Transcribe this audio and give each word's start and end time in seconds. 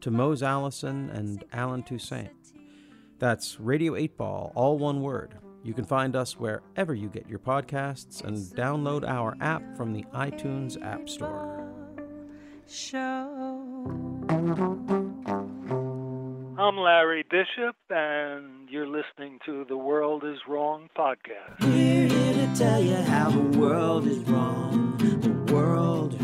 to 0.00 0.10
Mose 0.10 0.42
Allison 0.42 1.10
and 1.10 1.44
Allen 1.52 1.82
Toussaint. 1.82 2.30
That's 3.18 3.56
Radio8Ball, 3.56 4.52
all 4.54 4.78
one 4.78 5.02
word. 5.02 5.34
You 5.62 5.74
can 5.74 5.84
find 5.84 6.16
us 6.16 6.38
wherever 6.38 6.94
you 6.94 7.08
get 7.08 7.28
your 7.28 7.38
podcasts 7.38 8.24
and 8.24 8.36
download 8.56 9.06
our 9.06 9.36
app 9.40 9.76
from 9.76 9.92
the 9.92 10.04
iTunes 10.14 10.82
App 10.82 11.08
Store. 11.08 11.70
Show. 12.66 12.98
I'm 16.58 16.76
Larry 16.76 17.24
Bishop, 17.30 17.76
and 17.90 18.70
you're 18.70 18.86
listening 18.86 19.38
to 19.44 19.64
the 19.68 19.76
World 19.76 20.24
is 20.24 20.38
Wrong 20.48 20.88
podcast. 20.96 21.60
We're 21.60 22.08
here 22.08 22.32
to 22.46 22.54
tell 22.56 22.80
you 22.80 22.96
how 22.96 23.30
the 23.30 23.58
world 23.58 24.06
is 24.06 24.18
wrong. 24.20 24.96
The 24.98 25.52
world 25.52 26.14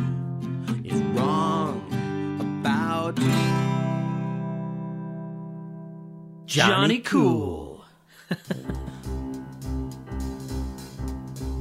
is 0.85 1.03
wrong 1.19 1.83
about 2.61 3.19
Johnny 6.57 7.01
Cool. 7.01 7.85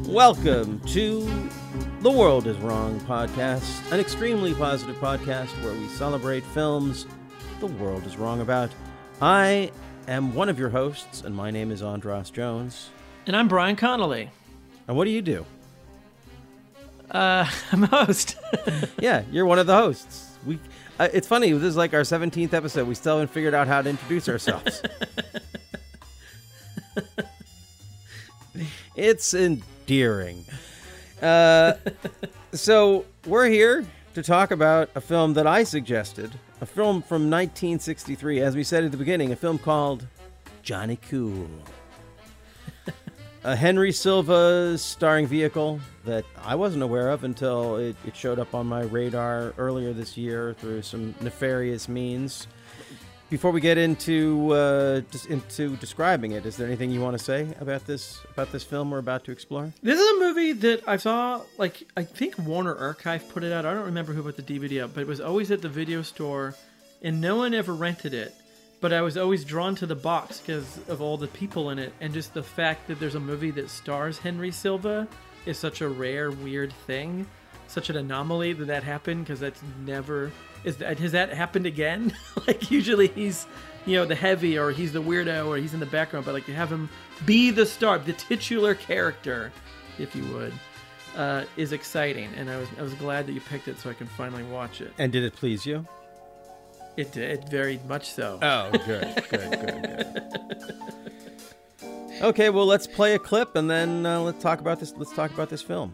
Welcome 0.07 0.79
to 0.87 1.49
the 1.99 2.09
World 2.09 2.47
is 2.47 2.55
Wrong 2.59 3.01
podcast, 3.01 3.91
an 3.91 3.99
extremely 3.99 4.53
positive 4.53 4.95
podcast 5.01 5.49
where 5.65 5.73
we 5.73 5.89
celebrate 5.89 6.45
films 6.45 7.07
the 7.59 7.67
world 7.67 8.05
is 8.05 8.15
wrong 8.15 8.39
about. 8.39 8.71
I 9.21 9.69
am 10.07 10.33
one 10.33 10.47
of 10.47 10.57
your 10.57 10.69
hosts, 10.69 11.23
and 11.23 11.35
my 11.35 11.51
name 11.51 11.71
is 11.71 11.83
Andras 11.83 12.29
Jones. 12.29 12.89
And 13.27 13.35
I'm 13.35 13.49
Bryan 13.49 13.75
Connolly. 13.75 14.29
And 14.87 14.95
what 14.95 15.03
do 15.03 15.11
you 15.11 15.21
do? 15.21 15.45
Uh, 17.11 17.45
I'm 17.73 17.83
a 17.83 17.87
host. 17.87 18.37
yeah, 19.01 19.23
you're 19.29 19.45
one 19.45 19.59
of 19.59 19.67
the 19.67 19.75
hosts. 19.75 20.37
We. 20.45 20.57
Uh, 20.97 21.09
it's 21.11 21.27
funny. 21.27 21.51
This 21.51 21.63
is 21.63 21.75
like 21.75 21.93
our 21.93 22.01
17th 22.01 22.53
episode. 22.53 22.87
We 22.87 22.95
still 22.95 23.19
haven't 23.19 23.33
figured 23.33 23.53
out 23.53 23.67
how 23.67 23.81
to 23.81 23.89
introduce 23.89 24.29
ourselves. 24.29 24.81
it's 28.95 29.33
endearing. 29.33 30.45
Uh, 31.21 31.73
so 32.53 33.05
we're 33.25 33.47
here 33.47 33.85
to 34.13 34.23
talk 34.23 34.51
about 34.51 34.89
a 34.95 35.01
film 35.01 35.33
that 35.33 35.45
I 35.45 35.63
suggested, 35.63 36.31
a 36.61 36.65
film 36.65 37.01
from 37.01 37.29
1963, 37.29 38.39
as 38.39 38.55
we 38.55 38.63
said 38.63 38.85
at 38.85 38.91
the 38.91 38.97
beginning, 38.97 39.33
a 39.33 39.35
film 39.35 39.57
called 39.57 40.07
Johnny 40.63 40.97
Cool. 41.09 41.49
A 43.45 43.55
Henry 43.55 43.91
Silva 43.91 44.75
starring 44.75 45.27
vehicle 45.27 45.79
that 46.03 46.25
I 46.43 46.55
wasn't 46.55 46.81
aware 46.81 47.09
of 47.09 47.23
until 47.23 47.75
it, 47.75 47.95
it, 48.03 48.15
showed 48.15 48.39
up 48.39 48.55
on 48.55 48.65
my 48.65 48.81
radar 48.81 49.53
earlier 49.59 49.93
this 49.93 50.17
year 50.17 50.55
through 50.55 50.81
some 50.81 51.13
nefarious 51.21 51.87
means. 51.87 52.47
Before 53.29 53.51
we 53.51 53.61
get 53.61 53.77
into 53.77 54.51
uh, 54.51 55.01
into 55.29 55.75
describing 55.77 56.31
it, 56.31 56.45
is 56.45 56.57
there 56.57 56.65
anything 56.65 56.89
you 56.89 57.01
want 57.01 57.17
to 57.17 57.23
say 57.23 57.47
about 57.59 57.85
this 57.85 58.19
about 58.31 58.51
this 58.51 58.63
film 58.63 58.89
we're 58.89 58.97
about 58.97 59.23
to 59.25 59.31
explore? 59.31 59.71
This 59.83 59.99
is 59.99 60.17
a 60.17 60.19
movie 60.19 60.53
that 60.53 60.87
I 60.87 60.97
saw, 60.97 61.41
like 61.57 61.87
I 61.95 62.03
think 62.03 62.37
Warner 62.39 62.75
Archive 62.75 63.29
put 63.29 63.43
it 63.43 63.51
out. 63.51 63.65
I 63.65 63.73
don't 63.73 63.85
remember 63.85 64.13
who 64.13 64.23
put 64.23 64.37
the 64.37 64.43
DVD 64.43 64.83
up, 64.83 64.95
but 64.95 65.01
it 65.01 65.07
was 65.07 65.21
always 65.21 65.51
at 65.51 65.61
the 65.61 65.69
video 65.69 66.01
store, 66.01 66.55
and 67.03 67.21
no 67.21 67.35
one 67.37 67.53
ever 67.53 67.73
rented 67.73 68.13
it. 68.13 68.33
But 68.81 68.93
I 68.93 69.01
was 69.01 69.17
always 69.17 69.43
drawn 69.45 69.75
to 69.75 69.85
the 69.85 69.95
box 69.95 70.39
because 70.39 70.79
of 70.89 71.01
all 71.01 71.17
the 71.17 71.27
people 71.27 71.69
in 71.69 71.79
it, 71.79 71.93
and 72.01 72.13
just 72.13 72.33
the 72.33 72.43
fact 72.43 72.87
that 72.87 72.99
there's 72.99 73.15
a 73.15 73.19
movie 73.19 73.51
that 73.51 73.69
stars 73.69 74.17
Henry 74.17 74.51
Silva 74.51 75.07
is 75.45 75.57
such 75.57 75.81
a 75.81 75.87
rare, 75.87 76.31
weird 76.31 76.73
thing, 76.85 77.25
such 77.67 77.89
an 77.89 77.97
anomaly 77.97 78.53
that 78.53 78.65
that 78.65 78.83
happened 78.83 79.25
because 79.25 79.39
that's 79.39 79.61
never 79.85 80.31
is 80.63 80.77
that 80.77 80.99
has 80.99 81.13
that 81.13 81.31
happened 81.33 81.65
again? 81.65 82.13
like 82.47 82.69
usually 82.71 83.07
he's 83.07 83.45
you 83.85 83.95
know 83.95 84.05
the 84.05 84.15
heavy 84.15 84.57
or 84.57 84.71
he's 84.71 84.93
the 84.93 85.01
weirdo 85.01 85.47
or 85.47 85.57
he's 85.57 85.73
in 85.73 85.79
the 85.79 85.85
background, 85.85 86.25
but 86.25 86.33
like 86.33 86.45
to 86.47 86.53
have 86.53 86.71
him 86.71 86.89
be 87.25 87.51
the 87.51 87.65
star, 87.65 87.99
the 87.99 88.13
titular 88.13 88.75
character, 88.75 89.51
if 89.99 90.15
you 90.15 90.25
would, 90.33 90.53
uh, 91.15 91.45
is 91.55 91.71
exciting. 91.71 92.29
And 92.35 92.49
I 92.49 92.57
was 92.57 92.67
I 92.79 92.81
was 92.81 92.93
glad 92.95 93.27
that 93.27 93.33
you 93.33 93.41
picked 93.41 93.67
it 93.67 93.79
so 93.79 93.89
I 93.89 93.93
can 93.93 94.07
finally 94.07 94.43
watch 94.43 94.81
it. 94.81 94.91
And 94.97 95.11
did 95.11 95.23
it 95.23 95.33
please 95.35 95.65
you? 95.65 95.87
It 96.97 97.11
did 97.11 97.49
very 97.49 97.79
much 97.87 98.09
so. 98.11 98.39
Oh, 98.41 98.71
good, 98.71 99.23
good, 99.29 99.51
good, 99.51 99.81
good. 99.81 100.21
Okay, 102.21 102.49
well, 102.49 102.65
let's 102.65 102.87
play 102.87 103.13
a 103.15 103.19
clip 103.19 103.57
and 103.57 103.69
then 103.69 104.05
uh, 104.05 104.21
let's 104.21 104.41
talk 104.41 104.61
about 104.61 104.79
this. 104.79 104.93
Let's 104.95 105.13
talk 105.13 105.31
about 105.33 105.49
this 105.49 105.61
film. 105.61 105.93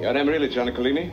Your 0.00 0.12
name 0.12 0.28
really, 0.28 0.48
Johnny 0.48 0.72
Collini? 0.72 1.12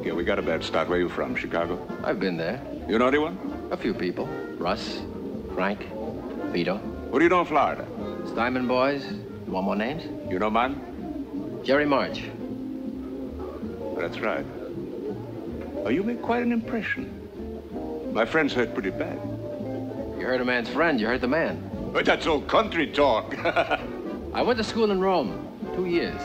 Okay, 0.00 0.10
we 0.10 0.24
got 0.24 0.40
a 0.40 0.42
bad 0.42 0.64
start. 0.64 0.88
Where 0.88 0.98
you 0.98 1.08
from? 1.08 1.36
Chicago? 1.36 1.78
I've 2.02 2.18
been 2.18 2.36
there. 2.36 2.60
You 2.88 2.98
know 2.98 3.06
anyone? 3.06 3.38
A 3.70 3.76
few 3.76 3.94
people. 3.94 4.26
Russ, 4.58 5.00
Frank, 5.54 5.86
Vito. 6.52 6.78
What 7.10 7.20
do 7.20 7.24
you 7.24 7.28
know 7.30 7.40
in 7.40 7.46
Florida? 7.46 7.86
Steinman 8.26 8.66
boys. 8.66 9.04
You 9.46 9.52
want 9.52 9.64
more 9.66 9.76
names? 9.76 10.02
You 10.30 10.40
know 10.40 10.50
mine? 10.50 10.89
Jerry 11.62 11.84
March. 11.84 12.24
That's 13.98 14.18
right. 14.20 14.46
Oh, 15.84 15.90
you 15.90 16.02
make 16.02 16.22
quite 16.22 16.42
an 16.42 16.52
impression. 16.52 18.12
My 18.14 18.24
friend's 18.24 18.54
hurt 18.54 18.72
pretty 18.72 18.90
bad. 18.90 19.18
You 20.18 20.26
hurt 20.26 20.40
a 20.40 20.44
man's 20.44 20.68
friend, 20.70 21.00
you 21.00 21.06
hurt 21.06 21.20
the 21.20 21.28
man. 21.28 21.70
But 21.92 22.06
that's 22.06 22.26
all 22.26 22.40
country 22.40 22.86
talk. 22.86 23.34
I 23.44 24.42
went 24.42 24.56
to 24.58 24.64
school 24.64 24.90
in 24.90 25.00
Rome. 25.00 25.46
Two 25.74 25.86
years. 25.86 26.20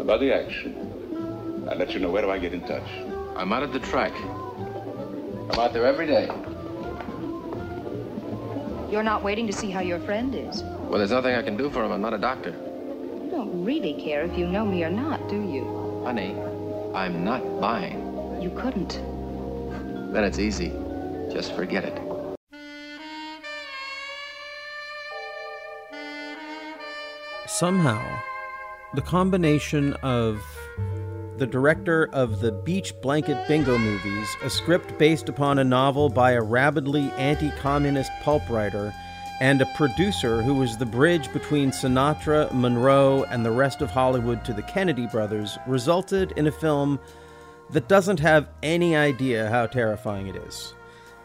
About 0.00 0.20
the 0.20 0.34
action. 0.34 1.66
I'll 1.70 1.76
let 1.76 1.92
you 1.92 2.00
know 2.00 2.10
where 2.10 2.22
do 2.22 2.30
I 2.30 2.38
get 2.38 2.54
in 2.54 2.62
touch. 2.62 2.88
I'm 3.36 3.52
out 3.52 3.62
at 3.62 3.72
the 3.72 3.80
track. 3.80 4.12
I'm 4.14 5.58
out 5.58 5.72
there 5.72 5.86
every 5.86 6.06
day. 6.06 6.28
You're 8.90 9.04
not 9.04 9.22
waiting 9.22 9.46
to 9.46 9.52
see 9.52 9.70
how 9.70 9.80
your 9.80 10.00
friend 10.00 10.34
is. 10.34 10.64
Well, 10.64 10.98
there's 10.98 11.12
nothing 11.12 11.36
I 11.36 11.42
can 11.42 11.56
do 11.56 11.70
for 11.70 11.84
him. 11.84 11.92
I'm 11.92 12.00
not 12.00 12.12
a 12.12 12.18
doctor. 12.18 12.50
You 12.50 13.30
don't 13.30 13.64
really 13.64 13.94
care 13.94 14.24
if 14.24 14.36
you 14.36 14.48
know 14.48 14.64
me 14.66 14.82
or 14.82 14.90
not, 14.90 15.28
do 15.28 15.36
you? 15.36 16.02
Honey, 16.04 16.34
I'm 16.92 17.24
not 17.24 17.60
buying. 17.60 18.42
You 18.42 18.50
couldn't. 18.50 19.00
Then 20.12 20.24
it's 20.24 20.40
easy. 20.40 20.72
Just 21.32 21.54
forget 21.54 21.84
it. 21.84 22.02
Somehow, 27.46 28.02
the 28.94 29.02
combination 29.02 29.92
of 30.02 30.42
the 31.40 31.46
director 31.46 32.10
of 32.12 32.42
the 32.42 32.52
Beach 32.52 32.92
Blanket 33.00 33.48
Bingo 33.48 33.78
movies, 33.78 34.36
a 34.44 34.50
script 34.50 34.98
based 34.98 35.30
upon 35.30 35.58
a 35.58 35.64
novel 35.64 36.10
by 36.10 36.32
a 36.32 36.42
rabidly 36.42 37.10
anti 37.12 37.50
communist 37.52 38.12
pulp 38.20 38.46
writer, 38.50 38.92
and 39.40 39.62
a 39.62 39.66
producer 39.74 40.42
who 40.42 40.52
was 40.52 40.76
the 40.76 40.84
bridge 40.84 41.32
between 41.32 41.70
Sinatra, 41.70 42.52
Monroe, 42.52 43.24
and 43.30 43.42
the 43.42 43.50
rest 43.50 43.80
of 43.80 43.88
Hollywood 43.88 44.44
to 44.44 44.52
the 44.52 44.60
Kennedy 44.60 45.06
brothers, 45.06 45.56
resulted 45.66 46.32
in 46.32 46.46
a 46.46 46.52
film 46.52 47.00
that 47.70 47.88
doesn't 47.88 48.20
have 48.20 48.50
any 48.62 48.94
idea 48.94 49.48
how 49.48 49.66
terrifying 49.66 50.26
it 50.26 50.36
is. 50.36 50.74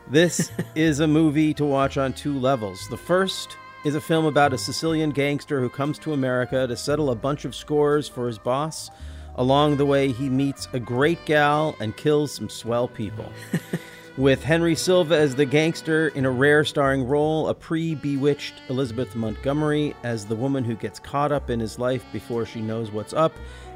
This 0.07 0.49
is 0.75 1.01
a 1.01 1.07
movie 1.07 1.53
to 1.55 1.65
watch 1.65 1.97
on 1.97 2.13
two 2.13 2.39
levels. 2.39 2.87
The 2.87 2.95
first 2.95 3.57
is 3.83 3.95
a 3.95 4.01
film 4.01 4.23
about 4.23 4.53
a 4.53 4.57
Sicilian 4.57 5.09
gangster 5.09 5.59
who 5.59 5.67
comes 5.67 5.99
to 5.99 6.13
America 6.13 6.65
to 6.67 6.77
settle 6.77 7.09
a 7.09 7.15
bunch 7.15 7.43
of 7.43 7.53
scores 7.53 8.07
for 8.07 8.27
his 8.27 8.39
boss. 8.39 8.89
Along 9.37 9.75
the 9.75 9.85
way, 9.85 10.11
he 10.11 10.29
meets 10.29 10.67
a 10.73 10.79
great 10.79 11.23
gal 11.25 11.75
and 11.79 11.95
kills 11.95 12.31
some 12.31 12.49
swell 12.49 12.87
people. 12.87 13.31
With 14.17 14.41
Henry 14.45 14.75
Silva 14.75 15.17
as 15.17 15.35
the 15.35 15.45
gangster 15.45 16.07
in 16.09 16.23
a 16.23 16.31
rare 16.31 16.63
starring 16.63 17.05
role, 17.05 17.49
a 17.49 17.53
pre 17.53 17.95
bewitched 17.95 18.61
Elizabeth 18.69 19.13
Montgomery 19.13 19.93
as 20.03 20.25
the 20.25 20.37
woman 20.37 20.63
who 20.63 20.75
gets 20.75 20.99
caught 20.99 21.33
up 21.33 21.49
in 21.49 21.59
his 21.59 21.77
life 21.77 22.05
before 22.13 22.45
she 22.45 22.61
knows 22.61 22.91
what's 22.91 23.11
up, 23.11 23.33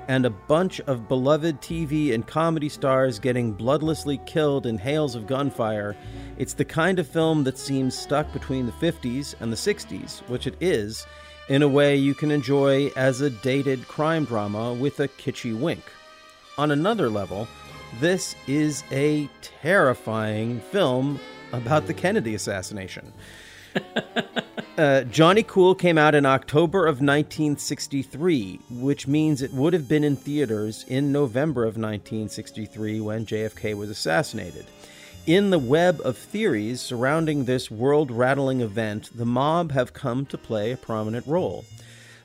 and 0.07 0.25
a 0.25 0.29
bunch 0.29 0.79
of 0.81 1.09
beloved 1.09 1.59
TV 1.59 2.13
and 2.13 2.25
comedy 2.25 2.69
stars 2.69 3.19
getting 3.19 3.53
bloodlessly 3.53 4.25
killed 4.25 4.65
in 4.65 4.77
hails 4.77 5.13
of 5.13 5.27
gunfire, 5.27 5.93
it's 6.37 6.53
the 6.53 6.63
kind 6.63 6.99
of 6.99 7.07
film 7.07 7.43
that 7.43 7.57
seems 7.57 7.93
stuck 7.97 8.31
between 8.31 8.65
the 8.65 8.71
50s 8.71 9.35
and 9.41 9.51
the 9.51 9.57
60s, 9.57 10.21
which 10.29 10.47
it 10.47 10.55
is, 10.61 11.05
in 11.49 11.63
a 11.63 11.67
way 11.67 11.95
you 11.95 12.13
can 12.13 12.31
enjoy 12.31 12.91
as 12.95 13.21
a 13.21 13.29
dated 13.29 13.87
crime 13.87 14.23
drama 14.23 14.71
with 14.73 14.99
a 14.99 15.07
kitschy 15.07 15.57
wink. 15.57 15.83
On 16.57 16.71
another 16.71 17.09
level, 17.09 17.47
this 17.99 18.35
is 18.47 18.83
a 18.91 19.27
terrifying 19.41 20.59
film 20.71 21.19
about 21.51 21.87
the 21.87 21.93
Kennedy 21.93 22.35
assassination. 22.35 23.11
uh, 24.77 25.01
Johnny 25.03 25.41
Cool 25.41 25.73
came 25.73 25.97
out 25.97 26.13
in 26.13 26.25
October 26.25 26.85
of 26.85 27.01
1963, 27.01 28.59
which 28.69 29.07
means 29.07 29.41
it 29.41 29.53
would 29.53 29.73
have 29.73 29.87
been 29.87 30.03
in 30.03 30.15
theaters 30.15 30.85
in 30.87 31.11
November 31.11 31.63
of 31.63 31.77
1963 31.77 33.01
when 33.01 33.25
JFK 33.25 33.75
was 33.75 33.89
assassinated. 33.89 34.67
In 35.29 35.51
the 35.51 35.59
web 35.59 36.01
of 36.03 36.17
theories 36.17 36.81
surrounding 36.81 37.45
this 37.45 37.69
world 37.69 38.09
rattling 38.09 38.61
event, 38.61 39.11
the 39.15 39.27
mob 39.27 39.71
have 39.73 39.93
come 39.93 40.25
to 40.25 40.39
play 40.39 40.71
a 40.71 40.77
prominent 40.77 41.27
role. 41.27 41.65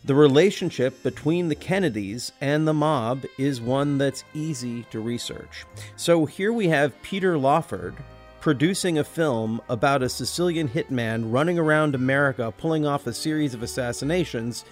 The 0.06 0.15
relationship 0.15 1.03
between 1.03 1.49
the 1.49 1.55
Kennedys 1.55 2.33
and 2.41 2.67
the 2.67 2.73
mob 2.73 3.27
is 3.37 3.61
one 3.61 3.99
that's 3.99 4.25
easy 4.33 4.85
to 4.85 5.01
research. 5.01 5.67
So 5.97 6.25
here 6.25 6.51
we 6.51 6.69
have 6.69 7.03
Peter 7.03 7.37
Lawford 7.37 7.95
producing 8.41 8.99
a 8.99 9.05
film 9.05 9.61
about 9.69 10.03
a 10.03 10.09
Sicilian 10.09 10.71
hitman 10.71 11.31
running 11.31 11.59
around 11.59 11.95
America 11.95 12.55
pulling 12.56 12.87
off 12.87 13.06
a 13.06 13.12
series 13.12 13.53
of 13.53 13.62
assassinations 13.62 14.65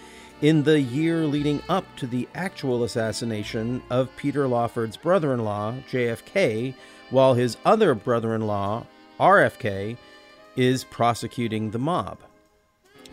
in 0.43 0.61
the 0.61 0.81
year 0.81 1.25
leading 1.25 1.63
up 1.69 1.85
to 1.95 2.05
the 2.05 2.27
actual 2.35 2.83
assassination 2.83 3.81
of 3.89 4.13
Peter 4.17 4.45
Lawford's 4.45 4.97
brother 4.97 5.33
in 5.33 5.45
law, 5.45 5.73
JFK, 5.89 6.75
while 7.11 7.33
his 7.33 7.55
other 7.63 7.95
brother 7.95 8.35
in 8.35 8.45
law, 8.45 8.85
RFK, 9.21 9.95
is 10.57 10.83
prosecuting 10.83 11.71
the 11.71 11.79
mob. 11.79 12.19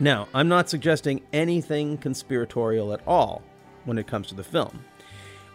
Now, 0.00 0.26
I'm 0.34 0.48
not 0.48 0.68
suggesting 0.68 1.22
anything 1.32 1.98
conspiratorial 1.98 2.92
at 2.92 3.06
all 3.06 3.42
when 3.84 3.96
it 3.96 4.08
comes 4.08 4.26
to 4.28 4.34
the 4.34 4.42
film, 4.42 4.80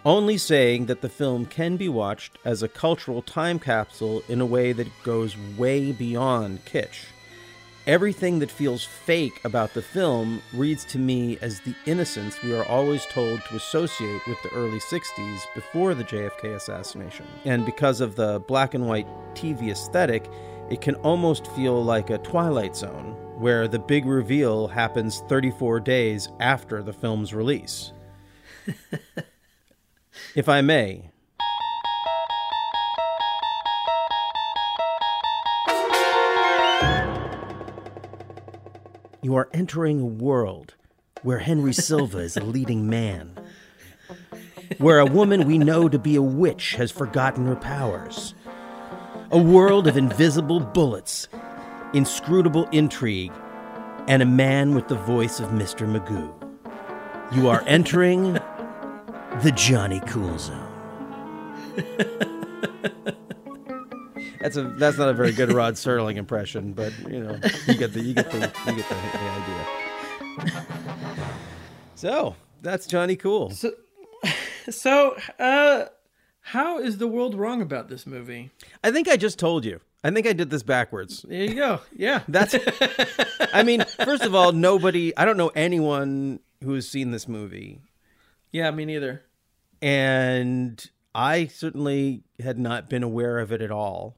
only 0.06 0.38
saying 0.38 0.86
that 0.86 1.01
the 1.01 1.10
film 1.10 1.45
can 1.45 1.75
be 1.75 1.89
watched 1.89 2.38
as 2.45 2.63
a 2.63 2.69
cultural 2.69 3.22
time 3.22 3.60
capsule 3.60 4.24
in 4.30 4.39
a 4.39 4.45
way 4.45 4.72
that 4.72 5.04
goes 5.04 5.36
way 5.57 5.92
beyond 5.92 6.63
kitsch. 6.63 7.07
Everything 7.87 8.39
that 8.39 8.49
feels 8.49 8.83
fake 8.83 9.39
about 9.43 9.75
the 9.75 9.81
film 9.81 10.41
reads 10.53 10.83
to 10.85 10.97
me 10.97 11.37
as 11.41 11.59
the 11.59 11.75
innocence 11.85 12.41
we 12.41 12.51
are 12.51 12.65
always 12.65 13.05
told 13.05 13.39
to 13.45 13.55
associate 13.55 14.25
with 14.27 14.41
the 14.41 14.49
early 14.53 14.79
60s 14.79 15.41
before 15.53 15.93
the 15.93 16.03
JFK 16.03 16.55
assassination. 16.55 17.27
And 17.45 17.63
because 17.63 18.01
of 18.01 18.15
the 18.15 18.39
black 18.47 18.73
and 18.73 18.87
white 18.87 19.05
TV 19.35 19.69
aesthetic, 19.69 20.27
it 20.71 20.81
can 20.81 20.95
almost 20.95 21.45
feel 21.51 21.83
like 21.83 22.09
a 22.09 22.17
Twilight 22.17 22.75
Zone, 22.75 23.15
where 23.37 23.67
the 23.67 23.77
big 23.77 24.07
reveal 24.07 24.67
happens 24.67 25.21
34 25.29 25.79
days 25.81 26.29
after 26.39 26.81
the 26.81 26.93
film's 26.93 27.35
release. 27.35 27.93
if 30.35 30.49
I 30.49 30.61
may, 30.61 31.11
You 39.25 39.36
are 39.38 39.50
entering 39.56 40.00
a 40.00 40.06
world 40.06 40.75
where 41.24 41.39
Henry 41.39 41.74
Silva 41.74 42.19
is 42.19 42.38
a 42.38 42.44
leading 42.44 42.88
man, 42.88 43.31
where 44.77 45.00
a 45.00 45.06
woman 45.07 45.48
we 45.48 45.57
know 45.57 45.89
to 45.89 45.98
be 45.98 46.16
a 46.16 46.22
witch 46.22 46.75
has 46.75 46.92
forgotten 46.92 47.48
her 47.48 47.56
powers, 47.56 48.36
a 49.31 49.39
world 49.39 49.88
of 49.88 49.98
invisible 49.98 50.60
bullets, 50.60 51.27
inscrutable 51.95 52.69
intrigue, 52.72 53.31
and 54.07 54.22
a 54.22 54.27
man 54.27 54.75
with 54.75 54.89
the 54.89 54.95
voice 54.95 55.39
of 55.39 55.50
Mr. 55.50 55.92
Magoo. 55.92 56.31
You 57.36 57.50
are 57.50 57.63
entering 57.66 58.33
the 59.42 59.51
Johnny 59.56 60.01
Cool 60.01 60.38
Zone. 60.38 60.72
That's 64.45 64.57
a 64.57 64.63
that's 64.77 64.97
not 65.00 65.09
a 65.09 65.13
very 65.13 65.31
good 65.31 65.51
Rod 65.51 65.74
Serling 65.74 66.18
impression, 66.18 66.74
but 66.74 66.94
you 67.09 67.19
know 67.19 67.39
you 67.65 67.74
get 67.74 67.94
the 67.94 68.01
you 68.01 68.13
get 68.13 68.30
the 68.30 68.38
you 68.38 68.75
get 68.75 68.89
the, 68.89 68.95
the 68.95 70.45
idea. 70.45 70.65
So 71.95 72.36
that's 72.62 72.86
Johnny 72.86 73.15
Cool. 73.15 73.50
So, 73.50 73.71
so 74.69 75.18
uh, 75.39 75.86
how 76.42 76.77
is 76.77 77.00
the 77.00 77.07
world 77.07 77.33
wrong 77.33 77.59
about 77.63 77.89
this 77.89 78.06
movie? 78.06 78.51
I 78.83 78.92
think 78.92 79.07
I 79.07 79.18
just 79.18 79.39
told 79.39 79.65
you. 79.65 79.80
I 80.03 80.12
think 80.12 80.27
I 80.27 80.33
did 80.33 80.51
this 80.51 80.62
backwards. 80.62 81.25
There 81.27 81.44
you 81.45 81.56
go. 81.56 81.80
Yeah. 81.95 82.21
That's. 82.27 82.53
I 83.51 83.63
mean, 83.63 83.83
first 84.03 84.21
of 84.24 84.36
all, 84.36 84.51
nobody. 84.51 85.18
I 85.18 85.25
don't 85.25 85.38
know 85.38 85.51
anyone 85.56 86.39
who 86.63 86.75
has 86.75 86.88
seen 86.88 87.09
this 87.09 87.27
movie, 87.27 87.81
Yeah, 88.51 88.69
me 88.69 88.86
neither. 88.86 89.24
and 89.81 90.88
I 91.15 91.48
certainly 91.48 92.24
had 92.39 92.59
not 92.59 92.89
been 92.91 93.01
aware 93.01 93.39
of 93.39 93.51
it 93.51 93.63
at 93.63 93.71
all. 93.71 94.18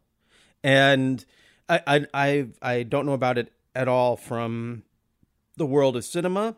And 0.67 1.23
I 1.69 1.81
I 1.87 2.05
I, 2.13 2.47
I 2.61 2.83
don't 2.83 3.05
know 3.05 3.13
about 3.13 3.37
it 3.37 3.53
at 3.73 3.87
all 3.87 4.17
from 4.17 4.83
the 5.55 5.65
world 5.65 5.95
of 5.95 6.03
cinema, 6.03 6.57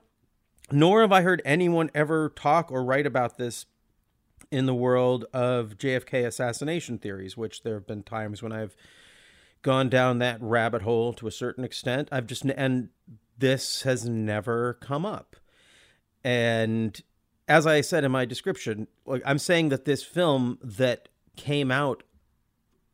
nor 0.72 1.02
have 1.02 1.12
I 1.12 1.22
heard 1.22 1.44
anyone 1.46 1.92
ever 1.94 2.30
talk 2.30 2.72
or 2.72 2.84
write 2.84 3.06
about 3.06 3.38
this 3.38 3.68
in 4.50 4.66
the 4.66 4.74
world 4.74 5.26
of 5.32 5.78
JFK 5.78 6.26
assassination 6.26 6.98
theories, 6.98 7.38
which 7.38 7.62
there 7.62 7.76
have 7.76 7.86
been 7.86 8.02
times 8.02 8.42
when 8.42 8.52
I've 8.52 8.76
gone 9.62 9.90
down 9.90 10.18
that 10.18 10.42
rabbit 10.42 10.82
hole 10.82 11.14
to 11.14 11.28
a 11.28 11.32
certain 11.32 11.64
extent. 11.64 12.10
I've 12.12 12.26
just 12.26 12.44
and 12.46 12.90
this 13.38 13.84
has 13.84 14.10
never 14.10 14.74
come 14.82 15.06
up. 15.06 15.36
And 16.24 17.00
as 17.48 17.68
I 17.68 17.82
said 17.82 18.04
in 18.04 18.12
my 18.12 18.26
description, 18.26 18.88
I'm 19.24 19.38
saying 19.38 19.70
that 19.70 19.86
this 19.86 20.02
film 20.02 20.58
that 20.64 21.10
came 21.36 21.70
out 21.70 22.02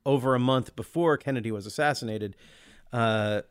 over 0.06 0.36
a 0.36 0.40
month 0.40 0.75
before 0.75 1.18
Kennedy 1.18 1.52
was 1.52 1.66
assassinated 1.66 2.36
uh, 2.94 3.42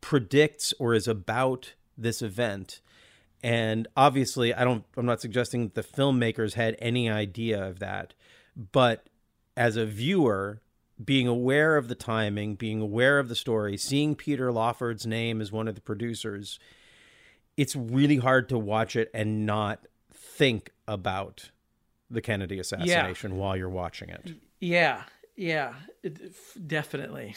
predicts 0.00 0.74
or 0.78 0.94
is 0.94 1.08
about 1.08 1.74
this 1.96 2.22
event. 2.22 2.80
And 3.42 3.88
obviously, 3.96 4.54
I 4.54 4.64
don't. 4.64 4.84
I'm 4.96 5.06
not 5.06 5.20
suggesting 5.20 5.64
that 5.64 5.74
the 5.74 5.82
filmmakers 5.82 6.54
had 6.54 6.76
any 6.78 7.10
idea 7.10 7.62
of 7.62 7.78
that, 7.80 8.14
but 8.72 9.08
as 9.56 9.76
a 9.76 9.84
viewer, 9.84 10.62
being 11.02 11.26
aware 11.28 11.76
of 11.76 11.88
the 11.88 11.94
timing, 11.94 12.54
being 12.54 12.80
aware 12.80 13.18
of 13.18 13.28
the 13.28 13.34
story, 13.34 13.76
seeing 13.76 14.14
Peter 14.14 14.50
Lawford's 14.50 15.06
name 15.06 15.40
as 15.40 15.52
one 15.52 15.68
of 15.68 15.74
the 15.74 15.80
producers, 15.80 16.58
it's 17.56 17.76
really 17.76 18.16
hard 18.16 18.48
to 18.48 18.58
watch 18.58 18.96
it 18.96 19.10
and 19.12 19.44
not 19.44 19.86
think 20.12 20.70
about 20.88 21.50
the 22.10 22.20
Kennedy 22.22 22.58
assassination 22.58 23.36
while 23.36 23.56
you're 23.56 23.68
watching 23.68 24.08
it. 24.08 24.32
Yeah, 24.60 25.02
yeah, 25.36 25.74
it, 26.02 26.34
definitely. 26.66 27.34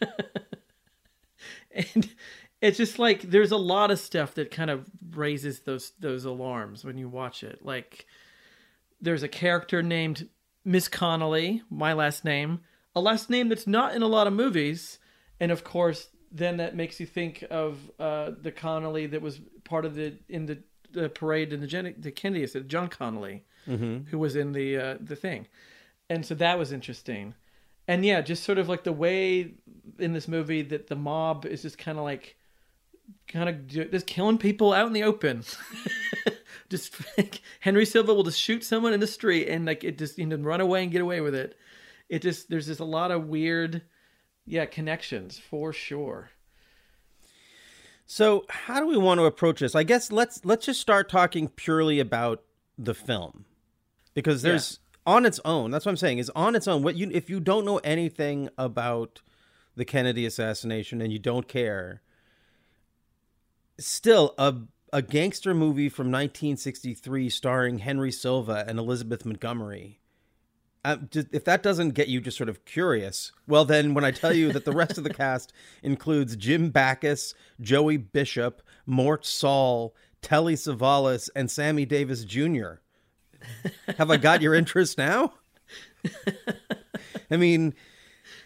and 1.72 2.08
it's 2.60 2.78
just 2.78 2.98
like 2.98 3.22
there's 3.22 3.52
a 3.52 3.56
lot 3.56 3.90
of 3.90 3.98
stuff 3.98 4.34
that 4.34 4.50
kind 4.50 4.70
of 4.70 4.86
raises 5.12 5.60
those 5.60 5.92
those 6.00 6.24
alarms 6.24 6.84
when 6.84 6.98
you 6.98 7.08
watch 7.08 7.42
it. 7.42 7.64
Like 7.64 8.06
there's 9.00 9.22
a 9.22 9.28
character 9.28 9.82
named 9.82 10.28
Miss 10.64 10.88
Connolly, 10.88 11.62
my 11.70 11.92
last 11.92 12.24
name, 12.24 12.60
a 12.94 13.00
last 13.00 13.30
name 13.30 13.48
that's 13.48 13.66
not 13.66 13.94
in 13.94 14.02
a 14.02 14.06
lot 14.08 14.26
of 14.26 14.32
movies, 14.32 14.98
and 15.40 15.52
of 15.52 15.64
course, 15.64 16.08
then 16.32 16.56
that 16.58 16.74
makes 16.76 16.98
you 17.00 17.06
think 17.06 17.44
of 17.50 17.78
uh, 17.98 18.32
the 18.40 18.50
Connolly 18.52 19.06
that 19.06 19.22
was 19.22 19.40
part 19.64 19.84
of 19.84 19.94
the 19.94 20.14
in 20.28 20.46
the, 20.46 20.58
the 20.92 21.08
parade 21.08 21.52
in 21.52 21.60
the, 21.60 21.66
Gen- 21.66 21.94
the 21.98 22.10
Kennedy, 22.10 22.46
said 22.46 22.68
John 22.68 22.88
Connolly, 22.88 23.44
who 24.10 24.18
was 24.18 24.34
in 24.36 24.52
the 24.52 24.76
uh, 24.76 24.96
the 25.00 25.16
thing, 25.16 25.46
and 26.10 26.24
so 26.24 26.34
that 26.36 26.58
was 26.58 26.72
interesting, 26.72 27.34
and 27.86 28.04
yeah, 28.04 28.20
just 28.20 28.44
sort 28.44 28.58
of 28.58 28.68
like 28.68 28.84
the 28.84 28.92
way 28.92 29.54
in 29.98 30.12
this 30.12 30.28
movie 30.28 30.62
that 30.62 30.86
the 30.86 30.96
mob 30.96 31.46
is 31.46 31.62
just 31.62 31.78
kind 31.78 31.98
of 31.98 32.04
like 32.04 32.36
kind 33.26 33.48
of 33.48 33.66
just 33.66 34.06
killing 34.06 34.38
people 34.38 34.72
out 34.72 34.86
in 34.86 34.92
the 34.92 35.02
open. 35.02 35.44
just 36.68 36.94
like, 37.16 37.40
Henry 37.60 37.86
Silva 37.86 38.12
will 38.12 38.24
just 38.24 38.40
shoot 38.40 38.64
someone 38.64 38.92
in 38.92 39.00
the 39.00 39.06
street 39.06 39.48
and 39.48 39.66
like 39.66 39.84
it 39.84 39.98
just 39.98 40.18
you 40.18 40.26
know 40.26 40.36
run 40.36 40.60
away 40.60 40.82
and 40.82 40.92
get 40.92 41.00
away 41.00 41.20
with 41.20 41.34
it. 41.34 41.56
It 42.08 42.22
just 42.22 42.48
there's 42.48 42.66
just 42.66 42.80
a 42.80 42.84
lot 42.84 43.10
of 43.10 43.26
weird, 43.26 43.82
yeah, 44.46 44.66
connections 44.66 45.38
for 45.38 45.72
sure. 45.72 46.30
So, 48.10 48.46
how 48.48 48.80
do 48.80 48.86
we 48.86 48.96
want 48.96 49.20
to 49.20 49.24
approach 49.24 49.60
this? 49.60 49.74
I 49.74 49.82
guess 49.82 50.10
let's 50.10 50.44
let's 50.44 50.66
just 50.66 50.80
start 50.80 51.10
talking 51.10 51.48
purely 51.48 52.00
about 52.00 52.42
the 52.78 52.94
film. 52.94 53.44
Because 54.14 54.42
there's 54.42 54.80
on 55.06 55.24
its 55.26 55.40
own, 55.44 55.70
that's 55.70 55.86
what 55.86 55.90
I'm 55.90 55.96
saying, 55.96 56.18
is 56.18 56.30
on 56.36 56.54
its 56.54 56.68
own 56.68 56.82
what 56.82 56.96
you 56.96 57.10
if 57.12 57.30
you 57.30 57.40
don't 57.40 57.64
know 57.64 57.78
anything 57.78 58.48
about 58.58 59.20
the 59.76 59.84
Kennedy 59.84 60.26
assassination 60.26 61.00
and 61.00 61.12
you 61.12 61.18
don't 61.18 61.48
care, 61.48 62.02
still 63.78 64.34
a 64.38 64.54
a 64.92 65.02
gangster 65.02 65.54
movie 65.54 65.88
from 65.88 66.06
1963 66.06 67.28
starring 67.28 67.78
Henry 67.78 68.10
Silva 68.10 68.64
and 68.66 68.78
Elizabeth 68.78 69.24
Montgomery. 69.24 70.00
uh, 70.84 70.96
if 71.12 71.44
that 71.44 71.62
doesn't 71.62 71.90
get 71.90 72.08
you 72.08 72.20
just 72.20 72.36
sort 72.36 72.48
of 72.48 72.64
curious, 72.64 73.32
well, 73.46 73.64
then 73.64 73.92
when 73.94 74.04
I 74.04 74.10
tell 74.10 74.32
you 74.32 74.52
that 74.52 74.64
the 74.64 74.72
rest 74.72 74.96
of 74.96 75.04
the 75.04 75.12
cast 75.12 75.52
includes 75.82 76.36
Jim 76.36 76.70
Backus, 76.70 77.34
Joey 77.60 77.96
Bishop, 77.98 78.62
Mort 78.86 79.26
Sahl, 79.26 79.94
Telly 80.22 80.54
Savalas, 80.54 81.28
and 81.36 81.50
Sammy 81.50 81.84
Davis 81.84 82.24
Jr. 82.24 82.74
Have 83.96 84.10
I 84.10 84.16
got 84.16 84.42
your 84.42 84.54
interest 84.54 84.98
now? 84.98 85.32
I 87.30 87.36
mean, 87.36 87.74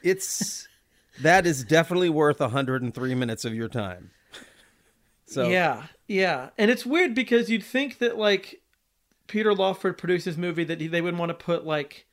it's 0.03 0.69
that 1.21 1.47
is 1.47 1.65
definitely 1.65 2.11
worth 2.11 2.41
103 2.41 3.15
minutes 3.15 3.45
of 3.45 3.55
your 3.55 3.69
time. 3.69 4.11
So 5.27 5.49
Yeah, 5.49 5.87
yeah, 6.09 6.51
and 6.59 6.71
it's 6.71 6.85
weird 6.85 7.15
because 7.15 7.49
you'd 7.49 7.65
think 7.65 7.99
that 7.99 8.19
like 8.19 8.61
Peter 9.27 9.55
Lawford 9.55 9.97
produced 9.97 10.25
this 10.27 10.37
movie 10.37 10.65
that 10.65 10.79
they 10.79 11.01
would 11.01 11.17
want 11.17 11.31
to 11.31 11.35
put 11.35 11.65
like 11.65 12.07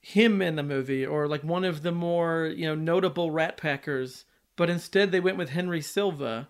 him 0.00 0.40
in 0.40 0.56
the 0.56 0.62
movie 0.62 1.04
or 1.04 1.28
like 1.28 1.44
one 1.44 1.64
of 1.64 1.82
the 1.82 1.92
more 1.92 2.46
you 2.46 2.66
know 2.66 2.74
notable 2.74 3.30
Rat 3.30 3.56
Packers, 3.56 4.24
but 4.56 4.70
instead 4.70 5.12
they 5.12 5.20
went 5.20 5.36
with 5.36 5.50
Henry 5.50 5.80
Silva, 5.80 6.48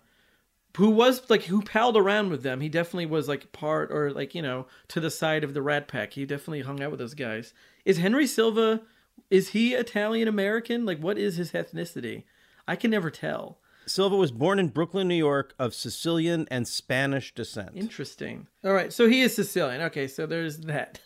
who 0.79 0.89
was 0.89 1.29
like 1.29 1.43
who 1.43 1.61
palled 1.61 1.97
around 1.97 2.29
with 2.29 2.41
them. 2.41 2.61
He 2.61 2.69
definitely 2.69 3.05
was 3.05 3.27
like 3.27 3.51
part 3.51 3.91
or 3.91 4.11
like 4.11 4.33
you 4.33 4.41
know 4.41 4.65
to 4.87 5.01
the 5.01 5.11
side 5.11 5.43
of 5.43 5.53
the 5.53 5.61
Rat 5.61 5.89
Pack. 5.89 6.13
He 6.13 6.25
definitely 6.25 6.61
hung 6.61 6.81
out 6.81 6.89
with 6.89 7.01
those 7.01 7.13
guys. 7.13 7.53
Is 7.83 7.97
Henry 7.97 8.25
Silva? 8.25 8.81
Is 9.29 9.49
he 9.49 9.73
Italian 9.73 10.29
American? 10.29 10.85
Like 10.85 10.99
what 10.99 11.17
is 11.17 11.35
his 11.35 11.51
ethnicity? 11.51 12.23
I 12.65 12.77
can 12.77 12.91
never 12.91 13.11
tell. 13.11 13.57
Silva 13.87 14.15
was 14.15 14.31
born 14.31 14.57
in 14.57 14.69
Brooklyn, 14.69 15.09
New 15.09 15.15
York, 15.15 15.53
of 15.59 15.73
Sicilian 15.73 16.47
and 16.49 16.65
Spanish 16.65 17.33
descent. 17.33 17.71
Interesting. 17.73 18.47
All 18.63 18.71
right, 18.71 18.93
so 18.93 19.09
he 19.09 19.21
is 19.21 19.35
Sicilian. 19.35 19.81
Okay, 19.81 20.07
so 20.07 20.25
there's 20.25 20.59
that. 20.59 21.01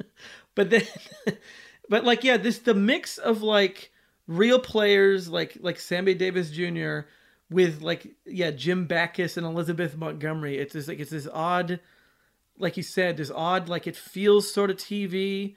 but 0.54 0.70
then, 0.70 0.84
but 1.90 2.04
like, 2.04 2.24
yeah, 2.24 2.38
this 2.38 2.60
the 2.60 2.74
mix 2.74 3.18
of 3.18 3.42
like 3.42 3.92
real 4.26 4.58
players 4.58 5.28
like 5.28 5.58
like 5.60 5.78
Sammy 5.78 6.14
Davis 6.14 6.50
Jr. 6.50 7.00
with 7.50 7.82
like 7.82 8.14
yeah 8.26 8.50
Jim 8.50 8.86
Backus 8.86 9.36
and 9.36 9.46
Elizabeth 9.46 9.96
Montgomery. 9.96 10.58
It's 10.58 10.72
just 10.72 10.88
like 10.88 11.00
it's 11.00 11.10
this 11.10 11.28
odd, 11.32 11.80
like 12.58 12.76
you 12.76 12.82
said, 12.82 13.16
this 13.16 13.30
odd 13.30 13.68
like 13.68 13.86
it 13.86 13.96
feels 13.96 14.52
sort 14.52 14.70
of 14.70 14.76
TV, 14.76 15.56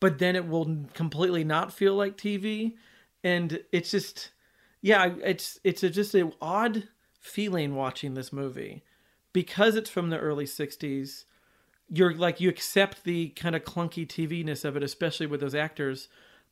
but 0.00 0.18
then 0.18 0.36
it 0.36 0.48
will 0.48 0.84
completely 0.94 1.44
not 1.44 1.72
feel 1.72 1.94
like 1.94 2.16
TV, 2.16 2.74
and 3.22 3.62
it's 3.72 3.90
just 3.90 4.30
yeah, 4.80 5.14
it's 5.22 5.58
it's 5.64 5.82
a, 5.82 5.90
just 5.90 6.14
an 6.14 6.32
odd 6.40 6.88
feeling 7.20 7.74
watching 7.74 8.14
this 8.14 8.32
movie 8.32 8.82
because 9.32 9.76
it's 9.76 9.90
from 9.90 10.10
the 10.10 10.18
early 10.18 10.44
60s 10.44 11.24
you're 11.90 12.14
like 12.14 12.40
you 12.40 12.48
accept 12.48 13.04
the 13.04 13.28
kind 13.30 13.56
of 13.56 13.64
clunky 13.64 14.06
tv-ness 14.06 14.64
of 14.64 14.76
it 14.76 14.82
especially 14.82 15.26
with 15.26 15.40
those 15.40 15.54
actors 15.54 16.08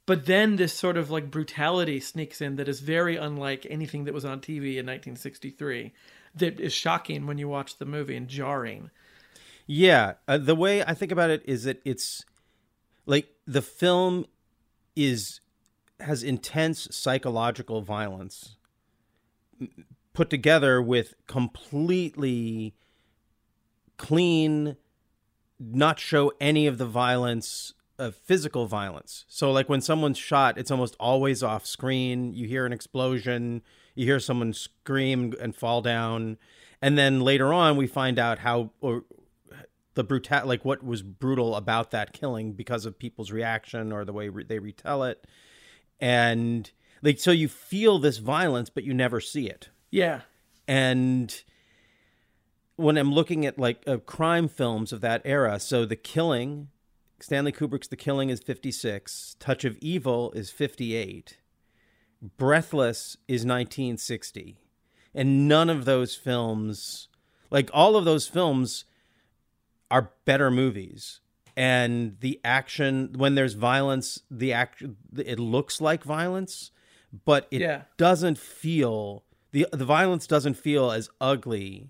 but 0.07 0.27
then 0.27 0.57
this 0.57 0.73
sort 0.73 0.97
of 0.97 1.11
like 1.11 1.31
brutality 1.31 2.01
sneaks 2.01 2.41
in 2.41 2.57
that 2.57 2.69
is 2.69 2.81
very 2.81 3.17
unlike 3.17 3.67
anything 3.69 4.05
that 4.05 4.15
was 4.15 4.25
on 4.25 4.41
tv 4.41 4.77
in 4.77 4.87
1963 4.87 5.93
that 6.37 6.61
is 6.61 6.73
shocking 6.73 7.27
when 7.27 7.39
you 7.39 7.49
watch 7.49 7.79
the 7.79 7.87
movie 7.87 8.15
and 8.15 8.29
jarring. 8.29 8.91
Yeah, 9.67 10.15
uh, 10.29 10.39
the 10.39 10.55
way 10.55 10.85
I 10.85 10.95
think 10.95 11.11
about 11.11 11.31
it 11.31 11.43
is 11.45 11.65
that 11.65 11.81
it's 11.85 12.25
like 13.07 13.29
the 13.47 13.63
film 13.63 14.27
is 14.95 15.41
has 15.99 16.23
intense 16.23 16.89
psychological 16.91 17.81
violence 17.81 18.57
put 20.13 20.29
together 20.29 20.81
with 20.81 21.15
completely 21.27 22.75
clean 23.97 24.77
not 25.59 25.99
show 25.99 26.31
any 26.39 26.67
of 26.67 26.77
the 26.77 26.85
violence 26.85 27.73
of 27.99 28.15
physical 28.15 28.67
violence. 28.67 29.25
So 29.29 29.53
like 29.53 29.69
when 29.69 29.81
someone's 29.81 30.19
shot, 30.19 30.59
it's 30.59 30.71
almost 30.71 30.97
always 31.01 31.43
off 31.43 31.67
screen. 31.67 32.35
You 32.35 32.47
hear 32.47 32.67
an 32.67 32.73
explosion, 32.73 33.63
you 33.95 34.05
hear 34.07 34.21
someone 34.21 34.53
scream 34.53 35.35
and 35.41 35.55
fall 35.55 35.83
down, 35.83 36.39
and 36.83 36.99
then 36.99 37.21
later 37.21 37.53
on 37.53 37.77
we 37.77 37.87
find 37.87 38.19
out 38.19 38.41
how 38.41 38.71
or 38.81 39.05
the 39.95 40.05
brutal 40.05 40.47
like 40.47 40.65
what 40.65 40.85
was 40.85 41.03
brutal 41.03 41.57
about 41.57 41.91
that 41.91 42.13
killing 42.13 42.53
because 42.53 42.85
of 42.85 42.99
people's 42.99 43.33
reaction 43.33 43.93
or 43.93 44.05
the 44.05 44.13
way 44.13 44.29
re- 44.29 44.45
they 44.45 44.59
retell 44.59 45.05
it. 45.05 45.27
And 46.01 46.71
like 47.03 47.19
so 47.19 47.31
you 47.31 47.49
feel 47.49 47.99
this 47.99 48.19
violence 48.19 48.69
but 48.69 48.85
you 48.85 48.93
never 48.93 49.21
see 49.21 49.49
it 49.49 49.69
yeah 49.91 50.23
and 50.67 51.43
when 52.77 52.99
I'm 52.99 53.13
looking 53.13 53.47
at 53.47 53.59
like 53.59 53.83
uh, 53.87 53.97
crime 53.99 54.49
films 54.49 54.93
of 54.93 55.01
that 55.01 55.23
era, 55.25 55.59
so 55.59 55.85
The 55.85 55.97
Killing, 55.97 56.69
Stanley 57.21 57.53
Kubrick's 57.53 57.89
The 57.89 57.97
Killing 57.97 58.29
is 58.31 58.41
56, 58.41 59.37
Touch 59.41 59.65
of 59.65 59.79
Evil 59.81 60.33
is 60.33 60.51
58, 60.51 61.39
Breathless 62.37 63.17
is 63.29 63.45
1960. 63.45 64.57
And 65.15 65.49
none 65.49 65.71
of 65.71 65.85
those 65.87 66.15
films, 66.15 67.09
like 67.51 67.71
all 67.73 67.97
of 67.97 68.05
those 68.05 68.27
films, 68.27 68.85
are 69.91 70.11
better 70.27 70.51
movies. 70.51 71.21
And 71.57 72.17
the 72.21 72.39
action, 72.45 73.15
when 73.17 73.35
there's 73.35 73.55
violence, 73.55 74.21
the 74.31 74.53
act, 74.53 74.83
it 75.17 75.39
looks 75.39 75.81
like 75.81 76.05
violence, 76.05 76.71
but 77.25 77.49
it 77.51 77.63
Yeah. 77.63 77.83
doesn't 77.97 78.37
feel 78.39 79.25
the 79.53 79.67
the 79.73 79.87
violence 79.87 80.27
doesn't 80.27 80.55
feel 80.55 80.91
as 80.91 81.09
ugly 81.19 81.89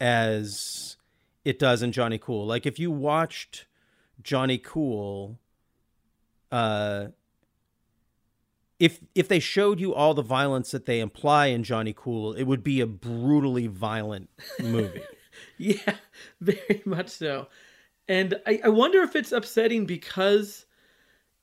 as 0.00 0.96
it 1.44 1.58
does 1.58 1.82
in 1.82 1.90
Johnny 1.90 2.18
Cool. 2.18 2.46
Like 2.46 2.66
if 2.66 2.78
you 2.78 2.90
watched 2.92 3.66
Johnny 4.22 4.58
Cool, 4.58 5.38
uh, 6.50 7.08
if 8.78 9.00
if 9.14 9.28
they 9.28 9.38
showed 9.38 9.78
you 9.78 9.94
all 9.94 10.14
the 10.14 10.22
violence 10.22 10.70
that 10.70 10.86
they 10.86 11.00
imply 11.00 11.46
in 11.46 11.62
Johnny 11.62 11.94
Cool, 11.96 12.32
it 12.32 12.44
would 12.44 12.64
be 12.64 12.80
a 12.80 12.86
brutally 12.86 13.66
violent 13.66 14.30
movie. 14.60 15.02
Yeah, 15.56 15.94
very 16.40 16.82
much 16.84 17.08
so. 17.08 17.48
And 18.08 18.34
I, 18.46 18.60
I 18.64 18.68
wonder 18.68 19.02
if 19.02 19.14
it's 19.14 19.30
upsetting 19.30 19.86
because 19.86 20.66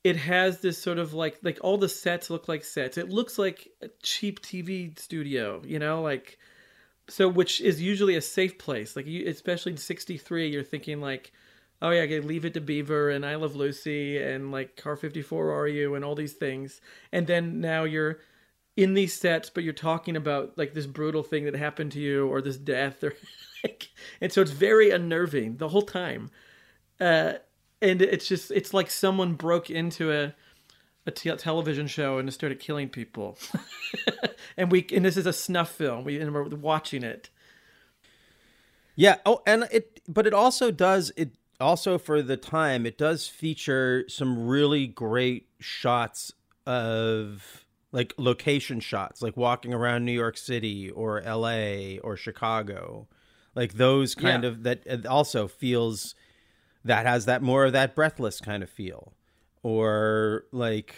it 0.04 0.18
has 0.18 0.60
this 0.60 0.78
sort 0.78 0.98
of 1.00 1.14
like 1.14 1.38
like 1.44 1.60
all 1.62 1.78
the 1.78 1.90
sets 1.90 2.30
look 2.30 2.48
like 2.48 2.64
sets. 2.64 2.98
It 2.98 3.10
looks 3.10 3.40
like 3.40 3.70
a 3.82 3.90
cheap 4.02 4.42
TV 4.42 4.98
studio, 4.98 5.62
you 5.66 5.80
know, 5.80 6.02
like 6.02 6.38
so 7.08 7.28
which 7.28 7.62
is 7.62 7.82
usually 7.82 8.16
a 8.16 8.22
safe 8.22 8.58
place. 8.58 8.96
Like 8.96 9.06
you 9.08 9.28
especially 9.28 9.74
in 9.74 9.78
63 9.78 10.50
you're 10.50 10.64
thinking 10.64 11.02
like 11.02 11.32
oh 11.82 11.90
yeah, 11.90 12.02
okay, 12.02 12.20
Leave 12.20 12.46
It 12.46 12.54
to 12.56 12.62
Beaver 12.62 13.10
and 13.10 13.26
I 13.26 13.36
Love 13.36 13.56
Lucy 13.56 14.22
and 14.22 14.52
like 14.52 14.76
Car 14.76 14.96
54 14.96 15.52
Are 15.52 15.68
You 15.68 15.96
and 15.96 16.04
all 16.04 16.16
these 16.16 16.34
things. 16.34 16.82
And 17.12 17.28
then 17.28 17.62
now 17.62 17.84
you're 17.84 18.20
in 18.76 18.94
these 18.94 19.14
sets, 19.14 19.50
but 19.50 19.64
you're 19.64 19.74
talking 19.74 20.16
about 20.16 20.58
like 20.58 20.74
this 20.74 20.86
brutal 20.86 21.24
thing 21.24 21.46
that 21.46 21.56
happened 21.56 21.92
to 21.94 22.00
you 22.00 22.28
or 22.28 22.42
this 22.42 22.58
death 22.58 23.04
or 23.04 23.14
like, 23.64 23.90
and 24.22 24.32
so 24.32 24.42
it's 24.42 24.52
very 24.52 24.92
unnerving 24.92 25.58
the 25.58 25.70
whole 25.70 25.82
time. 25.82 26.30
Uh, 27.00 27.34
and 27.82 28.02
it's 28.02 28.28
just, 28.28 28.52
it's 28.52 28.74
like 28.74 28.90
someone 28.90 29.34
broke 29.34 29.70
into 29.70 30.12
a, 30.12 30.34
a 31.06 31.12
te- 31.12 31.36
television 31.36 31.88
show 31.88 32.18
and 32.18 32.32
started 32.34 32.60
killing 32.60 32.90
people. 32.90 33.38
and 34.58 34.72
we, 34.72 34.86
and 34.94 35.06
this 35.06 35.16
is 35.16 35.28
a 35.28 35.34
snuff 35.34 35.70
film. 35.70 36.04
We, 36.04 36.20
and 36.20 36.34
we're 36.34 36.48
watching 36.50 37.04
it. 37.04 37.30
Yeah. 38.96 39.18
Oh, 39.28 39.42
and 39.46 39.68
it, 39.72 40.02
but 40.08 40.26
it 40.26 40.34
also 40.34 40.72
does 40.72 41.12
it 41.16 41.32
also 41.60 41.98
for 41.98 42.22
the 42.22 42.38
time. 42.38 42.86
It 42.86 42.98
does 42.98 43.28
feature 43.28 44.06
some 44.08 44.48
really 44.48 44.88
great 44.88 45.48
shots 45.60 46.32
of 46.66 47.66
like 47.92 48.14
location 48.18 48.80
shots, 48.80 49.22
like 49.22 49.38
walking 49.38 49.74
around 49.74 50.06
New 50.06 50.12
York 50.12 50.38
City 50.38 50.90
or 50.90 51.22
L.A. 51.22 52.00
or 52.00 52.18
Chicago, 52.18 53.08
like 53.56 53.74
those 53.74 54.14
kind 54.16 54.44
Yeah. 54.44 54.50
of 54.50 54.64
that. 54.64 54.84
It 54.86 55.06
also 55.06 55.48
feels 55.48 56.14
that 56.84 57.06
has 57.06 57.26
that 57.26 57.42
more 57.42 57.66
of 57.66 57.74
that 57.74 57.96
breathless 57.96 58.40
kind 58.42 58.64
of 58.64 58.70
feel, 58.70 59.14
or 59.64 60.46
like. 60.52 60.96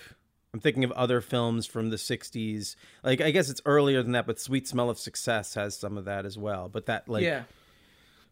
I'm 0.52 0.60
thinking 0.60 0.84
of 0.84 0.92
other 0.94 1.22
films 1.22 1.68
from 1.68 1.92
the 1.92 1.96
60s. 1.96 2.76
Like, 3.04 3.22
I 3.22 3.30
guess 3.30 3.52
it's 3.52 3.62
earlier 3.68 4.02
than 4.02 4.14
that, 4.14 4.26
but 4.26 4.40
Sweet 4.40 4.68
Smell 4.68 4.90
of 4.90 4.98
Success 4.98 5.54
has 5.54 5.78
some 5.78 5.96
of 5.96 6.06
that 6.06 6.26
as 6.26 6.40
well. 6.40 6.70
But 6.70 6.88
that, 6.88 7.08
like, 7.08 7.24
yeah. 7.24 7.44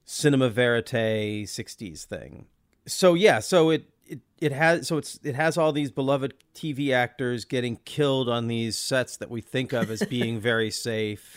Cinema 0.08 0.50
verite 0.50 1.46
60s 1.46 2.06
thing. 2.06 2.48
So 2.88 3.14
yeah 3.14 3.40
so 3.40 3.70
it, 3.70 3.90
it 4.06 4.22
it 4.40 4.52
has 4.54 4.88
so 4.88 4.98
it's 4.98 5.20
it 5.22 5.36
has 5.36 5.58
all 5.58 5.74
these 5.74 5.92
beloved 5.92 6.34
tv 6.56 6.94
actors 6.94 7.44
getting 7.44 7.76
killed 7.84 8.30
on 8.30 8.48
these 8.48 8.78
sets 8.78 9.18
that 9.18 9.30
we 9.30 9.42
think 9.42 9.74
of 9.74 9.92
as 9.92 10.02
being 10.04 10.40
very 10.52 10.72
safe. 10.72 11.36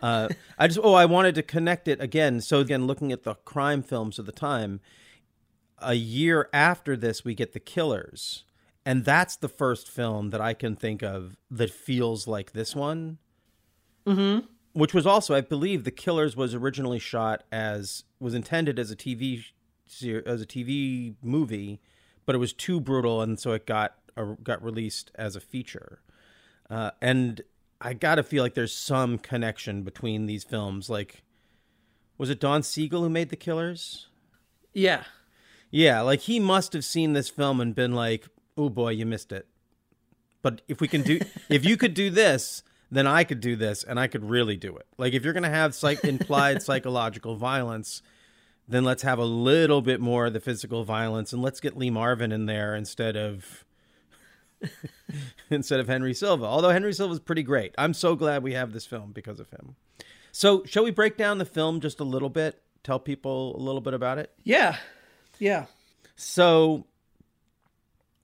Uh 0.00 0.28
i 0.58 0.66
just 0.66 0.80
oh 0.82 0.94
i 0.94 1.04
wanted 1.04 1.34
to 1.36 1.42
connect 1.42 1.86
it 1.86 2.00
again. 2.00 2.40
So 2.40 2.60
again 2.60 2.86
looking 2.86 3.12
at 3.12 3.24
the 3.24 3.34
crime 3.34 3.82
films 3.82 4.18
of 4.18 4.26
the 4.26 4.32
time 4.32 4.80
a 5.80 5.94
year 5.94 6.48
after 6.52 6.96
this 6.96 7.24
we 7.24 7.34
get 7.34 7.52
the 7.52 7.60
killers. 7.60 8.44
And 8.86 9.04
that's 9.04 9.36
the 9.36 9.50
first 9.50 9.86
film 9.90 10.30
that 10.30 10.40
i 10.40 10.54
can 10.54 10.74
think 10.76 11.02
of 11.02 11.36
that 11.50 11.70
feels 11.70 12.26
like 12.26 12.52
this 12.52 12.74
one 12.74 13.18
which 14.78 14.94
was 14.94 15.08
also, 15.08 15.34
I 15.34 15.40
believe, 15.40 15.82
The 15.82 15.90
Killers 15.90 16.36
was 16.36 16.54
originally 16.54 17.00
shot 17.00 17.42
as 17.50 18.04
was 18.20 18.32
intended 18.32 18.78
as 18.78 18.92
a 18.92 18.96
TV 18.96 19.44
as 20.24 20.40
a 20.40 20.46
TV 20.46 21.14
movie, 21.20 21.80
but 22.24 22.36
it 22.36 22.38
was 22.38 22.52
too 22.52 22.78
brutal, 22.78 23.20
and 23.20 23.40
so 23.40 23.52
it 23.52 23.66
got 23.66 23.96
uh, 24.16 24.36
got 24.40 24.62
released 24.62 25.10
as 25.16 25.34
a 25.34 25.40
feature. 25.40 26.00
Uh, 26.70 26.92
and 27.02 27.40
I 27.80 27.92
gotta 27.92 28.22
feel 28.22 28.44
like 28.44 28.54
there's 28.54 28.72
some 28.72 29.18
connection 29.18 29.82
between 29.82 30.26
these 30.26 30.44
films. 30.44 30.88
Like, 30.88 31.24
was 32.16 32.30
it 32.30 32.38
Don 32.38 32.62
Siegel 32.62 33.02
who 33.02 33.08
made 33.08 33.30
The 33.30 33.36
Killers? 33.36 34.06
Yeah. 34.72 35.04
Yeah, 35.72 36.02
like 36.02 36.20
he 36.20 36.38
must 36.38 36.72
have 36.72 36.84
seen 36.84 37.14
this 37.14 37.28
film 37.28 37.60
and 37.60 37.74
been 37.74 37.96
like, 37.96 38.28
"Oh 38.56 38.68
boy, 38.68 38.90
you 38.90 39.06
missed 39.06 39.32
it." 39.32 39.48
But 40.40 40.62
if 40.68 40.80
we 40.80 40.86
can 40.86 41.02
do, 41.02 41.18
if 41.48 41.64
you 41.64 41.76
could 41.76 41.94
do 41.94 42.10
this, 42.10 42.62
then 42.90 43.06
I 43.06 43.24
could 43.24 43.40
do 43.40 43.56
this, 43.56 43.84
and 43.84 43.98
I 43.98 44.06
could 44.06 44.28
really 44.28 44.56
do 44.56 44.76
it. 44.76 44.86
Like 44.96 45.12
if 45.12 45.24
you're 45.24 45.34
gonna 45.34 45.50
have 45.50 45.74
psych 45.74 46.04
implied 46.04 46.62
psychological 46.68 47.36
violence, 47.36 48.02
then 48.66 48.84
let's 48.84 49.02
have 49.02 49.18
a 49.18 49.24
little 49.24 49.82
bit 49.82 50.00
more 50.00 50.26
of 50.26 50.32
the 50.32 50.40
physical 50.40 50.84
violence, 50.84 51.32
and 51.32 51.42
let's 51.42 51.60
get 51.60 51.76
Lee 51.76 51.90
Marvin 51.90 52.32
in 52.32 52.46
there 52.46 52.74
instead 52.74 53.16
of 53.16 53.64
instead 55.50 55.80
of 55.80 55.88
Henry 55.88 56.14
Silva. 56.14 56.44
Although 56.44 56.70
Henry 56.70 56.92
Silva 56.92 57.14
is 57.14 57.20
pretty 57.20 57.42
great, 57.42 57.74
I'm 57.78 57.94
so 57.94 58.14
glad 58.16 58.42
we 58.42 58.54
have 58.54 58.72
this 58.72 58.86
film 58.86 59.12
because 59.12 59.40
of 59.40 59.50
him. 59.50 59.76
So, 60.32 60.64
shall 60.64 60.84
we 60.84 60.90
break 60.90 61.16
down 61.16 61.38
the 61.38 61.44
film 61.44 61.80
just 61.80 62.00
a 62.00 62.04
little 62.04 62.28
bit? 62.28 62.62
Tell 62.84 62.98
people 62.98 63.56
a 63.56 63.60
little 63.60 63.80
bit 63.80 63.94
about 63.94 64.18
it. 64.18 64.32
Yeah. 64.44 64.76
Yeah. 65.38 65.66
So 66.16 66.86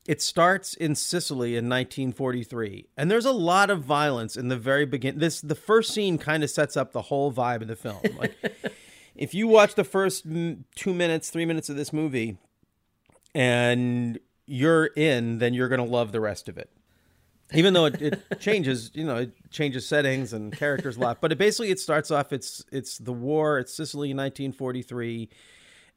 it 0.07 0.21
starts 0.21 0.75
in 0.75 0.95
Sicily 0.95 1.57
in 1.57 1.69
1943, 1.69 2.89
and 2.97 3.11
there's 3.11 3.25
a 3.25 3.33
lot 3.33 3.71
of 3.71 3.83
violence 3.83 4.37
in 4.37 4.49
the 4.49 4.57
very 4.57 4.85
beginning. 4.85 5.19
This 5.19 5.41
the 5.41 5.55
first 5.55 5.95
scene 5.95 6.19
kind 6.19 6.45
of 6.45 6.51
sets 6.51 6.77
up 6.77 6.93
the 6.93 7.03
whole 7.03 7.33
vibe 7.33 7.63
of 7.63 7.69
the 7.69 7.77
film. 7.77 8.01
Like 8.19 8.35
if 9.15 9.33
you 9.35 9.49
watch 9.49 9.75
the 9.75 9.85
first 9.85 10.25
2 10.25 10.65
minutes, 10.87 11.31
3 11.31 11.45
minutes 11.47 11.69
of 11.69 11.77
this 11.77 11.93
movie 11.93 12.37
and 13.35 14.19
you're 14.47 14.87
in, 14.87 15.39
then 15.39 15.55
you're 15.55 15.69
going 15.69 15.85
to 15.85 15.91
love 15.91 16.13
the 16.13 16.21
rest 16.21 16.49
of 16.49 16.59
it. 16.59 16.71
Even 17.55 17.73
though 17.73 17.87
it, 17.87 18.01
it 18.03 18.23
changes, 18.41 18.91
you 18.95 19.05
know, 19.05 19.17
it 19.17 19.33
changes 19.51 19.87
settings 19.87 20.33
and 20.33 20.55
characters 20.55 20.97
a 20.97 21.01
lot, 21.01 21.21
but 21.21 21.33
it 21.33 21.39
basically 21.39 21.71
it 21.71 21.81
starts 21.81 22.11
off 22.11 22.33
it's 22.33 22.63
it's 22.71 22.99
the 22.99 23.13
war, 23.13 23.59
it's 23.59 23.73
Sicily 23.73 24.11
in 24.11 24.17
1943 24.17 25.31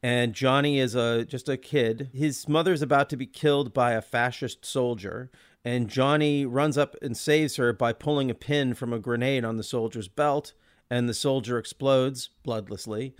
and 0.02 0.32
Johnny 0.32 0.78
is 0.78 0.94
a 0.94 1.24
just 1.24 1.48
a 1.48 1.56
kid. 1.56 2.10
His 2.12 2.48
mother's 2.48 2.82
about 2.82 3.08
to 3.10 3.16
be 3.16 3.26
killed 3.26 3.74
by 3.74 3.92
a 3.92 4.02
fascist 4.02 4.64
soldier, 4.64 5.30
and 5.64 5.88
Johnny 5.88 6.46
runs 6.46 6.78
up 6.78 6.96
and 7.02 7.16
saves 7.16 7.56
her 7.56 7.72
by 7.72 7.92
pulling 7.92 8.30
a 8.30 8.34
pin 8.34 8.74
from 8.74 8.92
a 8.92 8.98
grenade 8.98 9.44
on 9.44 9.56
the 9.56 9.62
soldier's 9.62 10.08
belt, 10.08 10.52
and 10.90 11.08
the 11.08 11.14
soldier 11.14 11.58
explodes 11.58 12.30
bloodlessly. 12.44 13.14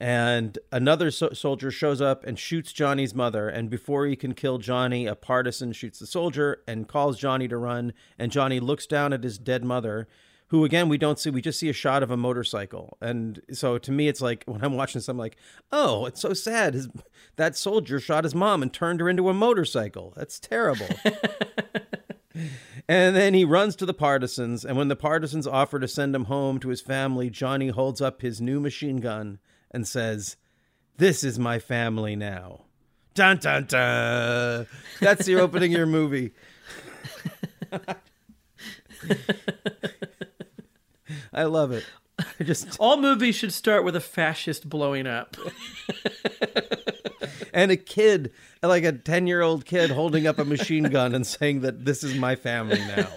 And 0.00 0.58
another 0.72 1.10
so- 1.10 1.34
soldier 1.34 1.70
shows 1.70 2.00
up 2.00 2.24
and 2.24 2.38
shoots 2.38 2.72
Johnny's 2.72 3.14
mother. 3.14 3.50
And 3.50 3.68
before 3.68 4.06
he 4.06 4.16
can 4.16 4.32
kill 4.32 4.56
Johnny, 4.56 5.06
a 5.06 5.14
partisan 5.14 5.72
shoots 5.72 5.98
the 5.98 6.06
soldier 6.06 6.62
and 6.66 6.88
calls 6.88 7.18
Johnny 7.18 7.46
to 7.48 7.58
run. 7.58 7.92
And 8.18 8.32
Johnny 8.32 8.60
looks 8.60 8.86
down 8.86 9.12
at 9.12 9.22
his 9.22 9.36
dead 9.36 9.62
mother 9.62 10.08
who 10.50 10.64
again 10.64 10.88
we 10.88 10.98
don't 10.98 11.18
see 11.18 11.30
we 11.30 11.40
just 11.40 11.58
see 11.58 11.68
a 11.68 11.72
shot 11.72 12.02
of 12.02 12.10
a 12.10 12.16
motorcycle. 12.16 12.98
And 13.00 13.40
so 13.52 13.78
to 13.78 13.92
me 13.92 14.08
it's 14.08 14.20
like 14.20 14.44
when 14.46 14.64
i'm 14.64 14.74
watching 14.74 14.98
this 14.98 15.08
i'm 15.08 15.18
like 15.18 15.36
oh 15.72 16.06
it's 16.06 16.20
so 16.20 16.34
sad 16.34 16.74
his, 16.74 16.88
that 17.36 17.56
soldier 17.56 17.98
shot 17.98 18.24
his 18.24 18.34
mom 18.34 18.62
and 18.62 18.72
turned 18.72 19.00
her 19.00 19.08
into 19.08 19.28
a 19.28 19.34
motorcycle. 19.34 20.12
That's 20.16 20.38
terrible. 20.38 20.88
And 22.88 23.14
then 23.14 23.34
he 23.34 23.44
runs 23.44 23.76
to 23.76 23.86
the 23.86 23.94
partisans 23.94 24.64
and 24.64 24.76
when 24.76 24.88
the 24.88 24.96
partisans 24.96 25.46
offer 25.46 25.78
to 25.78 25.86
send 25.86 26.14
him 26.14 26.24
home 26.24 26.58
to 26.60 26.70
his 26.70 26.80
family 26.80 27.28
johnny 27.28 27.68
holds 27.68 28.00
up 28.00 28.22
his 28.22 28.40
new 28.40 28.58
machine 28.58 28.96
gun 28.96 29.38
and 29.70 29.86
says 29.86 30.36
this 30.96 31.24
is 31.24 31.38
my 31.38 31.58
family 31.58 32.16
now. 32.16 32.64
Dun 33.14 33.38
dun 33.38 33.64
dun. 33.64 34.66
That's 35.00 35.24
the 35.24 35.36
opening 35.36 35.72
of 35.72 35.78
your 35.78 35.86
movie 35.86 36.32
I 41.32 41.44
love 41.44 41.72
it. 41.72 41.84
I 42.18 42.44
just 42.44 42.76
All 42.80 42.96
movies 42.96 43.34
should 43.34 43.52
start 43.52 43.84
with 43.84 43.96
a 43.96 44.00
fascist 44.00 44.68
blowing 44.68 45.06
up. 45.06 45.36
and 47.54 47.70
a 47.70 47.76
kid, 47.76 48.32
like 48.62 48.84
a 48.84 48.92
ten 48.92 49.26
year 49.26 49.42
old 49.42 49.64
kid, 49.64 49.90
holding 49.90 50.26
up 50.26 50.38
a 50.38 50.44
machine 50.44 50.84
gun 50.84 51.14
and 51.14 51.26
saying 51.26 51.60
that 51.60 51.84
this 51.84 52.02
is 52.02 52.14
my 52.14 52.36
family 52.36 52.78
now. 52.78 53.08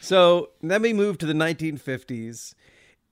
so 0.00 0.50
then 0.62 0.82
we 0.82 0.92
move 0.92 1.18
to 1.18 1.26
the 1.26 1.32
1950s, 1.32 2.54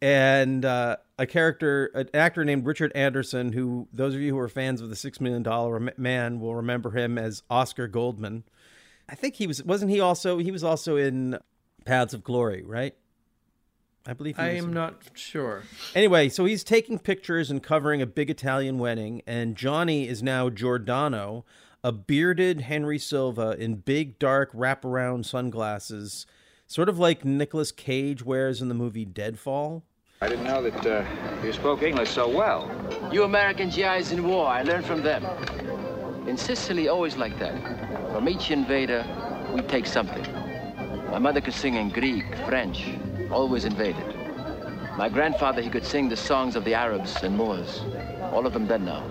and 0.00 0.64
uh, 0.64 0.96
a 1.18 1.26
character, 1.26 1.86
an 1.94 2.08
actor 2.14 2.44
named 2.44 2.66
Richard 2.66 2.92
Anderson, 2.94 3.52
who 3.52 3.88
those 3.92 4.14
of 4.14 4.20
you 4.20 4.32
who 4.32 4.38
are 4.38 4.48
fans 4.48 4.80
of 4.80 4.90
the 4.90 4.96
Six 4.96 5.20
Million 5.20 5.42
Dollar 5.42 5.92
Man 5.96 6.40
will 6.40 6.54
remember 6.54 6.90
him 6.90 7.18
as 7.18 7.42
Oscar 7.50 7.88
Goldman. 7.88 8.44
I 9.08 9.14
think 9.14 9.36
he 9.36 9.46
was 9.46 9.62
wasn't 9.62 9.90
he 9.90 10.00
also 10.00 10.38
he 10.38 10.50
was 10.50 10.62
also 10.62 10.96
in 10.96 11.38
Paths 11.84 12.12
of 12.12 12.22
Glory, 12.22 12.62
right? 12.64 12.94
I 14.06 14.12
believe 14.14 14.36
he 14.36 14.42
I 14.42 14.54
was 14.54 14.64
am 14.64 14.72
not 14.72 15.02
sure. 15.14 15.64
Anyway, 15.94 16.28
so 16.28 16.44
he's 16.44 16.64
taking 16.64 16.98
pictures 16.98 17.50
and 17.50 17.62
covering 17.62 18.00
a 18.00 18.06
big 18.06 18.30
Italian 18.30 18.78
wedding, 18.78 19.22
and 19.26 19.56
Johnny 19.56 20.08
is 20.08 20.22
now 20.22 20.48
Giordano, 20.48 21.44
a 21.84 21.92
bearded 21.92 22.62
Henry 22.62 22.98
Silva 22.98 23.56
in 23.58 23.76
big 23.76 24.18
dark 24.18 24.52
wraparound 24.52 25.26
sunglasses, 25.26 26.26
sort 26.66 26.88
of 26.88 26.98
like 26.98 27.24
Nicolas 27.24 27.70
Cage 27.70 28.24
wears 28.24 28.62
in 28.62 28.68
the 28.68 28.74
movie 28.74 29.04
Deadfall. 29.04 29.84
I 30.20 30.28
didn't 30.28 30.44
know 30.44 30.62
that 30.62 30.86
uh, 30.86 31.04
you 31.44 31.52
spoke 31.52 31.82
English 31.82 32.10
so 32.10 32.28
well. 32.28 32.68
You 33.12 33.24
American 33.24 33.68
GIs 33.68 34.10
in 34.10 34.26
war, 34.26 34.46
I 34.46 34.62
learned 34.62 34.84
from 34.84 35.02
them. 35.02 35.24
In 36.26 36.36
Sicily, 36.36 36.88
always 36.88 37.16
like 37.16 37.38
that. 37.38 38.07
From 38.18 38.28
each 38.28 38.50
invader, 38.50 39.06
we 39.54 39.62
take 39.62 39.86
something. 39.86 40.26
My 41.08 41.20
mother 41.20 41.40
could 41.40 41.54
sing 41.54 41.76
in 41.76 41.88
Greek, 41.88 42.24
French, 42.46 42.84
always 43.30 43.64
invaded. 43.64 44.12
My 44.96 45.08
grandfather, 45.08 45.62
he 45.62 45.70
could 45.70 45.84
sing 45.84 46.08
the 46.08 46.16
songs 46.16 46.56
of 46.56 46.64
the 46.64 46.74
Arabs 46.74 47.14
and 47.22 47.36
Moors. 47.36 47.80
All 48.32 48.44
of 48.44 48.54
them 48.54 48.66
dead 48.66 48.82
now. 48.82 49.04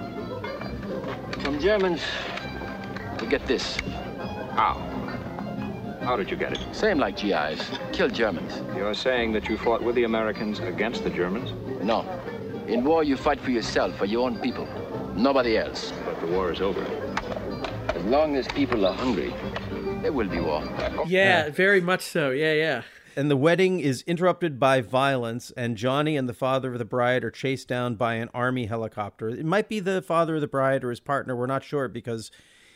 From 1.40 1.58
Germans, 1.58 2.02
we 3.22 3.28
get 3.28 3.48
this. 3.48 3.78
How? 4.52 4.74
How 6.02 6.18
did 6.18 6.30
you 6.30 6.36
get 6.36 6.52
it? 6.52 6.60
Same 6.74 6.98
like 6.98 7.16
GIs. 7.16 7.66
Kill 7.94 8.10
Germans. 8.10 8.62
You're 8.76 8.94
saying 8.94 9.32
that 9.32 9.48
you 9.48 9.58
fought 9.58 9.82
with 9.82 9.96
the 9.96 10.04
Americans 10.04 10.60
against 10.60 11.06
the 11.06 11.10
Germans, 11.10 11.54
No. 11.82 12.02
In 12.68 12.84
war, 12.84 13.06
you 13.06 13.16
fight 13.16 13.40
for 13.40 13.52
yourself, 13.52 13.96
for 13.96 14.04
your 14.04 14.28
own 14.28 14.38
people. 14.40 14.68
Nobody 15.16 15.58
else. 15.58 15.94
but 16.04 16.20
the 16.20 16.28
war 16.28 16.52
is 16.52 16.60
over. 16.60 17.07
As 18.08 18.12
long 18.12 18.38
as 18.38 18.48
people 18.48 18.86
are 18.86 18.94
hungry, 18.94 19.34
there 20.02 20.14
will 20.14 20.30
be 20.30 20.40
war. 20.40 20.64
Yeah, 21.08 21.50
very 21.50 21.82
much 21.82 22.02
so. 22.02 22.30
Yeah, 22.30 22.54
yeah. 22.54 22.84
And 23.18 23.30
the 23.30 23.36
wedding 23.36 23.82
is 23.82 24.02
interrupted 24.04 24.58
by 24.58 24.80
violence, 24.80 25.52
and 25.58 25.76
Johnny 25.76 26.16
and 26.16 26.30
the 26.30 26.34
father 26.34 26.72
of 26.72 26.80
the 26.80 26.86
bride 26.86 27.26
are 27.26 27.32
chased 27.32 27.68
down 27.68 27.96
by 27.96 28.14
an 28.14 28.30
army 28.34 28.68
helicopter. 28.68 29.28
It 29.28 29.44
might 29.44 29.68
be 29.68 29.82
the 29.82 30.02
father 30.02 30.36
of 30.36 30.42
the 30.42 30.48
bride 30.48 30.86
or 30.86 30.90
his 30.90 31.02
partner, 31.02 31.36
we're 31.36 31.48
not 31.48 31.66
sure 31.66 31.90
because 31.90 32.32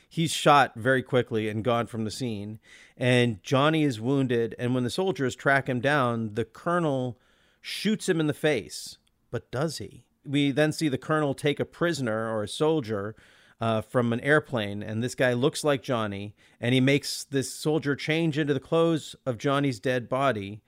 he's 0.10 0.32
shot 0.32 0.74
very 0.76 1.02
quickly 1.02 1.48
and 1.48 1.64
gone 1.64 1.88
from 1.88 2.04
the 2.04 2.12
scene. 2.12 2.60
And 2.98 3.42
Johnny 3.42 3.84
is 3.84 4.02
wounded, 4.02 4.54
and 4.60 4.76
when 4.76 4.84
the 4.84 4.90
soldiers 4.90 5.34
track 5.34 5.70
him 5.70 5.80
down, 5.80 6.34
the 6.34 6.44
colonel 6.44 7.18
shoots 7.62 8.10
him 8.10 8.20
in 8.20 8.28
the 8.28 8.34
face. 8.34 8.98
But 9.32 9.50
does 9.50 9.78
he? 9.78 10.04
We 10.26 10.52
then 10.52 10.74
see 10.74 10.90
the 10.90 10.98
colonel 10.98 11.34
take 11.34 11.62
a 11.62 11.66
prisoner 11.66 12.30
or 12.30 12.44
a 12.44 12.50
soldier 12.50 13.16
uh, 13.62 13.80
from 13.82 14.12
an 14.12 14.20
airplane, 14.22 14.82
and 14.82 15.04
this 15.04 15.14
guy 15.14 15.34
looks 15.34 15.64
like 15.64 15.84
Johnny, 15.84 16.36
and 16.60 16.74
he 16.74 16.82
makes 16.82 17.24
this 17.24 17.54
soldier 17.54 17.96
change 17.96 18.40
into 18.40 18.56
the 18.56 18.60
clothes 18.60 19.16
of 19.24 19.38
Johnny's 19.38 19.80
dead 19.80 20.10
body, 20.10 20.64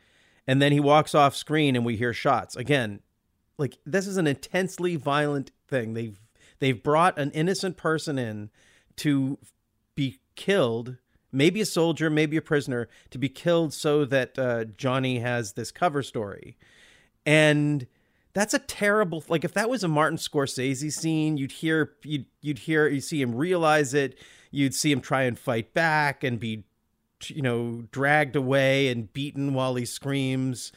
and 0.45 0.61
then 0.61 0.71
he 0.71 0.79
walks 0.79 1.15
off 1.15 1.35
screen, 1.35 1.75
and 1.75 1.83
we 1.83 1.95
hear 1.95 2.13
shots 2.13 2.55
again. 2.55 2.99
Like 3.57 3.79
this 3.83 4.05
is 4.05 4.17
an 4.17 4.27
intensely 4.27 4.95
violent 4.95 5.51
thing. 5.67 5.95
They've 5.95 6.19
they've 6.59 6.81
brought 6.81 7.17
an 7.17 7.31
innocent 7.31 7.77
person 7.77 8.19
in 8.19 8.51
to 8.97 9.39
be 9.95 10.19
killed, 10.35 10.97
maybe 11.31 11.61
a 11.61 11.65
soldier, 11.65 12.11
maybe 12.11 12.37
a 12.37 12.41
prisoner, 12.43 12.87
to 13.09 13.17
be 13.17 13.29
killed 13.29 13.73
so 13.73 14.05
that 14.05 14.37
uh, 14.37 14.65
Johnny 14.65 15.19
has 15.19 15.53
this 15.53 15.71
cover 15.71 16.03
story, 16.03 16.57
and 17.25 17.87
that's 18.33 18.53
a 18.53 18.59
terrible 18.59 19.23
like 19.27 19.43
if 19.43 19.53
that 19.53 19.69
was 19.69 19.83
a 19.83 19.87
Martin 19.87 20.17
Scorsese 20.17 20.91
scene, 20.91 21.37
you'd 21.37 21.51
hear 21.51 21.93
you'd 22.03 22.25
you'd 22.41 22.59
hear 22.59 22.87
you 22.87 23.01
see 23.01 23.21
him 23.21 23.35
realize 23.35 23.93
it, 23.93 24.17
you'd 24.51 24.73
see 24.73 24.91
him 24.91 25.01
try 25.01 25.23
and 25.23 25.37
fight 25.37 25.73
back 25.73 26.23
and 26.23 26.39
be 26.39 26.63
you 27.27 27.41
know 27.41 27.83
dragged 27.91 28.35
away 28.35 28.89
and 28.89 29.13
beaten 29.13 29.53
while 29.53 29.75
he 29.75 29.85
screams. 29.85 30.71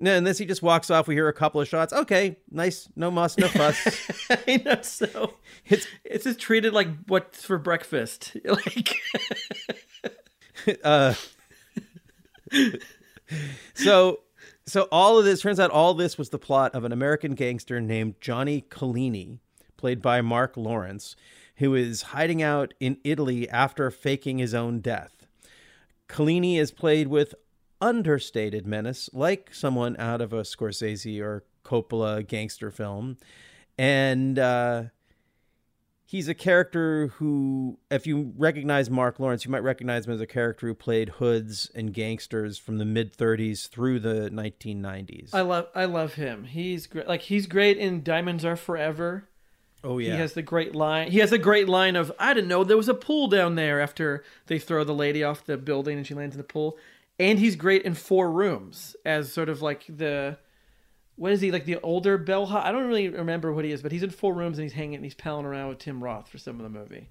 No, 0.00 0.14
and 0.14 0.26
this 0.26 0.38
he 0.38 0.46
just 0.46 0.62
walks 0.62 0.90
off. 0.90 1.08
We 1.08 1.14
hear 1.14 1.28
a 1.28 1.32
couple 1.32 1.60
of 1.60 1.66
shots. 1.66 1.92
Okay, 1.92 2.38
nice, 2.50 2.88
no 2.94 3.10
muss, 3.10 3.36
no 3.36 3.48
fuss. 3.48 4.30
I 4.46 4.62
know. 4.64 4.80
So 4.82 5.34
it's 5.66 5.86
it's 6.04 6.24
just 6.24 6.38
treated 6.38 6.72
like 6.72 6.88
what's 7.06 7.44
for 7.44 7.58
breakfast. 7.58 8.36
Like, 8.44 8.94
uh, 10.84 11.14
so 13.74 14.20
so 14.68 14.88
all 14.92 15.18
of 15.18 15.24
this 15.24 15.40
turns 15.40 15.58
out 15.58 15.70
all 15.70 15.94
this 15.94 16.18
was 16.18 16.30
the 16.30 16.38
plot 16.38 16.74
of 16.74 16.84
an 16.84 16.92
American 16.92 17.34
gangster 17.34 17.80
named 17.80 18.16
Johnny 18.20 18.62
Collini, 18.68 19.38
played 19.76 20.02
by 20.02 20.20
Mark 20.20 20.56
Lawrence, 20.56 21.16
who 21.56 21.74
is 21.74 22.02
hiding 22.02 22.42
out 22.42 22.74
in 22.78 22.98
Italy 23.02 23.48
after 23.48 23.90
faking 23.90 24.38
his 24.38 24.54
own 24.54 24.80
death. 24.80 25.26
Collini 26.08 26.58
is 26.58 26.70
played 26.70 27.08
with 27.08 27.34
understated 27.80 28.66
menace, 28.66 29.08
like 29.12 29.54
someone 29.54 29.96
out 29.98 30.20
of 30.20 30.32
a 30.32 30.42
Scorsese 30.42 31.20
or 31.20 31.44
Coppola 31.64 32.26
gangster 32.26 32.70
film. 32.70 33.16
And 33.76 34.38
uh, 34.38 34.84
he's 36.08 36.26
a 36.26 36.34
character 36.34 37.08
who, 37.18 37.78
if 37.90 38.06
you 38.06 38.32
recognize 38.38 38.88
Mark 38.88 39.20
Lawrence, 39.20 39.44
you 39.44 39.50
might 39.50 39.62
recognize 39.62 40.06
him 40.06 40.14
as 40.14 40.20
a 40.22 40.26
character 40.26 40.66
who 40.66 40.74
played 40.74 41.10
hoods 41.10 41.70
and 41.74 41.92
gangsters 41.92 42.56
from 42.56 42.78
the 42.78 42.86
mid 42.86 43.14
30s 43.14 43.68
through 43.68 44.00
the 44.00 44.30
1990s. 44.30 45.34
I 45.34 45.42
love 45.42 45.68
I 45.74 45.84
love 45.84 46.14
him. 46.14 46.44
He's 46.44 46.86
great. 46.86 47.06
Like 47.06 47.22
he's 47.22 47.46
great 47.46 47.76
in 47.76 48.02
Diamonds 48.02 48.44
Are 48.44 48.56
Forever. 48.56 49.28
oh, 49.84 49.98
yeah. 49.98 50.14
He 50.14 50.18
has 50.18 50.32
the 50.32 50.42
great 50.42 50.74
line. 50.74 51.10
He 51.10 51.18
has 51.18 51.30
a 51.30 51.38
great 51.38 51.68
line 51.68 51.94
of 51.94 52.10
I 52.18 52.32
didn't 52.32 52.48
know 52.48 52.64
there 52.64 52.76
was 52.76 52.88
a 52.88 52.94
pool 52.94 53.28
down 53.28 53.54
there 53.54 53.78
after 53.80 54.24
they 54.46 54.58
throw 54.58 54.84
the 54.84 54.94
lady 54.94 55.22
off 55.22 55.44
the 55.44 55.58
building 55.58 55.98
and 55.98 56.06
she 56.06 56.14
lands 56.14 56.34
in 56.34 56.38
the 56.38 56.44
pool. 56.44 56.78
And 57.20 57.38
he's 57.38 57.56
great 57.56 57.82
in 57.82 57.94
Four 57.94 58.30
Rooms 58.30 58.96
as 59.04 59.30
sort 59.32 59.48
of 59.48 59.60
like 59.60 59.84
the 59.88 60.38
what 61.18 61.32
is 61.32 61.40
he 61.40 61.50
like 61.50 61.64
the 61.64 61.80
older 61.80 62.16
bellhop? 62.16 62.64
I 62.64 62.72
don't 62.72 62.86
really 62.86 63.08
remember 63.08 63.52
what 63.52 63.64
he 63.64 63.72
is, 63.72 63.82
but 63.82 63.92
he's 63.92 64.02
in 64.02 64.10
Four 64.10 64.34
Rooms 64.34 64.58
and 64.58 64.64
he's 64.64 64.72
hanging 64.72 64.96
and 64.96 65.04
he's 65.04 65.14
palling 65.14 65.46
around 65.46 65.68
with 65.68 65.78
Tim 65.78 66.02
Roth 66.02 66.28
for 66.28 66.38
some 66.38 66.56
of 66.56 66.62
the 66.62 66.78
movie. 66.78 67.08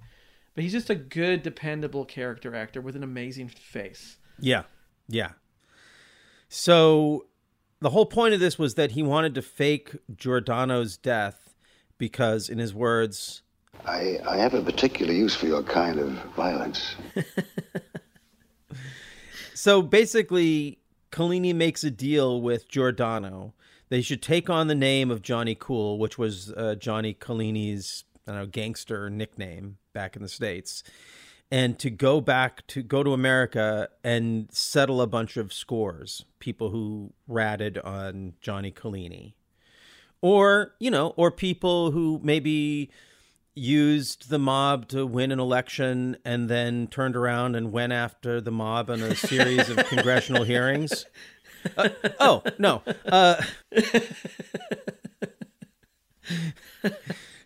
But 0.56 0.63
he's 0.63 0.74
just 0.74 0.89
a 0.89 0.96
good, 0.96 1.43
dependable 1.43 2.06
character 2.06 2.56
actor 2.56 2.82
with 2.82 2.96
an 2.96 3.04
amazing 3.04 3.50
face. 3.50 4.17
Yeah. 4.39 4.63
Yeah. 5.08 5.32
So 6.50 7.28
the 7.80 7.91
whole 7.91 8.06
point 8.06 8.34
of 8.34 8.39
this 8.39 8.58
was 8.58 8.76
that 8.76 8.91
he 8.91 9.04
wanted 9.04 9.36
to 9.36 9.41
fake 9.41 9.96
Giordano's 10.15 10.98
death 10.98 11.54
because, 11.98 12.50
in 12.50 12.58
his 12.58 12.74
words, 12.74 13.43
I, 13.86 14.20
I 14.28 14.38
have 14.38 14.54
a 14.54 14.62
particular 14.62 15.13
use 15.13 15.36
for 15.36 15.46
your 15.46 15.63
kind 15.63 16.00
of 16.00 16.12
violence. 16.36 16.96
So 19.58 19.82
basically, 19.82 20.78
Collini 21.12 21.52
makes 21.52 21.84
a 21.84 21.89
deal 21.89 22.41
with 22.43 22.70
Giordano. 22.70 23.56
They 23.89 24.02
should 24.02 24.21
take 24.21 24.50
on 24.50 24.67
the 24.67 24.76
name 24.76 25.12
of 25.12 25.21
Johnny 25.21 25.56
Cool, 25.56 25.97
which 25.97 26.17
was 26.17 26.52
uh, 26.52 26.76
Johnny 26.76 27.13
Collini's 27.13 28.04
I 28.28 28.32
don't 28.32 28.41
know, 28.41 28.45
gangster 28.47 29.10
nickname 29.10 29.78
back 29.93 30.15
in 30.15 30.21
the 30.21 30.28
States, 30.28 30.84
and 31.50 31.80
to 31.80 31.89
go 31.89 32.19
back 32.19 32.67
to 32.67 32.84
go 32.84 33.04
to 33.04 33.13
America 33.13 33.89
and 34.04 34.50
settle 34.52 35.02
a 35.02 35.08
bunch 35.08 35.38
of 35.38 35.54
scores, 35.54 36.26
people 36.39 36.69
who 36.71 37.13
ratted 37.28 37.78
on 37.78 38.34
Johnny 38.41 38.71
Collini. 38.71 39.34
Or, 40.21 40.73
you 40.80 40.91
know, 40.91 41.13
or 41.15 41.32
people 41.32 41.91
who 41.91 42.19
maybe 42.23 42.89
used 43.58 44.30
the 44.30 44.39
mob 44.39 44.88
to 44.89 45.06
win 45.06 45.32
an 45.32 45.39
election 45.39 46.17
and 46.26 46.50
then 46.50 46.88
turned 46.88 47.15
around 47.15 47.56
and 47.56 47.71
went 47.71 47.93
after 47.93 48.41
the 48.41 48.52
mob 48.52 48.89
in 48.89 49.02
a 49.02 49.15
series 49.15 49.69
of 49.69 49.78
congressional 49.88 50.43
hearings. 50.43 51.06
Uh, 51.75 51.89
oh 52.19 52.43
no. 52.58 52.82
Uh, 53.06 53.41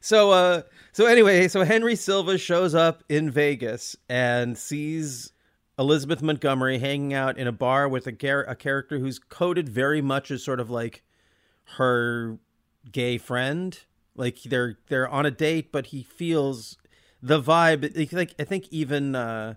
so 0.01 0.31
uh, 0.31 0.61
so 0.91 1.05
anyway, 1.05 1.47
so 1.47 1.63
Henry 1.63 1.95
Silva 1.95 2.37
shows 2.37 2.75
up 2.75 3.03
in 3.07 3.31
Vegas 3.31 3.95
and 4.09 4.57
sees 4.57 5.31
Elizabeth 5.79 6.21
Montgomery 6.21 6.79
hanging 6.79 7.13
out 7.13 7.37
in 7.37 7.47
a 7.47 7.51
bar 7.51 7.87
with 7.87 8.07
a, 8.07 8.45
a 8.47 8.55
character 8.55 8.99
who's 8.99 9.19
coded 9.19 9.69
very 9.69 10.01
much 10.01 10.31
as 10.31 10.43
sort 10.43 10.59
of 10.59 10.69
like 10.69 11.03
her 11.77 12.37
gay 12.91 13.17
friend. 13.17 13.79
Like 14.15 14.41
they're 14.43 14.77
they're 14.87 15.07
on 15.07 15.25
a 15.25 15.31
date, 15.31 15.71
but 15.71 15.87
he 15.87 16.03
feels 16.03 16.77
the 17.21 17.41
vibe. 17.41 18.13
Like 18.13 18.35
I 18.37 18.43
think 18.43 18.67
even 18.69 19.15
uh, 19.15 19.55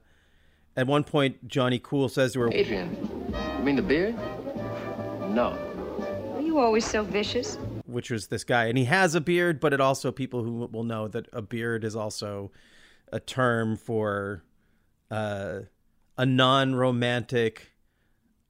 at 0.76 0.86
one 0.86 1.04
point 1.04 1.48
Johnny 1.48 1.78
Cool 1.78 2.08
says 2.08 2.34
to 2.34 2.40
her, 2.40 2.52
Adrian, 2.52 3.34
you 3.58 3.64
mean 3.64 3.76
the 3.76 3.82
beard? 3.82 4.14
No. 5.34 5.58
Are 6.34 6.40
you 6.40 6.58
always 6.58 6.84
so 6.84 7.02
vicious? 7.02 7.58
which 7.86 8.10
was 8.10 8.26
this 8.28 8.42
guy, 8.44 8.64
and 8.64 8.76
he 8.78 8.84
has 8.86 9.14
a 9.14 9.20
beard, 9.20 9.60
but 9.60 9.72
it 9.72 9.80
also 9.80 10.10
people 10.10 10.42
who 10.42 10.66
will 10.72 10.82
know 10.84 11.06
that 11.06 11.28
a 11.32 11.40
beard 11.42 11.84
is 11.84 11.94
also 11.94 12.50
a 13.12 13.20
term 13.20 13.76
for 13.76 14.42
uh, 15.12 15.60
a 16.18 16.26
non-romantic 16.26 17.72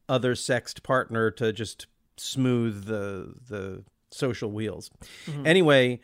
other 0.09 0.35
sexed 0.35 0.83
partner 0.83 1.31
to 1.31 1.53
just 1.53 1.87
smooth 2.17 2.85
the 2.87 3.35
the 3.49 3.83
social 4.11 4.51
wheels. 4.51 4.91
Anyway, 5.45 6.01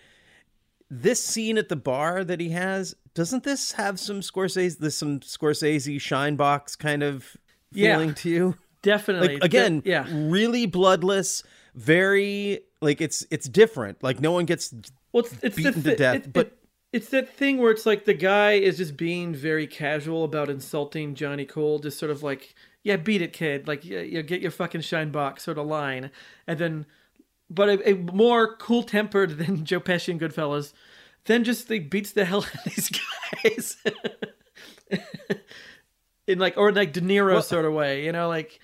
this 0.90 1.22
scene 1.24 1.56
at 1.56 1.68
the 1.70 1.76
bar 1.76 2.24
that 2.24 2.40
he 2.40 2.50
has 2.50 2.94
doesn't 3.14 3.44
this 3.44 3.72
have 3.72 3.98
some 3.98 4.20
Scorsese 4.20 4.76
this 4.78 4.96
some 4.96 5.20
Scorsese 5.20 5.98
shine 6.00 6.36
box 6.36 6.76
kind 6.76 7.02
of 7.02 7.36
Yeah. 7.72 7.94
feeling 7.94 8.14
to 8.14 8.28
you? 8.28 8.54
Definitely. 8.82 9.34
Like 9.34 9.44
again, 9.44 9.82
yeah. 9.84 10.06
really 10.10 10.66
bloodless, 10.66 11.42
very 11.74 12.60
like 12.80 13.00
it's 13.00 13.26
it's 13.30 13.48
different. 13.48 14.02
Like 14.02 14.20
no 14.20 14.32
one 14.32 14.46
gets 14.46 14.72
Well, 15.12 15.24
it's, 15.24 15.36
it's 15.42 15.56
beaten 15.56 15.82
the 15.82 15.90
to 15.90 15.96
death, 15.96 16.14
it- 16.16 16.32
but- 16.32 16.46
it- 16.46 16.56
it's 16.92 17.10
that 17.10 17.32
thing 17.36 17.58
where 17.58 17.70
it's 17.70 17.86
like 17.86 18.04
the 18.04 18.14
guy 18.14 18.54
is 18.54 18.76
just 18.78 18.96
being 18.96 19.32
very 19.32 19.68
casual 19.68 20.24
about 20.24 20.50
insulting 20.50 21.14
Johnny 21.14 21.44
Cool, 21.44 21.78
just 21.78 22.00
sort 22.00 22.10
of 22.10 22.24
like, 22.24 22.52
"Yeah, 22.82 22.96
beat 22.96 23.22
it, 23.22 23.32
kid," 23.32 23.68
like, 23.68 23.84
"Yeah, 23.84 24.00
yeah 24.00 24.22
get 24.22 24.40
your 24.40 24.50
fucking 24.50 24.80
shine 24.80 25.12
box," 25.12 25.44
sort 25.44 25.56
of 25.58 25.66
line, 25.68 26.10
and 26.48 26.58
then, 26.58 26.86
but 27.48 27.68
a, 27.68 27.90
a 27.90 27.94
more 27.94 28.56
cool 28.56 28.82
tempered 28.82 29.38
than 29.38 29.64
Joe 29.70 29.78
Pesci 29.78 30.08
and 30.08 30.20
Goodfellas, 30.20 30.72
then 31.26 31.44
just 31.44 31.70
like 31.70 31.90
beats 31.90 32.10
the 32.10 32.24
hell 32.24 32.38
out 32.44 32.54
of 32.54 32.64
these 32.74 32.90
guys, 33.44 33.76
in 36.26 36.40
like 36.40 36.56
or 36.56 36.72
like 36.72 36.92
De 36.92 37.00
Niro 37.00 37.40
sort 37.42 37.64
of 37.66 37.72
way, 37.72 38.04
you 38.04 38.10
know, 38.10 38.28
like, 38.28 38.58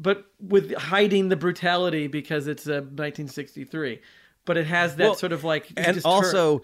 but 0.00 0.24
with 0.40 0.74
hiding 0.74 1.28
the 1.28 1.36
brutality 1.36 2.06
because 2.06 2.46
it's 2.46 2.66
a 2.66 2.80
1963. 2.80 4.00
But 4.46 4.56
it 4.56 4.66
has 4.66 4.96
that 4.96 5.04
Well, 5.04 5.14
sort 5.14 5.32
of 5.32 5.44
like 5.44 5.70
and 5.76 6.00
also 6.04 6.62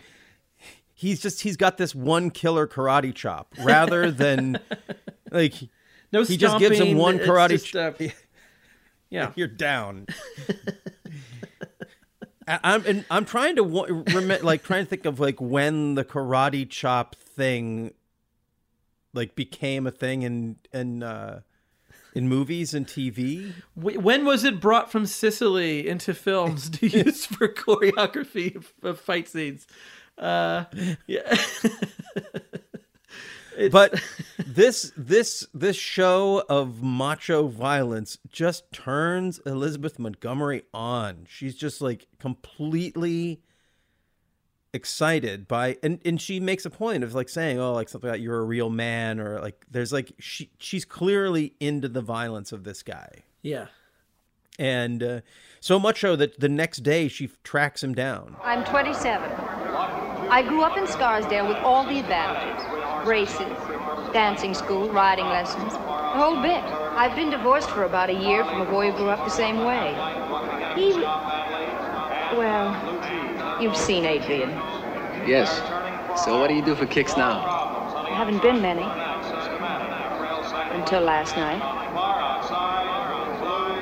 he's 0.95 1.21
just 1.21 1.43
he's 1.43 1.57
got 1.59 1.77
this 1.77 1.95
one 1.95 2.31
killer 2.31 2.67
karate 2.67 3.15
chop 3.15 3.55
rather 3.63 4.11
than 4.23 4.59
like 5.31 5.55
no 6.13 6.25
he 6.25 6.37
just 6.39 6.59
gives 6.59 6.79
him 6.79 6.97
one 6.97 7.19
karate 7.19 7.63
chop. 7.63 8.01
uh, 8.01 8.09
yeah, 9.11 9.33
You're 9.37 9.47
down. 9.47 10.07
I'm 12.49 12.87
and 12.87 13.05
I'm 13.11 13.25
trying 13.25 13.57
to 13.57 13.63
rem- 13.63 14.43
like 14.43 14.63
trying 14.63 14.85
to 14.85 14.89
think 14.89 15.05
of 15.05 15.19
like 15.21 15.41
when 15.41 15.97
the 15.97 16.05
karate 16.05 16.69
chop 16.69 17.15
thing 17.17 17.93
like 19.13 19.35
became 19.35 19.87
a 19.87 19.91
thing 19.91 20.23
in 20.23 20.57
in 20.73 21.03
uh 21.03 21.41
in 22.17 22.31
movies 22.31 22.73
and 22.73 22.87
TV. 22.87 23.53
When 23.75 24.25
was 24.25 24.43
it 24.43 24.59
brought 24.59 24.91
from 24.91 25.05
Sicily 25.05 25.87
into 25.87 26.15
films 26.15 26.71
to 26.71 26.87
use 26.89 27.27
for 27.27 27.47
choreography 27.47 28.65
of, 28.83 28.99
fight 28.99 29.29
scenes? 29.29 29.67
Uh, 30.17 30.65
yeah, 31.07 31.37
But 33.71 34.03
this 34.39 34.93
this 34.97 35.47
this 35.55 35.77
show 35.77 36.45
of 36.49 36.83
macho 36.83 37.49
violence 37.49 38.19
just 38.31 38.71
turns 38.73 39.41
Elizabeth 39.47 39.99
Montgomery 39.99 40.63
on. 40.75 41.27
She's 41.29 41.55
just 41.55 41.81
like 41.81 42.07
completely 42.19 43.41
excited 44.77 45.49
by 45.49 45.77
and 45.83 45.99
and 46.05 46.21
she 46.21 46.39
makes 46.39 46.65
a 46.65 46.71
point 46.71 47.03
of 47.03 47.15
like 47.15 47.29
saying 47.29 47.59
oh 47.59 47.73
like 47.73 47.89
something 47.89 48.11
like 48.11 48.21
you're 48.21 48.39
a 48.39 48.45
real 48.45 48.71
man 48.71 49.19
or 49.19 49.41
like 49.41 49.67
there's 49.71 49.93
like 49.93 50.13
she 50.21 50.51
she's 50.59 50.85
clearly 50.85 51.55
into 51.59 51.89
the 51.89 52.01
violence 52.01 52.53
of 52.53 52.63
this 52.63 52.83
guy 52.85 53.25
yeah, 53.43 53.67
and 54.59 55.03
uh, 55.03 55.21
so 55.61 55.79
much 55.79 56.01
so 56.01 56.17
that 56.17 56.41
the 56.41 56.49
next 56.49 56.79
day 56.79 57.09
she 57.09 57.31
tracks 57.43 57.83
him 57.83 57.95
down 57.95 58.37
I'm 58.43 58.65
27. 58.65 59.31
I 60.29 60.43
grew 60.43 60.63
up 60.63 60.77
in 60.77 60.87
Scarsdale 60.87 61.47
with 61.47 61.59
all 61.59 61.85
the 61.85 62.01
advantages 62.01 62.67
braces, 63.07 63.39
dancing 64.13 64.53
school, 64.53 64.91
riding 64.91 65.27
lessons, 65.27 65.73
the 65.73 65.79
whole 65.79 66.43
bit. 66.43 66.61
I've 66.99 67.15
been 67.15 67.31
divorced 67.31 67.71
for 67.71 67.85
about 67.85 68.11
a 68.11 68.15
year 68.15 68.45
from 68.45 68.61
a 68.61 68.65
boy 68.65 68.91
who 68.91 68.97
grew 68.97 69.11
up 69.11 69.25
the 69.25 69.31
same 69.31 69.59
way. 69.59 69.95
He. 70.75 70.93
Well, 72.37 72.75
you've 73.61 73.77
seen 73.77 74.05
Adrian. 74.05 74.51
Yes. 75.27 75.51
So 76.25 76.39
what 76.39 76.49
do 76.49 76.55
you 76.55 76.65
do 76.65 76.75
for 76.75 76.87
kicks 76.87 77.17
now? 77.17 77.41
There 78.05 78.15
haven't 78.15 78.43
been 78.43 78.61
many. 78.61 78.83
Until 80.79 81.03
last 81.03 81.37
night. 81.37 81.63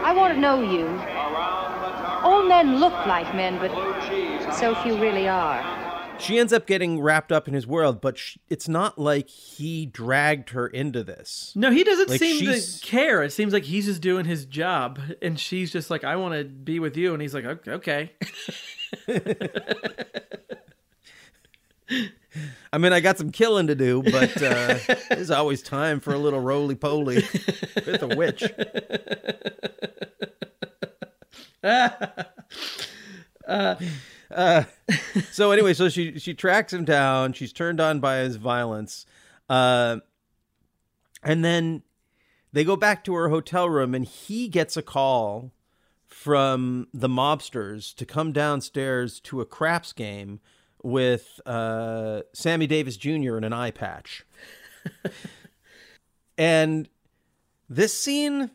I 0.03 0.13
want 0.15 0.35
to 0.35 0.41
know 0.41 0.63
you. 0.63 0.87
All 2.23 2.43
men 2.47 2.79
look 2.79 2.95
like 3.07 3.35
men, 3.35 3.59
but 3.59 3.71
so 4.55 4.75
few 4.83 4.97
really 4.99 5.29
are. 5.29 5.74
She 6.19 6.39
ends 6.39 6.53
up 6.53 6.67
getting 6.67 7.01
wrapped 7.01 7.31
up 7.33 7.49
in 7.49 7.55
his 7.55 7.67
world 7.67 8.01
but 8.01 8.17
sh- 8.19 8.37
it's 8.49 8.69
not 8.69 8.99
like 8.99 9.29
he 9.29 9.87
dragged 9.87 10.51
her 10.51 10.67
into 10.67 11.03
this 11.05 11.53
no, 11.57 11.71
he 11.71 11.85
doesn't 11.85 12.09
Like, 12.11 12.19
seem 12.21 12.39
she's- 12.39 12.81
to 12.81 12.87
care. 12.87 13.23
It 13.23 13.33
seems 13.33 13.53
like 13.53 13.65
he's 13.65 13.87
just 13.87 14.01
doing 14.01 14.25
his 14.25 14.45
job, 14.47 14.99
and 15.23 15.39
she's 15.39 15.71
just 15.73 15.91
like, 15.91 16.05
"I 16.05 16.17
want 16.17 16.35
to 16.35 16.45
be 16.45 16.79
with 16.79 16.97
you," 16.97 17.13
and 17.13 17.23
he's 17.23 17.35
like, 17.35 17.45
"Okay." 17.45 17.71
okay." 17.73 18.13
I 22.73 22.79
mean, 22.79 22.93
I 22.93 23.01
got 23.01 23.19
some 23.19 23.31
killing 23.31 23.67
to 23.69 23.75
do, 23.75 24.03
but 24.03 24.43
uh, 24.43 24.79
there's 25.11 25.31
always 25.31 25.63
time 25.63 26.01
for 26.01 26.13
a 26.13 26.19
little 26.19 26.41
roly 26.41 26.75
poly 26.75 27.17
with 27.87 28.03
a 28.03 28.09
witch. 28.17 28.43
Uh, 33.47 33.75
so 35.31 35.51
anyway, 35.51 35.75
so 35.75 35.89
she 35.89 36.19
she 36.19 36.35
tracks 36.35 36.73
him 36.73 36.85
down. 36.85 37.33
She's 37.33 37.53
turned 37.53 37.81
on 37.81 38.01
by 38.01 38.19
his 38.19 38.37
violence, 38.37 39.07
uh, 39.49 39.99
and 41.23 41.45
then 41.45 41.83
they 42.53 42.65
go 42.65 42.77
back 42.77 43.05
to 43.05 43.15
her 43.15 43.29
hotel 43.29 43.69
room, 43.69 43.95
and 43.95 44.05
he 44.05 44.49
gets 44.49 44.77
a 44.77 44.83
call 44.83 45.53
from 46.07 46.87
the 46.95 47.09
mobsters 47.09 47.95
to 47.97 48.07
come 48.07 48.33
downstairs 48.33 49.21
to 49.21 49.41
a 49.41 49.45
craps 49.45 49.93
game 49.93 50.41
with 50.83 51.41
uh, 51.45 52.23
Sammy 52.33 52.67
Davis 52.67 52.97
Jr. 52.97 53.37
in 53.37 53.45
an 53.45 53.53
eye 53.53 53.73
patch. 53.73 54.25
and 56.39 56.89
this 57.69 57.93
scene, 57.93 58.51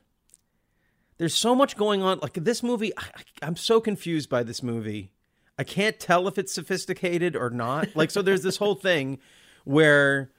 there's 1.18 1.36
so 1.36 1.54
much 1.54 1.76
going 1.76 2.02
on. 2.02 2.20
Like 2.20 2.34
this 2.36 2.64
movie, 2.64 2.94
I, 2.98 3.10
I'm 3.42 3.56
so 3.56 3.82
confused 3.82 4.30
by 4.30 4.44
this 4.44 4.64
movie. 4.64 5.12
I 5.60 5.64
can't 5.64 6.00
tell 6.00 6.28
if 6.30 6.38
it's 6.38 6.54
sophisticated 6.54 7.36
or 7.36 7.50
not. 7.50 7.96
Like, 7.96 8.10
so 8.12 8.22
there's 8.22 8.44
this 8.44 8.58
whole 8.58 8.76
thing 8.90 9.20
where 9.66 10.32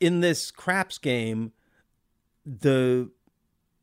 in 0.00 0.20
this 0.20 0.50
craps 0.50 0.96
game, 0.98 1.52
the 2.46 3.10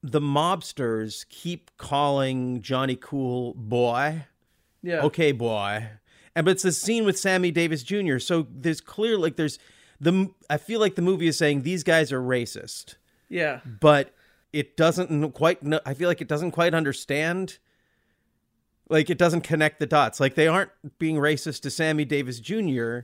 the 0.01 0.19
mobsters 0.19 1.27
keep 1.29 1.69
calling 1.77 2.61
Johnny 2.61 2.95
Cool 2.99 3.53
boy. 3.55 4.25
Yeah. 4.83 5.01
Okay, 5.03 5.31
boy. 5.31 5.87
And 6.35 6.45
but 6.45 6.51
it's 6.51 6.65
a 6.65 6.71
scene 6.71 7.05
with 7.05 7.17
Sammy 7.17 7.51
Davis 7.51 7.81
Jr. 7.83 8.17
So 8.19 8.47
there's 8.51 8.81
clear 8.81 9.17
like 9.17 9.35
there's 9.35 9.57
the 9.99 10.29
I 10.49 10.57
feel 10.57 10.79
like 10.79 10.95
the 10.95 11.01
movie 11.01 11.27
is 11.27 11.37
saying 11.37 11.61
these 11.61 11.83
guys 11.83 12.11
are 12.11 12.21
racist, 12.21 12.95
Yeah. 13.29 13.61
but 13.79 14.13
it 14.51 14.75
doesn't 14.77 15.31
quite. 15.33 15.59
I 15.85 15.93
feel 15.93 16.07
like 16.09 16.21
it 16.21 16.27
doesn't 16.27 16.51
quite 16.51 16.73
understand. 16.73 17.59
Like 18.87 19.09
it 19.09 19.17
doesn't 19.17 19.41
connect 19.41 19.79
the 19.79 19.87
dots. 19.87 20.19
Like 20.19 20.35
they 20.35 20.47
aren't 20.47 20.69
being 20.99 21.15
racist 21.15 21.61
to 21.61 21.71
Sammy 21.71 22.05
Davis 22.05 22.39
Jr. 22.39 22.99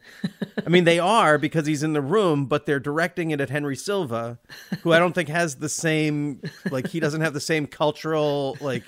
I 0.65 0.69
mean, 0.69 0.83
they 0.83 0.99
are 0.99 1.37
because 1.37 1.65
he's 1.65 1.81
in 1.81 1.93
the 1.93 2.01
room, 2.01 2.45
but 2.45 2.65
they're 2.65 2.79
directing 2.79 3.31
it 3.31 3.41
at 3.41 3.49
Henry 3.49 3.75
Silva, 3.75 4.39
who 4.81 4.93
I 4.93 4.99
don't 4.99 5.13
think 5.13 5.29
has 5.29 5.55
the 5.55 5.69
same. 5.69 6.41
Like 6.69 6.87
he 6.87 6.99
doesn't 6.99 7.21
have 7.21 7.33
the 7.33 7.39
same 7.39 7.65
cultural 7.65 8.57
like 8.61 8.83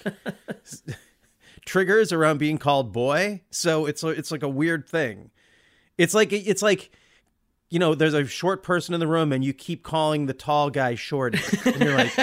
triggers 1.66 2.12
around 2.12 2.38
being 2.38 2.58
called 2.60 2.94
boy. 2.94 3.42
So 3.50 3.86
it's 3.88 4.04
it's 4.04 4.32
like 4.32 4.44
a 4.44 4.50
weird 4.50 4.88
thing. 4.88 5.32
It's 5.98 6.14
like 6.14 6.32
it's 6.32 6.62
like 6.62 6.92
you 7.74 7.80
know, 7.80 7.96
there's 7.96 8.14
a 8.14 8.24
short 8.28 8.62
person 8.62 8.94
in 8.94 9.00
the 9.00 9.08
room 9.08 9.32
and 9.32 9.44
you 9.44 9.52
keep 9.52 9.82
calling 9.82 10.28
the 10.28 10.34
tall 10.34 10.70
guy 10.70 10.94
short, 10.94 11.36
And 11.66 11.82
you're 11.82 11.98
like 11.98 12.14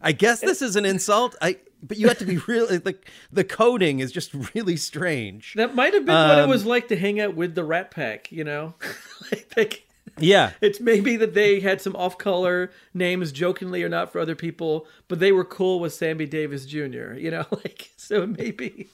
I 0.00 0.12
guess 0.12 0.40
this 0.40 0.62
is 0.62 0.76
an 0.76 0.84
insult. 0.84 1.36
I 1.42 1.58
but 1.82 1.96
you 1.98 2.08
have 2.08 2.18
to 2.18 2.24
be 2.26 2.36
really 2.48 2.78
like 2.78 3.10
the 3.32 3.44
coding 3.44 4.00
is 4.00 4.12
just 4.12 4.32
really 4.54 4.76
strange. 4.76 5.54
That 5.54 5.74
might 5.74 5.94
have 5.94 6.04
been 6.04 6.14
what 6.14 6.38
it 6.38 6.44
Um, 6.44 6.50
was 6.50 6.64
like 6.66 6.88
to 6.88 6.96
hang 6.96 7.20
out 7.20 7.34
with 7.34 7.54
the 7.54 7.64
Rat 7.64 7.90
Pack, 7.90 8.30
you 8.32 8.44
know? 8.44 8.74
like, 9.32 9.52
like, 9.56 9.86
Yeah. 10.18 10.52
it's 10.60 10.80
maybe 10.80 11.16
that 11.16 11.34
they 11.34 11.60
had 11.60 11.80
some 11.80 11.96
off 11.96 12.18
color 12.18 12.70
names 12.92 13.32
jokingly 13.32 13.82
or 13.82 13.88
not 13.88 14.12
for 14.12 14.20
other 14.20 14.34
people, 14.34 14.86
but 15.08 15.20
they 15.20 15.32
were 15.32 15.44
cool 15.44 15.80
with 15.80 15.94
Sammy 15.94 16.26
Davis 16.26 16.66
Jr., 16.66 17.14
you 17.14 17.30
know? 17.30 17.46
Like, 17.52 17.90
so 17.96 18.26
maybe 18.26 18.88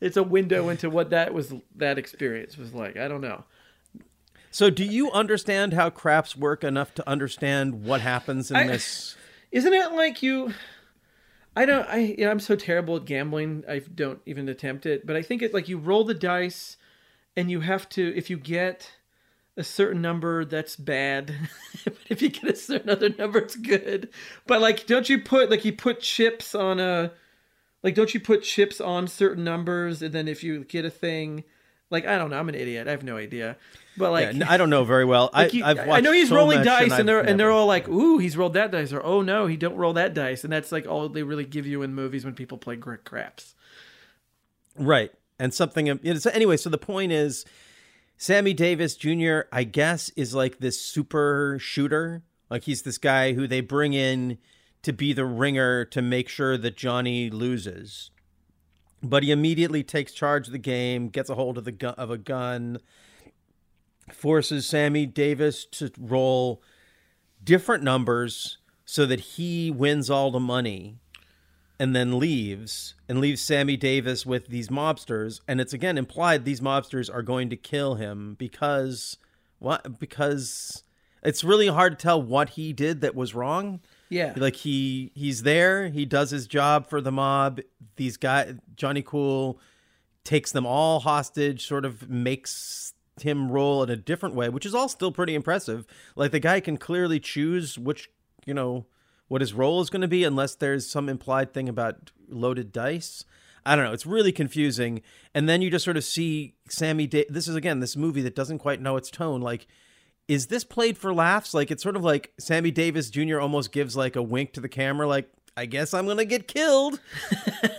it's 0.00 0.16
a 0.16 0.22
window 0.22 0.68
into 0.70 0.88
what 0.90 1.10
that 1.10 1.32
was, 1.34 1.52
that 1.76 1.98
experience 1.98 2.56
was 2.56 2.72
like. 2.74 2.96
I 2.96 3.08
don't 3.08 3.20
know. 3.22 3.44
So 4.50 4.68
do 4.68 4.84
you 4.84 5.10
understand 5.12 5.72
how 5.72 5.88
craps 5.90 6.36
work 6.36 6.62
enough 6.62 6.94
to 6.94 7.08
understand 7.08 7.84
what 7.84 8.00
happens 8.02 8.50
in 8.50 8.56
I- 8.56 8.66
this? 8.68 9.16
Isn't 9.52 9.74
it 9.74 9.92
like 9.92 10.22
you? 10.22 10.54
I 11.54 11.66
don't. 11.66 11.86
I 11.86 11.98
you 11.98 12.24
know, 12.24 12.30
I'm 12.30 12.40
so 12.40 12.56
terrible 12.56 12.96
at 12.96 13.04
gambling. 13.04 13.64
I 13.68 13.80
don't 13.80 14.20
even 14.24 14.48
attempt 14.48 14.86
it. 14.86 15.06
But 15.06 15.16
I 15.16 15.22
think 15.22 15.42
it 15.42 15.52
like 15.52 15.68
you 15.68 15.78
roll 15.78 16.04
the 16.04 16.14
dice, 16.14 16.78
and 17.36 17.50
you 17.50 17.60
have 17.60 17.88
to. 17.90 18.16
If 18.16 18.30
you 18.30 18.38
get 18.38 18.90
a 19.58 19.62
certain 19.62 20.00
number, 20.00 20.46
that's 20.46 20.76
bad. 20.76 21.34
but 21.84 21.98
if 22.08 22.22
you 22.22 22.30
get 22.30 22.50
a 22.50 22.56
certain 22.56 22.88
other 22.88 23.10
number, 23.10 23.38
it's 23.38 23.56
good. 23.56 24.08
But 24.46 24.62
like, 24.62 24.86
don't 24.86 25.08
you 25.10 25.20
put 25.20 25.50
like 25.50 25.66
you 25.66 25.74
put 25.74 26.00
chips 26.00 26.54
on 26.54 26.80
a 26.80 27.12
like 27.82 27.94
don't 27.94 28.14
you 28.14 28.20
put 28.20 28.42
chips 28.42 28.80
on 28.80 29.06
certain 29.06 29.44
numbers, 29.44 30.00
and 30.00 30.14
then 30.14 30.28
if 30.28 30.42
you 30.42 30.64
get 30.64 30.86
a 30.86 30.90
thing, 30.90 31.44
like 31.90 32.06
I 32.06 32.16
don't 32.16 32.30
know. 32.30 32.38
I'm 32.38 32.48
an 32.48 32.54
idiot. 32.54 32.88
I 32.88 32.92
have 32.92 33.04
no 33.04 33.18
idea. 33.18 33.58
But 33.96 34.10
like. 34.12 34.34
Yeah, 34.34 34.50
I 34.50 34.56
don't 34.56 34.70
know 34.70 34.84
very 34.84 35.04
well. 35.04 35.30
Like 35.32 35.52
I, 35.52 35.56
you- 35.56 35.64
I've 35.64 35.78
I 35.78 36.00
know 36.00 36.12
he's 36.12 36.28
so 36.30 36.36
rolling 36.36 36.62
dice, 36.62 36.92
and, 36.92 37.08
they're 37.08 37.20
and 37.20 37.38
they're 37.38 37.50
all 37.50 37.66
like, 37.66 37.88
"Ooh, 37.88 38.18
he's 38.18 38.36
rolled 38.36 38.54
that 38.54 38.70
dice," 38.70 38.92
or 38.92 39.04
"Oh 39.04 39.20
no, 39.22 39.46
he 39.46 39.56
don't 39.56 39.76
roll 39.76 39.92
that 39.94 40.14
dice," 40.14 40.44
and 40.44 40.52
that's 40.52 40.72
like 40.72 40.86
all 40.86 41.08
they 41.08 41.22
really 41.22 41.44
give 41.44 41.66
you 41.66 41.82
in 41.82 41.94
movies 41.94 42.24
when 42.24 42.34
people 42.34 42.56
play 42.58 42.76
gr- 42.76 42.94
craps. 42.96 43.54
Right. 44.76 45.12
And 45.38 45.52
something 45.52 45.86
it's, 45.88 46.26
anyway, 46.26 46.56
so 46.56 46.70
the 46.70 46.78
point 46.78 47.12
is 47.12 47.44
Sammy 48.16 48.54
Davis 48.54 48.96
Jr., 48.96 49.40
I 49.50 49.64
guess, 49.64 50.10
is 50.10 50.34
like 50.34 50.58
this 50.58 50.80
super 50.80 51.58
shooter. 51.60 52.22
Like 52.48 52.64
he's 52.64 52.82
this 52.82 52.98
guy 52.98 53.32
who 53.32 53.46
they 53.46 53.60
bring 53.60 53.92
in 53.92 54.38
to 54.82 54.92
be 54.92 55.12
the 55.12 55.24
ringer 55.24 55.84
to 55.86 56.02
make 56.02 56.28
sure 56.28 56.56
that 56.56 56.76
Johnny 56.76 57.30
loses. 57.30 58.10
But 59.02 59.24
he 59.24 59.32
immediately 59.32 59.82
takes 59.82 60.12
charge 60.12 60.46
of 60.46 60.52
the 60.52 60.58
game, 60.58 61.08
gets 61.08 61.28
a 61.28 61.34
hold 61.34 61.58
of 61.58 61.64
the 61.64 61.72
gun 61.72 61.94
of 61.94 62.10
a 62.10 62.18
gun, 62.18 62.78
forces 64.14 64.66
Sammy 64.66 65.06
Davis 65.06 65.64
to 65.72 65.90
roll 65.98 66.62
different 67.42 67.82
numbers 67.82 68.58
so 68.84 69.06
that 69.06 69.20
he 69.20 69.70
wins 69.70 70.10
all 70.10 70.30
the 70.30 70.40
money 70.40 70.98
and 71.78 71.96
then 71.96 72.18
leaves 72.18 72.94
and 73.08 73.20
leaves 73.20 73.40
Sammy 73.40 73.76
Davis 73.76 74.24
with 74.24 74.46
these 74.48 74.68
mobsters. 74.68 75.40
And 75.48 75.60
it's 75.60 75.72
again 75.72 75.98
implied 75.98 76.44
these 76.44 76.60
mobsters 76.60 77.12
are 77.12 77.22
going 77.22 77.50
to 77.50 77.56
kill 77.56 77.96
him 77.96 78.36
because 78.38 79.16
what? 79.58 79.98
Because 79.98 80.84
it's 81.22 81.42
really 81.44 81.68
hard 81.68 81.98
to 81.98 82.02
tell 82.02 82.22
what 82.22 82.50
he 82.50 82.72
did 82.72 83.00
that 83.00 83.14
was 83.14 83.34
wrong. 83.34 83.80
Yeah, 84.08 84.34
like 84.36 84.56
he 84.56 85.10
he's 85.14 85.42
there. 85.42 85.88
He 85.88 86.04
does 86.04 86.30
his 86.30 86.46
job 86.46 86.88
for 86.88 87.00
the 87.00 87.12
mob. 87.12 87.60
These 87.96 88.16
guys 88.16 88.56
Johnny 88.76 89.02
Cool 89.02 89.58
takes 90.24 90.52
them 90.52 90.66
all 90.66 91.00
hostage 91.00 91.66
sort 91.66 91.84
of 91.84 92.08
makes 92.08 92.91
him 93.20 93.50
roll 93.50 93.82
in 93.82 93.90
a 93.90 93.96
different 93.96 94.34
way 94.34 94.48
which 94.48 94.64
is 94.64 94.74
all 94.74 94.88
still 94.88 95.12
pretty 95.12 95.34
impressive. 95.34 95.86
Like 96.16 96.32
the 96.32 96.40
guy 96.40 96.60
can 96.60 96.76
clearly 96.76 97.20
choose 97.20 97.78
which 97.78 98.10
you 98.46 98.54
know 98.54 98.86
what 99.28 99.40
his 99.40 99.54
role 99.54 99.80
is 99.80 99.90
going 99.90 100.02
to 100.02 100.08
be 100.08 100.24
unless 100.24 100.54
there's 100.54 100.88
some 100.88 101.08
implied 101.08 101.52
thing 101.52 101.68
about 101.68 102.10
loaded 102.28 102.72
dice. 102.72 103.24
I 103.64 103.76
don't 103.76 103.84
know 103.84 103.92
it's 103.92 104.06
really 104.06 104.32
confusing. 104.32 105.02
And 105.34 105.48
then 105.48 105.62
you 105.62 105.70
just 105.70 105.84
sort 105.84 105.96
of 105.96 106.04
see 106.04 106.54
sammy 106.68 107.06
da- 107.06 107.26
this 107.28 107.48
is 107.48 107.54
again 107.54 107.80
this 107.80 107.96
movie 107.96 108.22
that 108.22 108.34
doesn't 108.34 108.58
quite 108.58 108.80
know 108.80 108.96
its 108.96 109.10
tone. 109.10 109.40
Like 109.40 109.66
is 110.28 110.46
this 110.46 110.64
played 110.64 110.96
for 110.96 111.12
laughs? 111.12 111.52
Like 111.52 111.70
it's 111.70 111.82
sort 111.82 111.96
of 111.96 112.04
like 112.04 112.32
sammy 112.38 112.70
davis 112.70 113.10
jr 113.10 113.38
almost 113.40 113.72
gives 113.72 113.96
like 113.96 114.16
a 114.16 114.22
wink 114.22 114.52
to 114.54 114.60
the 114.60 114.68
camera 114.68 115.06
like 115.06 115.30
i 115.56 115.66
guess 115.66 115.92
i'm 115.94 116.06
gonna 116.06 116.24
get 116.24 116.48
killed 116.48 117.00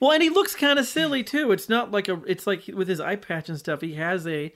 well, 0.00 0.12
and 0.12 0.22
he 0.22 0.30
looks 0.30 0.54
kind 0.54 0.78
of 0.78 0.86
silly 0.86 1.22
too. 1.22 1.52
It's 1.52 1.68
not 1.68 1.90
like 1.90 2.08
a. 2.08 2.20
It's 2.26 2.46
like 2.46 2.66
with 2.72 2.88
his 2.88 2.98
eye 3.00 3.16
patch 3.16 3.48
and 3.48 3.58
stuff. 3.58 3.80
He 3.82 3.94
has 3.94 4.26
a. 4.26 4.52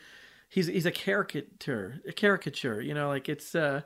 He's 0.48 0.66
he's 0.66 0.86
a 0.86 0.90
caricature. 0.90 2.00
A 2.08 2.12
caricature. 2.12 2.80
You 2.80 2.94
know, 2.94 3.08
like 3.08 3.28
it's 3.28 3.54
uh, 3.54 3.82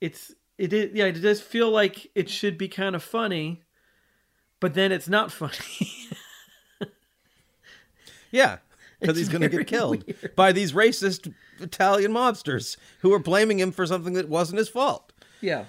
it's 0.00 0.32
it 0.58 0.72
is 0.72 0.90
yeah. 0.94 1.04
It 1.06 1.22
does 1.22 1.40
feel 1.40 1.70
like 1.70 2.10
it 2.14 2.28
should 2.28 2.58
be 2.58 2.68
kind 2.68 2.94
of 2.96 3.02
funny, 3.02 3.62
but 4.60 4.74
then 4.74 4.90
it's 4.92 5.08
not 5.08 5.30
funny. 5.40 6.08
Yeah, 8.30 8.58
because 9.00 9.16
he's 9.18 9.28
going 9.28 9.42
to 9.42 9.48
get 9.48 9.66
killed 9.66 10.04
weird. 10.06 10.34
by 10.34 10.52
these 10.52 10.72
racist 10.72 11.32
Italian 11.60 12.12
mobsters 12.12 12.76
who 13.00 13.12
are 13.12 13.18
blaming 13.18 13.60
him 13.60 13.72
for 13.72 13.86
something 13.86 14.14
that 14.14 14.28
wasn't 14.28 14.58
his 14.58 14.68
fault. 14.68 15.12
yeah. 15.40 15.66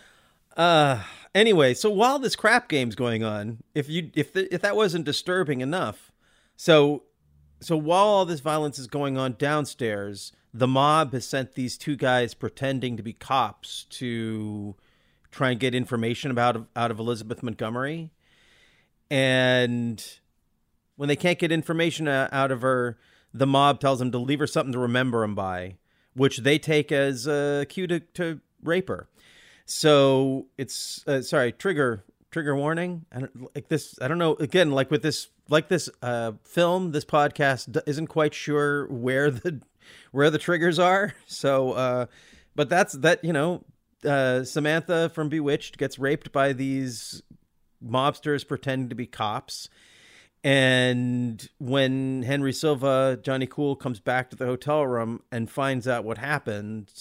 Uh, 0.55 1.01
anyway, 1.36 1.74
so 1.74 1.89
while 1.89 2.19
this 2.19 2.36
crap 2.36 2.67
game's 2.67 2.96
going 2.96 3.24
on, 3.24 3.63
if 3.74 3.89
you 3.89 4.12
if 4.15 4.34
the, 4.34 4.54
if 4.54 4.62
that 4.62 4.76
wasn't 4.76 5.06
disturbing 5.06 5.62
enough, 5.62 6.12
so 6.56 7.04
so 7.60 7.78
while 7.78 8.06
all 8.06 8.26
this 8.26 8.39
violence 8.39 8.78
is 8.78 8.88
going 8.88 9.17
on 9.17 9.36
downstairs, 9.38 10.32
the 10.54 10.67
mob 10.67 11.13
has 11.13 11.26
sent 11.26 11.54
these 11.54 11.78
two 11.78 11.96
guys 11.96 12.34
pretending 12.34 12.98
to 12.98 13.04
be 13.04 13.13
cops 13.13 13.86
to 13.86 14.76
try 15.32 15.52
and 15.52 15.60
get 15.60 15.74
information 15.74 16.30
about 16.30 16.67
out 16.76 16.91
of 16.91 17.00
Elizabeth 17.00 17.41
Montgomery, 17.41 18.12
and 19.10 20.19
when 20.96 21.10
they 21.10 21.15
can't 21.15 21.39
get 21.39 21.52
information 21.52 22.08
out 22.08 22.52
of 22.52 22.62
her, 22.62 22.98
the 23.34 23.48
mob 23.48 23.80
tells 23.80 24.00
them 24.00 24.12
to 24.12 24.17
leave 24.19 24.39
her 24.39 24.48
something 24.48 24.74
to 24.74 24.80
remember 24.80 25.24
him 25.24 25.34
by, 25.34 25.78
which 26.13 26.39
they 26.39 26.60
take 26.60 26.91
as 26.91 27.26
a 27.26 27.65
cue 27.67 27.88
to, 27.88 28.00
to 28.00 28.39
rape 28.62 28.89
her. 28.89 29.10
So 29.65 30.47
it's 30.58 31.08
uh, 31.08 31.21
sorry, 31.21 31.52
trigger 31.52 32.04
trigger 32.32 32.56
warning. 32.56 33.06
Don't 33.17 33.56
like 33.56 33.69
this. 33.69 33.95
I 34.02 34.08
don't 34.08 34.17
know. 34.17 34.36
Again, 34.36 34.71
like 34.71 34.91
with 34.91 35.04
this 35.04 35.30
like 35.49 35.69
this 35.69 35.89
uh, 36.02 36.34
film, 36.43 36.91
this 36.91 37.06
podcast 37.06 37.78
isn't 37.86 38.08
quite 38.08 38.34
sure 38.34 38.88
where 38.88 39.32
the 39.32 39.62
where 40.12 40.30
the 40.30 40.39
triggers 40.39 40.80
are. 40.80 41.13
So, 41.28 41.71
uh, 41.73 42.06
but 42.56 42.69
that's 42.69 42.93
that. 42.93 43.23
You 43.23 43.34
know, 43.34 43.63
uh, 44.06 44.43
Samantha 44.43 45.10
from 45.10 45.30
Bewitched 45.30 45.78
gets 45.78 45.97
raped 45.97 46.32
by 46.32 46.54
these 46.54 47.21
mobsters 47.86 48.47
pretending 48.47 48.89
to 48.89 48.95
be 48.95 49.06
cops. 49.06 49.69
And 50.43 51.47
when 51.58 52.23
Henry 52.23 52.52
Silva, 52.52 53.17
Johnny 53.21 53.47
Cool, 53.47 53.76
comes 53.78 54.02
back 54.02 54.30
to 54.30 54.36
the 54.36 54.45
hotel 54.45 54.86
room 54.86 55.21
and 55.32 55.49
finds 55.49 55.88
out 55.88 56.04
what 56.04 56.17
happened, 56.17 56.91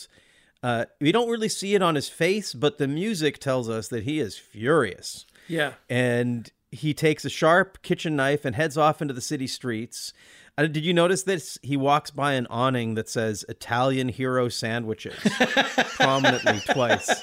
uh, 0.63 0.85
we 1.01 1.13
don't 1.13 1.29
really 1.29 1.49
see 1.49 1.75
it 1.75 1.83
on 1.83 1.95
his 1.95 2.09
face, 2.09 2.55
but 2.55 2.79
the 2.79 2.89
music 2.89 3.39
tells 3.39 3.69
us 3.69 3.89
that 3.89 4.05
he 4.05 4.21
is 4.21 4.37
furious. 4.39 5.27
Yeah. 5.49 5.73
And 5.91 6.51
he 6.71 6.95
takes 6.95 7.25
a 7.25 7.31
sharp 7.31 7.83
kitchen 7.83 8.17
knife 8.17 8.45
and 8.45 8.55
heads 8.55 8.79
off 8.79 9.03
into 9.03 9.13
the 9.13 9.21
city 9.21 9.47
streets. 9.47 10.13
Uh, 10.57 10.67
did 10.67 10.85
you 10.85 10.95
notice 10.95 11.23
this? 11.23 11.59
He 11.63 11.77
walks 11.77 12.11
by 12.11 12.35
an 12.35 12.47
awning 12.49 12.95
that 12.95 13.09
says 13.09 13.45
Italian 13.49 14.09
Hero 14.09 14.49
Sandwiches 14.49 15.19
prominently 15.97 16.61
twice. 16.73 17.23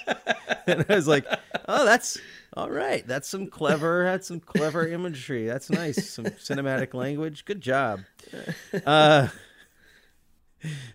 And 0.67 0.85
I 0.89 0.95
was 0.95 1.07
like, 1.07 1.25
oh, 1.67 1.85
that's 1.85 2.17
all 2.53 2.69
right. 2.69 3.05
That's 3.07 3.29
some 3.29 3.47
clever, 3.47 4.03
that's 4.03 4.27
some 4.27 4.39
clever 4.39 4.87
imagery. 4.87 5.45
That's 5.45 5.69
nice. 5.69 6.09
Some 6.09 6.25
cinematic 6.25 6.93
language. 6.93 7.45
Good 7.45 7.61
job. 7.61 8.01
Uh, 8.85 9.27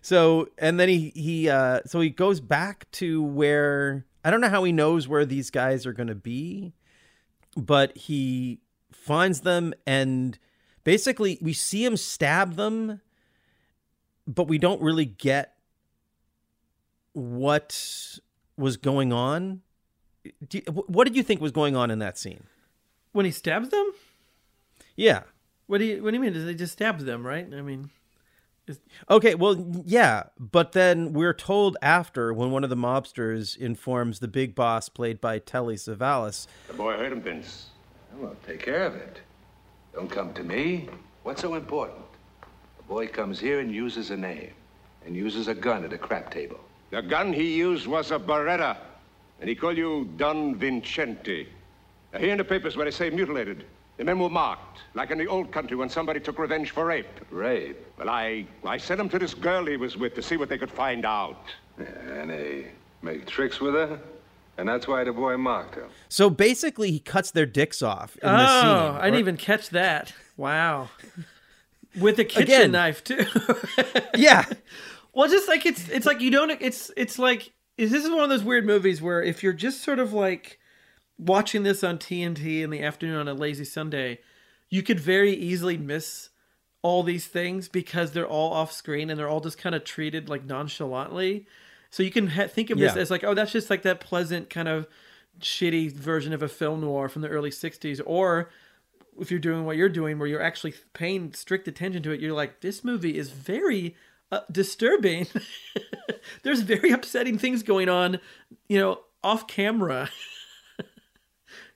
so 0.01 0.49
and 0.57 0.79
then 0.79 0.89
he 0.89 1.11
he 1.15 1.49
uh 1.49 1.79
so 1.85 1.99
he 1.99 2.09
goes 2.09 2.39
back 2.39 2.89
to 2.91 3.21
where 3.23 4.05
I 4.23 4.31
don't 4.31 4.41
know 4.41 4.49
how 4.49 4.63
he 4.63 4.71
knows 4.71 5.07
where 5.07 5.25
these 5.25 5.49
guys 5.49 5.85
are 5.85 5.93
going 5.93 6.07
to 6.07 6.15
be, 6.15 6.73
but 7.55 7.95
he 7.97 8.59
finds 8.91 9.41
them 9.41 9.73
and 9.85 10.37
basically 10.83 11.37
we 11.41 11.53
see 11.53 11.85
him 11.85 11.95
stab 11.97 12.55
them, 12.55 13.01
but 14.27 14.47
we 14.47 14.57
don't 14.57 14.81
really 14.81 15.05
get 15.05 15.55
what 17.13 18.19
was 18.57 18.77
going 18.77 19.13
on. 19.13 19.61
You- 20.51 20.61
what 20.61 21.05
did 21.05 21.15
you 21.15 21.23
think 21.23 21.39
was 21.41 21.51
going 21.51 21.75
on 21.75 21.91
in 21.91 21.99
that 21.99 22.17
scene? 22.17 22.45
When 23.11 23.25
he 23.25 23.31
stabs 23.31 23.69
them? 23.69 23.91
Yeah. 24.95 25.23
What 25.67 25.77
do 25.79 25.85
you 25.85 26.03
What 26.03 26.11
do 26.11 26.15
you 26.17 26.21
mean? 26.21 26.33
Does 26.33 26.47
he 26.47 26.55
just 26.55 26.73
stabs 26.73 27.05
them? 27.05 27.25
Right? 27.25 27.47
I 27.53 27.61
mean, 27.61 27.89
Okay, 29.09 29.35
well, 29.35 29.55
yeah, 29.85 30.23
but 30.39 30.71
then 30.71 31.13
we're 31.13 31.33
told 31.33 31.77
after 31.81 32.33
when 32.33 32.51
one 32.51 32.63
of 32.63 32.69
the 32.69 32.75
mobsters 32.75 33.55
informs 33.57 34.19
the 34.19 34.27
big 34.27 34.55
boss, 34.55 34.89
played 34.89 35.21
by 35.21 35.39
Telly 35.39 35.75
Savalas, 35.75 36.47
The 36.67 36.73
boy 36.73 36.93
heard 36.97 37.11
him, 37.11 37.21
Vince. 37.21 37.67
Well, 38.17 38.35
take 38.47 38.61
care 38.63 38.85
of 38.85 38.95
it. 38.95 39.19
Don't 39.93 40.09
come 40.09 40.33
to 40.33 40.43
me. 40.43 40.89
What's 41.23 41.41
so 41.41 41.55
important? 41.55 41.99
The 42.77 42.83
boy 42.83 43.07
comes 43.07 43.39
here 43.39 43.59
and 43.59 43.71
uses 43.71 44.11
a 44.11 44.17
name, 44.17 44.51
and 45.05 45.15
uses 45.15 45.47
a 45.47 45.53
gun 45.53 45.83
at 45.83 45.93
a 45.93 45.97
crap 45.97 46.31
table. 46.31 46.59
The 46.91 47.01
gun 47.01 47.33
he 47.33 47.55
used 47.55 47.87
was 47.87 48.11
a 48.11 48.19
Beretta, 48.19 48.77
and 49.39 49.49
he 49.49 49.55
called 49.55 49.77
you 49.77 50.09
Don 50.17 50.55
Vincente. 50.55 51.47
Now, 52.13 52.19
here 52.19 52.31
in 52.31 52.37
the 52.37 52.43
papers 52.43 52.77
where 52.77 52.85
they 52.85 52.91
say 52.91 53.09
mutilated, 53.09 53.65
the 53.97 54.03
men 54.03 54.19
were 54.19 54.29
marked, 54.29 54.79
like 54.93 55.11
in 55.11 55.17
the 55.17 55.27
old 55.27 55.51
country 55.51 55.77
when 55.77 55.89
somebody 55.89 56.19
took 56.19 56.37
revenge 56.39 56.71
for 56.71 56.85
rape. 56.85 57.07
Rape? 57.31 57.77
Well, 57.97 58.09
I, 58.09 58.45
I 58.65 58.77
sent 58.77 58.99
him 58.99 59.09
to 59.09 59.19
this 59.19 59.33
girl 59.33 59.65
he 59.65 59.77
was 59.77 59.95
with 59.97 60.15
to 60.15 60.21
see 60.21 60.37
what 60.37 60.49
they 60.49 60.57
could 60.57 60.71
find 60.71 61.05
out. 61.05 61.45
And 61.77 62.29
they 62.29 62.71
make 63.01 63.25
tricks 63.25 63.59
with 63.59 63.73
her, 63.73 63.99
and 64.57 64.67
that's 64.67 64.87
why 64.87 65.03
the 65.03 65.13
boy 65.13 65.37
mocked 65.37 65.75
her. 65.75 65.87
so 66.09 66.29
basically 66.29 66.91
he 66.91 66.99
cuts 66.99 67.31
their 67.31 67.45
dicks 67.45 67.81
off 67.81 68.15
in 68.17 68.29
oh, 68.29 68.37
the 68.37 68.61
scene. 68.61 69.01
I 69.01 69.05
didn't 69.05 69.19
even 69.19 69.37
catch 69.37 69.69
that. 69.69 70.13
Wow. 70.37 70.89
With 71.99 72.19
a 72.19 72.25
kitchen 72.25 72.43
Again. 72.43 72.71
knife 72.71 73.03
too. 73.03 73.25
Yeah, 74.17 74.45
Well, 75.13 75.29
just 75.29 75.47
like 75.47 75.65
it's 75.65 75.87
it's 75.87 76.05
like 76.05 76.19
you 76.19 76.29
don't 76.29 76.51
it's 76.61 76.91
it's 76.97 77.17
like 77.17 77.53
is 77.77 77.91
this 77.91 78.03
is 78.03 78.09
one 78.11 78.23
of 78.23 78.29
those 78.29 78.43
weird 78.43 78.65
movies 78.65 79.01
where 79.01 79.23
if 79.23 79.43
you're 79.43 79.53
just 79.53 79.81
sort 79.81 79.99
of 79.99 80.11
like 80.11 80.59
watching 81.17 81.63
this 81.63 81.83
on 81.83 81.97
TNT 81.97 82.61
in 82.61 82.69
the 82.69 82.83
afternoon 82.83 83.17
on 83.17 83.27
a 83.27 83.33
lazy 83.33 83.65
Sunday, 83.65 84.19
you 84.69 84.83
could 84.83 84.99
very 84.99 85.33
easily 85.33 85.77
miss 85.77 86.29
all 86.81 87.03
these 87.03 87.25
things 87.25 87.67
because 87.67 88.11
they're 88.11 88.27
all 88.27 88.53
off 88.53 88.71
screen 88.71 89.09
and 89.09 89.19
they're 89.19 89.29
all 89.29 89.39
just 89.39 89.57
kind 89.57 89.75
of 89.75 89.83
treated 89.83 90.29
like 90.29 90.45
nonchalantly. 90.45 91.47
So 91.89 92.03
you 92.03 92.11
can 92.11 92.27
ha- 92.27 92.47
think 92.47 92.69
of 92.69 92.77
this 92.77 92.95
as 92.95 93.09
like, 93.09 93.23
oh, 93.23 93.33
that's 93.33 93.51
just 93.51 93.69
like 93.69 93.83
that 93.83 93.99
pleasant 93.99 94.49
kind 94.49 94.67
of 94.67 94.87
shitty 95.39 95.91
version 95.93 96.33
of 96.33 96.43
a 96.43 96.47
film 96.47 96.81
noir 96.81 97.09
from 97.09 97.21
the 97.21 97.29
early 97.29 97.49
'60s, 97.49 98.01
or 98.05 98.49
if 99.19 99.31
you're 99.31 99.39
doing 99.39 99.65
what 99.65 99.77
you're 99.77 99.89
doing, 99.89 100.19
where 100.19 100.27
you're 100.27 100.41
actually 100.41 100.73
paying 100.93 101.33
strict 101.33 101.67
attention 101.67 102.03
to 102.03 102.11
it, 102.11 102.19
you're 102.19 102.33
like, 102.33 102.61
this 102.61 102.83
movie 102.83 103.17
is 103.17 103.29
very 103.29 103.95
uh, 104.31 104.41
disturbing. 104.51 105.27
There's 106.43 106.61
very 106.61 106.91
upsetting 106.91 107.37
things 107.37 107.63
going 107.63 107.89
on, 107.89 108.19
you 108.67 108.79
know, 108.79 108.99
off 109.23 109.47
camera. 109.47 110.09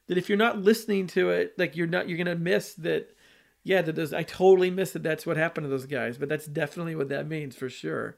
that 0.09 0.17
if 0.17 0.27
you're 0.27 0.37
not 0.37 0.59
listening 0.59 1.07
to 1.07 1.29
it, 1.29 1.53
like 1.57 1.77
you're 1.77 1.87
not, 1.87 2.09
you're 2.09 2.17
gonna 2.17 2.35
miss 2.35 2.73
that. 2.73 3.15
Yeah, 3.63 3.81
that 3.81 3.93
does. 3.93 4.13
I 4.13 4.23
totally 4.23 4.69
miss 4.69 4.91
that. 4.91 5.03
That's 5.03 5.25
what 5.25 5.37
happened 5.37 5.65
to 5.65 5.69
those 5.69 5.85
guys, 5.85 6.17
but 6.17 6.27
that's 6.27 6.45
definitely 6.45 6.95
what 6.95 7.07
that 7.09 7.27
means 7.27 7.55
for 7.55 7.69
sure. 7.69 8.17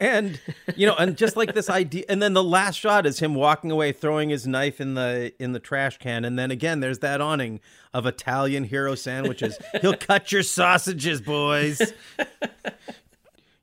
and 0.00 0.40
you 0.74 0.86
know, 0.86 0.96
and 0.96 1.16
just 1.16 1.36
like 1.36 1.54
this 1.54 1.70
idea, 1.82 2.04
and 2.08 2.20
then 2.20 2.32
the 2.32 2.42
last 2.42 2.76
shot 2.76 3.06
is 3.06 3.20
him 3.20 3.34
walking 3.34 3.70
away, 3.70 3.92
throwing 3.92 4.30
his 4.30 4.46
knife 4.46 4.80
in 4.80 4.94
the 4.94 5.32
in 5.38 5.52
the 5.52 5.60
trash 5.60 5.98
can, 5.98 6.24
and 6.24 6.38
then 6.38 6.50
again, 6.50 6.80
there's 6.80 6.98
that 7.00 7.20
awning 7.20 7.60
of 7.94 8.04
Italian 8.06 8.64
hero 8.64 8.94
sandwiches. 8.94 9.58
He'll 9.80 9.96
cut 9.96 10.32
your 10.32 10.42
sausages, 10.42 11.20
boys. 11.20 11.80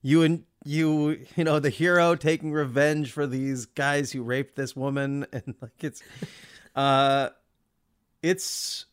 You 0.04 0.24
and 0.24 0.44
you, 0.64 1.26
you 1.36 1.44
know, 1.44 1.60
the 1.60 1.70
hero 1.70 2.16
taking 2.16 2.52
revenge 2.54 3.12
for 3.12 3.28
these 3.28 3.66
guys 3.66 4.12
who 4.12 4.22
raped 4.22 4.56
this 4.56 4.76
woman, 4.76 5.26
and 5.34 5.56
like 5.62 5.84
it's, 5.84 6.02
uh, 6.78 7.30
it's, 8.22 8.86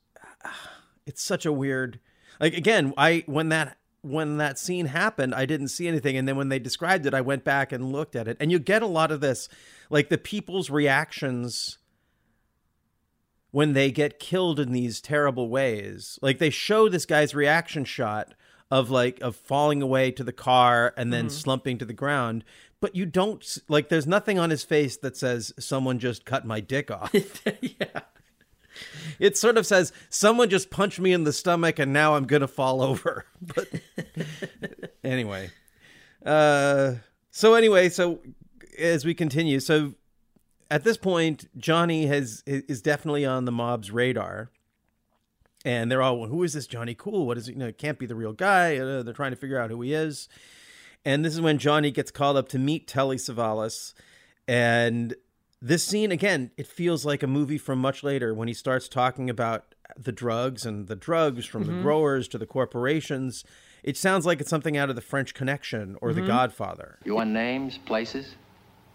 it's 1.07 1.23
such 1.23 1.47
a 1.47 1.53
weird, 1.53 2.01
like 2.41 2.55
again, 2.55 2.93
I 2.97 3.23
when 3.27 3.51
that 3.51 3.77
when 4.01 4.37
that 4.37 4.59
scene 4.59 4.87
happened, 4.87 5.35
I 5.35 5.47
didn't 5.47 5.69
see 5.69 5.89
anything, 5.89 6.17
and 6.17 6.29
then 6.29 6.37
when 6.37 6.49
they 6.49 6.59
described 6.59 7.07
it, 7.07 7.15
I 7.15 7.21
went 7.21 7.45
back 7.45 7.73
and 7.73 7.93
looked 7.93 8.17
at 8.17 8.29
it, 8.29 8.37
and 8.41 8.51
you 8.51 8.59
get 8.59 8.83
a 8.83 8.87
lot 8.87 9.11
of 9.11 9.21
this, 9.21 9.49
like 9.89 10.09
the 10.09 10.19
people's 10.19 10.69
reactions 10.69 11.79
when 13.51 13.73
they 13.73 13.91
get 13.93 14.19
killed 14.19 14.59
in 14.59 14.73
these 14.73 15.01
terrible 15.01 15.49
ways. 15.49 16.19
Like 16.21 16.39
they 16.39 16.51
show 16.51 16.89
this 16.89 17.07
guy's 17.07 17.35
reaction 17.35 17.85
shot 17.85 18.35
of 18.71 18.91
like 18.91 19.21
of 19.21 19.37
falling 19.37 19.81
away 19.81 20.11
to 20.11 20.25
the 20.25 20.33
car 20.33 20.93
and 20.97 21.13
then 21.13 21.31
slumping 21.31 21.79
to 21.79 21.85
the 21.85 21.93
ground, 21.93 22.45
but 22.85 22.95
you 22.95 23.07
don't 23.07 23.57
like 23.67 23.89
there's 23.89 24.07
nothing 24.07 24.39
on 24.39 24.51
his 24.51 24.63
face 24.63 24.99
that 24.99 25.17
says 25.17 25.55
someone 25.59 25.99
just 25.99 26.27
cut 26.27 26.45
my 26.45 26.61
dick 26.61 26.91
off. 26.91 27.11
yeah. 27.63 28.01
It 29.19 29.39
sort 29.39 29.57
of 29.57 29.67
says 29.67 29.91
someone 30.11 30.51
just 30.51 30.69
punched 30.69 31.01
me 31.01 31.15
in 31.15 31.25
the 31.25 31.33
stomach 31.33 31.79
and 31.79 31.95
now 31.95 32.15
I'm 32.15 32.27
going 32.27 32.43
to 32.43 32.47
fall 32.47 32.83
over. 32.83 33.25
But 33.41 33.69
anyway. 35.03 35.51
Uh 36.27 36.97
so 37.31 37.55
anyway, 37.55 37.89
so 37.89 38.21
as 38.79 39.07
we 39.07 39.15
continue, 39.15 39.61
so 39.61 39.95
at 40.71 40.85
this 40.85 40.99
point 40.99 41.49
Johnny 41.57 42.05
has 42.05 42.43
is 42.47 42.83
definitely 42.83 43.25
on 43.25 43.47
the 43.47 43.53
mob's 43.53 43.91
radar. 43.91 44.51
And 45.65 45.91
they're 45.91 46.03
all, 46.03 46.27
who 46.27 46.43
is 46.43 46.53
this 46.53 46.67
Johnny 46.67 46.95
Cool? 46.95 47.27
What 47.27 47.39
is 47.39 47.49
it? 47.49 47.53
You 47.53 47.61
know, 47.61 47.69
it 47.69 47.79
can't 47.79 47.99
be 47.99 48.05
the 48.05 48.15
real 48.15 48.35
guy. 48.35 48.77
Uh, 48.77 49.03
they're 49.03 49.15
trying 49.15 49.31
to 49.31 49.39
figure 49.39 49.59
out 49.59 49.71
who 49.71 49.81
he 49.81 49.95
is. 49.95 50.29
And 51.05 51.25
this 51.25 51.35
is 51.35 51.41
when 51.41 51.59
Johnny 51.59 51.91
gets 51.91 52.11
called 52.11 52.37
up 52.37 52.49
to 52.51 52.59
meet 52.59 52.89
Telly 52.89 53.17
Savalas. 53.17 53.93
And 54.49 55.15
this 55.61 55.85
scene, 55.85 56.13
again, 56.13 56.51
it 56.57 56.67
feels 56.67 57.05
like 57.05 57.23
a 57.23 57.27
movie 57.27 57.59
from 57.59 57.79
much 57.79 58.03
later 58.03 58.35
when 58.35 58.49
he 58.49 58.55
starts 58.55 58.89
talking 58.89 59.29
about 59.29 59.75
the 59.97 60.13
drugs 60.13 60.65
and 60.65 60.89
the 60.89 60.97
drugs 60.97 61.47
from 61.47 61.65
the 61.65 61.73
mm-hmm. 61.73 61.83
growers 61.83 62.29
to 62.29 62.39
the 62.39 62.47
corporations. 62.47 63.45
It 63.83 63.97
sounds 63.97 64.25
like 64.25 64.41
it's 64.41 64.51
something 64.51 64.77
out 64.77 64.89
of 64.89 64.97
the 64.97 65.03
French 65.03 65.35
Connection 65.35 65.97
or 66.01 66.13
The 66.13 66.21
mm-hmm. 66.21 66.29
Godfather. 66.29 66.99
You 67.05 67.15
want 67.17 67.31
names, 67.31 67.79
places? 67.79 68.35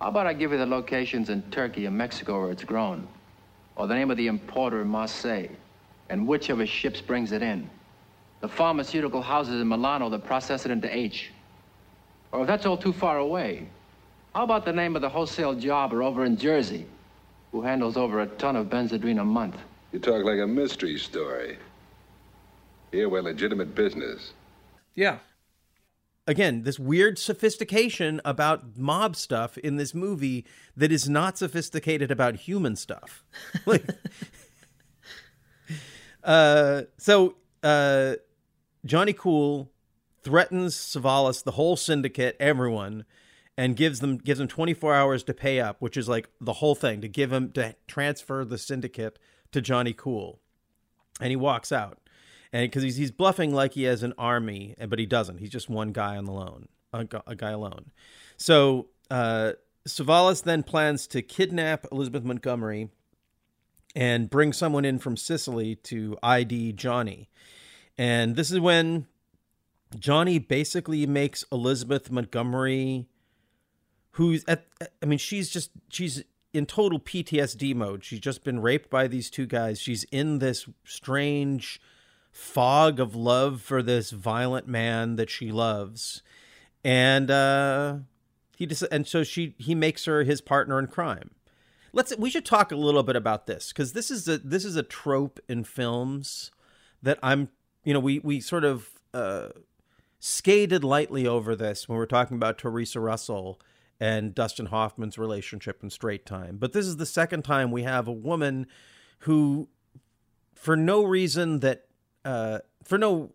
How 0.02 0.08
about 0.08 0.28
I 0.28 0.34
give 0.34 0.52
you 0.52 0.58
the 0.58 0.66
locations 0.66 1.30
in 1.30 1.42
Turkey 1.52 1.86
and 1.86 1.98
Mexico 1.98 2.42
where 2.42 2.52
it's 2.52 2.64
grown? 2.64 3.08
Or 3.76 3.86
the 3.86 3.94
name 3.94 4.10
of 4.10 4.18
the 4.18 4.28
importer 4.28 4.82
in 4.82 4.88
Marseille? 4.88 5.50
And 6.10 6.28
which 6.28 6.50
of 6.50 6.58
his 6.58 6.70
ships 6.70 7.02
brings 7.02 7.32
it 7.32 7.44
in? 7.44 7.70
The 8.42 8.48
pharmaceutical 8.48 9.22
houses 9.22 9.62
in 9.62 9.68
Milano 9.68 10.10
that 10.10 10.26
process 10.26 10.66
it 10.66 10.72
into 10.72 10.96
H? 10.96 11.32
Or 12.32 12.42
if 12.42 12.48
that's 12.48 12.66
all 12.66 12.78
too 12.78 12.94
far 12.94 13.18
away, 13.18 13.68
how 14.34 14.44
about 14.44 14.66
the 14.66 14.74
name 14.74 14.96
of 14.96 15.02
the 15.02 15.10
wholesale 15.10 15.56
jobber 15.56 16.04
over 16.04 16.26
in 16.26 16.38
Jersey 16.38 16.86
who 17.52 17.62
handles 17.62 17.98
over 17.98 18.22
a 18.22 18.28
ton 18.28 18.56
of 18.56 18.68
Benzedrine 18.68 19.20
a 19.20 19.26
month? 19.26 19.58
You 19.92 20.00
talk 20.00 20.24
like 20.24 20.40
a 20.40 20.48
mystery 20.48 20.98
story. 21.00 21.58
Here 22.92 23.10
we're 23.10 23.22
legitimate 23.22 23.74
business. 23.74 24.34
Yeah. 24.94 25.20
Again, 26.28 26.62
this 26.62 26.78
weird 26.78 27.18
sophistication 27.18 28.22
about 28.24 28.78
mob 28.78 29.16
stuff 29.16 29.58
in 29.58 29.78
this 29.78 29.96
movie 29.96 30.46
that 30.78 30.92
is 30.92 31.10
not 31.10 31.40
sophisticated 31.40 32.12
about 32.12 32.36
human 32.36 32.76
stuff. 32.76 33.24
Like, 33.66 33.86
Uh, 36.24 36.84
so 36.98 37.36
uh, 37.64 38.16
Johnny 38.86 39.14
Cool 39.14 39.72
threatens 40.30 40.76
Savalas, 40.76 41.44
the 41.44 41.54
whole 41.54 41.76
syndicate, 41.76 42.38
everyone, 42.40 43.04
and 43.58 43.76
gives 43.76 44.00
them 44.00 44.18
gives 44.18 44.38
them 44.38 44.48
24 44.48 44.94
hours 44.94 45.24
to 45.24 45.34
pay 45.34 45.60
up, 45.60 45.78
which 45.80 45.98
is 45.98 46.08
like 46.08 46.30
the 46.40 46.54
whole 46.54 46.76
thing 46.76 47.02
to 47.02 47.08
give 47.08 47.34
him 47.34 47.52
to 47.54 47.76
transfer 47.88 48.46
the 48.46 48.60
syndicate 48.60 49.18
to 49.52 49.60
Johnny 49.60 49.92
Cool, 49.92 50.40
and 51.20 51.32
he 51.32 51.36
walks 51.36 51.72
out, 51.72 51.98
and 52.54 52.70
because 52.70 52.84
he's 52.84 52.98
he's 52.98 53.10
bluffing 53.10 53.56
like 53.56 53.74
he 53.74 53.84
has 53.84 54.04
an 54.04 54.14
army, 54.20 54.76
but 54.88 55.00
he 55.00 55.08
doesn't. 55.08 55.40
He's 55.40 55.50
just 55.50 55.68
one 55.68 55.94
guy 55.94 56.16
on 56.16 56.26
the 56.26 56.32
loan, 56.32 56.68
a, 56.94 57.36
guy 57.36 57.50
alone. 57.50 57.90
So 58.38 58.90
uh, 59.10 59.54
Savalas 59.88 60.44
then 60.44 60.62
plans 60.62 61.08
to 61.08 61.24
kidnap 61.24 61.88
Elizabeth 61.92 62.24
Montgomery 62.24 62.90
and 63.96 64.30
bring 64.30 64.54
someone 64.54 64.86
in 64.86 65.00
from 65.00 65.18
Sicily 65.18 65.74
to 65.76 66.20
ID 66.22 66.74
Johnny. 66.74 67.30
And 67.98 68.36
this 68.36 68.52
is 68.52 68.60
when 68.60 69.08
Johnny 69.98 70.40
basically 70.40 71.06
makes 71.08 71.44
Elizabeth 71.52 72.12
Montgomery, 72.12 73.08
who's 74.12 74.44
at, 74.48 74.68
I 75.02 75.06
mean, 75.06 75.20
she's 75.20 75.50
just, 75.50 75.72
she's 75.90 76.24
in 76.54 76.66
total 76.66 77.00
PTSD 77.00 77.76
mode. 77.76 78.04
She's 78.04 78.20
just 78.20 78.44
been 78.44 78.62
raped 78.62 78.90
by 78.90 79.08
these 79.08 79.30
two 79.30 79.46
guys. 79.46 79.80
She's 79.80 80.04
in 80.06 80.40
this 80.40 80.68
strange 80.84 81.82
fog 82.32 83.00
of 83.00 83.16
love 83.16 83.62
for 83.62 83.82
this 83.82 84.12
violent 84.12 84.68
man 84.68 85.16
that 85.16 85.30
she 85.30 85.52
loves. 85.52 86.22
And, 86.84 87.32
uh, 87.32 87.98
he 88.56 88.66
just, 88.66 88.84
and 88.92 89.08
so 89.08 89.24
she, 89.24 89.56
he 89.58 89.74
makes 89.74 90.06
her 90.06 90.24
his 90.24 90.42
partner 90.42 90.80
in 90.80 90.88
crime 90.88 91.32
let's 91.94 92.16
we 92.18 92.30
should 92.30 92.46
talk 92.46 92.72
a 92.72 92.76
little 92.76 93.04
bit 93.04 93.16
about 93.16 93.48
this 93.48 93.70
because 93.70 93.94
this 93.94 94.12
is 94.12 94.28
a 94.28 94.38
this 94.40 94.66
is 94.66 94.76
a 94.76 94.84
trope 94.84 95.40
in 95.48 95.64
films 95.64 96.52
that 97.02 97.18
I'm 97.24 97.50
you 97.84 97.94
know 97.94 98.00
we 98.00 98.20
we 98.20 98.40
sort 98.42 98.64
of 98.64 98.90
uh, 99.14 99.50
skated 100.20 100.84
lightly 100.84 101.26
over 101.26 101.56
this 101.56 101.88
when 101.88 101.98
we're 101.98 102.06
talking 102.06 102.36
about 102.36 102.58
Theresa 102.58 103.00
Russell 103.00 103.60
and 104.00 104.34
Dustin 104.34 104.68
Hoffman's 104.68 105.18
relationship 105.18 105.84
in 105.84 105.90
Straight 105.90 106.26
Time, 106.26 106.58
but 106.58 106.74
this 106.74 106.86
is 106.86 106.98
the 106.98 107.06
second 107.06 107.44
time 107.44 107.72
we 107.72 107.84
have 107.84 108.08
a 108.08 108.14
woman 108.14 108.68
who, 109.20 109.68
for 110.54 110.76
no 110.76 111.04
reason 111.04 111.60
that 111.60 111.86
uh, 112.24 112.60
for 112.84 112.98
no 112.98 113.34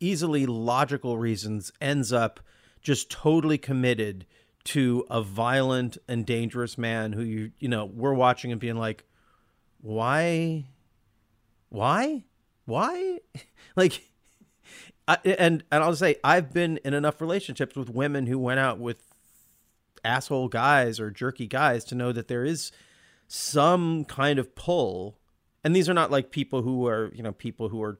easily 0.00 0.46
logical 0.46 1.18
reasons, 1.18 1.72
ends 1.80 2.12
up 2.12 2.40
just 2.82 3.10
totally 3.10 3.58
committed 3.58 4.26
to 4.64 5.04
a 5.10 5.22
violent 5.22 5.98
and 6.08 6.24
dangerous 6.26 6.76
man 6.78 7.12
who 7.12 7.22
you 7.22 7.50
you 7.58 7.68
know 7.68 7.84
we're 7.84 8.14
watching 8.14 8.52
and 8.52 8.60
being 8.60 8.76
like 8.76 9.04
why? 9.82 10.64
Why? 11.68 12.24
Why? 12.64 13.18
Like 13.74 14.02
I, 15.08 15.18
and 15.24 15.64
and 15.70 15.82
I'll 15.82 15.96
say 15.96 16.16
I've 16.22 16.52
been 16.52 16.78
in 16.84 16.94
enough 16.94 17.20
relationships 17.20 17.76
with 17.76 17.90
women 17.90 18.26
who 18.26 18.38
went 18.38 18.60
out 18.60 18.78
with 18.78 19.02
asshole 20.04 20.48
guys 20.48 21.00
or 21.00 21.10
jerky 21.10 21.46
guys 21.46 21.84
to 21.84 21.94
know 21.94 22.12
that 22.12 22.28
there 22.28 22.44
is 22.44 22.72
some 23.28 24.04
kind 24.04 24.38
of 24.38 24.54
pull. 24.54 25.18
And 25.64 25.74
these 25.74 25.88
are 25.88 25.94
not 25.94 26.10
like 26.10 26.30
people 26.30 26.62
who 26.62 26.86
are 26.86 27.12
you 27.14 27.22
know 27.22 27.32
people 27.32 27.68
who 27.68 27.82
are 27.82 27.98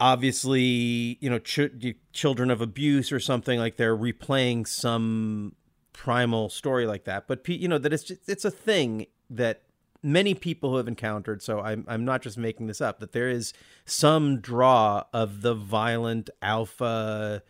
obviously 0.00 1.18
you 1.20 1.30
know 1.30 1.38
ch- 1.38 1.96
children 2.12 2.50
of 2.50 2.60
abuse 2.60 3.12
or 3.12 3.20
something 3.20 3.58
like 3.58 3.76
they're 3.76 3.96
replaying 3.96 4.66
some 4.66 5.54
primal 5.92 6.48
story 6.48 6.86
like 6.86 7.04
that. 7.04 7.28
But 7.28 7.46
you 7.48 7.68
know 7.68 7.78
that 7.78 7.92
it's 7.92 8.04
just, 8.04 8.28
it's 8.28 8.44
a 8.44 8.50
thing 8.50 9.06
that 9.28 9.62
many 10.02 10.34
people 10.34 10.70
who 10.70 10.76
have 10.76 10.88
encountered 10.88 11.42
so 11.42 11.60
I'm 11.60 11.84
I'm 11.88 12.04
not 12.04 12.22
just 12.22 12.36
making 12.36 12.66
this 12.66 12.80
up 12.80 12.98
that 13.00 13.12
there 13.12 13.28
is 13.28 13.52
some 13.84 14.40
draw 14.40 15.04
of 15.12 15.42
the 15.42 15.54
violent 15.54 16.28
alpha 16.40 17.42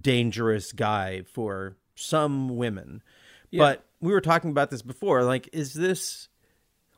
dangerous 0.00 0.72
guy 0.72 1.22
for 1.22 1.76
some 1.94 2.56
women 2.56 3.02
Yeah. 3.50 3.62
but 3.62 3.84
we 4.00 4.12
were 4.12 4.20
talking 4.20 4.50
about 4.50 4.70
this 4.70 4.82
before 4.82 5.24
like 5.24 5.48
is 5.52 5.74
this 5.74 6.28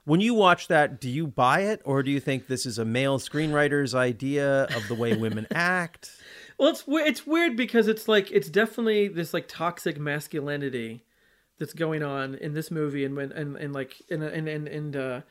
when 0.04 0.22
you 0.22 0.32
watch 0.32 0.68
that, 0.68 1.02
do 1.02 1.10
you 1.10 1.26
buy 1.26 1.60
it, 1.64 1.82
or 1.84 2.02
do 2.02 2.10
you 2.10 2.18
think 2.18 2.46
this 2.46 2.64
is 2.64 2.78
a 2.78 2.84
male 2.86 3.18
screenwriter's 3.18 3.94
idea 3.94 4.62
of 4.74 4.88
the 4.88 4.94
way 4.94 5.14
women 5.14 5.46
act? 5.54 6.10
Well, 6.56 6.70
it's 6.70 6.82
it's 6.88 7.26
weird 7.26 7.58
because 7.58 7.88
it's 7.88 8.08
like 8.08 8.30
it's 8.32 8.48
definitely 8.48 9.08
this 9.08 9.34
like 9.34 9.48
toxic 9.48 10.00
masculinity 10.00 11.04
that's 11.58 11.72
going 11.72 12.02
on 12.02 12.34
in 12.36 12.54
this 12.54 12.70
movie 12.70 13.04
and 13.04 13.16
when 13.16 13.32
and, 13.32 13.56
and 13.56 13.72
like 13.72 14.00
in 14.08 14.22
in 14.22 14.48
in 14.48 14.66
in, 14.66 14.96
uh, 14.96 15.22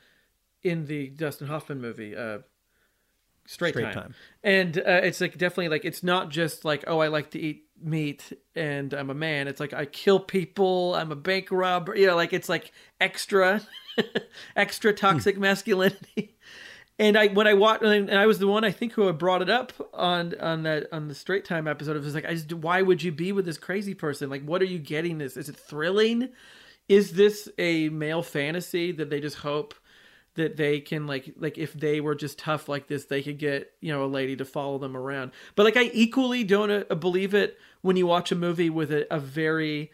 in 0.62 0.86
the 0.86 1.08
Dustin 1.08 1.48
Hoffman 1.48 1.80
movie, 1.80 2.16
uh, 2.16 2.38
Straight, 3.46 3.74
Straight 3.74 3.84
Time. 3.84 3.94
Time. 3.94 4.14
and 4.42 4.78
uh, 4.78 5.00
it's 5.02 5.20
like 5.20 5.38
definitely 5.38 5.68
like 5.68 5.84
it's 5.84 6.02
not 6.02 6.28
just 6.30 6.64
like 6.64 6.84
oh 6.86 6.98
I 7.00 7.08
like 7.08 7.30
to 7.30 7.38
eat 7.38 7.64
meat 7.82 8.32
and 8.54 8.92
I'm 8.92 9.10
a 9.10 9.14
man. 9.14 9.48
It's 9.48 9.60
like 9.60 9.72
I 9.72 9.84
kill 9.86 10.20
people. 10.20 10.94
I'm 10.94 11.12
a 11.12 11.16
bank 11.16 11.48
robber. 11.50 11.96
You 11.96 12.08
know, 12.08 12.16
like 12.16 12.32
it's 12.32 12.48
like 12.48 12.72
extra, 13.00 13.62
extra 14.56 14.92
toxic 14.92 15.38
masculinity. 15.38 16.36
And 16.98 17.16
I 17.16 17.28
when 17.28 17.46
I 17.46 17.54
watched 17.54 17.82
and 17.82 18.10
I 18.10 18.26
was 18.26 18.38
the 18.38 18.48
one 18.48 18.64
I 18.64 18.72
think 18.72 18.92
who 18.92 19.06
had 19.06 19.18
brought 19.18 19.42
it 19.42 19.50
up 19.50 19.72
on 19.94 20.34
on 20.40 20.64
that 20.64 20.88
on 20.92 21.08
the 21.08 21.14
straight 21.14 21.44
time 21.44 21.68
episode. 21.68 21.96
It 21.96 22.02
was 22.02 22.14
like 22.14 22.26
I 22.26 22.34
just 22.34 22.52
why 22.52 22.82
would 22.82 23.02
you 23.02 23.12
be 23.12 23.32
with 23.32 23.44
this 23.44 23.58
crazy 23.58 23.94
person? 23.94 24.30
Like 24.30 24.42
what 24.42 24.62
are 24.62 24.66
you 24.66 24.78
getting 24.78 25.18
this? 25.18 25.36
Is 25.36 25.48
it 25.48 25.56
thrilling? 25.56 26.30
Is 26.88 27.12
this 27.12 27.48
a 27.58 27.88
male 27.90 28.22
fantasy 28.22 28.92
that 28.92 29.10
they 29.10 29.20
just 29.20 29.36
hope 29.36 29.74
that 30.38 30.56
they 30.56 30.80
can 30.80 31.06
like 31.06 31.34
like 31.36 31.58
if 31.58 31.72
they 31.72 32.00
were 32.00 32.14
just 32.14 32.38
tough 32.38 32.68
like 32.68 32.86
this 32.86 33.06
they 33.06 33.22
could 33.22 33.38
get 33.38 33.72
you 33.80 33.92
know 33.92 34.04
a 34.04 34.06
lady 34.06 34.36
to 34.36 34.44
follow 34.44 34.78
them 34.78 34.96
around 34.96 35.32
but 35.56 35.64
like 35.64 35.76
i 35.76 35.90
equally 35.92 36.44
don't 36.44 36.70
uh, 36.70 36.94
believe 36.94 37.34
it 37.34 37.58
when 37.82 37.96
you 37.96 38.06
watch 38.06 38.30
a 38.30 38.36
movie 38.36 38.70
with 38.70 38.92
a, 38.92 39.12
a 39.12 39.18
very 39.18 39.90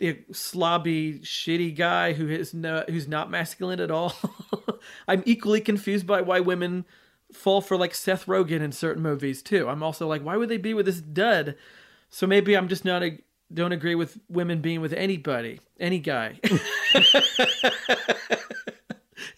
uh, 0.00 0.12
slobby 0.32 1.20
shitty 1.22 1.76
guy 1.76 2.12
who 2.12 2.28
is 2.28 2.54
no 2.54 2.84
who's 2.88 3.08
not 3.08 3.30
masculine 3.30 3.80
at 3.80 3.90
all. 3.90 4.14
I'm 5.08 5.22
equally 5.26 5.60
confused 5.60 6.06
by 6.06 6.20
why 6.20 6.40
women 6.40 6.84
fall 7.32 7.60
for 7.60 7.76
like 7.76 7.94
seth 7.94 8.26
rogen 8.26 8.60
in 8.60 8.72
certain 8.72 9.02
movies 9.02 9.42
too. 9.42 9.68
I'm 9.68 9.82
also 9.82 10.06
like 10.06 10.22
why 10.22 10.36
would 10.36 10.48
they 10.48 10.56
be 10.56 10.74
with 10.74 10.86
this 10.86 11.00
dud? 11.00 11.56
So 12.10 12.26
maybe 12.26 12.56
i'm 12.56 12.68
just 12.68 12.84
not 12.84 13.02
a 13.02 13.18
don't 13.52 13.72
agree 13.72 13.94
with 13.94 14.18
women 14.28 14.60
being 14.60 14.80
with 14.80 14.92
anybody 14.92 15.60
any 15.78 15.98
guy. 15.98 16.40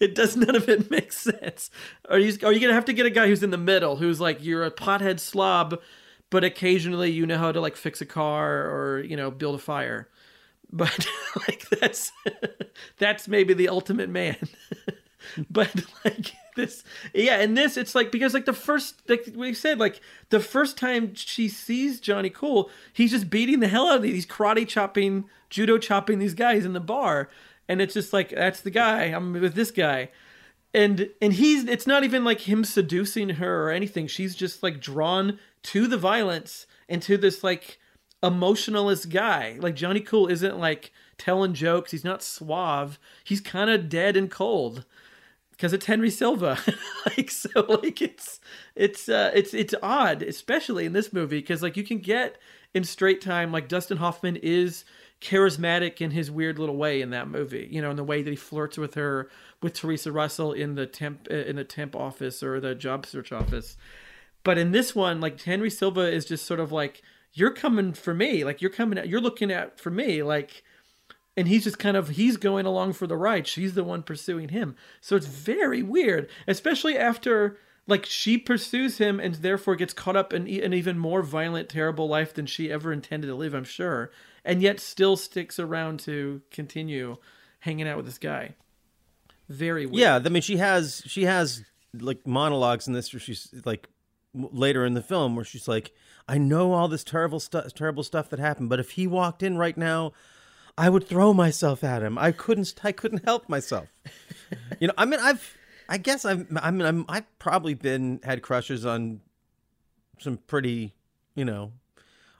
It 0.01 0.15
does 0.15 0.35
none 0.35 0.55
of 0.55 0.67
it 0.67 0.89
make 0.89 1.13
sense. 1.13 1.69
Are 2.09 2.17
you 2.17 2.35
are 2.43 2.51
you 2.51 2.59
gonna 2.59 2.73
have 2.73 2.85
to 2.85 2.93
get 2.93 3.05
a 3.05 3.11
guy 3.11 3.27
who's 3.27 3.43
in 3.43 3.51
the 3.51 3.57
middle, 3.57 3.97
who's 3.97 4.19
like 4.19 4.43
you're 4.43 4.65
a 4.65 4.71
pothead 4.71 5.19
slob, 5.19 5.79
but 6.31 6.43
occasionally 6.43 7.11
you 7.11 7.27
know 7.27 7.37
how 7.37 7.51
to 7.51 7.61
like 7.61 7.75
fix 7.75 8.01
a 8.01 8.05
car 8.07 8.65
or 8.65 9.01
you 9.01 9.15
know 9.15 9.29
build 9.29 9.53
a 9.53 9.59
fire, 9.59 10.09
but 10.71 11.07
like 11.47 11.67
that's 11.69 12.11
that's 12.97 13.27
maybe 13.27 13.53
the 13.53 13.69
ultimate 13.69 14.09
man. 14.09 14.37
but 15.49 15.73
like 16.03 16.33
this, 16.55 16.83
yeah, 17.13 17.37
and 17.37 17.57
this 17.57 17.77
it's 17.77 17.95
like 17.95 18.11
because 18.11 18.33
like 18.33 18.45
the 18.45 18.53
first 18.53 19.01
like 19.07 19.29
we 19.35 19.53
said 19.53 19.79
like 19.79 20.01
the 20.29 20.39
first 20.39 20.77
time 20.77 21.13
she 21.15 21.47
sees 21.47 21.99
Johnny 21.99 22.29
Cool, 22.29 22.69
he's 22.93 23.11
just 23.11 23.29
beating 23.29 23.59
the 23.59 23.67
hell 23.67 23.87
out 23.87 23.97
of 23.97 24.01
these 24.01 24.13
he's 24.13 24.25
karate 24.25 24.67
chopping, 24.67 25.25
judo 25.49 25.77
chopping 25.77 26.19
these 26.19 26.33
guys 26.33 26.65
in 26.65 26.73
the 26.73 26.79
bar. 26.79 27.29
And 27.67 27.81
it's 27.81 27.93
just 27.93 28.11
like 28.11 28.31
that's 28.31 28.61
the 28.61 28.71
guy 28.71 29.05
i'm 29.05 29.33
with 29.33 29.53
this 29.53 29.71
guy. 29.71 30.09
And 30.73 31.09
and 31.21 31.33
he's 31.33 31.65
it's 31.65 31.87
not 31.87 32.03
even 32.03 32.23
like 32.23 32.41
him 32.41 32.63
seducing 32.63 33.29
her 33.29 33.67
or 33.67 33.71
anything. 33.71 34.07
She's 34.07 34.35
just 34.35 34.63
like 34.63 34.79
drawn 34.79 35.39
to 35.63 35.87
the 35.87 35.97
violence 35.97 36.65
and 36.89 37.01
to 37.03 37.17
this 37.17 37.43
like 37.43 37.77
emotionalist 38.23 39.09
guy 39.09 39.57
like 39.59 39.75
johnny 39.75 39.99
cool 39.99 40.27
isn't 40.27 40.59
like 40.59 40.91
telling 41.17 41.53
jokes 41.53 41.91
he's 41.91 42.03
not 42.03 42.23
suave 42.23 42.99
he's 43.23 43.41
kind 43.41 43.69
of 43.69 43.89
dead 43.89 44.15
and 44.15 44.29
cold 44.29 44.85
because 45.51 45.73
it's 45.73 45.87
henry 45.87 46.09
silva 46.09 46.57
like 47.05 47.31
so 47.31 47.49
like 47.83 48.01
it's 48.01 48.39
it's 48.75 49.09
uh 49.09 49.31
it's 49.33 49.53
it's 49.53 49.73
odd 49.81 50.21
especially 50.21 50.85
in 50.85 50.93
this 50.93 51.11
movie 51.11 51.39
because 51.39 51.63
like 51.63 51.77
you 51.77 51.83
can 51.83 51.99
get 51.99 52.37
in 52.73 52.83
straight 52.83 53.21
time 53.21 53.51
like 53.51 53.67
dustin 53.67 53.97
hoffman 53.97 54.35
is 54.37 54.85
charismatic 55.21 56.01
in 56.01 56.11
his 56.11 56.31
weird 56.31 56.57
little 56.57 56.75
way 56.75 57.01
in 57.01 57.11
that 57.11 57.29
movie. 57.29 57.67
You 57.71 57.81
know, 57.81 57.91
in 57.91 57.95
the 57.95 58.03
way 58.03 58.23
that 58.23 58.29
he 58.29 58.35
flirts 58.35 58.77
with 58.77 58.95
her, 58.95 59.29
with 59.61 59.73
Theresa 59.73 60.11
Russell 60.11 60.51
in 60.51 60.75
the 60.75 60.87
temp 60.87 61.27
uh, 61.31 61.35
in 61.35 61.55
the 61.55 61.63
temp 61.63 61.95
office 61.95 62.43
or 62.43 62.59
the 62.59 62.75
job 62.75 63.05
search 63.05 63.31
office. 63.31 63.77
But 64.43 64.57
in 64.57 64.71
this 64.71 64.95
one, 64.95 65.21
like 65.21 65.39
Henry 65.39 65.69
Silva 65.69 66.11
is 66.11 66.25
just 66.25 66.45
sort 66.45 66.59
of 66.59 66.71
like, 66.71 67.03
"You're 67.33 67.53
coming 67.53 67.93
for 67.93 68.13
me. 68.13 68.43
Like 68.43 68.61
you're 68.61 68.71
coming. 68.71 68.97
At, 68.97 69.07
you're 69.07 69.21
looking 69.21 69.51
at 69.51 69.79
for 69.79 69.89
me. 69.89 70.23
Like." 70.23 70.63
And 71.37 71.47
he's 71.47 71.63
just 71.63 71.79
kind 71.79 71.95
of 71.95 72.09
he's 72.09 72.35
going 72.35 72.65
along 72.65 72.91
for 72.93 73.07
the 73.07 73.15
ride. 73.15 73.47
She's 73.47 73.73
the 73.73 73.85
one 73.85 74.03
pursuing 74.03 74.49
him. 74.49 74.75
So 74.99 75.15
it's 75.15 75.27
very 75.27 75.81
weird, 75.81 76.29
especially 76.45 76.97
after 76.97 77.57
like 77.87 78.05
she 78.05 78.37
pursues 78.37 78.97
him 78.97 79.17
and 79.17 79.35
therefore 79.35 79.77
gets 79.77 79.93
caught 79.93 80.17
up 80.17 80.33
in 80.33 80.41
an 80.43 80.73
even 80.73 80.99
more 80.99 81.23
violent, 81.23 81.69
terrible 81.69 82.09
life 82.09 82.33
than 82.33 82.47
she 82.47 82.69
ever 82.69 82.91
intended 82.91 83.27
to 83.27 83.35
live. 83.35 83.53
I'm 83.53 83.63
sure 83.63 84.11
and 84.43 84.61
yet 84.61 84.79
still 84.79 85.15
sticks 85.15 85.59
around 85.59 85.99
to 86.01 86.41
continue 86.51 87.17
hanging 87.59 87.87
out 87.87 87.97
with 87.97 88.05
this 88.05 88.17
guy. 88.17 88.55
Very 89.49 89.85
weird. 89.85 89.99
Yeah, 89.99 90.19
I 90.23 90.29
mean, 90.29 90.41
she 90.41 90.57
has 90.57 91.03
she 91.05 91.25
has 91.25 91.63
like 91.93 92.25
monologues 92.25 92.87
in 92.87 92.93
this 92.93 93.13
where 93.13 93.19
she's 93.19 93.53
like 93.65 93.87
later 94.33 94.85
in 94.85 94.93
the 94.93 95.01
film 95.01 95.35
where 95.35 95.45
she's 95.45 95.67
like, 95.67 95.91
I 96.31 96.37
know 96.37 96.71
all 96.71 96.87
this 96.87 97.03
terrible 97.03 97.41
stuff, 97.41 97.73
terrible 97.73 98.03
stuff 98.03 98.29
that 98.29 98.39
happened, 98.39 98.69
but 98.69 98.79
if 98.79 98.91
he 98.91 99.05
walked 99.05 99.43
in 99.43 99.57
right 99.57 99.75
now, 99.75 100.13
I 100.77 100.87
would 100.87 101.05
throw 101.05 101.33
myself 101.33 101.83
at 101.83 102.01
him. 102.01 102.17
I 102.17 102.31
couldn't, 102.31 102.73
I 102.85 102.93
couldn't 102.93 103.25
help 103.25 103.49
myself. 103.49 103.89
you 104.79 104.87
know, 104.87 104.93
I 104.97 105.03
mean, 105.03 105.19
I've, 105.19 105.57
I 105.89 105.97
guess 105.97 106.23
I've, 106.23 106.47
I 106.55 106.71
mean, 106.71 106.87
I'm, 106.87 107.05
I've 107.09 107.37
probably 107.37 107.73
been 107.73 108.21
had 108.23 108.41
crushes 108.41 108.85
on 108.85 109.19
some 110.19 110.37
pretty, 110.37 110.93
you 111.35 111.43
know, 111.43 111.73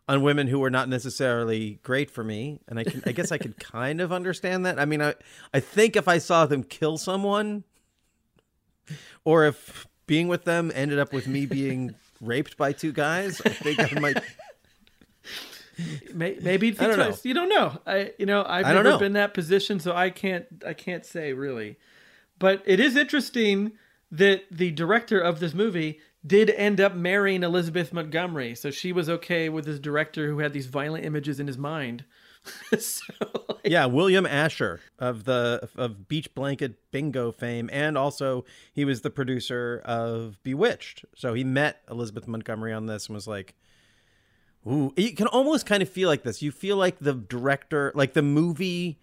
on 0.07 0.21
women 0.21 0.47
who 0.47 0.59
were 0.59 0.69
not 0.69 0.87
necessarily 0.87 1.81
great 1.83 2.09
for 2.09 2.23
me, 2.23 2.61
and 2.69 2.79
I 2.79 2.85
can, 2.85 3.03
I 3.05 3.11
guess 3.11 3.33
I 3.33 3.39
could 3.39 3.59
kind 3.59 3.99
of 3.99 4.13
understand 4.13 4.65
that. 4.65 4.79
I 4.79 4.85
mean, 4.85 5.01
I, 5.01 5.15
I 5.53 5.59
think 5.59 5.97
if 5.97 6.07
I 6.07 6.17
saw 6.17 6.45
them 6.45 6.63
kill 6.63 6.97
someone, 6.97 7.65
or 9.25 9.47
if 9.47 9.85
being 10.07 10.29
with 10.29 10.45
them 10.45 10.71
ended 10.73 10.97
up 10.97 11.11
with 11.11 11.27
me 11.27 11.45
being 11.45 11.93
raped 12.21 12.55
by 12.57 12.71
two 12.71 12.93
guys, 12.93 13.41
I 13.45 13.49
think 13.49 13.79
I 13.79 13.99
might. 13.99 14.23
Maybe 16.13 16.75
I 16.79 16.87
don't 16.87 16.99
know. 16.99 17.17
You 17.23 17.33
don't 17.33 17.49
know. 17.49 17.81
I 17.87 18.13
you 18.17 18.25
know 18.25 18.45
I've 18.47 18.65
I 18.65 18.73
never 18.73 18.97
been 18.97 19.07
in 19.07 19.13
that 19.13 19.33
position, 19.33 19.79
so 19.79 19.95
I 19.95 20.09
can't 20.09 20.45
I 20.65 20.73
can't 20.73 21.05
say 21.05 21.33
really. 21.33 21.77
But 22.39 22.61
it 22.65 22.79
is 22.79 22.95
interesting 22.95 23.73
that 24.11 24.43
the 24.51 24.71
director 24.71 25.19
of 25.19 25.39
this 25.39 25.53
movie 25.53 25.99
did 26.25 26.49
end 26.51 26.79
up 26.79 26.93
marrying 26.93 27.43
Elizabeth 27.43 27.93
Montgomery, 27.93 28.53
so 28.55 28.69
she 28.69 28.91
was 28.91 29.09
okay 29.09 29.49
with 29.49 29.65
this 29.65 29.79
director 29.79 30.27
who 30.27 30.39
had 30.39 30.53
these 30.53 30.67
violent 30.67 31.05
images 31.05 31.39
in 31.39 31.47
his 31.47 31.57
mind. 31.57 32.03
so, 32.79 33.03
like, 33.49 33.59
Yeah, 33.65 33.85
William 33.85 34.25
Asher 34.25 34.79
of 34.99 35.25
the 35.25 35.69
of 35.75 36.07
Beach 36.07 36.33
Blanket 36.33 36.91
Bingo 36.91 37.31
fame, 37.31 37.69
and 37.71 37.97
also 37.97 38.45
he 38.73 38.85
was 38.85 39.01
the 39.01 39.09
producer 39.09 39.81
of 39.85 40.41
Bewitched. 40.43 41.05
So 41.15 41.33
he 41.33 41.43
met 41.43 41.81
Elizabeth 41.89 42.27
Montgomery 42.27 42.73
on 42.73 42.87
this 42.87 43.07
and 43.07 43.15
was 43.15 43.27
like, 43.27 43.55
"Ooh!" 44.67 44.93
You 44.97 45.13
can 45.13 45.27
almost 45.27 45.65
kind 45.65 45.83
of 45.83 45.89
feel 45.89 46.09
like 46.09 46.23
this. 46.23 46.41
You 46.41 46.51
feel 46.51 46.77
like 46.77 46.99
the 46.99 47.13
director, 47.13 47.91
like 47.95 48.13
the 48.13 48.23
movie, 48.23 48.99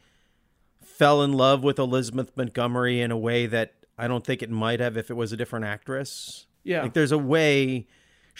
fell 0.83 1.23
in 1.23 1.33
love 1.33 1.63
with 1.63 1.79
Elizabeth 1.79 2.37
Montgomery 2.37 3.01
in 3.01 3.11
a 3.11 3.19
way 3.19 3.47
that 3.47 3.75
I 3.97 4.09
don't 4.09 4.25
think 4.25 4.43
it 4.43 4.51
might 4.51 4.81
have 4.81 4.97
if 4.97 5.11
it 5.11 5.15
was 5.15 5.33
a 5.33 5.37
different 5.37 5.65
actress. 5.65 6.47
Yeah. 6.65 6.83
like 6.83 6.93
there's 6.93 7.13
a 7.13 7.19
way. 7.19 7.87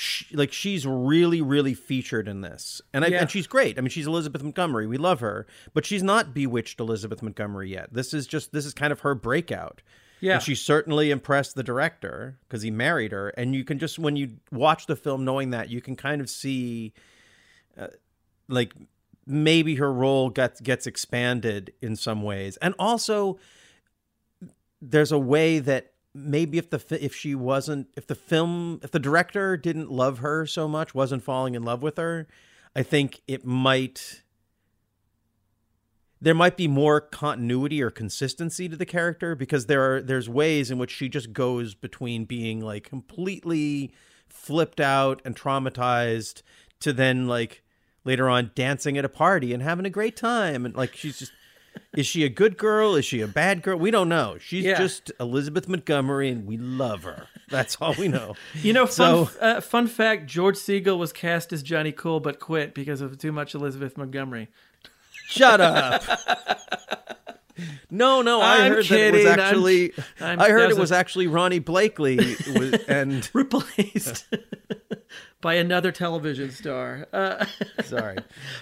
She, 0.01 0.37
like 0.37 0.53
she's 0.53 0.87
really, 0.87 1.43
really 1.43 1.75
featured 1.75 2.29
in 2.29 2.41
this, 2.41 2.81
and 2.93 3.05
I, 3.05 3.09
Yeah. 3.09 3.23
and 3.23 3.29
she's 3.29 3.49
great. 3.49 3.79
I 3.79 3.81
mean, 3.81 3.91
she's 3.91 4.07
Elizabeth 4.07 4.45
Montgomery. 4.45 4.87
We 4.87 4.97
love 4.97 5.19
her, 5.19 5.45
but 5.75 5.85
she's 5.85 6.05
not 6.05 6.33
bewitched 6.33 6.79
Elizabeth 6.79 7.21
Montgomery 7.21 7.71
yet. 7.73 7.93
This 7.93 8.15
is 8.15 8.29
just 8.29 8.53
this 8.53 8.65
is 8.65 8.73
kind 8.75 8.93
of 8.93 9.01
her 9.01 9.17
breakout. 9.17 9.83
Yeah. 10.21 10.35
and 10.35 10.43
she 10.43 10.55
certainly 10.55 11.11
impressed 11.11 11.55
the 11.57 11.63
director 11.65 12.39
because 12.47 12.63
he 12.63 12.71
married 12.71 13.11
her. 13.13 13.31
And 13.31 13.55
you 13.57 13.65
can 13.65 13.79
just 13.81 13.99
when 13.99 14.15
you 14.15 14.37
watch 14.53 14.87
the 14.87 14.95
film, 14.97 15.25
knowing 15.25 15.51
that, 15.51 15.69
you 15.69 15.81
can 15.81 15.97
kind 15.97 16.21
of 16.21 16.29
see, 16.31 16.93
uh, 17.77 17.89
like 18.49 18.75
maybe 19.27 19.75
her 19.77 19.93
role 19.93 20.31
gets 20.31 20.61
gets 20.61 20.87
expanded 20.87 21.73
in 21.83 21.97
some 21.97 22.23
ways, 22.23 22.57
and 22.59 22.73
also 22.79 23.39
there's 24.81 25.11
a 25.11 25.19
way 25.19 25.59
that 25.59 25.93
maybe 26.19 26.59
if 26.59 26.71
the 26.71 26.99
if 27.05 27.15
she 27.15 27.35
wasn't 27.35 27.89
if 27.97 28.07
the 28.07 28.15
film 28.15 28.81
if 28.83 28.91
the 28.91 28.99
director 28.99 29.57
didn't 29.57 29.91
love 29.91 30.19
her 30.19 30.47
so 30.47 30.69
much 30.69 30.95
wasn't 30.95 31.23
falling 31.23 31.55
in 31.55 31.63
love 31.63 31.83
with 31.83 31.97
her 31.97 32.27
i 32.75 32.83
think 32.83 33.23
it 33.27 33.45
might 33.45 34.23
there 36.21 36.35
might 36.35 36.57
be 36.57 36.67
more 36.67 37.01
continuity 37.01 37.83
or 37.83 37.91
consistency 37.91 38.69
to 38.69 38.77
the 38.77 38.87
character 38.87 39.35
because 39.35 39.67
there 39.67 39.95
are 39.95 40.03
there's 40.03 40.29
ways 40.29 40.71
in 40.71 40.79
which 40.79 40.91
she 40.91 41.09
just 41.09 41.33
goes 41.33 41.75
between 41.75 42.25
being 42.25 42.61
like 42.61 42.85
completely 42.85 43.93
flipped 44.29 44.81
out 44.81 45.23
and 45.25 45.37
traumatized 45.37 46.43
to 46.81 46.93
then 46.93 47.27
like 47.27 47.63
later 48.05 48.29
on 48.29 48.51
dancing 48.55 48.99
at 48.99 49.05
a 49.05 49.09
party 49.09 49.53
and 49.53 49.63
having 49.63 49.87
a 49.87 49.91
great 49.91 50.17
time 50.17 50.65
and 50.67 50.75
like 50.75 50.95
she's 50.95 51.19
just 51.19 51.33
is 51.97 52.07
she 52.07 52.25
a 52.25 52.29
good 52.29 52.57
girl 52.57 52.95
is 52.95 53.05
she 53.05 53.21
a 53.21 53.27
bad 53.27 53.63
girl 53.63 53.79
we 53.79 53.91
don't 53.91 54.09
know 54.09 54.37
she's 54.41 54.65
Yeah. 54.65 54.79
just 54.79 55.11
elizabeth 55.21 55.69
montgomery 55.69 56.29
and 56.31 56.47
we 56.47 56.57
love 56.57 57.03
her 57.05 57.27
that's 57.51 57.77
all 57.81 57.95
we 57.99 58.09
know 58.09 58.35
You 58.63 58.73
know, 58.73 58.87
fun, 58.87 59.27
So- 59.27 59.31
uh, 59.41 59.61
fun 59.61 59.87
fact: 59.87 60.27
George 60.27 60.57
Siegel 60.57 60.99
was 60.99 61.13
cast 61.13 61.53
as 61.53 61.63
Johnny 61.63 61.93
Cool, 61.93 62.21
but 62.21 62.39
quit 62.41 62.75
because 62.75 63.01
of 63.01 63.17
too 63.19 63.33
much 63.33 63.55
Elizabeth 63.55 63.97
Montgomery. 63.97 64.49
Shut 65.29 65.61
up. 65.61 66.03
No, 67.91 68.23
no, 68.23 68.41
I 68.41 68.67
I'm 68.67 68.73
heard 68.73 68.85
kidding. 68.85 69.13
that 69.13 69.19
it 69.19 69.25
was 69.25 69.27
I'm- 69.27 69.41
actually. 69.41 69.93
I'm- 70.21 70.41
i 70.41 70.49
heard 70.49 70.61
that 70.61 70.65
it 70.71 70.75
was 70.75 70.79
was 70.79 70.93
a- 70.93 70.97
actually 70.97 71.27
Ronee 71.27 71.61
Blakley, 71.61 72.19
was, 72.57 72.81
and 72.89 73.29
replaced 73.33 74.27
by 75.41 75.55
another 75.55 75.91
television 75.91 76.53
star. 76.53 77.09
Uh, 77.13 77.45
sorry, 77.83 78.19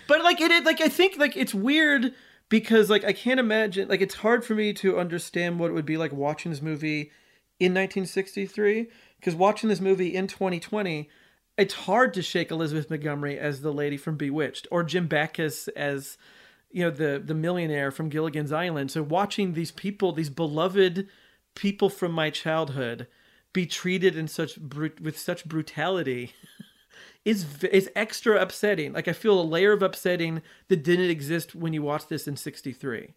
but 0.09 0.23
like 0.25 0.41
it, 0.41 0.65
like 0.65 0.81
I 0.81 0.89
think 0.89 1.19
like 1.19 1.37
it's 1.37 1.53
weird 1.53 2.15
because 2.49 2.91
like 2.91 3.05
I 3.05 3.13
can't 3.13 3.41
imagine 3.41 3.89
like 3.89 4.01
it's 4.01 4.17
hard 4.17 4.45
for 4.45 4.55
me 4.55 4.73
to 4.75 4.99
understand 4.99 5.59
what 5.59 5.71
it 5.71 5.75
would 5.75 5.87
be 5.87 5.97
like 5.97 6.13
watching 6.13 6.51
this 6.51 6.63
movie 6.63 7.11
in 7.59 7.73
1963 7.73 8.89
because 9.19 9.35
watching 9.35 9.69
this 9.69 9.81
movie 9.81 10.15
in 10.15 10.27
2020 10.27 11.09
it's 11.57 11.75
hard 11.75 12.13
to 12.15 12.23
shake 12.23 12.51
Elizabeth 12.51 12.91
Montgomery 12.91 13.39
as 13.39 13.63
the 13.63 13.73
lady 13.73 13.97
from 13.97 14.17
Bewitched 14.17 14.69
or 14.71 14.83
Jim 14.83 15.07
Backus 15.07 15.69
as 15.69 16.19
you 16.71 16.83
know 16.83 16.91
the 16.91 17.23
the 17.25 17.35
millionaire 17.35 17.91
from 17.91 18.09
Gilligan's 18.09 18.53
Island. 18.53 18.91
So 18.91 19.03
watching 19.03 19.55
these 19.55 19.71
people, 19.71 20.13
these 20.13 20.31
beloved 20.31 21.09
people 21.55 21.89
from 21.89 22.13
my 22.13 22.31
childhood, 22.31 23.07
be 23.53 23.65
treated 23.67 24.17
in 24.17 24.29
such 24.29 24.61
brut- 24.61 25.01
with 25.01 25.19
such 25.19 25.47
brutality 25.47 26.35
is 27.27 27.65
is 27.65 27.91
extra 27.97 28.41
upsetting. 28.41 28.93
Like 28.95 29.09
I 29.09 29.13
feel 29.13 29.39
a 29.39 29.43
layer 29.43 29.73
of 29.73 29.83
upsetting 29.83 30.41
that 30.69 30.85
didn't 30.85 31.11
exist 31.11 31.55
when 31.55 31.73
you 31.73 31.83
watched 31.83 32.09
this 32.09 32.27
in 32.27 32.37
'63. 32.37 33.15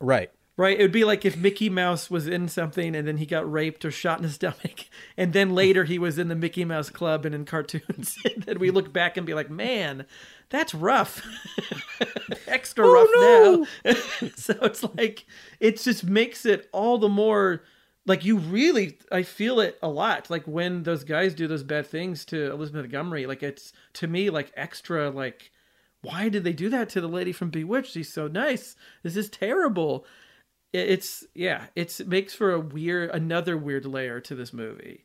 right. 0.00 0.30
Right? 0.54 0.78
It 0.78 0.82
would 0.82 0.92
be 0.92 1.04
like 1.04 1.24
if 1.24 1.34
Mickey 1.34 1.70
Mouse 1.70 2.10
was 2.10 2.28
in 2.28 2.46
something 2.46 2.94
and 2.94 3.08
then 3.08 3.16
he 3.16 3.24
got 3.24 3.50
raped 3.50 3.86
or 3.86 3.90
shot 3.90 4.18
in 4.18 4.24
the 4.24 4.28
stomach, 4.32 4.84
and 5.16 5.32
then 5.32 5.54
later 5.54 5.84
he 5.84 5.98
was 5.98 6.18
in 6.18 6.28
the 6.28 6.34
Mickey 6.34 6.64
Mouse 6.64 6.90
Club 6.90 7.24
and 7.24 7.34
in 7.34 7.46
cartoons. 7.46 8.16
and 8.34 8.42
then 8.44 8.58
we 8.58 8.70
look 8.70 8.92
back 8.92 9.16
and 9.16 9.26
be 9.26 9.32
like, 9.32 9.48
man, 9.48 10.04
that's 10.50 10.74
rough. 10.74 11.22
Extra 12.46 12.86
oh, 12.86 12.92
rough 12.92 13.66
now. 13.86 14.30
so 14.36 14.54
it's 14.62 14.84
like, 14.96 15.24
it 15.58 15.78
just 15.78 16.04
makes 16.04 16.44
it 16.44 16.68
all 16.70 16.98
the 16.98 17.08
more 17.08 17.62
like 18.06 18.24
you 18.24 18.38
really, 18.38 18.98
I 19.10 19.22
feel 19.22 19.60
it 19.60 19.78
a 19.82 19.88
lot. 19.88 20.30
Like 20.30 20.44
when 20.44 20.82
those 20.82 21.04
guys 21.04 21.34
do 21.34 21.46
those 21.46 21.62
bad 21.62 21.86
things 21.86 22.24
to 22.26 22.50
Elizabeth 22.50 22.82
Montgomery, 22.82 23.26
like 23.26 23.42
it's 23.42 23.72
to 23.94 24.06
me 24.06 24.30
like 24.30 24.52
extra, 24.56 25.10
like, 25.10 25.50
why 26.02 26.28
did 26.28 26.42
they 26.42 26.52
do 26.52 26.68
that 26.70 26.88
to 26.90 27.00
the 27.00 27.08
lady 27.08 27.32
from 27.32 27.50
Bewitched? 27.50 27.92
She's 27.92 28.12
so 28.12 28.26
nice. 28.26 28.74
This 29.04 29.16
is 29.16 29.30
terrible. 29.30 30.04
It's 30.72 31.24
yeah, 31.34 31.66
it's 31.76 32.00
it 32.00 32.08
makes 32.08 32.34
for 32.34 32.52
a 32.52 32.60
weird 32.60 33.10
another 33.10 33.56
weird 33.56 33.86
layer 33.86 34.20
to 34.20 34.34
this 34.34 34.52
movie. 34.52 35.04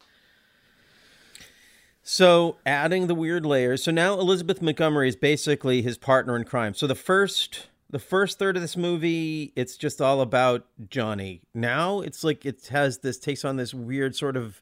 So 2.01 2.55
adding 2.65 3.07
the 3.07 3.13
weird 3.13 3.45
layers. 3.45 3.83
So 3.83 3.91
now 3.91 4.13
Elizabeth 4.13 4.61
Montgomery 4.61 5.09
is 5.09 5.17
basically 5.17 5.81
his 5.81 5.97
partner 5.97 6.37
in 6.37 6.45
crime. 6.45 6.73
So 6.73 6.87
the 6.87 6.95
first 6.95 7.67
the 7.89 7.99
first 7.99 8.37
third 8.37 8.55
of 8.55 8.61
this 8.61 8.77
movie, 8.77 9.53
it's 9.55 9.77
just 9.77 10.01
all 10.01 10.21
about 10.21 10.65
Johnny. 10.89 11.41
Now 11.53 12.01
it's 12.01 12.23
like 12.23 12.45
it 12.45 12.67
has 12.67 12.99
this 12.99 13.17
takes 13.17 13.45
on 13.45 13.57
this 13.57 13.73
weird 13.73 14.15
sort 14.15 14.35
of 14.35 14.61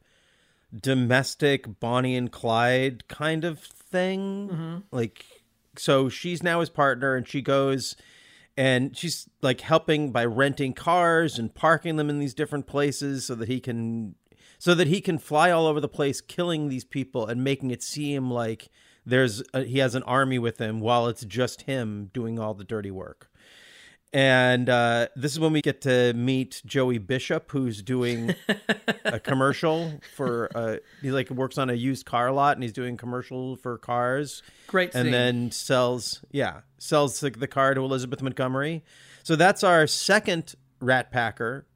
domestic 0.74 1.80
Bonnie 1.80 2.16
and 2.16 2.30
Clyde 2.30 3.08
kind 3.08 3.44
of 3.44 3.58
thing. 3.58 4.48
Mm-hmm. 4.48 4.76
Like 4.90 5.24
so 5.76 6.08
she's 6.08 6.42
now 6.42 6.60
his 6.60 6.70
partner 6.70 7.16
and 7.16 7.26
she 7.26 7.42
goes 7.42 7.96
and 8.56 8.96
she's 8.96 9.28
like 9.42 9.60
helping 9.60 10.12
by 10.12 10.24
renting 10.24 10.72
cars 10.72 11.38
and 11.38 11.54
parking 11.54 11.96
them 11.96 12.08
in 12.08 12.18
these 12.18 12.34
different 12.34 12.66
places 12.66 13.26
so 13.26 13.34
that 13.34 13.48
he 13.48 13.60
can 13.60 14.14
so 14.58 14.74
that 14.74 14.86
he 14.86 15.00
can 15.00 15.18
fly 15.18 15.50
all 15.50 15.66
over 15.66 15.80
the 15.80 15.88
place 15.88 16.20
killing 16.20 16.68
these 16.68 16.84
people 16.84 17.26
and 17.26 17.44
making 17.44 17.70
it 17.70 17.82
seem 17.82 18.30
like 18.30 18.70
there's 19.06 19.42
a, 19.54 19.64
he 19.64 19.78
has 19.78 19.94
an 19.94 20.02
army 20.02 20.38
with 20.38 20.58
him 20.58 20.80
while 20.80 21.06
it's 21.06 21.24
just 21.24 21.62
him 21.62 22.10
doing 22.12 22.38
all 22.38 22.52
the 22.52 22.64
dirty 22.64 22.90
work 22.90 23.30
and 24.16 24.70
uh, 24.70 25.08
this 25.16 25.32
is 25.32 25.40
when 25.40 25.52
we 25.52 25.60
get 25.60 25.82
to 25.82 26.14
meet 26.14 26.62
Joey 26.64 26.96
Bishop, 26.96 27.50
who's 27.50 27.82
doing 27.82 28.34
a 29.04 29.20
commercial 29.20 30.00
for. 30.14 30.50
Uh, 30.54 30.76
he 31.02 31.10
like 31.10 31.28
works 31.28 31.58
on 31.58 31.68
a 31.70 31.74
used 31.74 32.06
car 32.06 32.32
lot, 32.32 32.56
and 32.56 32.62
he's 32.62 32.72
doing 32.72 32.96
commercial 32.96 33.56
for 33.56 33.76
cars. 33.76 34.42
Great 34.68 34.94
and 34.94 35.04
scene. 35.04 35.12
then 35.12 35.50
sells 35.50 36.24
yeah 36.30 36.60
sells 36.78 37.20
the, 37.20 37.28
the 37.28 37.46
car 37.46 37.74
to 37.74 37.80
Elizabeth 37.82 38.22
Montgomery. 38.22 38.84
So 39.22 39.36
that's 39.36 39.62
our 39.62 39.86
second 39.86 40.54
Rat 40.80 41.10
Packer 41.10 41.66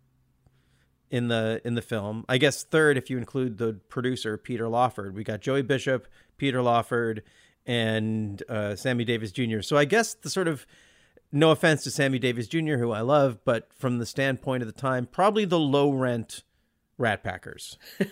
in 1.11 1.29
the 1.29 1.61
in 1.65 1.75
the 1.75 1.83
film. 1.83 2.25
I 2.27 2.39
guess 2.39 2.63
third 2.63 2.97
if 2.97 3.11
you 3.11 3.19
include 3.19 3.59
the 3.59 3.75
producer 3.89 4.39
Peter 4.39 4.67
Lawford. 4.69 5.15
We 5.15 5.25
got 5.25 5.41
Joey 5.41 5.63
Bishop, 5.63 6.07
Peter 6.41 6.63
Lawford, 6.63 7.23
and 7.67 8.43
uh, 8.49 8.75
Sammy 8.75 9.05
Davis 9.05 9.31
Jr. 9.31 9.61
So 9.61 9.77
I 9.77 9.85
guess 9.85 10.15
the 10.15 10.31
sort 10.31 10.49
of 10.49 10.67
no 11.31 11.51
offense 11.51 11.85
to 11.85 11.91
Sammy 11.91 12.19
Davis 12.19 12.49
Jr., 12.49 12.77
who 12.79 12.93
I 12.93 13.03
love, 13.03 13.45
but 13.45 13.69
from 13.75 13.99
the 13.99 14.07
standpoint 14.07 14.63
of 14.63 14.67
the 14.67 14.73
time, 14.73 15.05
probably 15.07 15.45
the 15.45 15.59
low 15.59 15.93
rent 15.93 16.43
Rat 16.97 17.23
Packers, 17.23 17.77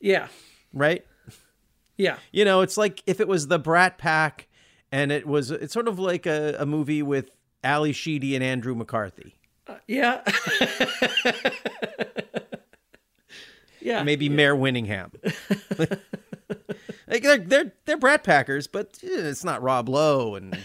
Yeah. 0.00 0.28
right? 0.72 1.04
Yeah. 1.96 2.16
You 2.32 2.44
know, 2.44 2.62
it's 2.62 2.76
like 2.76 3.02
if 3.06 3.20
it 3.20 3.28
was 3.28 3.46
the 3.48 3.58
Brat 3.58 3.98
Pack, 3.98 4.48
and 4.90 5.12
it 5.12 5.26
was 5.26 5.50
it's 5.50 5.72
sort 5.74 5.88
of 5.88 5.98
like 5.98 6.26
a, 6.26 6.56
a 6.58 6.66
movie 6.66 7.02
with 7.02 7.30
Ally 7.62 7.92
Sheedy 7.92 8.34
and 8.34 8.42
Andrew 8.42 8.74
McCarthy. 8.74 9.36
Yeah. 9.86 10.22
yeah. 13.84 14.02
maybe 14.02 14.28
Mare 14.28 14.56
Winningham. 14.56 15.10
like 17.06 17.22
they're 17.22 17.38
they're 17.38 17.72
they're 17.84 17.96
Brat 17.98 18.24
Packers, 18.24 18.66
but 18.66 18.98
eh, 19.04 19.08
it's 19.10 19.44
not 19.44 19.62
Rob 19.62 19.88
Lowe 19.88 20.34
and 20.34 20.58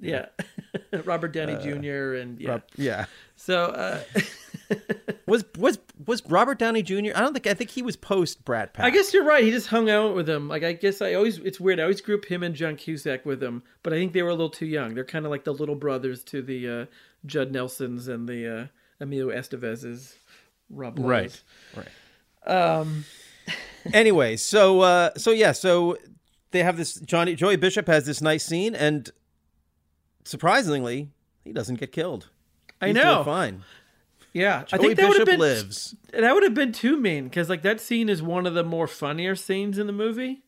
Yeah. 0.00 0.26
Robert 1.04 1.32
Downey 1.32 1.56
Jr. 1.62 2.14
and 2.14 2.40
yeah. 2.40 2.48
Uh, 2.48 2.52
Rob, 2.52 2.62
yeah. 2.76 3.04
So 3.36 3.64
uh, 3.66 4.00
Was 5.26 5.44
was 5.58 5.78
was 6.06 6.24
Robert 6.26 6.58
Downey 6.58 6.82
Jr. 6.82 7.12
I 7.14 7.20
don't 7.20 7.32
think 7.34 7.46
I 7.46 7.54
think 7.54 7.70
he 7.70 7.82
was 7.82 7.96
post 7.96 8.44
Brat 8.44 8.72
Pack. 8.72 8.86
I 8.86 8.90
guess 8.90 9.12
you're 9.12 9.24
right. 9.24 9.44
He 9.44 9.50
just 9.50 9.68
hung 9.68 9.90
out 9.90 10.14
with 10.14 10.28
him. 10.28 10.48
Like 10.48 10.62
I 10.62 10.72
guess 10.72 11.02
I 11.02 11.14
always 11.14 11.38
it's 11.38 11.60
weird. 11.60 11.78
I 11.80 11.82
always 11.82 12.00
group 12.00 12.24
him 12.24 12.42
and 12.42 12.54
John 12.54 12.76
Cusack 12.76 13.26
with 13.26 13.42
him, 13.42 13.62
but 13.82 13.92
I 13.92 13.96
think 13.96 14.14
they 14.14 14.22
were 14.22 14.30
a 14.30 14.34
little 14.34 14.48
too 14.50 14.66
young. 14.66 14.94
They're 14.94 15.04
kind 15.04 15.24
of 15.26 15.30
like 15.30 15.44
the 15.44 15.52
little 15.52 15.74
brothers 15.74 16.24
to 16.24 16.40
the 16.42 16.68
uh, 16.68 16.86
Judd 17.26 17.52
Nelsons 17.52 18.08
and 18.08 18.28
the 18.28 18.60
uh, 18.60 18.66
Emilio 19.00 19.34
Estevez's. 19.36 20.16
Rob 20.70 20.98
Lowe's. 20.98 21.08
Right. 21.08 21.42
Right. 21.76 21.88
Um. 22.48 23.04
anyway, 23.92 24.36
so 24.36 24.80
uh, 24.80 25.10
so 25.16 25.30
yeah, 25.30 25.52
so 25.52 25.96
they 26.50 26.62
have 26.62 26.76
this 26.76 26.94
Johnny 26.94 27.34
Joey 27.34 27.56
Bishop 27.56 27.86
has 27.86 28.06
this 28.06 28.20
nice 28.20 28.44
scene, 28.44 28.74
and 28.74 29.10
surprisingly, 30.24 31.10
he 31.44 31.52
doesn't 31.52 31.76
get 31.76 31.92
killed. 31.92 32.30
I 32.80 32.92
know. 32.92 33.24
fine. 33.24 33.64
Yeah, 34.32 34.64
I 34.72 34.78
think 34.78 34.96
that 34.96 35.08
would 35.08 35.18
have 35.18 35.26
Bishop 35.26 35.26
been 35.26 35.40
lives. 35.40 35.94
That 36.12 36.34
would 36.34 36.42
have 36.42 36.54
been 36.54 36.72
too 36.72 36.96
mean 36.96 37.24
because 37.24 37.48
like 37.48 37.62
that 37.62 37.80
scene 37.80 38.08
is 38.08 38.22
one 38.22 38.46
of 38.46 38.54
the 38.54 38.62
more 38.62 38.86
funnier 38.86 39.34
scenes 39.34 39.78
in 39.78 39.86
the 39.86 39.92
movie. 39.92 40.42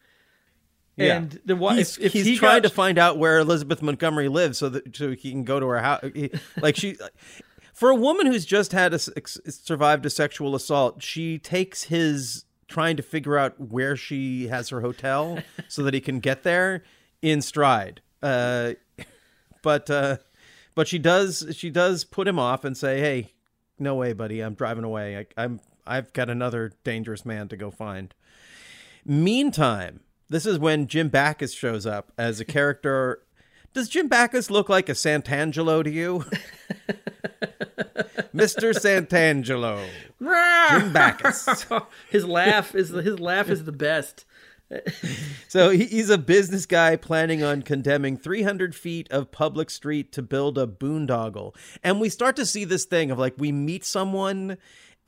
Yeah. 0.96 1.16
And 1.16 1.40
the 1.46 1.56
why 1.56 1.76
he's, 1.76 1.96
if, 1.96 2.06
if 2.06 2.12
he's 2.12 2.26
he 2.26 2.36
trying 2.36 2.62
got, 2.62 2.68
to 2.68 2.74
find 2.74 2.98
out 2.98 3.16
where 3.16 3.38
Elizabeth 3.38 3.80
Montgomery 3.80 4.28
lives 4.28 4.58
so 4.58 4.68
that 4.68 4.94
so 4.94 5.12
he 5.12 5.30
can 5.30 5.44
go 5.44 5.58
to 5.58 5.66
her 5.66 5.78
house. 5.78 6.04
He- 6.14 6.30
like 6.60 6.76
she, 6.76 6.98
for 7.80 7.88
a 7.88 7.94
woman 7.94 8.26
who's 8.26 8.44
just 8.44 8.72
had 8.72 8.92
a 8.92 8.98
survived 8.98 10.04
a 10.04 10.10
sexual 10.10 10.54
assault, 10.54 11.02
she 11.02 11.38
takes 11.38 11.84
his 11.84 12.44
trying 12.68 12.94
to 12.94 13.02
figure 13.02 13.38
out 13.38 13.58
where 13.58 13.96
she 13.96 14.48
has 14.48 14.68
her 14.68 14.82
hotel 14.82 15.38
so 15.68 15.82
that 15.82 15.94
he 15.94 16.00
can 16.00 16.20
get 16.20 16.42
there 16.42 16.82
in 17.22 17.40
stride. 17.40 18.02
Uh, 18.22 18.74
but 19.62 19.88
uh, 19.88 20.18
but 20.74 20.88
she 20.88 20.98
does 20.98 21.54
she 21.56 21.70
does 21.70 22.04
put 22.04 22.28
him 22.28 22.38
off 22.38 22.66
and 22.66 22.76
say, 22.76 23.00
"Hey, 23.00 23.32
no 23.78 23.94
way, 23.94 24.12
buddy, 24.12 24.42
I'm 24.42 24.52
driving 24.52 24.84
away. 24.84 25.16
I, 25.16 25.42
I'm 25.42 25.60
I've 25.86 26.12
got 26.12 26.28
another 26.28 26.72
dangerous 26.84 27.24
man 27.24 27.48
to 27.48 27.56
go 27.56 27.70
find." 27.70 28.12
Meantime, 29.06 30.00
this 30.28 30.44
is 30.44 30.58
when 30.58 30.86
Jim 30.86 31.08
Backus 31.08 31.54
shows 31.54 31.86
up 31.86 32.12
as 32.18 32.40
a 32.40 32.44
character. 32.44 33.22
Does 33.72 33.88
Jim 33.88 34.08
Backus 34.08 34.50
look 34.50 34.68
like 34.68 34.88
a 34.88 34.94
Santangelo 34.94 35.82
to 35.84 35.90
you? 35.90 36.26
Mr. 38.34 38.72
Santangelo. 38.74 39.84
Jim 40.20 40.92
Backus. 40.92 41.66
his 42.10 42.24
laugh 42.24 42.74
is 42.74 42.90
the, 42.90 43.02
his 43.02 43.18
laugh 43.20 43.48
is 43.48 43.64
the 43.64 43.72
best. 43.72 44.24
So 45.48 45.70
he- 45.70 45.86
he's 45.86 46.10
a 46.10 46.18
business 46.18 46.64
guy 46.64 46.94
planning 46.94 47.42
on 47.42 47.62
condemning 47.62 48.16
300 48.16 48.72
feet 48.72 49.10
of 49.10 49.32
public 49.32 49.68
street 49.68 50.12
to 50.12 50.22
build 50.22 50.56
a 50.58 50.64
boondoggle. 50.68 51.56
And 51.82 52.00
we 52.00 52.08
start 52.08 52.36
to 52.36 52.46
see 52.46 52.64
this 52.64 52.84
thing 52.84 53.10
of 53.10 53.18
like 53.18 53.34
we 53.36 53.50
meet 53.50 53.84
someone 53.84 54.58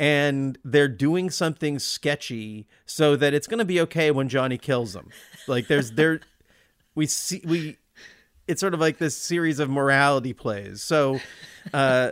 and 0.00 0.58
they're 0.64 0.88
doing 0.88 1.30
something 1.30 1.78
sketchy 1.78 2.66
so 2.86 3.14
that 3.14 3.34
it's 3.34 3.46
going 3.46 3.60
to 3.60 3.64
be 3.64 3.80
okay 3.82 4.10
when 4.10 4.28
Johnny 4.28 4.58
kills 4.58 4.94
them. 4.94 5.10
Like 5.46 5.68
there's 5.68 5.92
there 5.92 6.18
we 6.96 7.06
see 7.06 7.40
we 7.44 7.76
it's 8.48 8.60
sort 8.60 8.74
of 8.74 8.80
like 8.80 8.98
this 8.98 9.16
series 9.16 9.60
of 9.60 9.70
morality 9.70 10.32
plays. 10.32 10.82
So 10.82 11.20
uh 11.72 12.10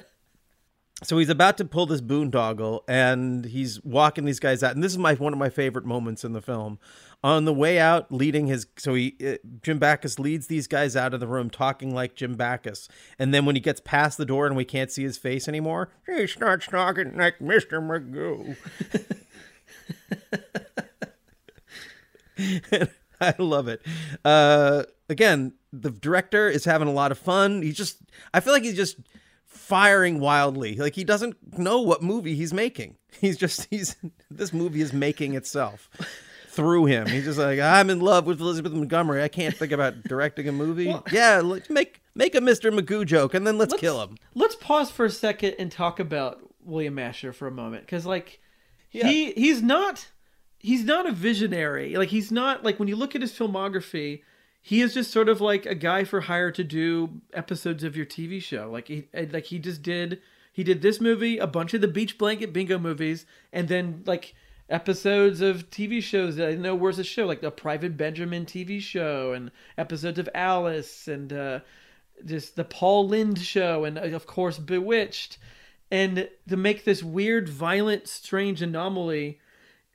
so 1.03 1.19
he's 1.19 1.29
about 1.29 1.57
to 1.57 1.65
pull 1.65 1.87
this 1.87 2.01
boondoggle 2.01 2.81
and 2.87 3.47
he's 3.47 3.83
walking 3.85 4.25
these 4.25 4.41
guys 4.41 4.63
out 4.63 4.75
and 4.75 4.83
this 4.83 4.93
is 4.93 4.99
my 4.99 5.15
one 5.15 5.33
of 5.33 5.39
my 5.39 5.49
favorite 5.49 5.85
moments 5.85 6.25
in 6.25 6.33
the 6.33 6.43
film 6.43 6.79
on 7.23 7.45
the 7.45 7.53
way 7.53 7.79
out 7.79 8.11
leading 8.13 8.47
his 8.47 8.67
so 8.77 8.95
he 8.95 9.17
uh, 9.27 9.35
jim 9.63 9.79
backus 9.79 10.19
leads 10.19 10.47
these 10.47 10.67
guys 10.67 10.97
out 10.97 11.15
of 11.15 11.21
the 11.21 11.27
room 11.27 11.51
talking 11.51 11.95
like 11.95 12.15
jim 12.15 12.35
backus 12.35 12.89
and 13.19 13.33
then 13.33 13.45
when 13.45 13.55
he 13.55 13.61
gets 13.61 13.81
past 13.81 14.19
the 14.19 14.27
door 14.27 14.47
and 14.47 14.57
we 14.57 14.65
can't 14.65 14.91
see 14.91 15.03
his 15.03 15.19
face 15.19 15.49
anymore 15.49 15.91
he 16.07 16.27
starts 16.27 16.67
talking 16.67 17.17
like 17.17 17.39
mr 17.39 17.81
magoo 17.81 18.57
I 23.21 23.35
love 23.39 23.69
it. 23.69 23.83
Uh, 24.25 24.85
again, 25.09 25.53
the 25.73 25.91
director 25.91 26.49
is 26.49 26.65
having 26.65 26.89
a 26.89 26.93
lot 26.93 27.13
of 27.13 27.19
fun. 27.19 27.63
He 27.63 27.73
just, 27.73 27.99
I 28.33 28.41
feel 28.41 28.53
like 28.53 28.63
he's 28.63 28.77
just 28.77 28.97
firing 29.51 30.21
wildly. 30.21 30.77
Like 30.77 30.95
he 30.95 31.05
doesn't 31.05 31.59
know 31.59 31.81
what 31.81 32.03
movie 32.03 32.35
he's 32.35 32.55
making. 32.55 32.97
He's 33.21 33.37
just, 33.37 33.67
he's, 33.71 33.97
this 34.31 34.53
movie 34.53 34.81
is 34.81 34.93
making 34.93 35.35
itself 35.35 35.91
through 36.49 36.87
him. 36.87 37.07
He's 37.07 37.25
just 37.25 37.39
like, 37.39 37.61
I'm 37.61 37.91
in 37.91 38.01
love 38.01 38.27
with 38.27 38.41
Elizabeth 38.41 38.73
Montgomery. 38.73 39.23
I 39.23 39.29
can't 39.29 39.57
think 39.57 39.73
about 39.73 40.03
directing 40.05 40.49
a 40.49 40.53
movie. 40.53 40.95
yeah, 41.13 41.41
let's 41.45 41.69
make, 41.69 42.01
make 42.15 42.35
a 42.35 42.41
Mr. 42.41 42.77
Magoo 42.77 43.05
joke 43.05 43.35
and 43.35 43.47
then 43.47 43.59
let's, 43.59 43.75
kill 43.75 44.03
him. 44.03 44.17
Let's 44.35 44.57
pause 44.57 44.91
for 44.91 45.05
a 45.05 45.11
second 45.11 45.57
and 45.59 45.71
talk 45.71 46.01
about 46.01 46.41
William 46.65 46.99
Asher 46.99 47.33
for 47.33 47.47
a 47.47 47.53
moment 47.53 47.85
because 47.87 48.07
like 48.07 48.41
he 48.91 49.33
he's 49.33 49.63
not 49.63 50.09
he's 50.59 50.85
not 50.85 51.07
a 51.07 51.13
visionary. 51.13 51.97
Like 51.97 52.09
he's 52.09 52.31
not 52.31 52.65
like 52.65 52.79
when 52.79 52.89
you 52.89 52.97
look 52.97 53.15
at 53.15 53.21
his 53.21 53.33
filmography, 53.33 54.23
he 54.63 54.81
is 54.81 54.95
just 54.95 55.11
sort 55.11 55.29
of 55.29 55.41
like 55.41 55.67
a 55.67 55.75
guy 55.75 56.05
for 56.05 56.23
hire 56.23 56.51
to 56.53 56.65
do 56.65 57.21
episodes 57.33 57.83
of 57.83 57.97
your 57.97 58.07
TV 58.07 58.43
show. 58.43 58.71
Like 58.71 58.89
he 58.89 59.09
like 59.15 59.47
he 59.47 59.59
just 59.59 59.83
did 59.83 60.21
he 60.53 60.65
did 60.65 60.83
this 60.83 61.01
movie, 61.01 61.39
a 61.39 61.47
bunch 61.47 61.75
of 61.75 61.81
the 61.81 61.89
Beach 61.89 62.19
Blanket 62.19 62.53
Bingo 62.53 62.79
movies, 62.79 63.25
and 63.53 63.69
then 63.69 64.03
like 64.07 64.35
episodes 64.69 65.41
of 65.41 65.71
TV 65.71 66.03
shows 66.03 66.37
that 66.37 66.49
I 66.49 66.55
know 66.55 66.75
where's 66.75 66.99
the 66.99 67.05
show, 67.05 67.27
like 67.27 67.41
the 67.41 67.51
Private 67.51 67.97
Benjamin 67.97 68.47
TV 68.47 68.81
show, 68.81 69.33
and 69.33 69.51
episodes 69.79 70.19
of 70.19 70.29
Alice, 70.35 71.09
and 71.09 71.33
uh, 71.33 71.61
just 72.25 72.57
the 72.57 72.65
Paul 72.65 73.09
Lynde 73.09 73.39
show, 73.39 73.85
and 73.85 73.99
uh, 73.99 74.03
of 74.03 74.27
course 74.27 74.59
Bewitched, 74.59 75.39
and 75.91 76.29
to 76.49 76.57
make 76.57 76.85
this 76.85 77.03
weird, 77.03 77.49
violent, 77.49 78.09
strange 78.09 78.61
anomaly 78.61 79.41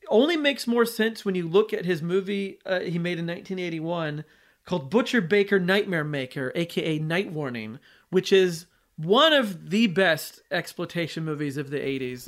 only 0.08 0.38
makes 0.38 0.68
more 0.68 0.86
sense 0.86 1.26
when 1.26 1.36
you 1.36 1.48
look 1.48 1.74
at 1.74 1.86
his 1.86 2.02
movie 2.02 2.60
uh, 2.66 2.80
he 2.80 3.00
made 3.00 3.18
in 3.18 3.26
1981 3.26 4.24
called 4.66 4.90
Butcher 4.90 5.22
Baker 5.22 5.60
Nightmare 5.60 6.04
Maker, 6.04 6.52
aka 6.56 7.00
Night 7.00 7.32
Warning, 7.32 7.80
which 8.10 8.34
is 8.34 8.66
one 8.98 9.34
of 9.34 9.70
the 9.70 9.88
best 9.88 10.42
exploitation 10.52 11.24
movies 11.24 11.58
of 11.58 11.70
the 11.70 11.80
80s. 11.80 12.28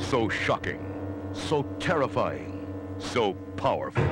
So 0.00 0.28
shocking, 0.28 0.84
so 1.32 1.62
terrifying, 1.78 2.66
so 2.98 3.34
powerful. 3.56 4.04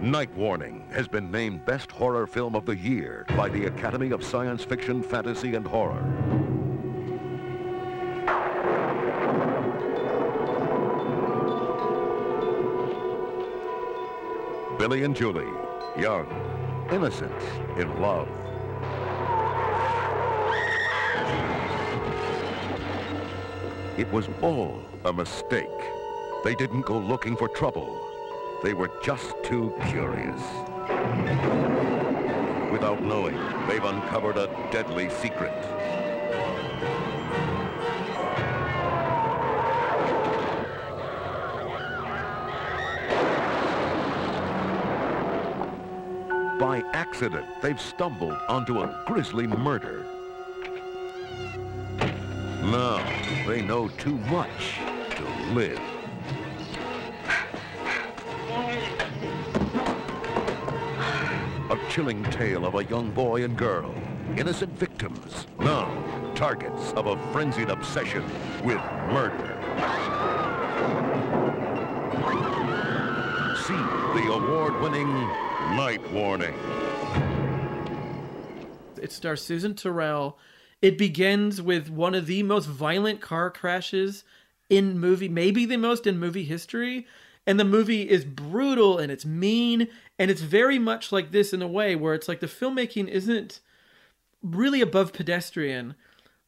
Night 0.00 0.34
Warning 0.34 0.86
has 0.90 1.08
been 1.08 1.30
named 1.30 1.64
Best 1.64 1.90
Horror 1.90 2.26
Film 2.26 2.54
of 2.54 2.66
the 2.66 2.76
Year 2.76 3.24
by 3.36 3.48
the 3.48 3.66
Academy 3.66 4.10
of 4.10 4.22
Science 4.22 4.64
Fiction, 4.64 5.02
Fantasy, 5.02 5.54
and 5.54 5.66
Horror. 5.66 6.02
Billy 14.78 15.04
and 15.04 15.16
Julie, 15.16 15.48
young, 15.98 16.26
innocent, 16.90 17.32
in 17.76 18.00
love. 18.00 18.28
It 23.98 24.10
was 24.12 24.28
all 24.42 24.80
a 25.04 25.12
mistake. 25.12 25.68
They 26.44 26.54
didn't 26.54 26.82
go 26.82 26.98
looking 26.98 27.36
for 27.36 27.48
trouble. 27.48 27.98
They 28.62 28.74
were 28.74 28.90
just 29.02 29.34
too 29.42 29.74
curious. 29.88 30.40
Without 32.70 33.02
knowing, 33.02 33.38
they've 33.66 33.84
uncovered 33.84 34.36
a 34.36 34.46
deadly 34.70 35.08
secret. 35.08 35.54
Accident, 47.08 47.46
they've 47.62 47.80
stumbled 47.80 48.36
onto 48.48 48.80
a 48.80 49.02
grisly 49.06 49.46
murder. 49.46 50.04
Now, 52.62 52.98
they 53.46 53.62
know 53.62 53.88
too 53.88 54.16
much 54.30 54.78
to 55.10 55.24
live. 55.52 55.80
A 61.70 61.78
chilling 61.90 62.24
tale 62.24 62.66
of 62.66 62.74
a 62.74 62.84
young 62.84 63.10
boy 63.12 63.44
and 63.44 63.56
girl, 63.56 63.94
innocent 64.36 64.72
victims, 64.72 65.46
now 65.60 65.86
targets 66.34 66.92
of 66.92 67.06
a 67.06 67.32
frenzied 67.32 67.70
obsession 67.70 68.22
with 68.62 68.80
murder. 69.10 69.52
See 73.66 73.74
the 74.20 74.32
award-winning 74.32 75.08
Night 75.76 76.12
Warning. 76.12 76.54
It 78.98 79.12
stars 79.12 79.42
Susan 79.42 79.74
Tyrrell. 79.74 80.38
It 80.82 80.98
begins 80.98 81.60
with 81.62 81.88
one 81.88 82.14
of 82.14 82.26
the 82.26 82.42
most 82.42 82.66
violent 82.66 83.20
car 83.20 83.50
crashes 83.50 84.24
in 84.68 84.98
movie, 84.98 85.28
maybe 85.28 85.64
the 85.64 85.76
most 85.76 86.06
in 86.06 86.18
movie 86.18 86.44
history. 86.44 87.06
And 87.46 87.60
the 87.60 87.64
movie 87.64 88.08
is 88.08 88.24
brutal 88.24 88.98
and 88.98 89.12
it's 89.12 89.24
mean 89.24 89.88
and 90.18 90.30
it's 90.30 90.40
very 90.40 90.78
much 90.78 91.12
like 91.12 91.30
this 91.30 91.52
in 91.52 91.62
a 91.62 91.68
way 91.68 91.94
where 91.94 92.14
it's 92.14 92.28
like 92.28 92.40
the 92.40 92.46
filmmaking 92.46 93.08
isn't 93.08 93.60
really 94.42 94.80
above 94.80 95.12
pedestrian 95.12 95.94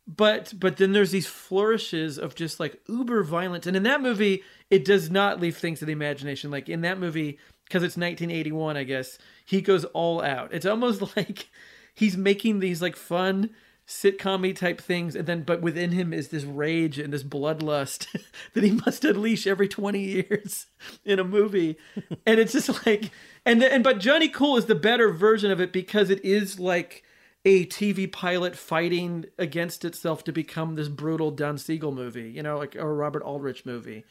but 0.09 0.55
but 0.59 0.79
then 0.79 0.93
there's 0.93 1.11
these 1.11 1.27
flourishes 1.27 2.19
of 2.19 2.35
just 2.35 2.59
like 2.59 2.81
uber 2.89 3.23
violence 3.23 3.67
and 3.67 3.77
in 3.77 3.83
that 3.83 4.01
movie 4.01 4.43
it 4.71 4.85
does 4.85 5.11
not 5.11 5.41
leave 5.41 5.57
things 5.57 5.79
to 5.79 5.85
the 5.85 5.93
imagination 5.93 6.51
like 6.51 6.69
in 6.69 6.81
that 6.81 6.99
movie 6.99 7.39
because 7.65 7.83
it's 7.83 7.97
1981 7.97 8.77
i 8.77 8.85
guess 8.85 9.19
he 9.45 9.61
goes 9.61 9.85
all 9.87 10.23
out 10.23 10.53
it's 10.53 10.67
almost 10.67 11.03
like 11.17 11.49
he's 11.99 12.17
making 12.17 12.61
these 12.61 12.81
like 12.81 12.97
fun 12.97 13.51
sitcom 13.87 14.55
type 14.55 14.81
things 14.81 15.17
and 15.17 15.27
then 15.27 15.43
but 15.43 15.63
within 15.63 15.93
him 15.93 16.13
is 16.13 16.29
this 16.29 16.45
rage 16.45 16.99
and 16.99 17.11
this 17.11 17.23
bloodlust 17.23 18.07
that 18.53 18.63
he 18.63 18.71
must 18.71 19.03
unleash 19.03 19.47
every 19.47 19.67
20 19.67 19.99
years 19.99 20.67
in 21.07 21.19
a 21.19 21.25
movie 21.25 21.77
and 22.27 22.39
it's 22.39 22.53
just 22.53 22.87
like 22.87 23.11
and 23.47 23.63
and 23.63 23.83
but 23.83 23.99
johnny 23.99 24.29
cool 24.29 24.59
is 24.59 24.67
the 24.67 24.75
better 24.75 25.11
version 25.11 25.51
of 25.51 25.59
it 25.59 25.73
because 25.73 26.11
it 26.11 26.23
is 26.23 26.61
like 26.61 27.03
a 27.45 27.65
TV 27.67 28.11
pilot 28.11 28.57
fighting 28.57 29.25
against 29.39 29.85
itself 29.85 30.23
to 30.25 30.33
become 30.33 30.75
this 30.75 30.89
brutal 30.89 31.31
Don 31.31 31.57
Siegel 31.57 31.93
movie, 31.93 32.31
you 32.31 32.43
know, 32.43 32.59
like 32.59 32.75
a 32.75 32.87
Robert 32.87 33.23
Aldrich 33.23 33.65
movie. 33.65 34.05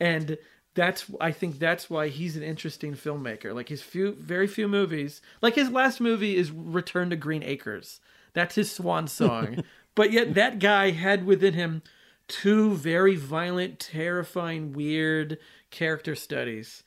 And 0.00 0.38
that's 0.74 1.06
I 1.20 1.32
think 1.32 1.58
that's 1.58 1.90
why 1.90 2.08
he's 2.08 2.36
an 2.36 2.42
interesting 2.42 2.94
filmmaker. 2.94 3.54
Like 3.54 3.68
his 3.68 3.82
few 3.82 4.12
very 4.12 4.46
few 4.46 4.68
movies, 4.68 5.20
like 5.42 5.54
his 5.54 5.70
last 5.70 6.00
movie 6.00 6.36
is 6.36 6.50
Return 6.50 7.10
to 7.10 7.16
Green 7.16 7.42
Acres. 7.42 8.00
That's 8.34 8.54
his 8.54 8.70
swan 8.70 9.06
song. 9.20 9.64
but 9.94 10.12
yet 10.12 10.34
that 10.34 10.58
guy 10.58 10.90
had 10.90 11.26
within 11.26 11.54
him 11.54 11.82
two 12.28 12.74
very 12.74 13.16
violent, 13.16 13.80
terrifying, 13.80 14.72
weird 14.72 15.38
character 15.70 16.14
studies. 16.14 16.84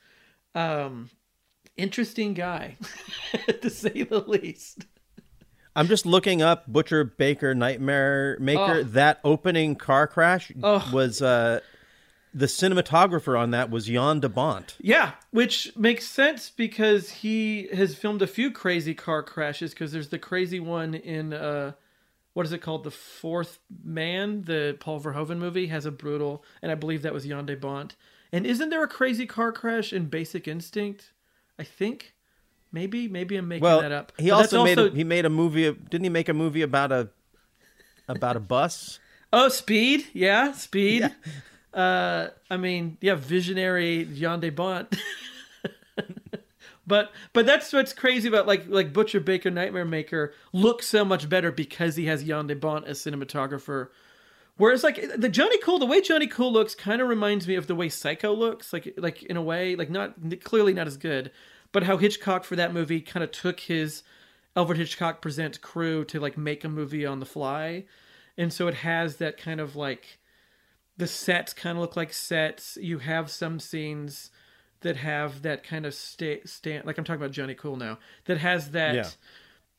Um 0.54 1.10
interesting 1.76 2.34
guy 2.34 2.76
to 3.60 3.68
say 3.68 4.02
the 4.04 4.20
least. 4.20 4.86
I'm 5.76 5.88
just 5.88 6.06
looking 6.06 6.40
up 6.40 6.68
Butcher 6.68 7.02
Baker 7.02 7.52
Nightmare 7.54 8.36
Maker. 8.40 8.60
Oh. 8.78 8.82
That 8.84 9.18
opening 9.24 9.74
car 9.74 10.06
crash 10.06 10.52
Oh. 10.62 10.88
was 10.92 11.20
uh, 11.20 11.58
the 12.34 12.46
cinematographer 12.46 13.38
on 13.38 13.52
that 13.52 13.70
was 13.70 13.86
Jan 13.86 14.20
de 14.20 14.28
Bont. 14.28 14.76
Yeah, 14.80 15.12
which 15.30 15.74
makes 15.76 16.06
sense 16.06 16.50
because 16.50 17.08
he 17.10 17.68
has 17.72 17.94
filmed 17.94 18.22
a 18.22 18.26
few 18.26 18.50
crazy 18.50 18.92
car 18.94 19.22
crashes. 19.22 19.72
Because 19.72 19.92
there's 19.92 20.08
the 20.08 20.18
crazy 20.18 20.58
one 20.60 20.94
in 20.94 21.32
uh, 21.32 21.72
what 22.32 22.44
is 22.44 22.52
it 22.52 22.58
called? 22.58 22.84
The 22.84 22.90
Fourth 22.90 23.60
Man, 23.84 24.42
the 24.42 24.76
Paul 24.80 25.00
Verhoeven 25.00 25.38
movie, 25.38 25.68
has 25.68 25.86
a 25.86 25.92
brutal, 25.92 26.44
and 26.60 26.72
I 26.72 26.74
believe 26.74 27.02
that 27.02 27.14
was 27.14 27.24
Jan 27.24 27.46
de 27.46 27.56
Bont. 27.56 27.94
And 28.32 28.44
isn't 28.44 28.68
there 28.70 28.82
a 28.82 28.88
crazy 28.88 29.26
car 29.26 29.52
crash 29.52 29.92
in 29.92 30.06
Basic 30.06 30.48
Instinct? 30.48 31.12
I 31.58 31.62
think. 31.62 32.14
Maybe, 32.72 33.06
maybe 33.06 33.36
I'm 33.36 33.46
making 33.46 33.62
Well, 33.62 33.82
that 33.82 33.92
up. 33.92 34.12
he 34.18 34.30
But 34.30 34.36
also 34.36 34.64
made 34.64 34.78
a, 34.80 34.90
he 34.90 35.04
made 35.04 35.24
a 35.24 35.30
movie. 35.30 35.70
Didn't 35.72 36.02
he 36.02 36.10
make 36.10 36.28
a 36.28 36.34
movie 36.34 36.62
about 36.62 36.90
a 36.90 37.10
about 38.08 38.34
a 38.34 38.40
bus? 38.40 38.98
Oh, 39.32 39.48
Speed, 39.48 40.06
yeah, 40.12 40.50
Speed. 40.52 41.14
Uh, 41.74 42.28
I 42.48 42.56
mean, 42.56 42.98
yeah, 43.00 43.16
visionary 43.16 44.08
Jan 44.14 44.40
de 44.40 44.50
Bont. 44.50 44.94
but 46.86 47.12
but 47.32 47.46
that's 47.46 47.72
what's 47.72 47.92
crazy 47.92 48.28
about 48.28 48.46
like 48.46 48.66
like 48.68 48.92
Butcher 48.92 49.20
Baker 49.20 49.50
Nightmare 49.50 49.84
Maker 49.84 50.32
looks 50.52 50.86
so 50.86 51.04
much 51.04 51.28
better 51.28 51.50
because 51.50 51.96
he 51.96 52.06
has 52.06 52.22
Jan 52.22 52.46
de 52.46 52.54
Bont 52.54 52.86
as 52.86 53.00
cinematographer. 53.00 53.88
Whereas 54.56 54.84
like 54.84 55.04
the 55.16 55.28
Johnny 55.28 55.58
Cool, 55.58 55.80
the 55.80 55.86
way 55.86 56.00
Johnny 56.00 56.28
Cool 56.28 56.52
looks 56.52 56.76
kind 56.76 57.02
of 57.02 57.08
reminds 57.08 57.48
me 57.48 57.56
of 57.56 57.66
the 57.66 57.74
way 57.74 57.88
Psycho 57.88 58.32
looks, 58.32 58.72
like 58.72 58.94
like 58.96 59.24
in 59.24 59.36
a 59.36 59.42
way, 59.42 59.74
like 59.74 59.90
not 59.90 60.14
clearly 60.44 60.72
not 60.72 60.86
as 60.86 60.96
good, 60.96 61.32
but 61.72 61.82
how 61.82 61.96
Hitchcock 61.96 62.44
for 62.44 62.54
that 62.54 62.72
movie 62.72 63.00
kind 63.00 63.24
of 63.24 63.32
took 63.32 63.58
his 63.58 64.04
Alfred 64.54 64.78
Hitchcock 64.78 65.20
Presents 65.20 65.58
crew 65.58 66.04
to 66.04 66.20
like 66.20 66.38
make 66.38 66.62
a 66.62 66.68
movie 66.68 67.04
on 67.04 67.18
the 67.18 67.26
fly. 67.26 67.84
And 68.38 68.52
so 68.52 68.68
it 68.68 68.74
has 68.74 69.16
that 69.16 69.38
kind 69.38 69.60
of 69.60 69.74
like 69.74 70.18
the 70.96 71.06
sets 71.06 71.52
kind 71.52 71.76
of 71.76 71.82
look 71.82 71.96
like 71.96 72.12
sets. 72.12 72.78
You 72.80 72.98
have 72.98 73.30
some 73.30 73.58
scenes 73.60 74.30
that 74.80 74.96
have 74.98 75.42
that 75.42 75.64
kind 75.64 75.86
of 75.86 75.94
state 75.94 76.48
stand 76.48 76.84
like 76.84 76.98
I'm 76.98 77.04
talking 77.04 77.20
about 77.22 77.32
Johnny 77.32 77.54
Cool 77.54 77.76
now 77.76 77.98
that 78.26 78.36
has 78.38 78.72
that 78.72 78.94
Yeah. 78.94 79.08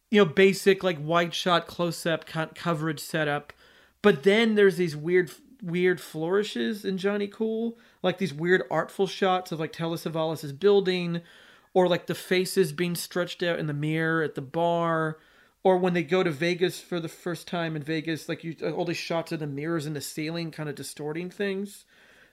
you 0.09 0.19
know 0.19 0.25
basic 0.25 0.83
like 0.83 0.97
wide 0.99 1.33
shot 1.33 1.67
close 1.67 2.05
up 2.05 2.25
co- 2.25 2.49
coverage 2.55 2.99
setup. 2.99 3.53
But 4.01 4.23
then 4.23 4.55
there's 4.55 4.77
these 4.77 4.95
weird 4.95 5.31
weird 5.61 6.01
flourishes 6.01 6.83
in 6.85 6.97
Johnny 6.97 7.27
Cool, 7.27 7.77
like 8.03 8.17
these 8.17 8.33
weird 8.33 8.63
artful 8.69 9.07
shots 9.07 9.51
of 9.51 9.59
like 9.59 9.73
Telly 9.73 9.97
Savalas' 9.97 10.57
building 10.59 11.21
or 11.73 11.87
like 11.87 12.07
the 12.07 12.15
faces 12.15 12.71
being 12.71 12.95
stretched 12.95 13.41
out 13.43 13.59
in 13.59 13.67
the 13.67 13.73
mirror 13.73 14.21
at 14.23 14.35
the 14.35 14.41
bar 14.41 15.17
or 15.65 15.77
when 15.77 15.95
they 15.95 16.03
go 16.03 16.21
to 16.21 16.29
Vegas 16.29 16.79
for 16.79 16.99
the 16.99 17.09
first 17.09 17.47
time 17.47 17.75
in 17.75 17.81
Vegas, 17.81 18.29
like 18.29 18.43
you 18.43 18.55
uh, 18.61 18.69
all 18.69 18.85
these 18.85 18.97
shots 18.97 19.31
of 19.31 19.39
the 19.39 19.47
mirrors 19.47 19.87
in 19.87 19.93
the 19.93 19.99
ceiling 19.99 20.51
kind 20.51 20.69
of 20.69 20.75
distorting 20.75 21.31
things. 21.31 21.85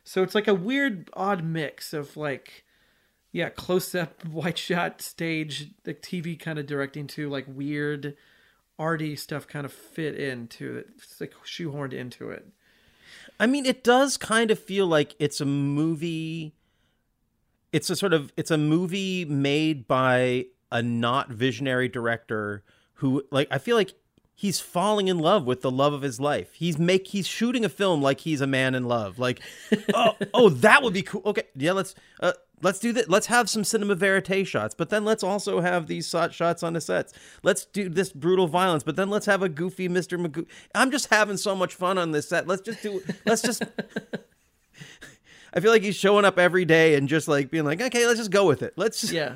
So 0.05 0.23
it's 0.23 0.35
like 0.35 0.49
a 0.49 0.55
weird, 0.55 1.09
odd 1.15 1.43
mix 1.43 1.95
of 1.95 2.15
like, 2.15 2.65
yeah, 3.33 3.49
close 3.49 3.95
up, 3.95 4.23
wide 4.27 4.59
shot, 4.59 5.01
stage, 5.01 5.71
like 5.87 6.03
TV 6.03 6.39
kind 6.39 6.59
of 6.59 6.67
directing 6.67 7.07
to 7.09 7.31
like 7.31 7.47
weird, 7.49 8.19
arty 8.79 9.17
stuff 9.17 9.49
kind 9.49 9.65
of 9.65 9.73
fit 9.73 10.15
into 10.15 10.77
it. 10.77 10.89
It's 10.97 11.19
like 11.19 11.33
shoehorned 11.43 11.95
into 11.95 12.31
it. 12.31 12.47
I 13.41 13.47
mean, 13.47 13.65
it 13.65 13.83
does 13.83 14.19
kind 14.19 14.51
of 14.51 14.59
feel 14.59 14.87
like 14.87 15.17
it's 15.19 15.41
a 15.41 15.47
movie. 15.47 16.53
It's 17.73 17.89
a 17.89 17.97
sort 17.97 18.13
of 18.13 18.31
it's 18.37 18.51
a 18.51 18.59
movie 18.59 19.25
made 19.25 19.89
by 19.89 20.49
a 20.71 20.83
not 20.83 21.31
visionary 21.31 21.89
director 21.89 22.63
who 23.03 23.25
like 23.33 23.49
I 23.51 23.59
feel 23.59 23.77
like 23.77 23.95
he's 24.35 24.61
falling 24.61 25.09
in 25.09 25.19
love 25.19 25.45
with 25.45 25.61
the 25.61 25.71
love 25.71 25.93
of 25.93 26.03
his 26.03 26.21
life. 26.21 26.55
He's 26.55 26.79
make 26.79 27.09
he's 27.09 27.27
shooting 27.27 27.65
a 27.65 27.69
film 27.69 28.01
like 28.01 28.21
he's 28.21 28.41
a 28.41 28.47
man 28.47 28.77
in 28.77 28.85
love. 28.85 29.19
Like, 29.19 29.41
oh, 29.95 30.17
oh, 30.33 30.49
that 30.49 30.83
would 30.83 30.95
be 30.95 31.03
cool. 31.03 31.23
Okay, 31.27 31.43
yeah, 31.57 31.73
let's 31.73 31.97
uh, 32.21 32.33
let's 32.63 32.79
do 32.79 32.93
that. 32.93 33.11
Let's 33.11 33.27
have 33.27 33.51
some 33.51 33.65
cinema 33.65 33.97
verite 33.97 34.47
shots, 34.47 34.75
but 34.75 34.89
then 34.89 35.05
let's 35.05 35.25
also 35.25 35.61
have 35.61 35.89
these 35.89 36.09
shot 36.09 36.33
shots 36.33 36.63
on 36.63 36.75
the 36.75 36.81
sets. 36.81 37.13
Let's 37.43 37.65
do 37.67 37.89
this 37.89 38.13
brutal 38.13 38.47
violence, 38.47 38.85
but 38.85 38.95
then 38.95 39.11
let's 39.11 39.27
have 39.27 39.43
a 39.43 39.49
goofy 39.49 39.89
Mr. 39.89 40.25
Magoo. 40.25 40.47
I'm 40.77 40.93
just 40.93 41.11
having 41.11 41.37
so 41.37 41.57
much 41.57 41.75
fun 41.75 41.99
on 41.99 42.13
this 42.13 42.29
set. 42.29 42.47
Let's 42.47 42.63
just 42.63 42.83
do. 42.83 43.03
Let's 43.27 43.43
just. 43.43 43.65
I 45.55 45.61
feel 45.61 45.73
like 45.73 45.83
he's 45.83 45.97
showing 45.97 46.25
up 46.25 46.39
every 46.39 46.65
day 46.65 46.95
and 46.95 47.09
just 47.09 47.27
like 47.27 47.51
being 47.51 47.65
like, 47.65 47.81
okay, 47.81 48.07
let's 48.07 48.21
just 48.21 48.31
go 48.31 48.47
with 48.47 48.63
it. 48.63 48.75
Let's 48.77 49.13
Yeah. 49.13 49.35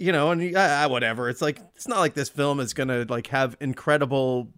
You 0.00 0.10
know, 0.12 0.30
and 0.30 0.56
uh, 0.56 0.88
whatever. 0.88 1.28
It's 1.28 1.42
like 1.42 1.60
it's 1.76 1.86
not 1.86 1.98
like 1.98 2.14
this 2.14 2.30
film 2.30 2.58
is 2.58 2.72
gonna 2.72 3.04
like 3.08 3.26
have 3.28 3.56
incredible 3.60 4.48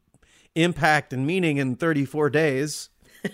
impact 0.54 1.12
and 1.12 1.26
meaning 1.26 1.56
in 1.56 1.74
34 1.74 2.30
days. 2.30 2.88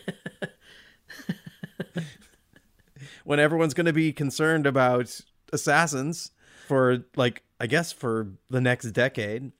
when 3.24 3.38
everyone's 3.38 3.74
gonna 3.74 3.92
be 3.92 4.10
concerned 4.12 4.66
about 4.66 5.20
assassins 5.52 6.30
for 6.66 7.04
like 7.14 7.42
I 7.60 7.66
guess 7.66 7.92
for 7.92 8.28
the 8.48 8.62
next 8.62 8.92
decade. 8.92 9.52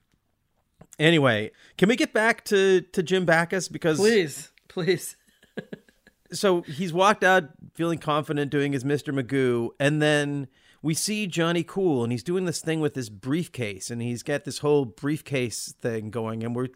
Anyway, 0.97 1.51
can 1.77 1.87
we 1.87 1.95
get 1.95 2.13
back 2.13 2.43
to 2.45 2.81
to 2.81 3.03
Jim 3.03 3.25
Backus 3.25 3.67
because 3.67 3.99
Please, 3.99 4.51
please. 4.67 5.15
so 6.31 6.61
he's 6.61 6.91
walked 6.91 7.23
out 7.23 7.43
feeling 7.75 7.99
confident 7.99 8.49
doing 8.49 8.73
his 8.73 8.83
Mr. 8.83 9.13
Magoo, 9.13 9.69
and 9.79 10.01
then 10.01 10.47
we 10.81 10.93
see 10.93 11.27
Johnny 11.27 11.63
Cool, 11.63 12.03
and 12.03 12.11
he's 12.11 12.23
doing 12.23 12.45
this 12.45 12.61
thing 12.61 12.79
with 12.79 12.93
this 12.93 13.09
briefcase, 13.09 13.89
and 13.89 14.01
he's 14.01 14.23
got 14.23 14.45
this 14.45 14.59
whole 14.59 14.85
briefcase 14.85 15.73
thing 15.79 16.09
going, 16.09 16.43
and 16.43 16.55
we're, 16.55 16.67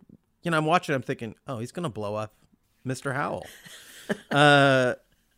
you 0.43 0.51
know, 0.51 0.57
I'm 0.57 0.65
watching, 0.65 0.93
I'm 0.95 1.01
thinking, 1.01 1.35
oh, 1.47 1.59
he's 1.59 1.71
gonna 1.71 1.89
blow 1.89 2.15
up 2.15 2.33
Mr. 2.85 3.13
Howell, 3.13 3.45
uh, 4.31 4.95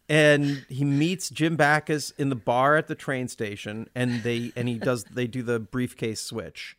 and 0.09 0.65
he 0.69 0.83
meets 0.83 1.29
Jim 1.29 1.55
Backus 1.55 2.11
in 2.11 2.29
the 2.29 2.35
bar 2.35 2.75
at 2.75 2.87
the 2.87 2.95
train 2.95 3.27
station, 3.27 3.89
and 3.95 4.23
they 4.23 4.51
and 4.55 4.67
he 4.67 4.75
does 4.75 5.03
they 5.05 5.27
do 5.27 5.43
the 5.43 5.59
briefcase 5.59 6.21
switch. 6.21 6.77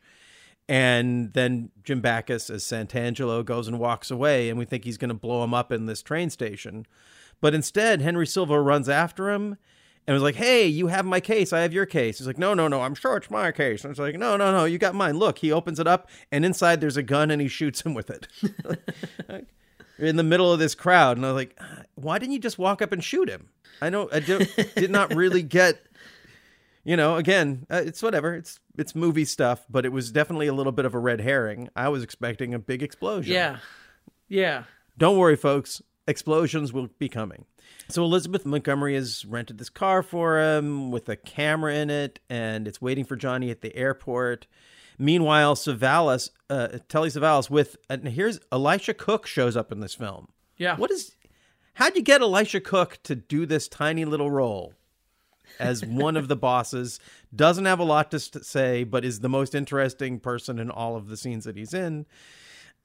And 0.69 1.31
then 1.31 1.71
Jim 1.83 2.01
Backus, 2.01 2.49
as 2.49 2.63
Santangelo, 2.63 3.43
goes 3.45 3.69
and 3.69 3.79
walks 3.79 4.11
away, 4.11 4.49
and 4.49 4.59
we 4.59 4.65
think 4.65 4.83
he's 4.83 4.97
going 4.97 5.07
to 5.07 5.13
blow 5.15 5.41
him 5.41 5.53
up 5.53 5.71
in 5.71 5.85
this 5.85 6.01
train 6.01 6.29
station. 6.29 6.85
But 7.39 7.53
instead, 7.53 8.01
Henry 8.01 8.27
Silva 8.27 8.59
runs 8.59 8.89
after 8.89 9.29
him 9.29 9.57
and 10.07 10.13
was 10.13 10.23
like, 10.23 10.35
"Hey, 10.35 10.65
you 10.67 10.87
have 10.87 11.05
my 11.05 11.19
case. 11.19 11.51
I 11.51 11.59
have 11.59 11.73
your 11.73 11.85
case." 11.85 12.17
He's 12.17 12.27
like, 12.27 12.37
"No, 12.37 12.53
no, 12.53 12.67
no. 12.67 12.81
I'm 12.81 12.95
sure 12.95 13.17
it's 13.17 13.29
my 13.29 13.51
case." 13.51 13.83
And 13.83 13.91
it's 13.91 13.99
like, 13.99 14.17
"No, 14.17 14.37
no, 14.37 14.51
no. 14.51 14.65
You 14.65 14.77
got 14.77 14.95
mine. 14.95 15.17
Look." 15.17 15.39
He 15.39 15.51
opens 15.51 15.79
it 15.79 15.87
up, 15.87 16.09
and 16.31 16.45
inside 16.45 16.81
there's 16.81 16.97
a 16.97 17.03
gun, 17.03 17.29
and 17.29 17.41
he 17.41 17.47
shoots 17.47 17.81
him 17.81 17.93
with 17.93 18.09
it. 18.09 18.27
in 19.99 20.15
the 20.15 20.23
middle 20.23 20.51
of 20.51 20.59
this 20.59 20.75
crowd, 20.75 21.17
and 21.17 21.25
I 21.25 21.31
was 21.31 21.35
like, 21.35 21.57
"Ah, 21.59 21.83
why 21.95 22.17
didn't 22.19 22.33
you 22.33 22.39
just 22.39 22.57
walk 22.57 22.81
up 22.81 22.91
and 22.91 23.03
shoot 23.03 23.29
him? 23.29 23.49
I 23.81 23.89
don't, 23.89 24.11
I 24.13 24.21
don't, 24.21 24.49
did 24.75 24.91
not 24.91 25.13
really 25.13 25.43
get. 25.43 25.81
You 26.83 26.95
know, 26.95 27.17
again, 27.17 27.65
uh, 27.69 27.81
it's 27.85 28.01
whatever. 28.01 28.33
It's 28.33 28.61
it's 28.77 28.95
movie 28.95 29.25
stuff, 29.25 29.65
but 29.69 29.85
it 29.85 29.91
was 29.91 30.09
definitely 30.09 30.47
a 30.47 30.53
little 30.53 30.71
bit 30.71 30.85
of 30.85 30.95
a 30.95 30.99
red 30.99 31.19
herring. 31.19 31.67
I 31.75 31.89
was 31.89 32.01
expecting 32.01 32.53
a 32.53 32.59
big 32.59 32.81
explosion. 32.81 33.33
Yeah. 33.33 33.57
Yeah. 34.29 34.63
Don't 34.97 35.17
worry, 35.17 35.35
folks. 35.35 35.81
Explosions 36.07 36.71
will 36.71 36.87
be 36.99 37.09
coming. 37.09 37.45
So 37.89 38.03
Elizabeth 38.03 38.45
Montgomery 38.45 38.95
has 38.95 39.25
rented 39.25 39.57
this 39.57 39.69
car 39.69 40.01
for 40.01 40.39
him 40.39 40.91
with 40.91 41.09
a 41.09 41.15
camera 41.15 41.75
in 41.75 41.89
it, 41.89 42.19
and 42.29 42.67
it's 42.67 42.81
waiting 42.81 43.05
for 43.05 43.15
Johnny 43.15 43.49
at 43.49 43.61
the 43.61 43.75
airport. 43.75 44.47
Meanwhile, 44.97 45.55
Savalas, 45.55 46.31
uh, 46.49 46.79
Telly 46.89 47.09
Savalas, 47.09 47.49
with 47.49 47.77
and 47.89 48.07
here's 48.07 48.39
Elisha 48.51 48.93
Cook 48.93 49.27
shows 49.27 49.55
up 49.55 49.71
in 49.71 49.79
this 49.79 49.93
film. 49.93 50.29
Yeah. 50.57 50.75
What 50.77 50.91
is? 50.91 51.15
How'd 51.73 51.95
you 51.95 52.01
get 52.01 52.21
Elisha 52.21 52.59
Cook 52.59 52.99
to 53.03 53.15
do 53.15 53.45
this 53.45 53.67
tiny 53.67 54.05
little 54.05 54.31
role 54.31 54.73
as 55.59 55.85
one 55.85 56.17
of 56.17 56.27
the 56.27 56.35
bosses? 56.35 56.99
Doesn't 57.35 57.65
have 57.65 57.79
a 57.79 57.83
lot 57.83 58.11
to 58.11 58.19
say, 58.19 58.83
but 58.83 59.05
is 59.05 59.19
the 59.19 59.29
most 59.29 59.53
interesting 59.53 60.19
person 60.19 60.57
in 60.57 60.71
all 60.71 60.95
of 60.95 61.09
the 61.09 61.17
scenes 61.17 61.43
that 61.45 61.55
he's 61.55 61.73
in 61.73 62.05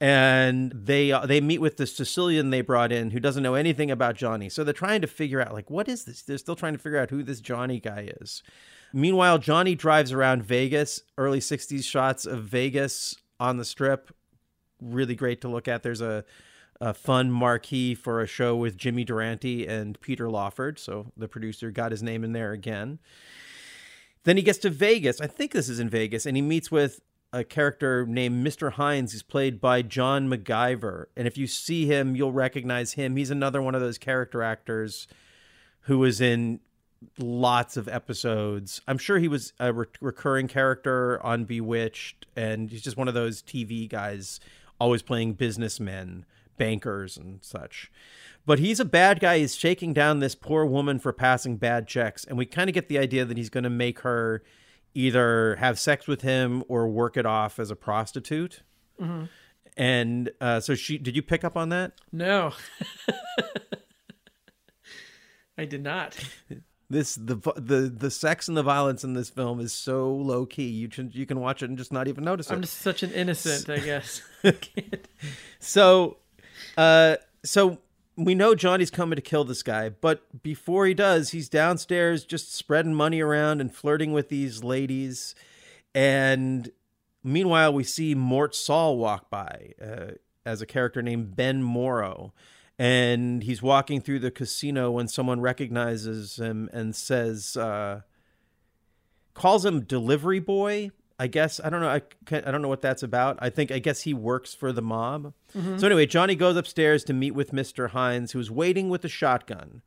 and 0.03 0.73
they 0.75 1.13
uh, 1.13 1.25
they 1.25 1.39
meet 1.39 1.59
with 1.59 1.77
the 1.77 1.87
Sicilian 1.87 2.49
they 2.49 2.59
brought 2.59 2.91
in 2.91 3.11
who 3.11 3.21
doesn't 3.21 3.41
know 3.41 3.53
anything 3.53 3.89
about 3.89 4.15
Johnny. 4.15 4.49
So 4.49 4.65
they're 4.65 4.73
trying 4.73 4.99
to 4.99 5.07
figure 5.07 5.39
out 5.39 5.53
like 5.53 5.69
what 5.69 5.87
is 5.87 6.03
this? 6.03 6.21
They're 6.23 6.37
still 6.37 6.57
trying 6.57 6.73
to 6.73 6.79
figure 6.79 6.99
out 6.99 7.09
who 7.09 7.23
this 7.23 7.39
Johnny 7.39 7.79
guy 7.79 8.09
is. 8.19 8.43
Meanwhile, 8.91 9.37
Johnny 9.37 9.75
drives 9.75 10.11
around 10.11 10.43
Vegas, 10.43 11.03
early 11.17 11.39
60s 11.39 11.85
shots 11.85 12.25
of 12.25 12.43
Vegas 12.43 13.15
on 13.39 13.55
the 13.55 13.63
strip. 13.63 14.13
Really 14.81 15.15
great 15.15 15.39
to 15.39 15.47
look 15.47 15.69
at. 15.69 15.83
There's 15.83 16.01
a 16.01 16.25
a 16.81 16.93
fun 16.93 17.31
marquee 17.31 17.95
for 17.95 18.19
a 18.19 18.27
show 18.27 18.57
with 18.57 18.75
Jimmy 18.75 19.05
Durante 19.05 19.65
and 19.65 19.97
Peter 20.01 20.29
Lawford, 20.29 20.79
so 20.79 21.13
the 21.15 21.29
producer 21.29 21.71
got 21.71 21.91
his 21.91 22.03
name 22.03 22.25
in 22.25 22.33
there 22.33 22.51
again. 22.51 22.99
Then 24.25 24.35
he 24.35 24.43
gets 24.43 24.57
to 24.59 24.69
Vegas. 24.69 25.21
I 25.21 25.27
think 25.27 25.53
this 25.53 25.69
is 25.69 25.79
in 25.79 25.87
Vegas, 25.87 26.25
and 26.25 26.35
he 26.35 26.41
meets 26.41 26.69
with 26.69 26.99
a 27.33 27.43
character 27.43 28.05
named 28.05 28.45
Mr. 28.45 28.73
Hines. 28.73 29.11
He's 29.11 29.23
played 29.23 29.59
by 29.59 29.81
John 29.81 30.29
McGiver. 30.29 31.05
And 31.17 31.27
if 31.27 31.37
you 31.37 31.47
see 31.47 31.87
him, 31.87 32.15
you'll 32.15 32.31
recognize 32.31 32.93
him. 32.93 33.15
He's 33.15 33.31
another 33.31 33.61
one 33.61 33.73
of 33.73 33.81
those 33.81 33.97
character 33.97 34.43
actors 34.43 35.07
who 35.81 35.97
was 35.97 36.21
in 36.21 36.59
lots 37.17 37.75
of 37.75 37.87
episodes. 37.87 38.81
I'm 38.87 38.99
sure 38.99 39.17
he 39.17 39.27
was 39.27 39.51
a 39.59 39.73
re- 39.73 39.85
recurring 39.99 40.47
character 40.47 41.21
on 41.25 41.45
Bewitched, 41.45 42.27
and 42.35 42.69
he's 42.69 42.83
just 42.83 42.97
one 42.97 43.07
of 43.07 43.15
those 43.15 43.41
TV 43.41 43.89
guys, 43.89 44.39
always 44.79 45.01
playing 45.01 45.33
businessmen, 45.33 46.25
bankers, 46.57 47.17
and 47.17 47.43
such. 47.43 47.91
But 48.45 48.59
he's 48.59 48.79
a 48.79 48.85
bad 48.85 49.19
guy. 49.19 49.39
He's 49.39 49.55
shaking 49.55 49.93
down 49.93 50.19
this 50.19 50.35
poor 50.35 50.65
woman 50.65 50.99
for 50.99 51.11
passing 51.11 51.57
bad 51.57 51.87
checks, 51.87 52.25
and 52.25 52.37
we 52.37 52.45
kind 52.45 52.69
of 52.69 52.73
get 52.73 52.89
the 52.89 52.99
idea 52.99 53.25
that 53.25 53.37
he's 53.37 53.49
going 53.49 53.63
to 53.63 53.69
make 53.69 53.99
her 53.99 54.43
either 54.93 55.55
have 55.57 55.79
sex 55.79 56.07
with 56.07 56.21
him 56.21 56.63
or 56.67 56.87
work 56.87 57.17
it 57.17 57.25
off 57.25 57.59
as 57.59 57.71
a 57.71 57.75
prostitute. 57.75 58.61
Mhm. 59.01 59.29
And 59.75 60.29
uh, 60.39 60.59
so 60.59 60.75
she 60.75 60.97
did 60.97 61.15
you 61.15 61.23
pick 61.23 61.43
up 61.43 61.57
on 61.57 61.69
that? 61.69 61.93
No. 62.11 62.53
I 65.57 65.65
did 65.65 65.83
not. 65.83 66.17
This 66.89 67.15
the 67.15 67.35
the 67.55 67.91
the 67.95 68.11
sex 68.11 68.47
and 68.47 68.57
the 68.57 68.63
violence 68.63 69.03
in 69.03 69.13
this 69.13 69.29
film 69.29 69.59
is 69.59 69.73
so 69.73 70.13
low 70.13 70.45
key. 70.45 70.67
You 70.67 70.89
can 70.89 71.09
you 71.11 71.25
can 71.25 71.39
watch 71.39 71.63
it 71.63 71.69
and 71.69 71.77
just 71.77 71.91
not 71.91 72.07
even 72.07 72.23
notice 72.23 72.49
it. 72.49 72.53
I'm 72.53 72.61
just 72.61 72.79
such 72.79 73.03
an 73.03 73.11
innocent, 73.11 73.69
I 73.69 73.79
guess. 73.85 74.21
So, 75.59 76.17
uh, 76.77 77.15
so 77.45 77.77
we 78.15 78.35
know 78.35 78.55
Johnny's 78.55 78.91
coming 78.91 79.15
to 79.15 79.21
kill 79.21 79.43
this 79.43 79.63
guy, 79.63 79.89
but 79.89 80.43
before 80.43 80.85
he 80.85 80.93
does, 80.93 81.31
he's 81.31 81.49
downstairs 81.49 82.25
just 82.25 82.53
spreading 82.53 82.93
money 82.93 83.21
around 83.21 83.61
and 83.61 83.73
flirting 83.73 84.13
with 84.13 84.29
these 84.29 84.63
ladies. 84.63 85.33
And 85.95 86.71
meanwhile, 87.23 87.73
we 87.73 87.83
see 87.83 88.13
Mort 88.13 88.55
Sahl 88.55 88.97
walk 88.97 89.29
by 89.29 89.73
uh, 89.81 90.11
as 90.45 90.61
a 90.61 90.65
character 90.65 91.01
named 91.01 91.35
Ben 91.35 91.63
Morrow. 91.63 92.33
And 92.77 93.43
he's 93.43 93.61
walking 93.61 94.01
through 94.01 94.19
the 94.19 94.31
casino 94.31 94.91
when 94.91 95.07
someone 95.07 95.41
recognizes 95.41 96.37
him 96.37 96.69
and 96.73 96.95
says, 96.95 97.55
uh, 97.55 98.01
calls 99.33 99.65
him 99.65 99.81
delivery 99.81 100.39
boy. 100.39 100.91
I 101.19 101.27
guess 101.27 101.59
I 101.63 101.69
don't 101.69 101.81
know. 101.81 101.89
I, 101.89 102.01
can't- 102.25 102.47
I 102.47 102.51
don't 102.51 102.61
know 102.61 102.67
what 102.67 102.81
that's 102.81 103.03
about. 103.03 103.37
I 103.39 103.49
think 103.49 103.71
I 103.71 103.79
guess 103.79 104.01
he 104.01 104.13
works 104.13 104.53
for 104.53 104.71
the 104.71 104.81
mob. 104.81 105.33
Mhm. 105.55 105.79
So 105.79 105.85
anyway, 105.85 106.05
Johnny 106.05 106.35
goes 106.35 106.57
upstairs 106.57 107.03
to 107.05 107.13
meet 107.13 107.31
with 107.31 107.51
Mr. 107.51 107.91
Hines, 107.91 108.31
who's 108.31 108.49
waiting 108.49 108.89
with 108.89 109.05
a 109.05 109.09
shotgun, 109.09 109.81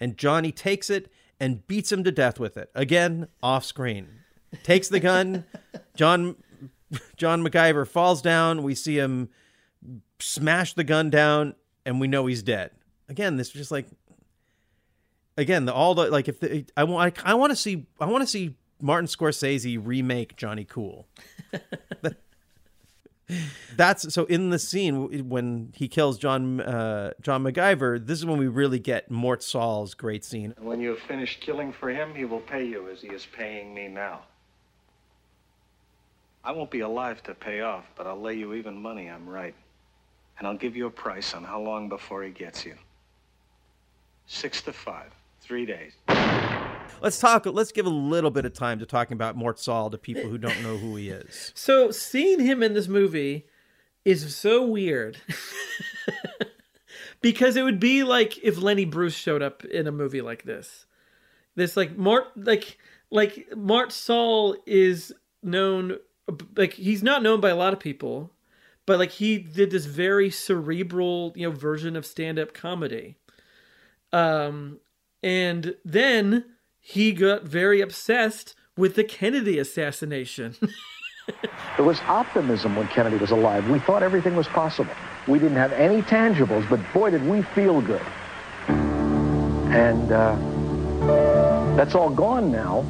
and 0.00 0.16
Johnny 0.16 0.52
takes 0.52 0.88
it 0.90 1.12
and 1.38 1.66
beats 1.66 1.92
him 1.92 2.02
to 2.04 2.10
death 2.12 2.40
with 2.40 2.56
it 2.56 2.70
again 2.74 3.28
off 3.42 3.64
screen. 3.64 4.08
Takes 4.62 4.88
the 4.88 5.00
gun. 5.00 5.44
John 5.96 6.36
John 7.16 7.44
McGiver 7.46 7.86
falls 7.86 8.20
down. 8.22 8.62
We 8.62 8.74
see 8.74 8.98
him 8.98 9.28
smash 10.18 10.72
the 10.74 10.82
gun 10.84 11.08
down, 11.10 11.54
and 11.86 12.00
we 12.00 12.08
know 12.08 12.26
he's 12.26 12.42
dead. 12.42 12.70
Again, 13.08 13.36
this 13.36 13.48
is 13.48 13.52
just 13.54 13.70
like 13.70 13.86
again 15.36 15.64
the 15.64 15.72
all 15.72 15.94
the 15.94 16.10
like 16.10 16.28
if 16.28 16.40
the, 16.40 16.64
I 16.76 16.84
want 16.84 17.14
I, 17.24 17.34
want 17.34 17.50
to 17.50 17.56
see 17.56 17.86
I 18.00 18.06
want 18.06 18.22
to 18.22 18.26
see 18.26 18.56
Martin 18.80 19.06
Scorsese 19.06 19.78
remake 19.82 20.36
Johnny 20.36 20.64
Cool. 20.64 21.06
That's 23.76 24.12
so 24.12 24.24
in 24.24 24.50
the 24.50 24.58
scene 24.58 25.28
when 25.28 25.72
he 25.74 25.88
kills 25.88 26.18
John 26.18 26.60
uh, 26.60 27.12
John 27.20 27.44
McGiver. 27.44 28.04
This 28.04 28.18
is 28.18 28.26
when 28.26 28.38
we 28.38 28.48
really 28.48 28.78
get 28.78 29.10
Mort 29.10 29.42
Sahl's 29.42 29.94
great 29.94 30.24
scene. 30.24 30.54
When 30.58 30.80
you 30.80 30.90
have 30.90 30.98
finished 31.00 31.40
killing 31.40 31.72
for 31.72 31.90
him, 31.90 32.14
he 32.14 32.24
will 32.24 32.40
pay 32.40 32.64
you 32.64 32.88
as 32.90 33.00
he 33.00 33.08
is 33.08 33.26
paying 33.32 33.72
me 33.74 33.88
now. 33.88 34.22
I 36.42 36.52
won't 36.52 36.70
be 36.70 36.80
alive 36.80 37.22
to 37.24 37.34
pay 37.34 37.60
off, 37.60 37.84
but 37.96 38.06
I'll 38.06 38.20
lay 38.20 38.34
you 38.34 38.54
even 38.54 38.80
money 38.80 39.08
I'm 39.08 39.28
right. 39.28 39.54
And 40.38 40.46
I'll 40.46 40.56
give 40.56 40.74
you 40.74 40.86
a 40.86 40.90
price 40.90 41.34
on 41.34 41.44
how 41.44 41.60
long 41.60 41.88
before 41.88 42.22
he 42.22 42.30
gets 42.30 42.64
you. 42.64 42.74
Six 44.26 44.62
to 44.62 44.72
five, 44.72 45.12
three 45.42 45.66
days. 45.66 45.92
Let's 47.00 47.18
talk. 47.18 47.46
Let's 47.46 47.72
give 47.72 47.86
a 47.86 47.90
little 47.90 48.30
bit 48.30 48.44
of 48.44 48.52
time 48.52 48.78
to 48.80 48.86
talking 48.86 49.14
about 49.14 49.36
Mort 49.36 49.58
Sahl 49.58 49.90
to 49.90 49.98
people 49.98 50.24
who 50.24 50.38
don't 50.38 50.62
know 50.62 50.76
who 50.76 50.96
he 50.96 51.10
is. 51.10 51.52
So 51.60 51.90
seeing 51.90 52.40
him 52.40 52.62
in 52.62 52.74
this 52.74 52.88
movie 52.88 53.46
is 54.04 54.34
so 54.34 54.66
weird. 54.66 55.18
because 57.20 57.56
it 57.56 57.62
would 57.62 57.80
be 57.80 58.02
like 58.02 58.38
if 58.38 58.58
Lenny 58.58 58.84
Bruce 58.84 59.14
showed 59.14 59.42
up 59.42 59.64
in 59.64 59.86
a 59.86 59.92
movie 59.92 60.22
like 60.22 60.44
this. 60.44 60.86
This 61.54 61.76
like 61.76 61.96
Mart 61.96 62.26
like 62.36 62.78
like 63.10 63.48
Mart 63.56 63.92
Sahl 63.92 64.56
is 64.66 65.12
known 65.42 65.96
like 66.56 66.74
he's 66.74 67.02
not 67.02 67.22
known 67.22 67.40
by 67.40 67.50
a 67.50 67.56
lot 67.56 67.72
of 67.72 67.80
people, 67.80 68.32
but 68.86 68.98
like 68.98 69.10
he 69.10 69.38
did 69.38 69.70
this 69.70 69.84
very 69.84 70.30
cerebral, 70.30 71.32
you 71.36 71.48
know, 71.48 71.54
version 71.54 71.96
of 71.96 72.06
stand-up 72.06 72.54
comedy. 72.54 73.16
Um 74.12 74.78
and 75.22 75.74
then 75.84 76.44
he 76.80 77.12
got 77.12 77.44
very 77.44 77.80
obsessed 77.80 78.54
with 78.76 78.94
the 78.94 79.04
Kennedy 79.04 79.58
assassination. 79.58 80.56
There 81.76 81.84
was 81.84 82.00
optimism 82.00 82.76
when 82.76 82.88
Kennedy 82.88 83.16
was 83.16 83.30
alive. 83.30 83.68
We 83.70 83.78
thought 83.78 84.02
everything 84.02 84.36
was 84.36 84.46
possible. 84.48 84.92
We 85.26 85.38
didn't 85.38 85.56
have 85.56 85.72
any 85.72 86.02
tangibles, 86.02 86.68
but 86.68 86.80
boy, 86.92 87.10
did 87.10 87.26
we 87.26 87.42
feel 87.42 87.80
good. 87.80 88.02
And 88.68 90.12
uh, 90.12 90.36
that's 91.76 91.94
all 91.94 92.10
gone 92.10 92.50
now. 92.50 92.84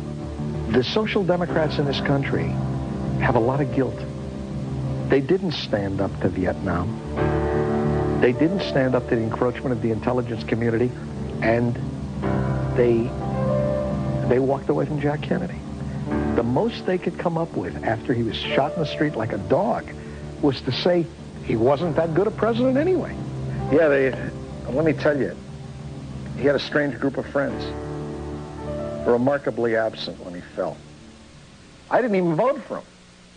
The 0.70 0.82
social 0.82 1.22
democrats 1.22 1.78
in 1.78 1.84
this 1.84 2.00
country 2.00 2.48
have 3.20 3.36
a 3.36 3.40
lot 3.40 3.60
of 3.60 3.74
guilt. 3.74 3.98
They 5.08 5.20
didn't 5.20 5.52
stand 5.52 6.00
up 6.00 6.18
to 6.20 6.28
Vietnam. 6.28 6.88
They 8.20 8.32
didn't 8.32 8.60
stand 8.60 8.94
up 8.94 9.08
to 9.10 9.16
the 9.16 9.22
encroachment 9.22 9.72
of 9.72 9.82
the 9.82 9.90
intelligence 9.90 10.44
community, 10.44 10.90
and 11.42 11.74
they 12.76 13.10
they 14.30 14.38
walked 14.38 14.68
away 14.68 14.86
from 14.86 15.00
Jack 15.00 15.22
Kennedy. 15.22 15.58
The 16.36 16.44
most 16.44 16.86
they 16.86 16.98
could 16.98 17.18
come 17.18 17.36
up 17.36 17.56
with 17.56 17.82
after 17.82 18.14
he 18.14 18.22
was 18.22 18.36
shot 18.36 18.72
in 18.74 18.78
the 18.78 18.86
street 18.86 19.16
like 19.16 19.32
a 19.32 19.38
dog 19.38 19.90
was 20.40 20.60
to 20.62 20.72
say 20.72 21.04
he 21.44 21.56
wasn't 21.56 21.96
that 21.96 22.14
good 22.14 22.28
a 22.28 22.30
president 22.30 22.76
anyway. 22.76 23.14
Yeah, 23.72 23.88
they, 23.88 24.10
let 24.68 24.84
me 24.84 24.92
tell 24.92 25.18
you, 25.18 25.36
he 26.36 26.44
had 26.44 26.54
a 26.54 26.60
strange 26.60 26.98
group 26.98 27.18
of 27.18 27.26
friends, 27.26 27.64
remarkably 29.06 29.74
absent 29.74 30.18
when 30.24 30.34
he 30.34 30.40
fell. 30.40 30.76
I 31.90 32.00
didn't 32.00 32.16
even 32.16 32.36
vote 32.36 32.62
for 32.62 32.78
him. 32.78 32.84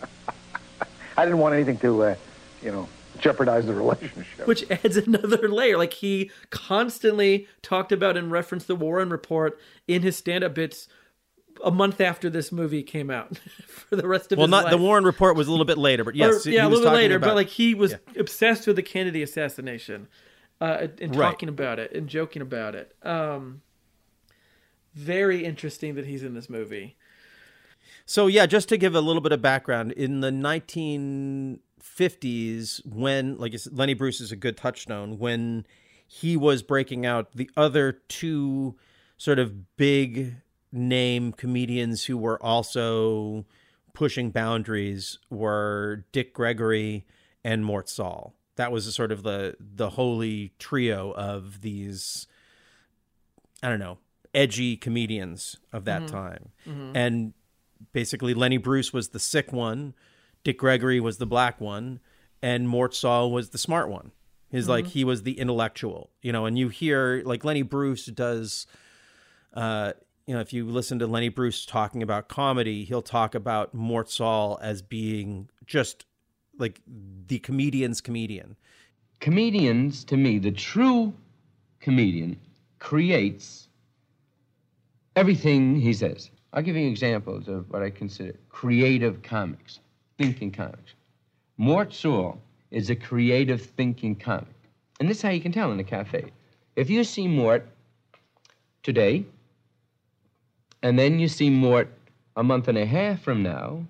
I 1.18 1.26
didn't 1.26 1.40
want 1.40 1.56
anything 1.56 1.80
to, 1.80 2.04
uh, 2.04 2.16
you 2.62 2.72
know, 2.72 2.88
jeopardize 3.24 3.66
the 3.66 3.74
relationship. 3.74 4.46
which 4.46 4.70
adds 4.70 4.98
another 5.08 5.48
layer. 5.50 5.78
Like 5.78 5.94
he 5.94 6.30
constantly 6.50 7.48
talked 7.62 7.92
about 7.92 8.18
and 8.18 8.32
referenced 8.32 8.68
the 8.68 8.76
Warren 8.76 9.10
Report 9.10 9.58
in 9.88 10.02
his 10.04 10.16
stand-up 10.18 10.54
bits 10.54 10.88
a 11.64 11.72
month 11.72 12.02
after 12.02 12.30
this 12.30 12.52
movie 12.52 12.84
came 12.84 13.10
out 13.10 13.38
for 13.68 13.96
the 13.96 14.08
rest 14.08 14.32
of 14.32 14.38
Well, 14.38 14.48
his 14.48 14.52
not 14.52 14.64
life. 14.66 14.72
the 14.72 14.78
Warren 14.78 15.04
Report 15.06 15.36
was 15.36 15.48
a 15.48 15.52
little 15.52 15.66
bit 15.66 15.78
later, 15.78 16.04
but 16.04 16.16
yes, 16.16 16.46
Or- 16.46 16.50
yeah, 16.50 16.66
a 16.66 16.70
little 16.70 16.84
bit 16.86 16.94
later. 16.94 17.16
about- 17.16 17.28
But 17.28 17.36
like 17.36 17.48
he 17.50 17.74
was 17.74 17.96
obsessed 18.18 18.68
with 18.68 18.76
the 18.76 18.82
Kennedy 18.84 19.22
assassination, 19.24 20.08
uh, 20.60 20.88
and 21.00 21.16
Right. 21.16 21.30
talking 21.32 21.50
about 21.50 21.80
it 21.80 21.92
and 21.94 22.08
joking 22.10 22.42
about 22.42 22.76
it. 22.76 22.96
Um, 23.04 23.62
very 24.96 25.44
interesting 25.46 25.96
that 25.96 26.06
he's 26.06 26.24
in 26.24 26.34
this 26.34 26.50
movie. 26.50 26.96
So 28.06 28.28
yeah, 28.28 28.46
just 28.46 28.68
to 28.70 28.78
give 28.78 28.96
a 28.96 29.02
little 29.02 29.22
bit 29.22 29.32
of 29.32 29.42
background, 29.42 29.92
in 29.94 30.20
the 30.22 30.32
1950s, 31.98 32.86
when 32.86 33.38
like 33.38 33.58
said, 33.58 33.78
Lenny 33.78 33.94
Bruce 33.94 34.22
is 34.22 34.32
a 34.32 34.36
good 34.36 34.58
touchstone, 34.58 35.20
when 35.20 35.66
he 36.08 36.38
was 36.38 36.64
breaking 36.64 37.06
out, 37.06 37.32
the 37.34 37.50
other 37.58 37.92
two 38.08 38.76
sort 39.18 39.40
of 39.40 39.78
big 39.78 40.36
name 40.72 41.32
comedians 41.32 42.06
who 42.06 42.18
were 42.18 42.42
also 42.44 43.46
pushing 43.94 44.32
boundaries 44.32 45.20
were 45.30 46.06
Dick 46.12 46.34
Gregory 46.34 47.06
and 47.44 47.64
Mort 47.64 47.88
Sahl. 47.90 48.34
That 48.56 48.72
was 48.72 48.94
sort 48.94 49.12
of 49.12 49.24
the 49.24 49.56
the 49.60 49.92
holy 49.92 50.54
trio 50.60 51.12
of 51.14 51.62
these 51.62 52.28
I 53.62 53.70
don't 53.70 53.80
know, 53.80 53.98
edgy 54.34 54.76
comedians 54.76 55.56
of 55.72 55.86
that 55.86 56.02
Mhm. 56.04 56.08
time. 56.08 56.50
Mhm. 56.66 56.92
And 56.96 57.34
basically 57.94 58.34
Lenny 58.34 58.58
Bruce 58.58 58.92
was 58.92 59.10
the 59.10 59.20
sick 59.20 59.54
one, 59.54 59.94
Dick 60.44 60.58
Gregory 60.58 61.00
was 61.00 61.18
the 61.18 61.26
black 61.26 61.60
one, 61.62 62.00
and 62.42 62.68
Mort 62.68 62.94
Sahl 62.94 63.32
was 63.32 63.50
the 63.50 63.58
smart 63.58 63.90
one. 63.90 64.12
He's 64.50 64.68
like 64.70 64.86
Mhm. 64.86 64.90
he 64.90 65.04
was 65.04 65.24
the 65.24 65.40
intellectual, 65.40 66.12
you 66.22 66.32
know, 66.32 66.46
and 66.46 66.58
you 66.60 66.70
hear 66.70 67.24
like 67.26 67.44
Lenny 67.44 67.64
Bruce 67.64 68.06
does 68.06 68.68
uh 69.54 69.94
you 70.26 70.34
know, 70.34 70.40
if 70.40 70.54
you 70.54 70.66
listen 70.66 71.00
to 71.00 71.08
Lenny 71.08 71.28
Bruce 71.28 71.66
talking 71.66 72.02
about 72.02 72.30
comedy, 72.30 72.86
he'll 72.86 73.02
talk 73.02 73.36
about 73.36 73.74
Mort 73.74 74.10
Sahl 74.10 74.58
as 74.62 74.82
being 74.82 75.50
just 75.66 76.06
like 76.58 76.80
the 76.88 77.40
comedian's 77.40 78.00
comedian. 78.00 78.56
Comedians, 79.20 80.06
to 80.06 80.16
me, 80.16 80.38
the 80.40 80.52
true 80.52 81.14
comedian 81.82 82.40
creates 82.80 83.68
everything 85.16 85.76
he 85.80 85.92
says. 85.94 86.30
I'll 86.54 86.62
give 86.64 86.76
you 86.78 86.88
examples 86.88 87.48
of 87.48 87.70
what 87.70 87.82
I 87.82 87.90
consider 87.90 88.38
creative 88.50 89.22
comics, 89.24 89.80
thinking 90.18 90.52
comics. 90.52 90.94
Mort 91.58 91.94
Sahl 91.94 92.42
is 92.72 92.90
a 92.90 92.96
creative 92.96 93.62
thinking 93.62 94.16
comic. 94.16 94.48
And 95.00 95.10
this 95.10 95.18
is 95.18 95.24
how 95.24 95.30
you 95.30 95.42
can 95.42 95.52
tell 95.52 95.72
in 95.72 95.80
a 95.80 95.84
cafe. 95.84 96.32
If 96.76 96.90
you 96.90 97.04
see 97.04 97.28
Mort 97.28 97.68
today, 98.82 99.26
and 100.82 100.98
then 100.98 101.20
you 101.20 101.28
see 101.28 101.50
Mort 101.50 101.90
a 102.36 102.44
month 102.44 102.68
and 102.68 102.78
a 102.78 102.86
half 102.86 103.22
from 103.22 103.44
now, 103.44 103.86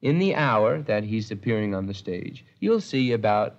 in 0.00 0.18
the 0.18 0.34
hour 0.34 0.82
that 0.82 1.04
he's 1.04 1.30
appearing 1.30 1.74
on 1.74 1.86
the 1.86 1.94
stage, 1.94 2.44
you'll 2.58 2.80
see 2.80 3.12
about 3.12 3.56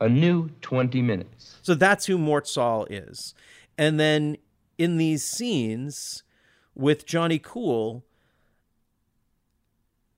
a 0.00 0.08
new 0.08 0.50
20 0.60 1.00
minutes. 1.00 1.56
So 1.62 1.74
that's 1.74 2.06
who 2.06 2.18
Mort 2.18 2.46
Sahl 2.46 2.86
is. 2.90 3.34
And 3.78 3.98
then 3.98 4.36
in 4.76 4.98
these 4.98 5.24
scenes 5.24 6.22
with 6.74 7.06
Johnny 7.06 7.38
Cool, 7.38 8.04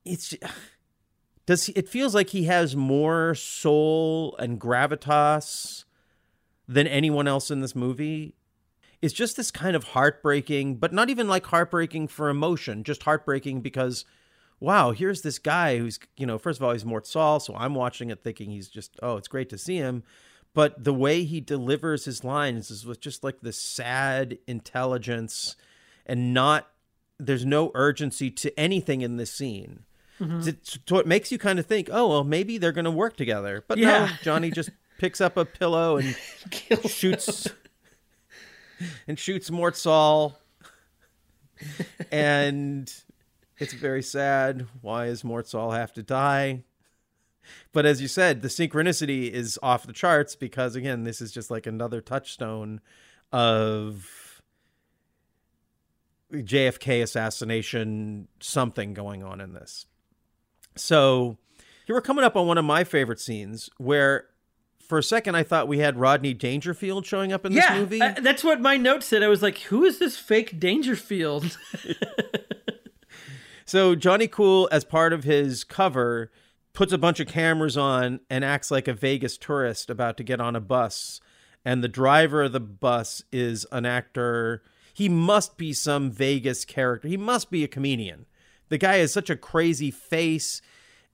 it's 0.04 0.34
does 1.48 1.64
he, 1.64 1.72
it 1.72 1.88
feels 1.88 2.14
like 2.14 2.28
he 2.28 2.44
has 2.44 2.76
more 2.76 3.34
soul 3.34 4.36
and 4.38 4.60
gravitas 4.60 5.84
than 6.68 6.86
anyone 6.86 7.26
else 7.26 7.50
in 7.50 7.60
this 7.62 7.74
movie. 7.74 8.34
It's 9.00 9.14
just 9.14 9.38
this 9.38 9.50
kind 9.50 9.74
of 9.74 9.82
heartbreaking, 9.84 10.76
but 10.76 10.92
not 10.92 11.08
even 11.08 11.26
like 11.26 11.46
heartbreaking 11.46 12.08
for 12.08 12.28
emotion, 12.28 12.84
just 12.84 13.04
heartbreaking 13.04 13.62
because 13.62 14.04
wow, 14.60 14.90
here's 14.90 15.22
this 15.22 15.38
guy 15.38 15.78
who's, 15.78 15.98
you 16.18 16.26
know, 16.26 16.36
first 16.36 16.60
of 16.60 16.64
all, 16.64 16.72
he's 16.72 16.84
Mort 16.84 17.06
Sahl, 17.06 17.40
so 17.40 17.54
I'm 17.54 17.74
watching 17.74 18.10
it 18.10 18.22
thinking 18.22 18.50
he's 18.50 18.68
just, 18.68 18.98
oh, 19.02 19.16
it's 19.16 19.28
great 19.28 19.48
to 19.48 19.56
see 19.56 19.76
him. 19.76 20.02
But 20.52 20.84
the 20.84 20.92
way 20.92 21.24
he 21.24 21.40
delivers 21.40 22.04
his 22.04 22.24
lines 22.24 22.70
is 22.70 22.84
with 22.84 23.00
just 23.00 23.24
like 23.24 23.40
this 23.40 23.58
sad 23.58 24.36
intelligence 24.46 25.56
and 26.04 26.34
not, 26.34 26.68
there's 27.18 27.46
no 27.46 27.70
urgency 27.74 28.30
to 28.32 28.60
anything 28.60 29.00
in 29.00 29.16
this 29.16 29.32
scene. 29.32 29.84
Mhm. 30.20 30.44
So- 30.44 30.78
So 30.86 30.98
it 30.98 31.06
makes 31.06 31.30
you 31.32 31.38
kind 31.38 31.58
of 31.58 31.66
think, 31.66 31.88
oh, 31.92 32.08
well, 32.08 32.24
maybe 32.24 32.58
they're 32.58 32.72
going 32.72 32.84
to 32.84 32.90
work 32.90 33.16
together. 33.16 33.64
But 33.68 33.78
no, 33.78 34.08
Johnny 34.22 34.50
just 34.50 34.70
picks 34.98 35.20
up 35.20 35.36
a 35.36 35.44
pillow 35.44 35.96
and 35.96 36.16
shoots 36.88 37.46
and 39.08 39.18
shoots 39.18 39.50
Mort 39.50 39.76
Sahl. 39.76 40.38
and 42.10 42.92
it's 43.58 43.72
very 43.72 44.02
sad. 44.02 44.66
Why 44.80 45.06
does 45.06 45.24
Mort 45.24 45.48
Sahl 45.48 45.70
have 45.72 45.92
to 45.94 46.02
die? 46.02 46.62
But 47.72 47.86
as 47.86 48.02
you 48.02 48.08
said, 48.08 48.42
the 48.42 48.48
synchronicity 48.48 49.30
is 49.30 49.58
off 49.62 49.86
the 49.86 49.92
charts 49.92 50.36
because 50.36 50.76
again, 50.76 51.04
this 51.04 51.20
is 51.20 51.32
just 51.32 51.50
like 51.50 51.66
another 51.66 52.00
touchstone 52.00 52.80
of 53.32 54.42
JFK 56.32 57.02
assassination 57.02 58.28
something 58.40 58.92
going 58.94 59.22
on 59.24 59.40
in 59.40 59.54
this. 59.54 59.86
So 60.80 61.38
here 61.86 61.94
we're 61.96 62.00
coming 62.02 62.24
up 62.24 62.36
on 62.36 62.46
one 62.46 62.58
of 62.58 62.64
my 62.64 62.84
favorite 62.84 63.20
scenes 63.20 63.68
where 63.78 64.26
for 64.80 64.98
a 64.98 65.02
second 65.02 65.34
I 65.34 65.42
thought 65.42 65.68
we 65.68 65.78
had 65.78 65.98
Rodney 65.98 66.32
Dangerfield 66.34 67.04
showing 67.04 67.32
up 67.32 67.44
in 67.44 67.52
this 67.52 67.64
movie. 67.78 68.00
uh, 68.00 68.14
that's 68.20 68.42
what 68.42 68.60
my 68.60 68.76
note 68.76 69.02
said. 69.02 69.22
I 69.22 69.28
was 69.28 69.42
like, 69.42 69.58
"Who 69.62 69.84
is 69.84 69.98
this 69.98 70.16
fake 70.16 70.58
Dangerfield?" 70.58 71.58
So 73.68 73.94
Johnny 73.94 74.28
Cool, 74.28 74.66
as 74.72 74.82
part 74.82 75.12
of 75.12 75.24
his 75.24 75.62
cover, 75.62 76.32
puts 76.72 76.90
a 76.90 76.96
bunch 76.96 77.20
of 77.20 77.26
cameras 77.26 77.76
on 77.76 78.20
and 78.30 78.42
acts 78.42 78.70
like 78.70 78.88
a 78.88 78.94
Vegas 78.94 79.36
tourist 79.36 79.90
about 79.90 80.16
to 80.16 80.24
get 80.24 80.40
on 80.40 80.56
a 80.56 80.60
bus. 80.60 81.20
And 81.66 81.84
the 81.84 81.88
driver 81.88 82.44
of 82.44 82.52
the 82.52 82.60
bus 82.60 83.22
is 83.30 83.66
an 83.70 83.84
actor. 83.84 84.62
He 84.94 85.10
must 85.10 85.58
be 85.58 85.74
some 85.74 86.10
Vegas 86.10 86.64
character. 86.64 87.08
He 87.08 87.18
must 87.18 87.50
be 87.50 87.62
a 87.62 87.68
comedian. 87.68 88.24
The 88.68 88.78
guy 88.78 88.96
has 88.96 89.12
such 89.12 89.30
a 89.30 89.36
crazy 89.36 89.90
face. 89.90 90.62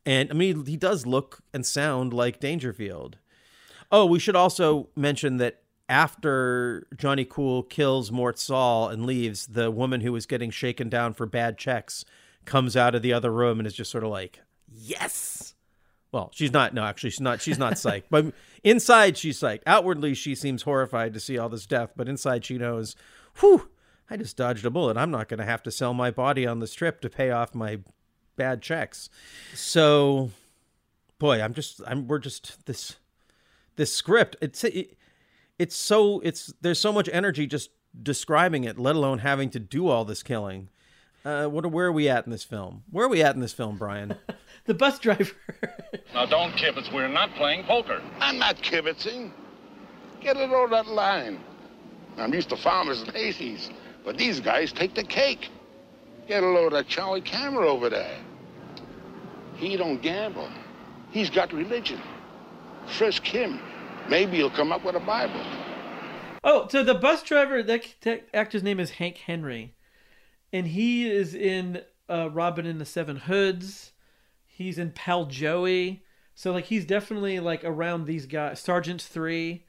And 0.07 0.31
I 0.31 0.35
mean, 0.35 0.67
he 0.67 0.77
does 0.77 1.07
look 1.07 1.41
and 1.53 1.65
sound 1.65 2.13
like 2.13 2.41
Dangerfield. 2.41 3.19
Oh, 3.91 4.07
we 4.07 4.19
should 4.19 4.37
also 4.37 4.89
mention 4.97 5.37
that 5.39 5.63
after 5.89 6.87
Johnny 6.97 7.25
Cool 7.25 7.63
kills 7.63 8.11
Mort 8.11 8.39
Sahl 8.39 8.89
and 8.89 9.07
leaves, 9.07 9.47
the 9.47 9.71
woman 9.71 10.01
who 10.01 10.13
was 10.13 10.27
getting 10.27 10.51
shaken 10.51 10.89
down 10.89 11.15
for 11.15 11.27
bad 11.27 11.59
checks 11.59 12.05
comes 12.45 12.77
out 12.77 12.95
of 12.95 13.03
the 13.03 13.13
other 13.13 13.31
room 13.31 13.59
and 13.59 13.67
is 13.67 13.75
just 13.75 13.91
sort 13.91 14.05
of 14.05 14.11
like, 14.11 14.41
yes. 14.69 15.55
Well, 16.13 16.31
she's 16.33 16.53
not. 16.53 16.75
No, 16.75 16.85
actually, 16.85 17.11
she's 17.11 17.21
not. 17.21 17.41
She's 17.41 17.59
not 17.59 17.75
psyched. 17.75 18.05
But 18.09 18.33
inside, 18.63 19.17
she's 19.19 19.39
psyched. 19.41 19.63
Outwardly, 19.67 20.15
she 20.15 20.35
seems 20.35 20.63
horrified 20.63 21.13
to 21.15 21.21
see 21.21 21.37
all 21.39 21.49
this 21.49 21.67
death. 21.67 21.93
But 21.97 22.09
inside, 22.09 22.45
she 22.45 22.57
knows, 22.57 22.95
whew, 23.41 23.69
I 24.11 24.17
just 24.17 24.37
dodged 24.37 24.65
a 24.65 24.71
bullet. 24.71 24.97
I'm 24.97 25.11
not 25.11 25.29
going 25.29 25.39
to 25.39 25.47
have 25.47 25.63
to 25.65 25.71
sell 25.71 25.95
my 25.95 26.11
body 26.11 26.47
on 26.47 26.61
the 26.61 26.67
strip 26.67 27.01
to 27.01 27.11
pay 27.11 27.31
off 27.31 27.55
my 27.55 27.81
bad 28.37 28.63
checks. 28.63 29.09
So, 29.55 30.31
boy, 31.19 31.41
I'm 31.41 31.55
just. 31.55 31.81
I'm. 31.87 32.07
We're 32.07 32.19
just 32.19 32.67
this. 32.67 32.97
This 33.77 33.93
script. 33.93 34.37
It's. 34.41 34.63
It, 34.65 34.97
it's 35.59 35.77
so. 35.77 36.21
It's. 36.21 36.53
There's 36.61 36.79
so 36.79 36.93
much 36.93 37.09
energy 37.13 37.47
just 37.47 37.71
describing 38.01 38.65
it, 38.65 38.79
let 38.79 38.97
alone 38.97 39.21
having 39.21 39.51
to 39.51 39.59
do 39.61 39.89
all 39.89 40.05
this 40.05 40.23
killing. 40.23 40.69
Uh, 41.25 41.47
what? 41.47 41.65
Where 41.71 41.87
are 41.87 41.93
we 41.93 42.09
at 42.09 42.27
in 42.27 42.31
this 42.31 42.45
film? 42.45 42.83
Where 42.91 43.07
are 43.07 43.09
we 43.09 43.23
at 43.23 43.35
in 43.35 43.41
this 43.41 43.55
film, 43.55 43.79
Bryan? 43.79 44.17
the 44.67 44.75
bus 44.75 44.99
driver. 44.99 45.33
Now, 46.13 46.27
don't 46.27 46.53
kibitz. 46.53 46.93
We're 46.93 47.09
not 47.09 47.35
playing 47.37 47.65
poker. 47.65 48.03
I'm 48.21 48.39
not 48.39 48.57
kibitzing. 48.57 49.33
Get 50.21 50.37
it 50.37 50.51
over 50.51 50.69
that 50.69 50.87
line. 50.87 51.41
I'm 52.17 52.33
used 52.33 52.51
to 52.51 52.57
farmers' 52.57 53.05
lazies, 53.05 53.71
but 54.05 54.19
these 54.19 54.41
guys 54.41 54.73
take 54.73 54.95
the 54.95 55.03
cake. 55.03 55.51
Get 56.29 56.43
a 56.43 56.47
load 56.47 56.73
of 56.73 56.87
Charlie 56.87 57.21
Camera 57.21 57.67
over 57.67 57.89
there. 57.91 58.19
He 59.57 59.77
don't 59.77 60.01
gamble. 60.01 60.49
He's 61.11 61.31
got 61.31 61.53
religion. 61.53 62.01
Frisk 62.87 63.25
him. 63.25 63.61
Maybe 64.09 64.37
he'll 64.37 64.51
come 64.51 64.73
up 64.73 64.85
with 64.85 64.95
a 64.95 65.01
Bible. 65.01 65.43
Oh, 66.43 66.69
so 66.69 66.83
the 66.83 66.95
bus 66.95 67.23
driver, 67.23 67.63
that, 67.63 67.95
that 68.03 68.29
actor's 68.35 68.63
name 68.63 68.79
is 68.79 68.93
Hank 68.93 69.17
Henry, 69.17 69.75
and 70.53 70.67
he 70.67 71.11
is 71.11 71.35
in 71.35 71.83
uh, 72.09 72.29
Robin 72.31 72.67
and 72.67 72.81
the 72.81 72.85
Seven 72.85 73.17
Hoods. 73.17 73.93
He's 74.47 74.79
in 74.79 74.91
Pal 74.91 75.25
Joey, 75.25 76.05
so 76.35 76.53
like 76.53 76.67
he's 76.67 76.85
definitely 76.85 77.41
like 77.41 77.65
around 77.65 78.05
these 78.05 78.27
guys. 78.27 78.61
Sergeant 78.61 79.01
Three, 79.01 79.65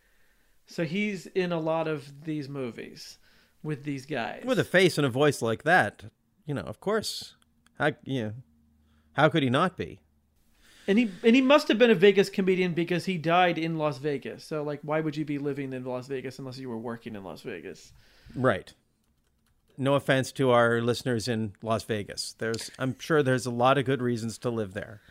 so 0.68 0.84
he's 0.84 1.28
in 1.28 1.54
a 1.54 1.60
lot 1.60 1.88
of 1.88 2.26
these 2.26 2.50
movies 2.50 3.20
with 3.66 3.84
these 3.84 4.06
guys. 4.06 4.44
With 4.46 4.60
a 4.60 4.64
face 4.64 4.98
and 4.98 5.06
a 5.06 5.10
voice 5.10 5.42
like 5.42 5.64
that, 5.64 6.06
you 6.46 6.54
know, 6.54 6.62
of 6.62 6.80
course. 6.80 7.36
How 7.78 7.92
you 8.04 8.24
know, 8.24 8.34
how 9.14 9.28
could 9.28 9.44
he 9.44 9.50
not 9.50 9.76
be? 9.76 10.00
And 10.88 10.98
he 11.00 11.12
and 11.24 11.36
he 11.36 11.42
must 11.42 11.68
have 11.68 11.78
been 11.78 11.90
a 11.90 11.96
Vegas 11.96 12.30
comedian 12.30 12.74
because 12.74 13.06
he 13.06 13.18
died 13.18 13.58
in 13.58 13.78
Las 13.78 13.98
Vegas. 13.98 14.46
So 14.46 14.64
like, 14.64 14.80
why 14.84 15.02
would 15.02 15.18
you 15.18 15.26
be 15.26 15.40
living 15.40 15.74
in 15.74 15.84
Las 15.84 16.08
Vegas 16.08 16.40
unless 16.40 16.58
you 16.58 16.70
were 16.70 16.78
working 16.78 17.16
in 17.16 17.24
Las 17.24 17.42
Vegas? 17.42 17.92
Right. 18.36 18.74
No 19.78 19.96
offense 19.96 20.32
to 20.34 20.52
our 20.52 20.80
listeners 20.82 21.28
in 21.28 21.54
Las 21.62 21.84
Vegas. 21.84 22.36
There's 22.38 22.72
I'm 22.80 22.98
sure 23.00 23.24
there's 23.24 23.46
a 23.46 23.52
lot 23.52 23.78
of 23.78 23.86
good 23.86 24.02
reasons 24.02 24.38
to 24.40 24.50
live 24.50 24.74
there. 24.74 25.02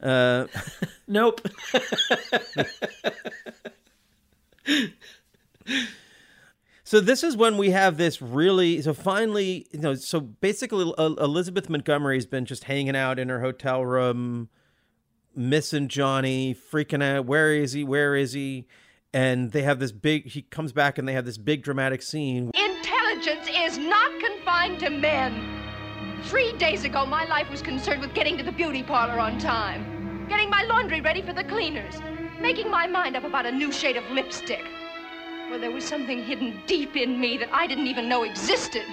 Uh, 0.00 0.46
nope. 1.08 1.40
So 6.88 7.00
this 7.00 7.22
is 7.22 7.36
when 7.36 7.58
we 7.58 7.68
have 7.68 7.98
this 7.98 8.22
really. 8.22 8.80
So 8.80 8.94
finally, 8.94 9.66
you 9.72 9.80
know, 9.80 9.94
so 9.94 10.20
basically, 10.20 10.90
uh, 10.96 11.10
Elizabeth 11.18 11.68
Montgomery's 11.68 12.24
been 12.24 12.46
just 12.46 12.64
hanging 12.64 12.96
out 12.96 13.18
in 13.18 13.28
her 13.28 13.42
hotel 13.42 13.84
room, 13.84 14.48
missing 15.36 15.88
Johnny, 15.88 16.54
freaking 16.54 17.02
out. 17.02 17.26
Where 17.26 17.52
is 17.52 17.74
he? 17.74 17.84
Where 17.84 18.16
is 18.16 18.32
he? 18.32 18.68
And 19.12 19.52
they 19.52 19.60
have 19.64 19.80
this 19.80 19.92
big. 19.92 20.28
He 20.28 20.40
comes 20.40 20.72
back, 20.72 20.96
and 20.96 21.06
they 21.06 21.12
have 21.12 21.26
this 21.26 21.36
big 21.36 21.62
dramatic 21.62 22.00
scene. 22.00 22.52
Intelligence 22.54 23.50
is 23.54 23.76
not 23.76 24.10
confined 24.18 24.80
to 24.80 24.88
men. 24.88 25.60
Three 26.22 26.56
days 26.56 26.84
ago, 26.84 27.04
my 27.04 27.26
life 27.26 27.50
was 27.50 27.60
concerned 27.60 28.00
with 28.00 28.14
getting 28.14 28.38
to 28.38 28.42
the 28.42 28.52
beauty 28.52 28.82
parlor 28.82 29.20
on 29.20 29.38
time, 29.38 30.24
getting 30.30 30.48
my 30.48 30.62
laundry 30.62 31.02
ready 31.02 31.20
for 31.20 31.34
the 31.34 31.44
cleaners, 31.44 31.96
making 32.40 32.70
my 32.70 32.86
mind 32.86 33.14
up 33.14 33.24
about 33.24 33.44
a 33.44 33.52
new 33.52 33.70
shade 33.70 33.98
of 33.98 34.10
lipstick. 34.10 34.64
Well, 35.50 35.58
there 35.58 35.70
was 35.70 35.84
something 35.84 36.22
hidden 36.22 36.60
deep 36.66 36.94
in 36.94 37.18
me 37.18 37.38
that 37.38 37.48
I 37.52 37.66
didn't 37.66 37.86
even 37.86 38.06
know 38.06 38.22
existed. 38.24 38.84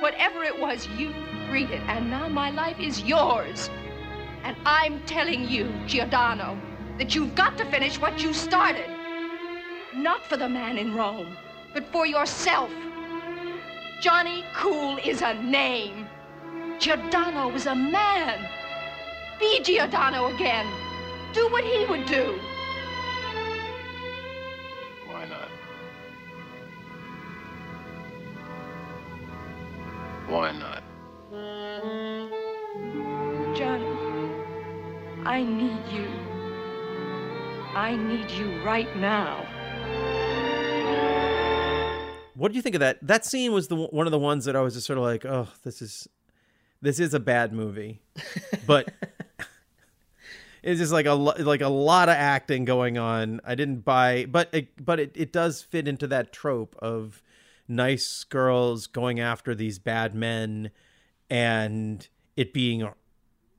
Whatever 0.00 0.42
it 0.42 0.58
was, 0.58 0.88
you 0.96 1.12
freed 1.50 1.68
it, 1.70 1.82
and 1.86 2.08
now 2.08 2.28
my 2.28 2.48
life 2.48 2.80
is 2.80 3.02
yours. 3.02 3.68
And 4.42 4.56
I'm 4.64 5.02
telling 5.04 5.46
you, 5.46 5.70
Giordano, 5.86 6.58
that 6.96 7.14
you've 7.14 7.34
got 7.34 7.58
to 7.58 7.66
finish 7.66 8.00
what 8.00 8.22
you 8.22 8.32
started. 8.32 8.88
Not 9.94 10.24
for 10.24 10.38
the 10.38 10.48
man 10.48 10.78
in 10.78 10.94
Rome, 10.94 11.36
but 11.74 11.84
for 11.92 12.06
yourself. 12.06 12.70
Johnny 14.00 14.44
Cool 14.54 14.96
is 15.04 15.20
a 15.20 15.34
name. 15.34 16.06
Giordano 16.78 17.48
was 17.48 17.66
a 17.66 17.74
man. 17.74 18.48
Be 19.38 19.60
Giordano 19.60 20.34
again. 20.34 20.66
Do 21.34 21.50
what 21.50 21.64
he 21.64 21.84
would 21.84 22.06
do. 22.06 22.38
Why 30.28 30.52
not? 30.52 30.82
Johnny, 33.56 34.32
I 35.24 35.44
need 35.44 35.92
you. 35.92 36.08
I 37.74 37.96
need 37.96 38.30
you 38.32 38.62
right 38.64 38.94
now. 38.96 39.46
What 42.34 42.50
do 42.52 42.56
you 42.56 42.62
think 42.62 42.74
of 42.74 42.80
that? 42.80 42.98
That 43.06 43.24
scene 43.24 43.52
was 43.52 43.68
the 43.68 43.76
one 43.76 44.06
of 44.06 44.10
the 44.10 44.18
ones 44.18 44.44
that 44.46 44.56
I 44.56 44.60
was 44.60 44.74
just 44.74 44.86
sort 44.86 44.98
of 44.98 45.04
like, 45.04 45.24
oh, 45.24 45.48
this 45.62 45.80
is 45.80 46.08
this 46.82 46.98
is 46.98 47.14
a 47.14 47.20
bad 47.20 47.52
movie, 47.52 48.02
but 48.66 48.92
it's 50.62 50.80
just 50.80 50.92
like 50.92 51.06
a 51.06 51.14
like 51.14 51.60
a 51.60 51.68
lot 51.68 52.08
of 52.08 52.16
acting 52.16 52.64
going 52.64 52.98
on. 52.98 53.40
I 53.44 53.54
didn't 53.54 53.84
buy, 53.84 54.26
but 54.28 54.48
it, 54.52 54.84
but 54.84 55.00
it, 55.00 55.12
it 55.14 55.32
does 55.32 55.62
fit 55.62 55.86
into 55.86 56.06
that 56.08 56.32
trope 56.32 56.76
of 56.80 57.22
nice 57.68 58.24
girls 58.24 58.86
going 58.86 59.20
after 59.20 59.54
these 59.54 59.78
bad 59.78 60.14
men, 60.14 60.70
and 61.30 62.08
it 62.36 62.52
being, 62.52 62.88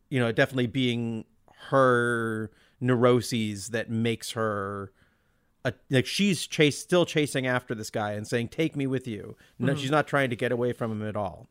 you 0.09 0.19
know, 0.19 0.31
definitely 0.31 0.67
being 0.67 1.25
her 1.69 2.51
neuroses 2.79 3.69
that 3.69 3.89
makes 3.89 4.31
her. 4.31 4.91
A, 5.65 5.73
like 5.89 6.05
she's 6.05 6.47
chase 6.47 6.77
still 6.79 7.05
chasing 7.05 7.45
after 7.45 7.75
this 7.75 7.89
guy 7.89 8.13
and 8.13 8.25
saying 8.25 8.47
take 8.49 8.77
me 8.77 8.87
with 8.87 9.05
you 9.05 9.35
no, 9.59 9.73
Mhm. 9.73 9.77
she's 9.77 9.91
not 9.91 10.07
trying 10.07 10.29
to 10.29 10.35
get 10.37 10.49
away 10.53 10.71
from 10.71 10.91
him 10.91 11.05
at 11.05 11.17
all 11.17 11.47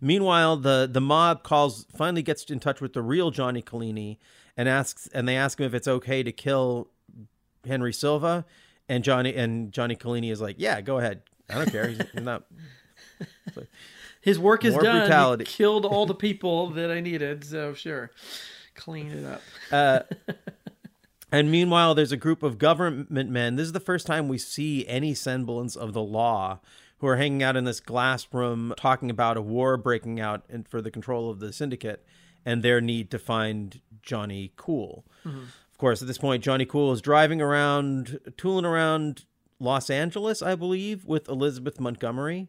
Meanwhile, 0.00 0.58
the 0.58 0.88
the 0.90 1.00
mob 1.00 1.42
calls 1.42 1.84
finally 1.94 2.22
gets 2.22 2.44
in 2.44 2.58
touch 2.60 2.80
with 2.80 2.92
the 2.94 3.02
real 3.02 3.30
Johnny 3.30 3.60
Collini 3.60 4.18
and 4.56 4.68
asks 4.68 5.08
and 5.12 5.28
they 5.28 5.36
ask 5.36 5.60
him 5.60 5.66
if 5.66 5.74
it's 5.74 5.88
okay 5.88 6.22
to 6.22 6.32
kill 6.32 6.88
Henry 7.66 7.92
Silva 7.92 8.46
and 8.88 9.04
Johnny 9.04 9.34
and 9.34 9.72
Johnny 9.72 9.96
Collini 9.96 10.30
is 10.30 10.40
like, 10.40 10.56
"Yeah, 10.58 10.80
go 10.80 10.98
ahead. 10.98 11.22
I 11.52 11.56
don't 11.58 11.70
care. 11.70 11.88
He's 11.88 12.00
not 12.14 12.44
His 14.20 14.38
work 14.38 14.64
is 14.64 14.74
done. 14.74 15.00
brutality. 15.00 15.44
He 15.44 15.50
killed 15.50 15.84
all 15.84 16.06
the 16.06 16.14
people 16.28 16.70
that 16.70 16.90
I 16.90 17.00
needed, 17.00 17.44
so 17.44 17.74
sure. 17.74 18.10
Clean 18.74 19.10
it 19.10 19.24
up. 19.24 19.42
Uh, 19.70 20.00
and 21.32 21.50
meanwhile, 21.50 21.94
there's 21.94 22.12
a 22.12 22.16
group 22.16 22.42
of 22.42 22.56
government 22.58 23.30
men. 23.30 23.56
This 23.56 23.66
is 23.66 23.72
the 23.72 23.80
first 23.80 24.06
time 24.06 24.28
we 24.28 24.38
see 24.38 24.86
any 24.86 25.12
semblance 25.14 25.74
of 25.74 25.92
the 25.92 26.02
law 26.02 26.60
who 26.98 27.08
are 27.08 27.16
hanging 27.16 27.42
out 27.42 27.56
in 27.56 27.64
this 27.64 27.80
glass 27.80 28.28
room 28.32 28.72
talking 28.76 29.10
about 29.10 29.36
a 29.36 29.42
war 29.42 29.76
breaking 29.76 30.20
out 30.20 30.44
in, 30.48 30.62
for 30.62 30.80
the 30.80 30.90
control 30.90 31.28
of 31.28 31.40
the 31.40 31.52
syndicate 31.52 32.06
and 32.46 32.62
their 32.62 32.80
need 32.80 33.10
to 33.10 33.18
find 33.18 33.80
Johnny 34.02 34.52
Cool. 34.56 35.04
Mhm. 35.26 35.42
Of 35.72 35.78
course, 35.78 36.00
at 36.00 36.06
this 36.06 36.18
point, 36.18 36.44
Johnny 36.44 36.64
Cool 36.64 36.92
is 36.92 37.00
driving 37.00 37.40
around, 37.40 38.20
tooling 38.36 38.64
around 38.64 39.24
Los 39.62 39.88
Angeles, 39.88 40.42
I 40.42 40.54
believe, 40.54 41.04
with 41.04 41.28
Elizabeth 41.28 41.80
Montgomery. 41.80 42.48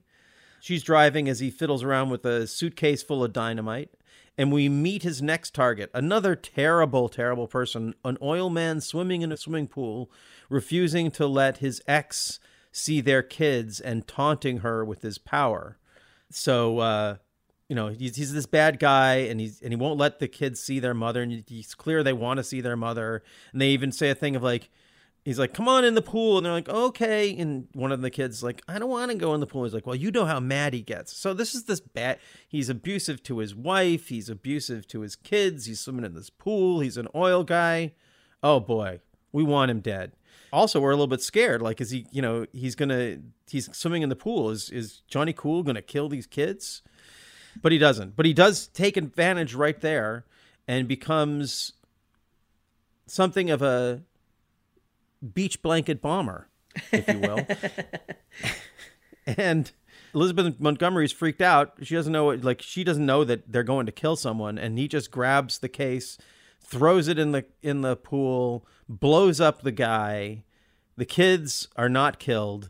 She's 0.60 0.84
driving 0.84 1.30
as 1.30 1.40
he 1.40 1.52
fiddles 1.52 1.84
around 1.84 2.10
with 2.10 2.26
a 2.26 2.48
suitcase 2.48 3.04
full 3.04 3.24
of 3.24 3.34
dynamite. 3.34 3.92
And 4.38 4.52
we 4.52 4.68
meet 4.68 5.04
his 5.04 5.22
next 5.22 5.54
target, 5.54 5.92
another 5.94 6.36
terrible, 6.36 7.08
terrible 7.08 7.48
person, 7.48 7.94
an 8.04 8.18
oil 8.20 8.50
man 8.50 8.82
swimming 8.82 9.22
in 9.22 9.32
a 9.32 9.38
swimming 9.38 9.68
pool, 9.68 10.10
refusing 10.50 11.12
to 11.12 11.28
let 11.28 11.58
his 11.58 11.84
ex 11.88 12.40
see 12.72 13.00
their 13.00 13.22
kids 13.22 13.80
and 13.80 14.08
taunting 14.08 14.60
her 14.60 14.84
with 14.84 15.04
his 15.04 15.20
power. 15.20 15.78
So, 16.32 16.80
uh, 16.80 17.16
you 17.70 17.76
know, 17.76 17.90
he's, 17.90 18.16
he's 18.16 18.34
this 18.34 18.48
bad 18.48 18.80
guy 18.80 19.18
and 19.18 19.40
he's 19.40 19.62
and 19.62 19.72
he 19.72 19.78
won't 19.78 20.00
let 20.00 20.20
the 20.20 20.28
kids 20.28 20.60
see 20.60 20.80
their 20.80 20.96
mother. 20.96 21.22
And 21.22 21.44
he's 21.48 21.76
clear 21.76 22.02
they 22.02 22.14
want 22.14 22.38
to 22.38 22.44
see 22.44 22.62
their 22.62 22.76
mother. 22.76 23.24
And 23.52 23.62
they 23.62 23.70
even 23.70 23.92
say 23.92 24.10
a 24.10 24.16
thing 24.16 24.36
of 24.36 24.42
like, 24.42 24.72
he's 25.24 25.40
like, 25.40 25.54
"Come 25.54 25.68
on 25.68 25.84
in 25.84 25.96
the 25.96 26.02
pool," 26.02 26.38
and 26.38 26.46
they're 26.46 26.54
like, 26.54 26.70
"Okay." 26.70 27.36
And 27.38 27.68
one 27.74 27.92
of 27.92 28.02
the 28.02 28.10
kids 28.10 28.44
like, 28.44 28.62
"I 28.68 28.80
don't 28.80 28.90
want 28.90 29.12
to 29.12 29.18
go 29.18 29.34
in 29.34 29.40
the 29.40 29.48
pool." 29.48 29.64
He's 29.64 29.74
like, 29.74 29.88
"Well, 29.88 29.96
you 29.96 30.12
know 30.12 30.26
how 30.26 30.40
mad 30.40 30.74
he 30.74 30.82
gets." 30.82 31.16
So 31.16 31.34
this 31.34 31.56
is 31.56 31.66
this 31.66 31.80
bad. 31.80 32.20
He's 32.48 32.70
abusive 32.70 33.24
to 33.24 33.40
his 33.40 33.56
wife. 33.56 34.10
He's 34.10 34.30
abusive 34.30 34.88
to 34.88 35.02
his 35.02 35.16
kids. 35.16 35.66
He's 35.66 35.80
swimming 35.80 36.06
in 36.06 36.14
this 36.14 36.30
pool. 36.30 36.80
He's 36.80 36.98
an 36.98 37.08
oil 37.16 37.44
guy. 37.44 37.94
Oh 38.42 38.60
boy, 38.60 39.00
we 39.32 39.44
want 39.44 39.72
him 39.72 39.80
dead. 39.80 40.14
Also, 40.52 40.80
we're 40.80 40.92
a 40.92 40.96
little 40.96 41.08
bit 41.08 41.22
scared. 41.22 41.62
Like, 41.62 41.82
is 41.82 41.90
he? 41.90 42.06
You 42.12 42.22
know, 42.22 42.46
he's 42.54 42.76
gonna. 42.76 43.18
He's 43.50 43.76
swimming 43.76 44.04
in 44.04 44.10
the 44.10 44.16
pool. 44.16 44.50
Is 44.50 44.70
is 44.70 45.02
Johnny 45.08 45.34
Cool 45.34 45.64
gonna 45.64 45.82
kill 45.82 46.10
these 46.10 46.28
kids? 46.28 46.82
But 47.62 47.72
he 47.72 47.78
doesn't. 47.78 48.16
But 48.16 48.26
he 48.26 48.34
does 48.34 48.68
take 48.68 48.98
advantage 48.98 49.54
right 49.54 49.80
there, 49.80 50.26
and 50.68 50.88
becomes 50.88 51.74
something 53.08 53.50
of 53.50 53.62
a 53.62 54.04
beach 55.34 55.62
blanket 55.62 56.02
bomber, 56.02 56.50
if 56.92 57.08
you 57.08 57.20
will. 57.20 57.48
and 59.38 59.72
Elizabeth 60.14 60.60
Montgomery's 60.60 61.12
freaked 61.12 61.42
out. 61.42 61.74
She 61.82 61.96
doesn't 61.96 62.14
know 62.14 62.26
what, 62.26 62.44
like 62.44 62.62
she 62.62 62.84
doesn't 62.84 63.06
know 63.06 63.24
that 63.24 63.52
they're 63.52 63.64
going 63.64 63.86
to 63.86 63.92
kill 63.92 64.16
someone 64.16 64.58
and 64.58 64.78
he 64.78 64.88
just 64.88 65.12
grabs 65.12 65.60
the 65.60 65.70
case, 65.70 66.18
throws 66.62 67.08
it 67.08 67.18
in 67.18 67.32
the 67.32 67.46
in 67.62 67.82
the 67.82 67.96
pool, 67.96 68.66
blows 68.88 69.40
up 69.42 69.62
the 69.62 69.72
guy. 69.72 70.44
The 70.96 71.06
kids 71.06 71.68
are 71.76 71.90
not 71.90 72.20
killed 72.20 72.70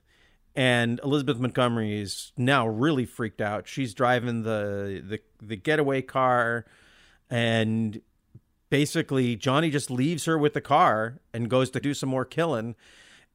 and 0.55 0.99
Elizabeth 1.03 1.39
Montgomery 1.39 1.99
is 1.99 2.31
now 2.37 2.67
really 2.67 3.05
freaked 3.05 3.41
out. 3.41 3.67
She's 3.67 3.93
driving 3.93 4.43
the 4.43 5.03
the 5.05 5.19
the 5.41 5.55
getaway 5.55 6.01
car 6.01 6.65
and 7.29 8.01
basically 8.73 9.35
Johnny 9.35 9.69
just 9.69 9.91
leaves 9.91 10.25
her 10.25 10.35
with 10.35 10.53
the 10.55 10.59
car 10.59 11.19
and 11.31 11.47
goes 11.47 11.69
to 11.69 11.79
do 11.79 11.93
some 11.93 12.09
more 12.09 12.25
killing. 12.25 12.73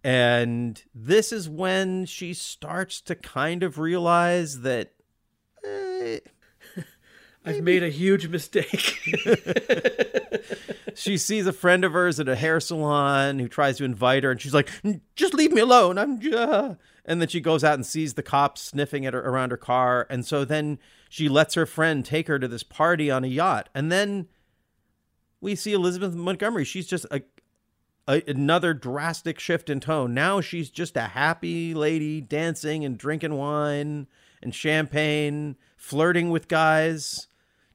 And 0.03 0.83
this 0.93 1.31
is 1.31 1.49
when 1.49 2.07
she 2.07 2.35
starts 2.35 3.01
to 3.03 3.15
kind 3.15 3.63
of 3.63 3.79
realize 3.79 4.63
that 4.63 4.95
eh, 5.65 6.19
I've 7.45 7.63
made 7.63 7.85
a 7.85 7.89
huge 7.89 8.27
mistake. 8.27 8.99
she 10.97 11.17
sees 11.17 11.47
a 11.47 11.53
friend 11.53 11.85
of 11.85 11.93
hers 11.93 12.19
at 12.19 12.29
a 12.29 12.35
hair 12.35 12.59
salon 12.59 13.39
who 13.39 13.47
tries 13.47 13.77
to 13.77 13.85
invite 13.85 14.25
her, 14.25 14.33
and 14.33 14.41
she's 14.41 14.55
like, 14.55 14.69
"Just 15.15 15.35
leave 15.35 15.53
me 15.53 15.61
alone." 15.61 15.99
I'm 15.99 16.19
just. 16.19 16.81
And 17.05 17.21
then 17.21 17.29
she 17.29 17.41
goes 17.41 17.63
out 17.63 17.75
and 17.75 17.87
sees 17.87 18.15
the 18.15 18.25
cops 18.25 18.61
sniffing 18.61 19.07
at 19.07 19.15
her 19.15 19.21
around 19.21 19.53
her 19.53 19.57
car, 19.57 20.05
and 20.11 20.27
so 20.27 20.45
then 20.45 20.81
she 21.09 21.29
lets 21.29 21.55
her 21.55 21.65
friend 21.65 22.05
take 22.05 22.27
her 22.27 22.41
to 22.41 22.49
this 22.49 22.65
party 22.65 23.09
on 23.09 23.23
a 23.23 23.29
yacht, 23.29 23.69
and 23.73 23.93
then 23.93 24.27
we 25.41 25.55
see 25.55 25.73
Elizabeth 25.73 26.15
Montgomery. 26.15 26.65
She's 26.65 26.87
just 26.87 27.07
a, 27.11 27.23
a 28.07 28.23
another 28.29 28.75
drastic 28.75 29.39
shift 29.39 29.71
in 29.71 29.81
tone. 29.81 30.15
Now 30.15 30.41
she's 30.41 30.71
just 30.71 30.97
a 30.97 31.03
happy 31.03 31.75
lady 31.75 32.21
dancing 32.21 32.85
and 32.85 32.99
drinking 32.99 33.35
wine 33.35 34.07
and 34.43 34.55
champagne, 34.55 35.57
flirting 35.77 36.31
with 36.31 36.49
guys. 36.49 37.27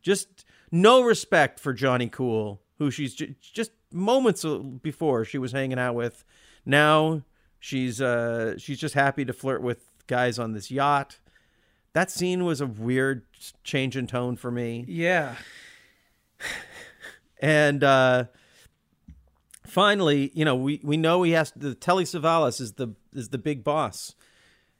Just 0.02 0.46
no 0.72 1.02
respect 1.02 1.60
for 1.60 1.74
Johnny 1.74 2.08
Cool, 2.10 2.62
who 2.80 2.90
she's 2.92 3.14
ju- 3.16 3.36
just 3.42 3.72
moments 3.92 4.44
before 4.82 5.24
she 5.24 5.38
was 5.38 5.52
hanging 5.52 5.80
out 5.80 5.96
with. 5.96 6.26
Now 6.66 7.22
she's 7.60 8.02
uh 8.02 8.58
she's 8.58 8.80
just 8.80 8.96
happy 8.96 9.24
to 9.26 9.34
flirt 9.34 9.62
with 9.62 9.90
guys 10.08 10.38
on 10.40 10.52
this 10.54 10.70
yacht. 10.72 11.20
That 11.94 12.10
scene 12.10 12.44
was 12.44 12.60
a 12.60 12.66
weird 12.66 13.24
change 13.64 13.96
in 13.96 14.08
tone 14.08 14.36
for 14.36 14.50
me. 14.52 14.84
yeah. 14.88 15.36
And 17.44 17.84
uh 17.84 18.26
finally, 19.66 20.32
you 20.34 20.46
know, 20.46 20.56
we, 20.56 20.80
we 20.84 20.98
know 20.98 21.24
he 21.24 21.32
has 21.32 21.52
to, 21.52 21.76
Telly 21.76 22.06
Savalas 22.06 22.60
is 22.60 22.74
the 22.74 22.96
is 23.14 23.30
the 23.30 23.38
big 23.38 23.64
boss, 23.64 24.16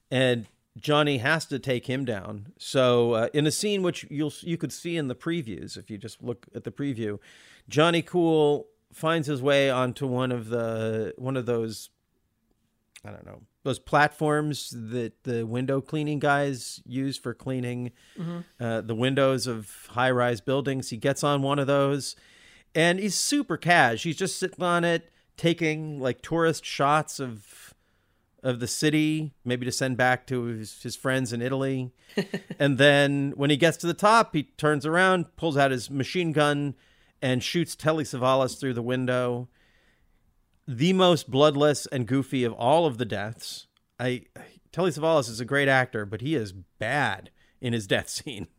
and 0.10 0.48
Johnny 0.78 1.20
has 1.20 1.46
to 1.48 1.60
take 1.60 1.86
him 1.88 2.04
down. 2.06 2.48
So 2.58 3.14
uh, 3.14 3.28
in 3.34 3.46
a 3.46 3.52
scene 3.52 3.84
which 3.84 4.06
you'll 4.10 4.34
you 4.42 4.58
could 4.58 4.72
see 4.74 4.98
in 4.98 5.08
the 5.08 5.16
previews 5.16 5.78
if 5.78 5.90
you 5.90 5.98
just 5.98 6.24
look 6.24 6.48
at 6.56 6.64
the 6.64 6.72
preview, 6.72 7.20
Johnny 7.70 8.02
Cool 8.02 8.68
finds 8.92 9.28
his 9.28 9.42
way 9.42 9.70
onto 9.70 10.06
one 10.08 10.32
of 10.32 10.50
the 10.50 11.14
one 11.18 11.36
of 11.38 11.46
those 11.46 11.90
I 13.06 13.10
don't 13.12 13.26
know 13.26 13.42
those 13.64 13.80
platforms 13.80 14.74
that 14.76 15.24
the 15.24 15.46
window 15.46 15.80
cleaning 15.80 16.20
guys 16.20 16.82
use 16.86 17.18
for 17.18 17.34
cleaning 17.34 17.92
Mhm. 18.20 18.44
uh, 18.60 18.82
the 18.82 18.94
windows 18.96 19.48
of 19.48 19.88
high 19.92 20.12
rise 20.12 20.42
buildings. 20.42 20.90
He 20.90 20.98
gets 20.98 21.24
on 21.24 21.42
one 21.42 21.60
of 21.60 21.68
those, 21.68 22.16
and 22.76 23.00
he's 23.00 23.16
super 23.16 23.58
cash. 23.58 24.04
He's 24.04 24.18
just 24.18 24.38
sitting 24.38 24.64
on 24.64 24.84
it, 24.84 25.12
taking 25.38 26.00
like 26.00 26.22
tourist 26.22 26.66
shots 26.66 27.20
of 27.20 27.74
of 28.44 28.60
the 28.60 28.68
city, 28.68 29.34
maybe 29.46 29.66
to 29.66 29.72
send 29.72 29.96
back 29.96 30.28
to 30.28 30.44
his, 30.44 30.84
his 30.84 30.98
friends 30.98 31.32
in 31.32 31.42
Italy. 31.42 31.92
and 32.60 32.78
then 32.78 33.32
when 33.38 33.50
he 33.50 33.56
gets 33.56 33.78
to 33.78 33.88
the 33.88 33.94
top, 33.94 34.36
he 34.36 34.44
turns 34.44 34.86
around, 34.86 35.34
pulls 35.38 35.56
out 35.56 35.72
his 35.72 35.90
machine 35.90 36.34
gun, 36.34 36.76
and 37.22 37.42
shoots 37.42 37.74
Telly 37.74 38.04
Savalas 38.04 38.60
through 38.60 38.74
the 38.74 38.82
window. 38.82 39.48
The 40.68 40.92
most 40.92 41.32
bloodless 41.32 41.86
and 41.86 42.06
goofy 42.06 42.44
of 42.44 42.52
all 42.54 42.86
of 42.86 42.98
the 42.98 43.06
deaths. 43.06 43.68
I 43.98 44.26
Telly 44.74 44.92
Savalas 44.92 45.30
is 45.30 45.40
a 45.40 45.46
great 45.46 45.70
actor, 45.70 46.06
but 46.06 46.20
he 46.22 46.36
is 46.36 46.52
bad 46.52 47.30
in 47.62 47.72
his 47.74 47.88
death 47.88 48.10
scene. 48.10 48.48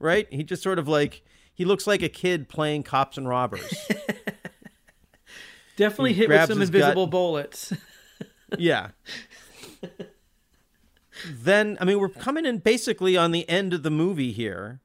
Right? 0.00 0.28
He 0.30 0.44
just 0.44 0.62
sort 0.62 0.78
of 0.78 0.86
like 0.86 1.24
he 1.58 1.64
looks 1.64 1.88
like 1.88 2.02
a 2.02 2.08
kid 2.08 2.48
playing 2.48 2.84
cops 2.84 3.18
and 3.18 3.28
robbers. 3.28 3.68
Definitely 5.76 6.12
He 6.12 6.20
hit 6.20 6.28
with 6.28 6.46
some 6.46 6.62
invisible 6.62 7.06
gut. 7.06 7.10
bullets. 7.10 7.72
yeah. 8.58 8.90
then 11.26 11.76
I 11.80 11.84
mean 11.84 11.98
we're 11.98 12.10
coming 12.10 12.46
in 12.46 12.58
basically 12.58 13.16
on 13.16 13.32
the 13.32 13.48
end 13.48 13.74
of 13.74 13.82
the 13.82 13.90
movie 13.90 14.30
here. 14.30 14.78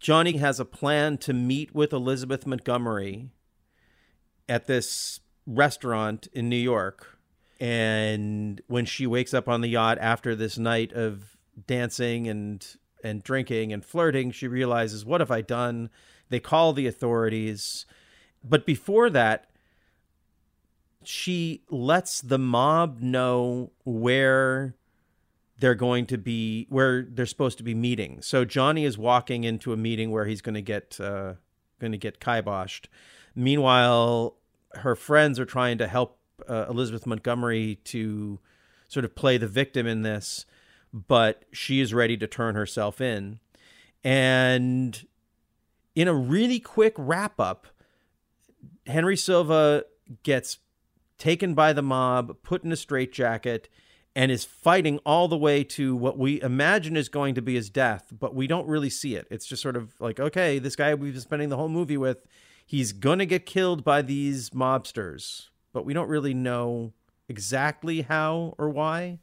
Johnny 0.00 0.38
has 0.38 0.58
a 0.58 0.64
plan 0.64 1.16
to 1.18 1.32
meet 1.32 1.76
with 1.76 1.92
Elizabeth 1.92 2.44
Montgomery 2.44 3.30
at 4.48 4.66
this 4.66 5.20
restaurant 5.46 6.26
in 6.32 6.48
New 6.48 6.56
York. 6.56 7.18
And 7.60 8.60
when 8.66 8.84
she 8.84 9.06
wakes 9.06 9.32
up 9.32 9.48
on 9.48 9.60
the 9.60 9.68
yacht 9.68 9.98
after 10.00 10.34
this 10.34 10.58
night 10.58 10.92
of 10.92 11.36
dancing 11.68 12.26
and 12.26 12.66
and 13.04 13.22
drinking 13.22 13.72
and 13.72 13.84
flirting, 13.84 14.30
she 14.30 14.48
realizes, 14.48 15.04
what 15.04 15.20
have 15.20 15.30
I 15.30 15.40
done? 15.40 15.90
They 16.28 16.40
call 16.40 16.72
the 16.72 16.86
authorities. 16.86 17.86
But 18.42 18.66
before 18.66 19.10
that, 19.10 19.50
she 21.02 21.62
lets 21.70 22.20
the 22.20 22.38
mob 22.38 23.00
know 23.00 23.72
where 23.84 24.74
they're 25.58 25.74
going 25.74 26.06
to 26.06 26.18
be 26.18 26.66
where 26.70 27.02
they're 27.02 27.26
supposed 27.26 27.58
to 27.58 27.64
be 27.64 27.74
meeting. 27.74 28.22
So 28.22 28.44
Johnny 28.44 28.84
is 28.84 28.96
walking 28.96 29.44
into 29.44 29.72
a 29.72 29.76
meeting 29.76 30.10
where 30.10 30.24
he's 30.24 30.40
going 30.40 30.54
to 30.54 30.62
get 30.62 30.98
uh, 30.98 31.34
going 31.78 31.92
to 31.92 31.98
get 31.98 32.20
kiboshed. 32.20 32.86
Meanwhile, 33.34 34.36
her 34.72 34.96
friends 34.96 35.38
are 35.38 35.44
trying 35.44 35.78
to 35.78 35.86
help 35.86 36.18
uh, 36.48 36.66
Elizabeth 36.68 37.06
Montgomery 37.06 37.78
to 37.84 38.40
sort 38.88 39.04
of 39.04 39.14
play 39.14 39.36
the 39.38 39.46
victim 39.46 39.86
in 39.86 40.02
this, 40.02 40.46
but 40.92 41.44
she 41.52 41.80
is 41.80 41.94
ready 41.94 42.16
to 42.16 42.26
turn 42.26 42.54
herself 42.54 43.00
in. 43.00 43.40
And 44.02 45.06
in 45.94 46.08
a 46.08 46.14
really 46.14 46.60
quick 46.60 46.94
wrap 46.96 47.38
up, 47.38 47.66
Henry 48.86 49.16
Silva 49.16 49.84
gets 50.22 50.58
taken 51.18 51.54
by 51.54 51.72
the 51.72 51.82
mob, 51.82 52.36
put 52.42 52.64
in 52.64 52.72
a 52.72 52.76
straitjacket, 52.76 53.68
and 54.16 54.32
is 54.32 54.44
fighting 54.44 54.98
all 55.06 55.28
the 55.28 55.36
way 55.36 55.62
to 55.62 55.94
what 55.94 56.18
we 56.18 56.40
imagine 56.42 56.96
is 56.96 57.08
going 57.08 57.34
to 57.34 57.42
be 57.42 57.54
his 57.54 57.70
death, 57.70 58.12
but 58.18 58.34
we 58.34 58.46
don't 58.46 58.66
really 58.66 58.90
see 58.90 59.14
it. 59.14 59.26
It's 59.30 59.46
just 59.46 59.62
sort 59.62 59.76
of 59.76 59.94
like, 60.00 60.18
okay, 60.18 60.58
this 60.58 60.74
guy 60.74 60.94
we've 60.94 61.12
been 61.12 61.22
spending 61.22 61.48
the 61.48 61.56
whole 61.56 61.68
movie 61.68 61.96
with, 61.96 62.26
he's 62.66 62.92
going 62.92 63.20
to 63.20 63.26
get 63.26 63.46
killed 63.46 63.84
by 63.84 64.02
these 64.02 64.50
mobsters, 64.50 65.48
but 65.72 65.84
we 65.84 65.94
don't 65.94 66.08
really 66.08 66.34
know 66.34 66.92
exactly 67.28 68.02
how 68.02 68.54
or 68.58 68.68
why. 68.68 69.20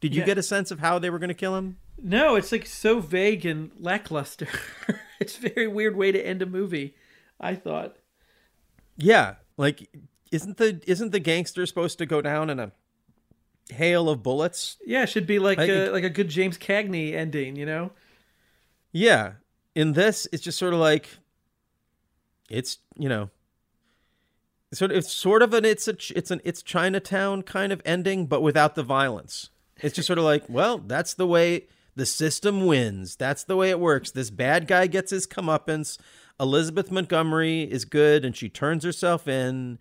Did 0.00 0.14
you 0.14 0.20
Yeah. 0.20 0.26
get 0.26 0.38
a 0.38 0.42
sense 0.42 0.70
of 0.70 0.78
how 0.80 0.98
they 0.98 1.10
were 1.10 1.18
going 1.18 1.28
to 1.28 1.34
kill 1.34 1.56
him? 1.56 1.76
No, 2.02 2.34
it's 2.36 2.50
like 2.52 2.64
so 2.66 3.00
vague 3.00 3.44
and 3.44 3.70
lackluster. 3.78 4.48
it's 5.20 5.36
a 5.38 5.48
very 5.50 5.68
weird 5.68 5.96
way 5.96 6.10
to 6.12 6.26
end 6.26 6.40
a 6.42 6.46
movie. 6.46 6.94
I 7.38 7.54
thought. 7.54 7.96
Yeah, 8.96 9.36
like 9.56 9.88
isn't 10.30 10.56
the 10.58 10.80
isn't 10.86 11.12
the 11.12 11.20
gangster 11.20 11.64
supposed 11.66 11.98
to 11.98 12.06
go 12.06 12.20
down 12.22 12.48
in 12.50 12.58
a 12.58 12.72
hail 13.70 14.08
of 14.08 14.22
bullets? 14.22 14.76
Yeah, 14.86 15.02
it 15.04 15.08
should 15.08 15.26
be 15.26 15.38
like 15.38 15.58
Like 15.58 15.70
uh, 15.70 15.72
a, 15.72 15.90
like 15.90 16.04
a 16.04 16.10
good 16.10 16.28
James 16.28 16.56
Cagney 16.58 17.14
ending, 17.14 17.56
you 17.56 17.66
know? 17.66 17.92
Yeah. 18.92 19.34
In 19.74 19.92
this, 19.92 20.26
it's 20.32 20.42
just 20.42 20.58
sort 20.58 20.74
of 20.74 20.80
like 20.80 21.08
it's 22.50 22.78
you 22.98 23.08
know 23.08 23.30
sort 24.72 24.90
of 24.90 24.96
it's 24.98 25.12
sort 25.12 25.42
of 25.42 25.54
an 25.54 25.64
it's 25.64 25.86
a 25.88 25.96
it's 26.14 26.30
an 26.30 26.40
it's 26.44 26.62
Chinatown 26.62 27.42
kind 27.42 27.72
of 27.72 27.80
ending, 27.84 28.26
but 28.26 28.42
without 28.42 28.74
the 28.74 28.82
violence. 28.82 29.50
It's 29.82 29.94
just 29.94 30.06
sort 30.06 30.18
of 30.18 30.24
like, 30.24 30.44
well, 30.48 30.78
that's 30.78 31.14
the 31.14 31.26
way 31.26 31.66
the 31.96 32.06
system 32.06 32.66
wins. 32.66 33.16
That's 33.16 33.44
the 33.44 33.56
way 33.56 33.70
it 33.70 33.80
works. 33.80 34.10
This 34.10 34.30
bad 34.30 34.66
guy 34.66 34.86
gets 34.86 35.10
his 35.10 35.26
comeuppance. 35.26 35.98
Elizabeth 36.38 36.90
Montgomery 36.90 37.62
is 37.62 37.84
good, 37.84 38.24
and 38.24 38.36
she 38.36 38.48
turns 38.48 38.84
herself 38.84 39.28
in, 39.28 39.78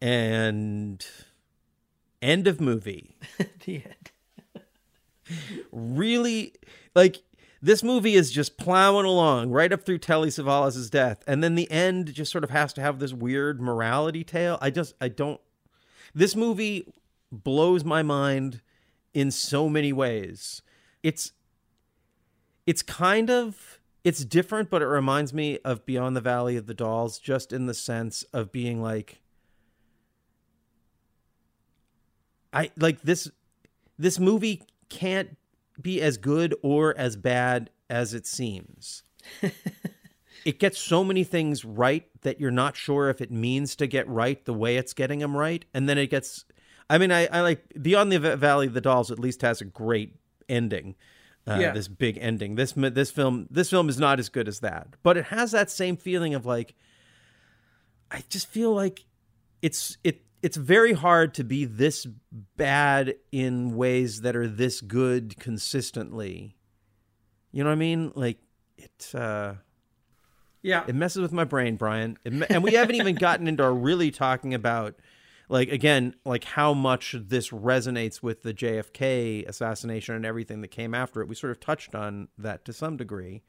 and 0.00 1.04
end 2.20 2.46
of 2.46 2.60
movie. 2.60 3.16
the 3.64 3.82
end. 3.84 4.62
really 5.72 6.54
like 6.94 7.22
this 7.62 7.82
movie 7.82 8.14
is 8.14 8.30
just 8.30 8.58
plowing 8.58 9.06
along 9.06 9.50
right 9.50 9.72
up 9.72 9.86
through 9.86 9.98
Telly 9.98 10.28
Savalas' 10.28 10.90
death, 10.90 11.24
and 11.26 11.42
then 11.42 11.54
the 11.54 11.70
end 11.70 12.12
just 12.12 12.30
sort 12.30 12.44
of 12.44 12.50
has 12.50 12.74
to 12.74 12.82
have 12.82 12.98
this 12.98 13.14
weird 13.14 13.62
morality 13.62 14.24
tale. 14.24 14.58
I 14.60 14.68
just 14.70 14.94
I 15.00 15.08
don't. 15.08 15.40
This 16.14 16.36
movie 16.36 16.92
blows 17.32 17.82
my 17.82 18.02
mind 18.02 18.60
in 19.14 19.30
so 19.30 19.68
many 19.68 19.92
ways. 19.92 20.60
It's 21.02 21.32
it's 22.66 22.82
kind 22.82 23.30
of 23.30 23.80
it's 24.02 24.24
different, 24.24 24.68
but 24.68 24.82
it 24.82 24.86
reminds 24.86 25.32
me 25.32 25.58
of 25.64 25.86
Beyond 25.86 26.16
the 26.16 26.20
Valley 26.20 26.56
of 26.56 26.66
the 26.66 26.74
Dolls, 26.74 27.18
just 27.18 27.52
in 27.52 27.66
the 27.66 27.74
sense 27.74 28.22
of 28.34 28.52
being 28.52 28.82
like 28.82 29.22
I 32.52 32.70
like 32.76 33.02
this 33.02 33.30
this 33.98 34.18
movie 34.18 34.62
can't 34.88 35.36
be 35.80 36.00
as 36.00 36.16
good 36.16 36.54
or 36.62 36.96
as 36.96 37.16
bad 37.16 37.70
as 37.90 38.14
it 38.14 38.26
seems. 38.26 39.02
it 40.44 40.58
gets 40.58 40.78
so 40.78 41.02
many 41.02 41.24
things 41.24 41.64
right 41.64 42.08
that 42.22 42.40
you're 42.40 42.50
not 42.50 42.76
sure 42.76 43.08
if 43.08 43.20
it 43.20 43.30
means 43.30 43.74
to 43.76 43.86
get 43.86 44.08
right 44.08 44.44
the 44.44 44.54
way 44.54 44.76
it's 44.76 44.92
getting 44.92 45.18
them 45.18 45.36
right, 45.36 45.64
and 45.74 45.88
then 45.88 45.98
it 45.98 46.08
gets. 46.08 46.44
I 46.90 46.98
mean, 46.98 47.10
I, 47.12 47.26
I 47.26 47.40
like 47.40 47.64
Beyond 47.80 48.12
the 48.12 48.36
Valley 48.36 48.66
of 48.66 48.74
the 48.74 48.80
Dolls. 48.80 49.10
At 49.10 49.18
least 49.18 49.42
has 49.42 49.60
a 49.60 49.64
great 49.64 50.16
ending. 50.48 50.94
Uh, 51.46 51.58
Yeah. 51.60 51.72
This 51.72 51.88
big 51.88 52.18
ending. 52.20 52.54
This 52.56 52.72
this 52.76 53.10
film 53.10 53.46
this 53.50 53.70
film 53.70 53.88
is 53.88 53.98
not 53.98 54.18
as 54.18 54.28
good 54.28 54.48
as 54.48 54.60
that, 54.60 54.88
but 55.02 55.16
it 55.16 55.26
has 55.26 55.50
that 55.52 55.70
same 55.70 55.96
feeling 55.96 56.34
of 56.34 56.46
like. 56.46 56.74
I 58.10 58.22
just 58.28 58.46
feel 58.48 58.72
like 58.74 59.04
it's 59.62 59.96
it 60.04 60.22
it's 60.42 60.56
very 60.56 60.92
hard 60.92 61.34
to 61.34 61.44
be 61.44 61.64
this 61.64 62.06
bad 62.56 63.14
in 63.32 63.76
ways 63.76 64.20
that 64.20 64.36
are 64.36 64.46
this 64.46 64.80
good 64.80 65.36
consistently. 65.38 66.54
You 67.50 67.64
know 67.64 67.70
what 67.70 67.74
I 67.76 67.78
mean? 67.78 68.12
Like 68.14 68.38
it 68.76 69.10
uh 69.14 69.54
Yeah. 70.62 70.84
it 70.86 70.94
messes 70.94 71.22
with 71.22 71.32
my 71.32 71.44
brain, 71.44 71.76
Bryan. 71.76 72.18
Me- 72.24 72.46
and 72.50 72.62
we 72.62 72.72
haven't 72.74 72.96
even 72.96 73.14
gotten 73.16 73.48
into 73.48 73.68
really 73.70 74.10
talking 74.10 74.54
about 74.54 74.94
like 75.48 75.70
again, 75.70 76.14
like 76.24 76.44
how 76.44 76.74
much 76.74 77.14
this 77.18 77.50
resonates 77.50 78.22
with 78.22 78.42
the 78.42 78.54
JFK 78.54 79.46
assassination 79.48 80.14
and 80.14 80.24
everything 80.24 80.60
that 80.62 80.68
came 80.68 80.94
after 80.94 81.20
it. 81.20 81.28
We 81.28 81.34
sort 81.34 81.50
of 81.50 81.60
touched 81.60 81.94
on 81.94 82.28
that 82.38 82.64
to 82.64 82.72
some 82.72 82.96
degree. 82.96 83.42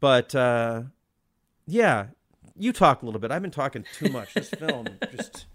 But 0.00 0.34
uh 0.34 0.82
yeah, 1.66 2.06
you 2.56 2.72
talk 2.72 3.02
a 3.02 3.04
little 3.06 3.20
bit. 3.20 3.30
I've 3.30 3.42
been 3.42 3.50
talking 3.50 3.84
too 3.98 4.10
much. 4.10 4.34
This 4.34 4.50
film 4.50 4.86
just 5.12 5.46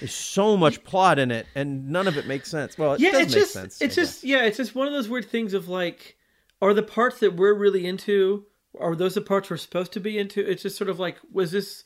there's 0.00 0.14
so 0.14 0.56
much 0.56 0.82
plot 0.84 1.18
in 1.18 1.30
it, 1.30 1.46
and 1.54 1.88
none 1.88 2.06
of 2.06 2.16
it 2.16 2.26
makes 2.26 2.50
sense. 2.50 2.78
Well, 2.78 2.94
it 2.94 3.00
yeah, 3.00 3.12
does 3.12 3.22
it's 3.22 3.34
make 3.34 3.40
just 3.42 3.52
sense. 3.52 3.82
it's 3.82 3.98
I 3.98 4.00
just 4.02 4.24
yeah, 4.24 4.44
it's 4.44 4.56
just 4.56 4.74
one 4.74 4.86
of 4.86 4.92
those 4.92 5.08
weird 5.08 5.28
things 5.28 5.54
of 5.54 5.68
like, 5.68 6.16
are 6.60 6.74
the 6.74 6.82
parts 6.82 7.20
that 7.20 7.36
we're 7.36 7.54
really 7.54 7.86
into, 7.86 8.44
are 8.78 8.94
those 8.94 9.14
the 9.14 9.20
parts 9.20 9.50
we're 9.50 9.56
supposed 9.56 9.92
to 9.92 10.00
be 10.00 10.18
into? 10.18 10.40
It's 10.48 10.62
just 10.62 10.76
sort 10.76 10.90
of 10.90 10.98
like, 10.98 11.18
was 11.32 11.52
this 11.52 11.84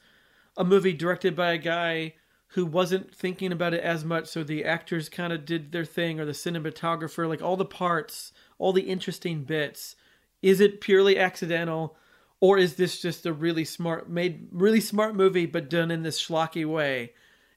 a 0.57 0.65
movie 0.65 0.93
directed 0.93 1.37
by 1.37 1.53
a 1.53 1.59
guy 1.59 2.15
who 2.57 2.67
wasn't 2.67 3.15
thinking 3.15 3.53
about 3.53 3.73
it 3.73 3.83
as 3.83 4.05
much, 4.05 4.27
so 4.27 4.43
the 4.43 4.65
actors 4.65 5.09
kind 5.09 5.33
of 5.33 5.45
did 5.45 5.71
their 5.73 5.85
thing, 5.85 6.19
or 6.19 6.25
the 6.25 6.33
cinematographer, 6.33 7.29
like 7.29 7.41
all 7.41 7.57
the 7.57 7.65
parts, 7.65 8.33
all 8.59 8.73
the 8.73 8.83
interesting 8.83 9.45
bits, 9.45 9.95
is 10.43 10.61
it 10.61 10.81
purely 10.81 11.17
accidental? 11.19 11.97
or 12.41 12.59
is 12.59 12.77
this 12.77 13.01
just 13.01 13.27
a 13.27 13.33
really 13.33 13.65
smart 13.65 14.09
made 14.09 14.49
really 14.51 14.81
smart 14.81 15.15
movie 15.15 15.47
but 15.47 15.71
done 15.71 15.91
in 15.91 16.03
this 16.03 16.21
schlocky 16.21 16.67
way? 16.67 17.13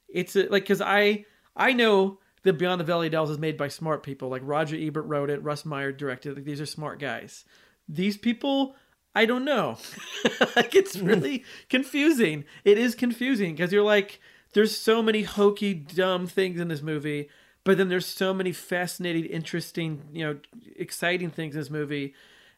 It's 0.07 0.35
a, 0.35 0.47
like 0.47 0.63
because 0.63 0.81
I 0.81 1.25
I 1.55 1.73
know 1.73 2.19
that 2.43 2.53
Beyond 2.53 2.79
the 2.79 2.85
Valley 2.85 3.07
of 3.07 3.11
Dolls 3.11 3.29
is 3.29 3.37
made 3.37 3.57
by 3.57 3.67
smart 3.67 4.03
people. 4.03 4.29
Like 4.29 4.41
Roger 4.45 4.77
Ebert 4.77 5.05
wrote 5.05 5.29
it, 5.29 5.43
Russ 5.43 5.65
Meyer 5.65 5.91
directed. 5.91 6.35
Like 6.35 6.45
these 6.45 6.61
are 6.61 6.65
smart 6.65 6.99
guys. 6.99 7.43
These 7.87 8.17
people, 8.17 8.75
I 9.13 9.25
don't 9.25 9.43
know. 9.43 9.77
like 10.55 10.73
it's 10.73 10.97
really 10.97 11.43
confusing. 11.69 12.45
It 12.63 12.77
is 12.77 12.95
confusing 12.95 13.55
because 13.55 13.73
you're 13.73 13.83
like, 13.83 14.21
there's 14.53 14.75
so 14.75 15.01
many 15.01 15.23
hokey, 15.23 15.73
dumb 15.73 16.27
things 16.27 16.59
in 16.59 16.67
this 16.67 16.81
movie, 16.81 17.29
but 17.63 17.77
then 17.77 17.89
there's 17.89 18.05
so 18.05 18.33
many 18.33 18.51
fascinating, 18.51 19.25
interesting, 19.25 20.01
you 20.11 20.25
know, 20.25 20.39
exciting 20.75 21.29
things 21.29 21.55
in 21.55 21.61
this 21.61 21.69
movie. 21.69 22.13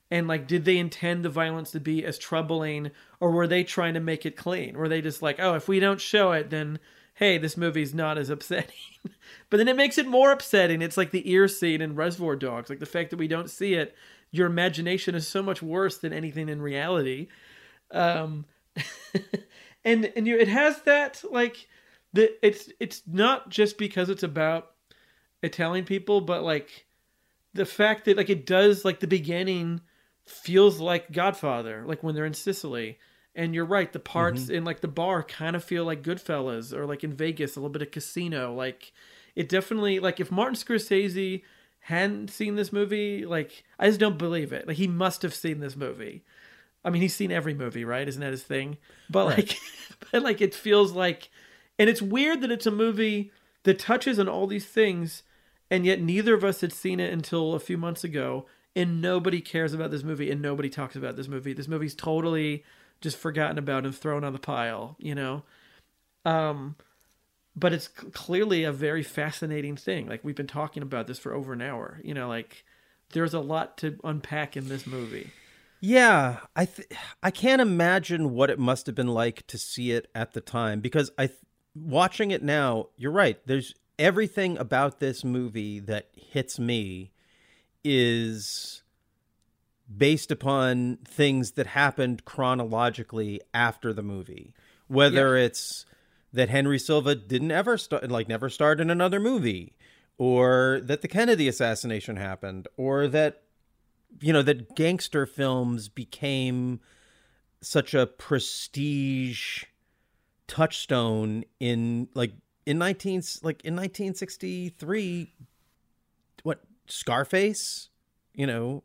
And 0.09 0.27
like, 0.27 0.47
did 0.47 0.65
they 0.65 0.77
intend 0.77 1.23
the 1.23 1.29
violence 1.29 1.71
to 1.71 1.79
be 1.79 2.05
as 2.05 2.17
troubling, 2.17 2.91
or 3.19 3.31
were 3.31 3.47
they 3.47 3.63
trying 3.63 3.93
to 3.93 3.99
make 3.99 4.25
it 4.25 4.35
clean? 4.35 4.77
Were 4.77 4.89
they 4.89 5.01
just 5.01 5.21
like, 5.21 5.39
oh, 5.39 5.55
if 5.55 5.67
we 5.67 5.79
don't 5.79 6.01
show 6.01 6.31
it, 6.33 6.49
then 6.49 6.79
hey, 7.15 7.37
this 7.37 7.55
movie's 7.55 7.93
not 7.93 8.17
as 8.17 8.29
upsetting. 8.31 8.75
but 9.49 9.57
then 9.57 9.67
it 9.67 9.75
makes 9.75 9.97
it 9.97 10.07
more 10.07 10.31
upsetting. 10.31 10.81
It's 10.81 10.97
like 10.97 11.11
the 11.11 11.29
ear 11.31 11.47
scene 11.47 11.81
in 11.81 11.95
Reservoir 11.95 12.35
Dogs. 12.35 12.69
Like 12.69 12.79
the 12.79 12.85
fact 12.85 13.11
that 13.11 13.19
we 13.19 13.27
don't 13.27 13.49
see 13.49 13.75
it, 13.75 13.95
your 14.31 14.47
imagination 14.47 15.13
is 15.15 15.27
so 15.27 15.43
much 15.43 15.61
worse 15.61 15.97
than 15.97 16.13
anything 16.13 16.49
in 16.49 16.61
reality. 16.61 17.27
Um, 17.91 18.45
and 19.85 20.11
and 20.15 20.25
you, 20.25 20.37
it 20.37 20.47
has 20.47 20.81
that 20.83 21.23
like 21.29 21.67
the 22.13 22.33
it's 22.45 22.69
it's 22.79 23.03
not 23.07 23.49
just 23.49 23.77
because 23.77 24.09
it's 24.09 24.23
about 24.23 24.71
Italian 25.43 25.85
people, 25.85 26.21
but 26.21 26.43
like 26.43 26.85
the 27.53 27.65
fact 27.65 28.05
that 28.05 28.17
like 28.17 28.29
it 28.29 28.45
does 28.45 28.85
like 28.85 28.99
the 28.99 29.07
beginning 29.07 29.81
feels 30.25 30.79
like 30.79 31.11
Godfather, 31.11 31.83
like 31.85 32.03
when 32.03 32.15
they're 32.15 32.25
in 32.25 32.33
Sicily 32.33 32.97
and 33.35 33.55
you're 33.55 33.65
right, 33.65 33.91
the 33.91 33.99
parts 33.99 34.43
Mm-hmm. 34.43 34.55
in 34.55 34.63
like 34.65 34.81
the 34.81 34.87
bar 34.87 35.23
kind 35.23 35.55
of 35.55 35.63
feel 35.63 35.83
like 35.85 36.03
Goodfellas 36.03 36.73
or 36.73 36.85
like 36.85 37.03
in 37.03 37.13
Vegas, 37.13 37.55
a 37.55 37.59
little 37.59 37.71
bit 37.71 37.81
of 37.81 37.91
casino. 37.91 38.53
Like 38.53 38.91
it 39.35 39.49
definitely 39.49 39.99
like 39.99 40.19
if 40.19 40.31
Martin 40.31 40.55
Scorsese 40.55 41.41
hadn't 41.85 42.29
seen 42.29 42.55
this 42.55 42.71
movie, 42.71 43.25
like 43.25 43.63
I 43.79 43.87
just 43.87 43.99
don't 43.99 44.17
believe 44.17 44.53
it. 44.53 44.67
Like 44.67 44.77
he 44.77 44.87
must 44.87 45.21
have 45.23 45.33
seen 45.33 45.59
this 45.59 45.75
movie. 45.75 46.23
I 46.83 46.89
mean, 46.89 47.01
he's 47.01 47.15
seen 47.15 47.31
every 47.31 47.53
movie, 47.53 47.85
right? 47.85 48.07
Isn't 48.07 48.21
that 48.21 48.31
his 48.31 48.43
thing? 48.43 48.77
But 49.09 49.27
Right. 49.27 49.37
like, 49.37 49.57
but 50.11 50.23
like 50.23 50.41
it 50.41 50.53
feels 50.55 50.91
like, 50.93 51.29
and 51.81 51.89
it's 51.89 51.99
weird 51.99 52.41
that 52.41 52.51
it's 52.51 52.67
a 52.67 52.71
movie 52.71 53.31
that 53.63 53.79
touches 53.79 54.19
on 54.19 54.29
all 54.29 54.45
these 54.45 54.67
things, 54.67 55.23
and 55.71 55.83
yet 55.83 55.99
neither 55.99 56.35
of 56.35 56.43
us 56.43 56.61
had 56.61 56.71
seen 56.71 56.99
it 56.99 57.11
until 57.11 57.55
a 57.55 57.59
few 57.59 57.75
months 57.75 58.03
ago, 58.03 58.45
and 58.75 59.01
nobody 59.01 59.41
cares 59.41 59.73
about 59.73 59.89
this 59.89 60.03
movie, 60.03 60.29
and 60.29 60.43
nobody 60.43 60.69
talks 60.69 60.95
about 60.95 61.15
this 61.15 61.27
movie. 61.27 61.53
This 61.53 61.67
movie's 61.67 61.95
totally 61.95 62.63
just 63.01 63.17
forgotten 63.17 63.57
about 63.57 63.83
and 63.83 63.95
thrown 63.95 64.23
on 64.23 64.31
the 64.31 64.37
pile, 64.37 64.95
you 64.99 65.15
know. 65.15 65.41
Um, 66.23 66.75
but 67.55 67.73
it's 67.73 67.87
clearly 67.87 68.63
a 68.63 68.71
very 68.71 69.01
fascinating 69.01 69.75
thing. 69.75 70.07
Like 70.07 70.23
we've 70.23 70.35
been 70.35 70.45
talking 70.45 70.83
about 70.83 71.07
this 71.07 71.17
for 71.17 71.33
over 71.33 71.51
an 71.51 71.63
hour. 71.63 71.99
You 72.03 72.13
know, 72.13 72.27
like 72.27 72.63
there's 73.13 73.33
a 73.33 73.39
lot 73.39 73.79
to 73.79 73.97
unpack 74.03 74.55
in 74.55 74.69
this 74.69 74.85
movie. 74.85 75.31
Yeah, 75.79 76.41
I 76.55 76.65
th- 76.65 76.89
I 77.23 77.31
can't 77.31 77.59
imagine 77.59 78.35
what 78.35 78.51
it 78.51 78.59
must 78.59 78.85
have 78.85 78.93
been 78.93 79.07
like 79.07 79.47
to 79.47 79.57
see 79.57 79.93
it 79.93 80.11
at 80.13 80.33
the 80.33 80.41
time 80.41 80.79
because 80.79 81.09
I 81.17 81.25
th- 81.25 81.39
watching 81.75 82.31
it 82.31 82.43
now, 82.43 82.87
you're 82.97 83.11
right. 83.11 83.39
There's 83.45 83.73
everything 83.97 84.57
about 84.57 84.99
this 84.99 85.23
movie 85.23 85.79
that 85.79 86.09
hits 86.13 86.59
me 86.59 87.11
is 87.83 88.83
based 89.95 90.31
upon 90.31 90.97
things 91.05 91.51
that 91.51 91.67
happened 91.67 92.25
chronologically 92.25 93.41
after 93.53 93.93
the 93.93 94.03
movie. 94.03 94.53
Whether 94.87 95.37
it's 95.37 95.85
that 96.33 96.49
Henry 96.49 96.79
Silva 96.79 97.15
didn't 97.15 97.51
ever 97.51 97.77
start 97.77 98.09
like 98.09 98.27
never 98.27 98.49
starred 98.49 98.79
in 98.79 98.89
another 98.89 99.19
movie 99.19 99.73
or 100.17 100.81
that 100.83 101.01
the 101.01 101.07
Kennedy 101.07 101.47
assassination 101.47 102.17
happened 102.17 102.67
or 102.77 103.07
that 103.07 103.43
you 104.19 104.33
know 104.33 104.41
that 104.41 104.75
gangster 104.75 105.25
films 105.25 105.87
became 105.89 106.79
such 107.61 107.93
a 107.93 108.05
prestige 108.07 109.65
touchstone 110.51 111.45
in 111.61 112.09
like 112.13 112.33
in 112.65 112.77
19 112.77 113.23
like 113.41 113.63
in 113.63 113.73
1963 113.73 115.33
what 116.43 116.59
Scarface 116.87 117.87
you 118.35 118.45
know 118.45 118.83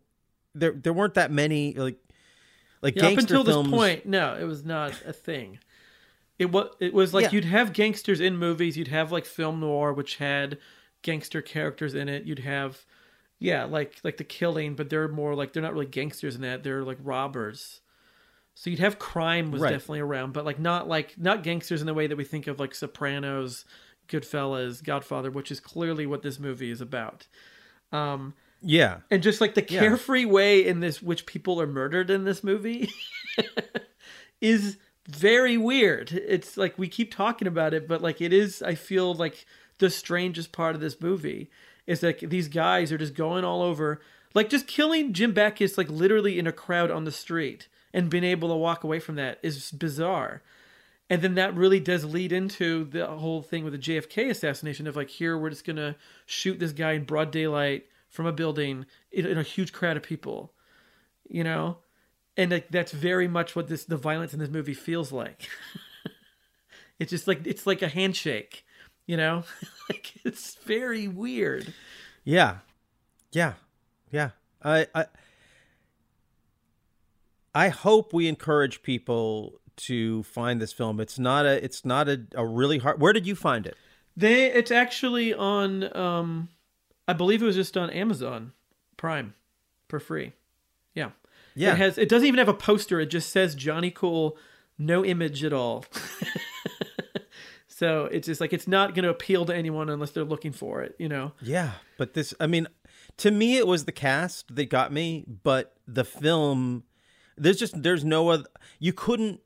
there 0.54 0.70
there 0.70 0.92
weren't 0.92 1.14
that 1.14 1.32
many 1.32 1.74
like 1.74 1.96
like 2.82 2.94
Yeah, 2.94 3.08
up 3.08 3.18
until 3.18 3.42
films 3.44 3.68
this 3.68 3.76
point, 3.78 4.06
no, 4.06 4.36
it 4.38 4.44
was 4.44 4.64
not 4.64 4.92
a 5.04 5.12
thing. 5.12 5.58
It 6.38 6.52
was 6.52 6.68
it 6.78 6.94
was 6.94 7.12
like 7.12 7.24
Yeah. 7.24 7.30
you'd 7.32 7.44
have 7.46 7.72
gangsters 7.72 8.20
in 8.20 8.36
movies, 8.36 8.76
you'd 8.76 8.88
have 8.88 9.10
like 9.10 9.24
film 9.26 9.58
noir, 9.60 9.92
which 9.92 10.16
had 10.16 10.58
gangster 11.02 11.42
characters 11.42 11.94
in 11.94 12.08
it. 12.08 12.24
You'd 12.26 12.40
have, 12.40 12.84
yeah, 13.40 13.64
like 13.64 13.96
like 14.04 14.18
the 14.18 14.24
Killing, 14.24 14.76
but 14.76 14.88
they're 14.88 15.08
more 15.08 15.34
like 15.34 15.52
they're 15.52 15.62
not 15.62 15.72
really 15.72 15.86
gangsters 15.86 16.36
in 16.36 16.42
that. 16.42 16.62
They're 16.62 16.84
like 16.84 16.98
robbers. 17.02 17.80
So 18.58 18.70
you'd 18.70 18.78
have 18.78 18.98
crime 18.98 19.50
was 19.52 19.60
Right. 19.60 19.70
definitely 19.70 20.00
around, 20.00 20.32
but 20.32 20.46
like 20.46 20.58
not 20.58 20.88
like 20.88 21.16
not 21.18 21.42
gangsters 21.42 21.82
in 21.82 21.86
the 21.86 21.92
way 21.94 22.06
that 22.06 22.16
we 22.16 22.24
think 22.24 22.46
of 22.46 22.58
like 22.58 22.74
Sopranos, 22.74 23.66
Goodfellas, 24.08 24.82
Godfather, 24.82 25.30
which 25.30 25.50
is 25.52 25.60
clearly 25.60 26.06
what 26.06 26.22
this 26.22 26.40
movie 26.40 26.70
is 26.70 26.80
about. 26.80 27.26
Um, 27.92 28.32
yeah 28.62 29.00
and 29.10 29.22
just 29.22 29.42
like 29.42 29.54
the 29.54 29.64
Yeah. 29.68 29.78
carefree 29.80 30.24
way 30.24 30.66
in 30.66 30.80
this 30.80 31.02
which 31.02 31.26
people 31.26 31.60
are 31.60 31.66
murdered 31.66 32.08
in 32.10 32.24
this 32.24 32.42
movie 32.42 32.90
is 34.40 34.78
very 35.08 35.56
weird 35.56 36.10
it's 36.12 36.56
like 36.56 36.76
we 36.78 36.88
keep 36.88 37.14
talking 37.14 37.46
about 37.46 37.72
it 37.74 37.86
but 37.86 38.02
like 38.02 38.20
it 38.20 38.32
is 38.32 38.62
i 38.62 38.74
feel 38.74 39.14
like 39.14 39.46
the 39.78 39.90
strangest 39.90 40.50
part 40.52 40.74
of 40.74 40.80
this 40.80 41.00
movie 41.00 41.48
is 41.86 42.02
like 42.02 42.18
these 42.20 42.48
guys 42.48 42.90
are 42.90 42.98
just 42.98 43.14
going 43.14 43.44
all 43.44 43.62
over 43.62 44.00
like 44.34 44.48
just 44.48 44.66
killing 44.66 45.12
jim 45.12 45.32
backus 45.32 45.78
like 45.78 45.88
literally 45.90 46.38
in 46.38 46.46
a 46.46 46.52
crowd 46.52 46.90
on 46.90 47.04
the 47.04 47.12
street 47.12 47.68
and 47.92 48.10
being 48.10 48.24
able 48.24 48.48
to 48.48 48.54
walk 48.54 48.84
away 48.84 48.98
from 48.98 49.16
that 49.16 49.38
is 49.42 49.70
bizarre 49.70 50.42
and 51.08 51.22
then 51.22 51.34
that 51.34 51.54
really 51.54 51.80
does 51.80 52.04
lead 52.04 52.32
into 52.32 52.84
the 52.84 53.06
whole 53.06 53.42
thing 53.42 53.64
with 53.64 53.72
the 53.72 53.78
JFK 53.78 54.30
assassination 54.30 54.86
of 54.86 54.96
like 54.96 55.08
here 55.08 55.38
we're 55.38 55.50
just 55.50 55.64
gonna 55.64 55.96
shoot 56.26 56.58
this 56.58 56.72
guy 56.72 56.92
in 56.92 57.04
broad 57.04 57.30
daylight 57.30 57.86
from 58.08 58.26
a 58.26 58.32
building 58.32 58.86
in, 59.12 59.26
in 59.26 59.38
a 59.38 59.42
huge 59.42 59.72
crowd 59.72 59.96
of 59.96 60.02
people, 60.02 60.52
you 61.28 61.44
know, 61.44 61.78
and 62.36 62.50
like 62.50 62.68
that's 62.70 62.92
very 62.92 63.28
much 63.28 63.54
what 63.54 63.68
this 63.68 63.84
the 63.84 63.96
violence 63.96 64.32
in 64.32 64.40
this 64.40 64.50
movie 64.50 64.74
feels 64.74 65.12
like. 65.12 65.48
it's 66.98 67.10
just 67.10 67.28
like 67.28 67.46
it's 67.46 67.66
like 67.66 67.82
a 67.82 67.88
handshake, 67.88 68.64
you 69.06 69.16
know, 69.16 69.44
like 69.88 70.14
it's 70.24 70.56
very 70.64 71.06
weird. 71.06 71.72
Yeah. 72.24 72.58
Yeah. 73.30 73.54
Yeah. 74.10 74.30
I 74.62 74.88
I 74.92 75.06
I 77.56 77.70
hope 77.70 78.12
we 78.12 78.28
encourage 78.28 78.82
people 78.82 79.60
to 79.76 80.24
find 80.24 80.60
this 80.60 80.74
film. 80.74 81.00
It's 81.00 81.18
not 81.18 81.46
a 81.46 81.64
it's 81.64 81.86
not 81.86 82.06
a, 82.06 82.26
a 82.34 82.46
really 82.46 82.76
hard 82.78 83.00
Where 83.00 83.14
did 83.14 83.26
you 83.26 83.34
find 83.34 83.66
it? 83.66 83.76
They 84.14 84.52
it's 84.52 84.70
actually 84.70 85.32
on 85.32 85.96
um 85.96 86.50
I 87.08 87.14
believe 87.14 87.42
it 87.42 87.46
was 87.46 87.56
just 87.56 87.78
on 87.78 87.88
Amazon 87.88 88.52
Prime 88.98 89.32
for 89.88 89.98
free. 89.98 90.34
Yeah. 90.94 91.10
Yeah. 91.54 91.72
It 91.72 91.78
has 91.78 91.98
it 91.98 92.10
doesn't 92.10 92.26
even 92.26 92.38
have 92.38 92.48
a 92.48 92.54
poster. 92.54 93.00
It 93.00 93.06
just 93.06 93.30
says 93.30 93.54
Johnny 93.54 93.90
Cool, 93.90 94.36
no 94.76 95.02
image 95.02 95.42
at 95.42 95.54
all. 95.54 95.86
so 97.68 98.04
it's 98.04 98.26
just 98.26 98.40
like 98.42 98.52
it's 98.52 98.68
not 98.68 98.94
going 98.94 99.04
to 99.04 99.10
appeal 99.10 99.46
to 99.46 99.54
anyone 99.54 99.88
unless 99.88 100.10
they're 100.10 100.24
looking 100.24 100.52
for 100.52 100.82
it, 100.82 100.94
you 100.98 101.08
know. 101.08 101.32
Yeah, 101.40 101.72
but 101.96 102.12
this 102.12 102.34
I 102.38 102.46
mean 102.46 102.68
to 103.16 103.30
me 103.30 103.56
it 103.56 103.66
was 103.66 103.86
the 103.86 103.92
cast 103.92 104.54
that 104.56 104.68
got 104.68 104.92
me, 104.92 105.24
but 105.42 105.74
the 105.86 106.04
film 106.04 106.84
there's 107.36 107.58
just 107.58 107.82
there's 107.82 108.04
no 108.04 108.28
other 108.28 108.44
you 108.78 108.92
couldn't 108.92 109.40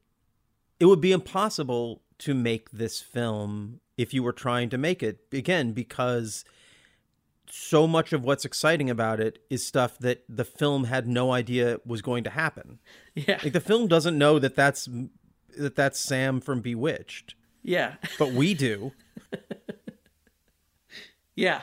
it 0.78 0.86
would 0.86 1.00
be 1.00 1.12
impossible 1.12 2.02
to 2.18 2.34
make 2.34 2.70
this 2.70 3.00
film 3.00 3.80
if 3.96 4.14
you 4.14 4.22
were 4.22 4.32
trying 4.32 4.68
to 4.70 4.78
make 4.78 5.02
it 5.02 5.20
again 5.32 5.72
because 5.72 6.44
so 7.52 7.86
much 7.86 8.12
of 8.12 8.22
what's 8.22 8.44
exciting 8.44 8.88
about 8.88 9.18
it 9.18 9.42
is 9.50 9.66
stuff 9.66 9.98
that 9.98 10.24
the 10.28 10.44
film 10.44 10.84
had 10.84 11.08
no 11.08 11.32
idea 11.32 11.78
was 11.84 12.00
going 12.00 12.22
to 12.22 12.30
happen. 12.30 12.78
Yeah. 13.14 13.40
Like 13.42 13.52
the 13.52 13.60
film 13.60 13.88
doesn't 13.88 14.16
know 14.16 14.38
that 14.38 14.54
that's 14.54 14.88
that 15.58 15.74
that's 15.74 15.98
Sam 15.98 16.40
from 16.40 16.60
Bewitched. 16.60 17.34
Yeah. 17.64 17.94
But 18.18 18.32
we 18.32 18.54
do. 18.54 18.92
Yeah. 21.40 21.62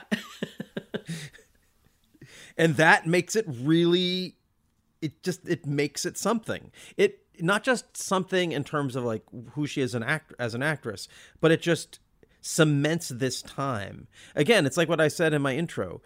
and 2.58 2.78
that 2.78 3.06
makes 3.06 3.36
it 3.36 3.46
really 3.48 4.36
it 5.02 5.24
just 5.24 5.48
it 5.48 5.66
makes 5.66 6.06
it 6.06 6.18
something. 6.18 6.72
It 6.96 7.20
not 7.40 7.64
just 7.64 7.96
something 7.96 8.52
in 8.52 8.64
terms 8.64 8.96
of 8.96 9.04
like 9.04 9.24
who 9.52 9.68
she 9.68 9.82
is 9.82 9.94
an 9.94 10.04
act 10.04 10.34
as 10.40 10.54
an 10.54 10.64
actress, 10.64 11.08
but 11.40 11.52
it 11.52 11.62
just 11.62 12.00
cements 12.42 13.10
this 13.10 13.42
time. 13.42 14.08
Again, 14.36 14.66
it's 14.66 14.78
like 14.78 14.90
what 14.90 15.02
I 15.02 15.08
said 15.08 15.34
in 15.34 15.42
my 15.42 15.56
intro. 15.56 16.02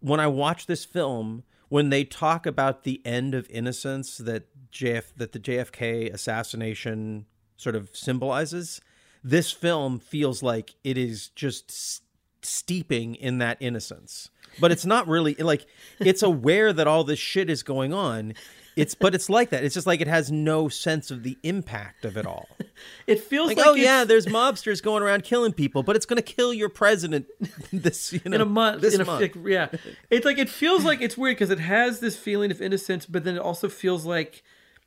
When 0.00 0.20
I 0.20 0.26
watch 0.26 0.66
this 0.66 0.84
film, 0.84 1.44
when 1.68 1.90
they 1.90 2.04
talk 2.04 2.46
about 2.46 2.84
the 2.84 3.00
end 3.04 3.34
of 3.34 3.48
innocence 3.50 4.18
that 4.18 4.44
JF 4.70 5.12
that 5.16 5.32
the 5.32 5.40
JFK 5.40 6.12
assassination 6.12 7.26
sort 7.56 7.76
of 7.76 7.90
symbolizes, 7.92 8.80
this 9.22 9.50
film 9.50 9.98
feels 9.98 10.42
like 10.42 10.74
it 10.84 10.96
is 10.96 11.28
just 11.28 12.02
steeping 12.42 13.14
in 13.14 13.38
that 13.38 13.56
innocence. 13.60 14.30
But 14.58 14.72
it's 14.72 14.84
not 14.84 15.06
really 15.06 15.34
like 15.34 15.66
it's 16.00 16.22
aware 16.22 16.72
that 16.72 16.86
all 16.86 17.04
this 17.04 17.18
shit 17.18 17.48
is 17.48 17.62
going 17.62 17.92
on. 17.92 18.34
It's 18.76 18.94
but 18.94 19.14
it's 19.14 19.28
like 19.28 19.50
that. 19.50 19.64
It's 19.64 19.74
just 19.74 19.86
like 19.86 20.00
it 20.00 20.08
has 20.08 20.30
no 20.30 20.68
sense 20.68 21.10
of 21.10 21.22
the 21.22 21.38
impact 21.42 22.04
of 22.04 22.16
it 22.16 22.26
all. 22.26 22.48
It 23.06 23.20
feels 23.20 23.48
like, 23.48 23.58
like 23.58 23.66
oh 23.66 23.74
yeah, 23.74 24.04
there's 24.04 24.24
mobsters 24.24 24.82
going 24.82 25.02
around 25.02 25.22
killing 25.22 25.52
people, 25.52 25.82
but 25.82 25.96
it's 25.96 26.06
going 26.06 26.16
to 26.16 26.22
kill 26.22 26.54
your 26.54 26.70
president 26.70 27.26
this 27.72 28.10
you 28.10 28.22
know 28.24 28.36
in 28.36 28.40
a 28.40 28.46
month. 28.46 28.80
This 28.80 28.94
in 28.94 29.04
month. 29.04 29.20
like, 29.20 29.34
yeah, 29.44 29.68
it's 30.08 30.24
like 30.24 30.38
it 30.38 30.48
feels 30.48 30.82
like 30.82 31.02
it's 31.02 31.18
weird 31.18 31.36
because 31.36 31.50
it 31.50 31.58
has 31.58 32.00
this 32.00 32.16
feeling 32.16 32.50
of 32.50 32.62
innocence, 32.62 33.04
but 33.04 33.24
then 33.24 33.36
it 33.36 33.40
also 33.40 33.68
feels 33.68 34.06
like 34.06 34.42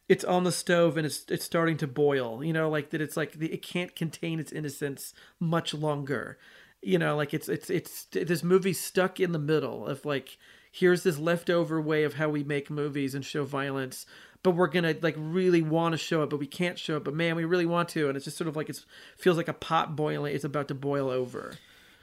it's 0.09 0.23
on 0.23 0.43
the 0.43 0.51
stove 0.51 0.97
and 0.97 1.05
it's 1.05 1.23
it's 1.29 1.45
starting 1.45 1.77
to 1.77 1.87
boil. 1.87 2.43
You 2.43 2.53
know, 2.53 2.67
like 2.67 2.89
that. 2.91 3.01
It's 3.01 3.15
like 3.15 3.33
the, 3.33 3.53
it 3.53 3.61
can't 3.61 3.95
contain 3.95 4.39
its 4.39 4.51
innocence 4.51 5.13
much 5.39 5.73
longer. 5.75 6.39
You 6.83 6.99
know, 6.99 7.15
like 7.15 7.33
it's 7.33 7.47
it's 7.49 7.69
it's 7.69 8.05
this 8.11 8.43
movie's 8.43 8.79
stuck 8.79 9.19
in 9.19 9.31
the 9.31 9.39
middle 9.39 9.87
of 9.87 10.05
like 10.05 10.37
here's 10.71 11.03
this 11.03 11.17
leftover 11.19 11.79
way 11.79 12.03
of 12.03 12.15
how 12.15 12.29
we 12.29 12.43
make 12.43 12.69
movies 12.69 13.15
and 13.15 13.23
show 13.23 13.45
violence. 13.45 14.05
But 14.41 14.51
we're 14.51 14.67
gonna 14.67 14.95
like 15.01 15.15
really 15.17 15.61
want 15.61 15.93
to 15.93 15.97
show 15.97 16.23
it, 16.23 16.29
but 16.29 16.37
we 16.39 16.47
can't 16.47 16.77
show 16.77 16.97
it. 16.97 17.03
But 17.05 17.13
man, 17.13 17.35
we 17.37 17.45
really 17.45 17.65
want 17.65 17.87
to, 17.89 18.07
and 18.09 18.17
it's 18.17 18.25
just 18.25 18.37
sort 18.37 18.49
of 18.49 18.55
like 18.57 18.69
it's 18.69 18.85
feels 19.17 19.37
like 19.37 19.47
a 19.47 19.53
pot 19.53 19.95
boiling. 19.95 20.35
It's 20.35 20.43
about 20.43 20.67
to 20.67 20.75
boil 20.75 21.09
over. 21.09 21.53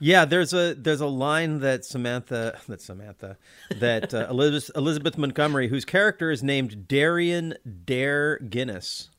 Yeah, 0.03 0.25
there's 0.25 0.55
a 0.55 0.73
there's 0.73 1.03
a 1.03 1.07
line 1.07 1.61
that 1.61 1.85
Samantha 1.85 2.59
that 2.69 2.81
Samantha 2.81 3.37
that 3.77 4.15
uh, 4.15 4.27
Elizabeth 4.31 4.71
Elizabeth 4.75 5.19
Montgomery, 5.19 5.69
whose 5.69 5.85
character 5.85 6.31
is 6.31 6.43
named 6.43 6.89
Darian 6.89 7.55
Dare 7.85 8.39
Guinness, 8.39 9.11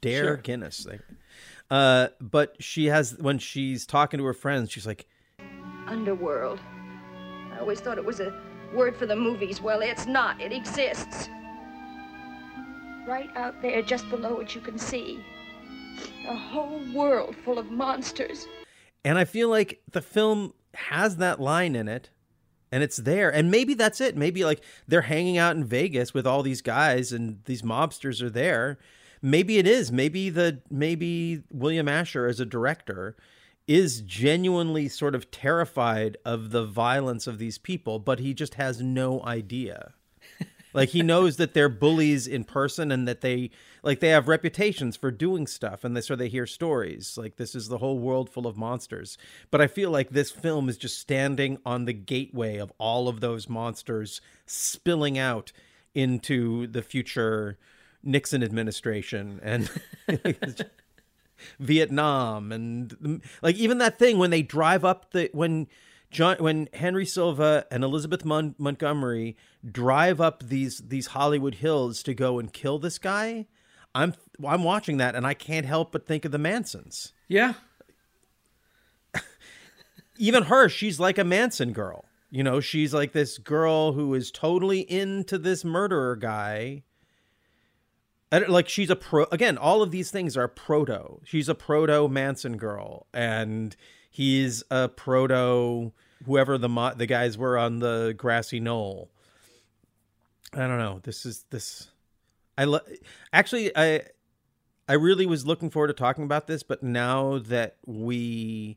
Dare 0.00 0.24
Sure. 0.24 0.36
Guinness. 0.36 0.86
Like, 0.86 1.00
uh, 1.70 2.08
but 2.20 2.56
she 2.60 2.86
has 2.86 3.16
when 3.18 3.38
she's 3.38 3.86
talking 3.86 4.18
to 4.18 4.24
her 4.24 4.34
friends, 4.34 4.70
she's 4.70 4.86
like, 4.86 5.06
Underworld. 5.86 6.60
I 7.54 7.58
always 7.60 7.80
thought 7.80 7.98
it 7.98 8.04
was 8.04 8.20
a 8.20 8.32
word 8.74 8.96
for 8.96 9.06
the 9.06 9.16
movies. 9.16 9.60
Well, 9.60 9.80
it's 9.80 10.06
not. 10.06 10.40
It 10.40 10.52
exists. 10.52 11.28
Right 13.06 13.30
out 13.36 13.60
there, 13.62 13.80
just 13.82 14.08
below 14.10 14.34
what 14.34 14.54
you 14.54 14.60
can 14.60 14.78
see 14.78 15.24
a 16.28 16.36
whole 16.36 16.80
world 16.94 17.34
full 17.44 17.58
of 17.58 17.70
monsters. 17.70 18.46
and 19.04 19.18
I 19.18 19.24
feel 19.24 19.48
like 19.48 19.80
the 19.90 20.02
film 20.02 20.52
has 20.74 21.16
that 21.16 21.40
line 21.40 21.74
in 21.74 21.88
it. 21.88 22.10
And 22.70 22.82
it's 22.82 22.98
there. 22.98 23.30
And 23.30 23.50
maybe 23.50 23.72
that's 23.72 23.98
it. 23.98 24.14
Maybe 24.14 24.44
like 24.44 24.60
they're 24.86 25.00
hanging 25.00 25.38
out 25.38 25.56
in 25.56 25.64
Vegas 25.64 26.12
with 26.12 26.26
all 26.26 26.42
these 26.42 26.60
guys 26.60 27.12
and 27.12 27.42
these 27.46 27.62
mobsters 27.62 28.20
are 28.20 28.28
there. 28.28 28.78
Maybe 29.22 29.58
it 29.58 29.66
is. 29.66 29.90
Maybe 29.90 30.30
the 30.30 30.60
maybe 30.70 31.42
William 31.50 31.88
Asher 31.88 32.26
as 32.26 32.40
a 32.40 32.46
director 32.46 33.16
is 33.66 34.00
genuinely 34.00 34.88
sort 34.88 35.14
of 35.14 35.30
terrified 35.30 36.16
of 36.24 36.50
the 36.50 36.64
violence 36.64 37.26
of 37.26 37.38
these 37.38 37.58
people, 37.58 37.98
but 37.98 38.18
he 38.18 38.32
just 38.32 38.54
has 38.54 38.80
no 38.80 39.22
idea. 39.24 39.92
like 40.72 40.90
he 40.90 41.02
knows 41.02 41.36
that 41.36 41.54
they're 41.54 41.68
bullies 41.68 42.26
in 42.26 42.44
person 42.44 42.90
and 42.92 43.06
that 43.06 43.20
they 43.20 43.50
like 43.82 44.00
they 44.00 44.08
have 44.08 44.28
reputations 44.28 44.96
for 44.96 45.10
doing 45.10 45.46
stuff 45.46 45.84
and 45.84 45.96
they 45.96 46.00
so 46.00 46.14
they 46.14 46.28
hear 46.28 46.46
stories 46.46 47.16
like 47.16 47.36
this 47.36 47.54
is 47.54 47.68
the 47.68 47.78
whole 47.78 47.98
world 47.98 48.28
full 48.28 48.46
of 48.46 48.56
monsters 48.56 49.16
but 49.50 49.60
i 49.60 49.66
feel 49.66 49.90
like 49.90 50.10
this 50.10 50.30
film 50.30 50.68
is 50.68 50.76
just 50.76 50.98
standing 50.98 51.58
on 51.64 51.84
the 51.84 51.92
gateway 51.92 52.56
of 52.56 52.72
all 52.78 53.08
of 53.08 53.20
those 53.20 53.48
monsters 53.48 54.20
spilling 54.46 55.18
out 55.18 55.52
into 55.94 56.66
the 56.66 56.82
future 56.82 57.58
nixon 58.02 58.42
administration 58.42 59.40
and 59.42 59.70
Vietnam 61.58 62.52
and 62.52 63.22
like 63.42 63.56
even 63.56 63.78
that 63.78 63.98
thing 63.98 64.18
when 64.18 64.30
they 64.30 64.42
drive 64.42 64.84
up 64.84 65.12
the 65.12 65.30
when 65.32 65.66
John 66.10 66.36
when 66.38 66.68
Henry 66.72 67.04
Silva 67.04 67.66
and 67.70 67.84
Elizabeth 67.84 68.24
Mon- 68.24 68.54
Montgomery 68.58 69.36
drive 69.70 70.20
up 70.20 70.42
these 70.42 70.78
these 70.78 71.08
Hollywood 71.08 71.56
hills 71.56 72.02
to 72.04 72.14
go 72.14 72.38
and 72.38 72.52
kill 72.52 72.78
this 72.78 72.98
guy. 72.98 73.46
I'm 73.94 74.14
I'm 74.46 74.64
watching 74.64 74.96
that 74.98 75.14
and 75.14 75.26
I 75.26 75.34
can't 75.34 75.66
help 75.66 75.92
but 75.92 76.06
think 76.06 76.24
of 76.24 76.32
the 76.32 76.38
Mansons. 76.38 77.12
Yeah. 77.26 77.54
Even 80.18 80.44
her, 80.44 80.68
she's 80.68 80.98
like 80.98 81.18
a 81.18 81.24
Manson 81.24 81.72
girl. 81.72 82.04
You 82.30 82.42
know, 82.42 82.60
she's 82.60 82.92
like 82.92 83.12
this 83.12 83.38
girl 83.38 83.92
who 83.92 84.12
is 84.14 84.30
totally 84.30 84.80
into 84.80 85.38
this 85.38 85.64
murderer 85.64 86.16
guy. 86.16 86.82
Like 88.30 88.68
she's 88.68 88.90
a 88.90 88.96
pro 88.96 89.26
again 89.32 89.56
all 89.56 89.82
of 89.82 89.90
these 89.90 90.10
things 90.10 90.36
are 90.36 90.48
proto. 90.48 91.20
She's 91.24 91.48
a 91.48 91.54
proto 91.54 92.08
manson 92.08 92.56
girl 92.56 93.06
and 93.12 93.74
he's 94.10 94.62
a 94.70 94.88
proto 94.88 95.92
whoever 96.26 96.58
the 96.58 96.68
mo- 96.68 96.94
the 96.94 97.06
guys 97.06 97.38
were 97.38 97.56
on 97.56 97.78
the 97.78 98.14
grassy 98.16 98.60
knoll. 98.60 99.10
I 100.52 100.60
don't 100.66 100.78
know. 100.78 101.00
This 101.02 101.24
is 101.24 101.44
this 101.50 101.88
i 102.58 102.64
lo- 102.64 102.80
actually 103.32 103.70
i 103.76 104.02
i 104.88 104.92
really 104.92 105.24
was 105.24 105.46
looking 105.46 105.70
forward 105.70 105.86
to 105.86 105.94
talking 105.94 106.24
about 106.24 106.46
this 106.48 106.62
but 106.62 106.82
now 106.82 107.38
that 107.38 107.76
we 107.86 108.76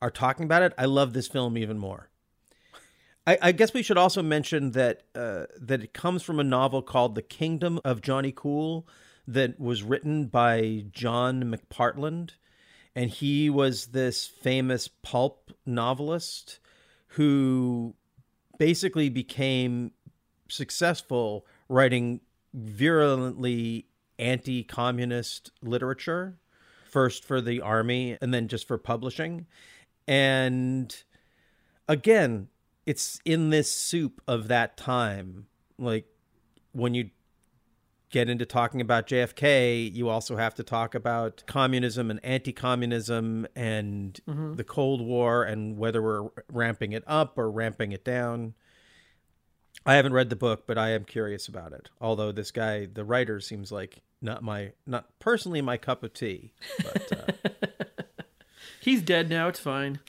are 0.00 0.10
talking 0.10 0.44
about 0.44 0.62
it 0.62 0.72
i 0.78 0.84
love 0.84 1.12
this 1.12 1.26
film 1.26 1.58
even 1.58 1.76
more 1.76 2.09
I, 3.30 3.38
I 3.42 3.52
guess 3.52 3.72
we 3.72 3.84
should 3.84 3.96
also 3.96 4.22
mention 4.22 4.72
that 4.72 5.04
uh, 5.14 5.44
that 5.60 5.84
it 5.84 5.94
comes 5.94 6.24
from 6.24 6.40
a 6.40 6.44
novel 6.44 6.82
called 6.82 7.14
The 7.14 7.22
Kingdom 7.22 7.78
of 7.84 8.02
Johnny 8.02 8.32
Cool 8.34 8.88
that 9.28 9.60
was 9.60 9.84
written 9.84 10.26
by 10.26 10.86
John 10.90 11.44
McPartland, 11.44 12.30
and 12.96 13.08
he 13.08 13.48
was 13.48 13.86
this 13.86 14.26
famous 14.26 14.88
pulp 14.88 15.52
novelist 15.64 16.58
who 17.14 17.94
basically 18.58 19.08
became 19.08 19.92
successful 20.48 21.46
writing 21.68 22.20
virulently 22.52 23.86
anti-communist 24.18 25.52
literature 25.62 26.36
first 26.90 27.24
for 27.24 27.40
the 27.40 27.60
army 27.60 28.18
and 28.20 28.34
then 28.34 28.48
just 28.48 28.66
for 28.66 28.76
publishing. 28.76 29.46
And 30.08 30.92
again 31.86 32.48
it's 32.86 33.20
in 33.24 33.50
this 33.50 33.72
soup 33.72 34.20
of 34.26 34.48
that 34.48 34.76
time. 34.76 35.46
Like 35.78 36.06
when 36.72 36.94
you 36.94 37.10
get 38.10 38.28
into 38.28 38.44
talking 38.44 38.80
about 38.80 39.06
JFK, 39.06 39.94
you 39.94 40.08
also 40.08 40.36
have 40.36 40.54
to 40.56 40.64
talk 40.64 40.94
about 40.96 41.44
communism 41.46 42.10
and 42.10 42.18
anti-communism 42.24 43.46
and 43.54 44.18
Mhm. 44.26 44.56
the 44.56 44.64
Cold 44.64 45.00
War 45.00 45.44
and 45.44 45.76
whether 45.78 46.02
we're 46.02 46.28
ramping 46.52 46.92
it 46.92 47.04
up 47.06 47.38
or 47.38 47.50
ramping 47.50 47.92
it 47.92 48.04
down. 48.04 48.54
I 49.86 49.94
haven't 49.94 50.12
read 50.12 50.28
the 50.28 50.36
book, 50.36 50.66
but 50.66 50.76
I 50.76 50.90
am 50.90 51.04
curious 51.04 51.46
about 51.48 51.72
it. 51.72 51.90
Although 52.00 52.32
this 52.32 52.50
guy, 52.50 52.86
the 52.86 53.04
writer, 53.04 53.40
seems 53.40 53.70
like 53.70 54.02
not 54.20 54.42
my 54.42 54.72
not 54.86 55.06
personally 55.20 55.62
my 55.62 55.76
cup 55.76 56.02
of 56.02 56.12
tea. 56.12 56.52
But 56.82 57.12
uh, 57.12 57.50
He's 58.80 59.02
dead 59.02 59.28
now. 59.30 59.48
It's 59.48 59.60
fine. 59.60 60.00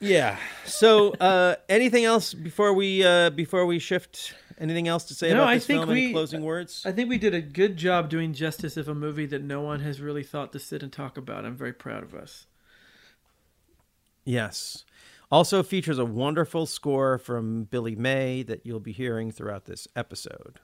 Yeah. 0.00 0.36
So, 0.64 1.12
uh, 1.12 1.56
anything 1.68 2.04
else 2.04 2.34
before 2.34 2.72
we 2.74 3.04
uh, 3.04 3.30
before 3.30 3.66
we 3.66 3.78
shift? 3.78 4.34
Anything 4.58 4.88
else 4.88 5.04
to 5.04 5.14
say 5.14 5.28
no, 5.30 5.36
about 5.42 5.48
I 5.48 5.54
this 5.56 5.66
think 5.66 5.80
film? 5.80 5.90
we 5.90 6.04
Any 6.04 6.12
closing 6.12 6.42
words? 6.42 6.82
I 6.86 6.92
think 6.92 7.10
we 7.10 7.18
did 7.18 7.34
a 7.34 7.42
good 7.42 7.76
job 7.76 8.08
doing 8.08 8.32
justice 8.32 8.78
of 8.78 8.88
a 8.88 8.94
movie 8.94 9.26
that 9.26 9.42
no 9.42 9.60
one 9.60 9.80
has 9.80 10.00
really 10.00 10.22
thought 10.22 10.52
to 10.52 10.58
sit 10.58 10.82
and 10.82 10.90
talk 10.90 11.18
about. 11.18 11.44
I'm 11.44 11.56
very 11.56 11.74
proud 11.74 12.02
of 12.02 12.14
us. 12.14 12.46
Yes. 14.24 14.84
Also 15.30 15.62
features 15.62 15.98
a 15.98 16.04
wonderful 16.04 16.66
score 16.66 17.18
from 17.18 17.64
Billy 17.64 17.96
May 17.96 18.42
that 18.44 18.64
you'll 18.64 18.80
be 18.80 18.92
hearing 18.92 19.30
throughout 19.30 19.66
this 19.66 19.86
episode. 19.94 20.60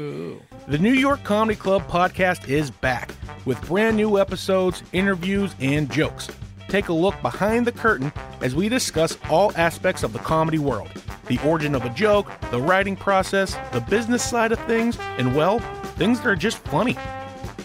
Ooh. 0.00 0.40
The 0.68 0.78
New 0.78 0.92
York 0.92 1.22
Comedy 1.24 1.58
Club 1.58 1.86
podcast 1.88 2.48
is 2.48 2.70
back 2.70 3.10
with 3.44 3.60
brand 3.66 3.96
new 3.96 4.18
episodes, 4.18 4.82
interviews, 4.92 5.54
and 5.60 5.90
jokes. 5.90 6.28
Take 6.68 6.88
a 6.88 6.92
look 6.92 7.20
behind 7.22 7.66
the 7.66 7.72
curtain 7.72 8.12
as 8.40 8.54
we 8.54 8.68
discuss 8.68 9.16
all 9.30 9.52
aspects 9.56 10.02
of 10.02 10.12
the 10.12 10.18
comedy 10.20 10.58
world 10.58 10.90
the 11.28 11.38
origin 11.46 11.74
of 11.74 11.84
a 11.84 11.90
joke, 11.90 12.26
the 12.50 12.58
writing 12.58 12.96
process, 12.96 13.54
the 13.72 13.80
business 13.82 14.26
side 14.26 14.50
of 14.50 14.58
things, 14.60 14.98
and 15.18 15.36
well, 15.36 15.58
things 15.98 16.18
that 16.20 16.26
are 16.26 16.34
just 16.34 16.56
funny. 16.60 16.96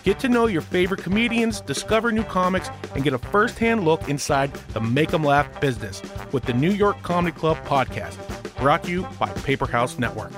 Get 0.03 0.19
to 0.19 0.27
know 0.27 0.47
your 0.47 0.61
favorite 0.61 1.01
comedians, 1.01 1.61
discover 1.61 2.11
new 2.11 2.25
comics, 2.25 2.69
and 2.93 3.05
get 3.05 3.13
a 3.13 3.17
first 3.17 3.57
hand 3.57 3.85
look 3.85 4.09
inside 4.09 4.53
the 4.73 4.81
Make 4.81 5.13
'em 5.13 5.23
Laugh 5.23 5.61
business 5.61 6.01
with 6.33 6.43
the 6.43 6.53
New 6.53 6.71
York 6.71 7.01
Comedy 7.03 7.33
Club 7.33 7.57
podcast. 7.65 8.17
Brought 8.57 8.83
to 8.83 8.91
you 8.91 9.07
by 9.17 9.29
Paper 9.29 9.65
House 9.65 9.97
Network. 9.97 10.33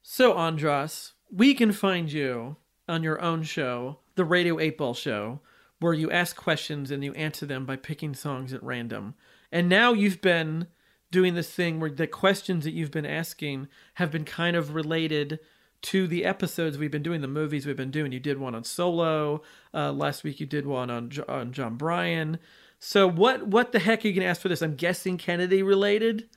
So, 0.00 0.34
Andras, 0.34 1.14
we 1.28 1.54
can 1.54 1.72
find 1.72 2.12
you 2.12 2.56
on 2.88 3.02
your 3.02 3.20
own 3.20 3.42
show, 3.42 3.98
the 4.14 4.24
Radio8Ball 4.24 4.94
Show, 4.94 5.40
where 5.80 5.94
you 5.94 6.10
ask 6.10 6.36
questions 6.36 6.90
and 6.90 7.04
you 7.04 7.12
answer 7.14 7.46
them 7.46 7.66
by 7.66 7.76
picking 7.76 8.14
songs 8.14 8.52
at 8.52 8.62
random. 8.62 9.14
And 9.52 9.68
now 9.68 9.92
you've 9.92 10.20
been 10.20 10.68
doing 11.10 11.34
this 11.34 11.50
thing 11.50 11.78
where 11.80 11.90
the 11.90 12.06
questions 12.06 12.64
that 12.64 12.72
you've 12.72 12.90
been 12.90 13.06
asking 13.06 13.68
have 13.94 14.10
been 14.10 14.24
kind 14.24 14.56
of 14.56 14.74
related 14.74 15.38
to 15.82 16.06
the 16.06 16.24
episodes 16.24 16.78
we've 16.78 16.90
been 16.90 17.02
doing, 17.02 17.20
the 17.20 17.28
movies 17.28 17.66
we've 17.66 17.76
been 17.76 17.90
doing. 17.90 18.10
You 18.12 18.20
did 18.20 18.38
one 18.38 18.54
on 18.54 18.64
Solo 18.64 19.42
uh, 19.72 19.92
last 19.92 20.24
week. 20.24 20.40
You 20.40 20.46
did 20.46 20.66
one 20.66 20.90
on, 20.90 21.12
on 21.28 21.52
John 21.52 21.76
Bryan. 21.76 22.38
So 22.78 23.08
what 23.08 23.46
what 23.46 23.72
the 23.72 23.78
heck 23.78 24.04
are 24.04 24.08
you 24.08 24.14
gonna 24.14 24.26
ask 24.26 24.40
for 24.40 24.48
this? 24.48 24.62
I'm 24.62 24.74
guessing 24.74 25.16
Kennedy 25.16 25.62
related. 25.62 26.28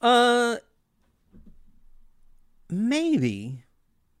Uh, 0.00 0.56
maybe, 2.70 3.64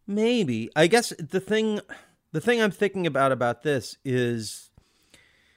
maybe. 0.06 0.70
I 0.74 0.88
guess 0.88 1.12
the 1.18 1.40
thing, 1.40 1.80
the 2.32 2.40
thing 2.40 2.60
I'm 2.60 2.70
thinking 2.70 3.06
about 3.06 3.32
about 3.32 3.62
this 3.62 3.96
is 4.04 4.70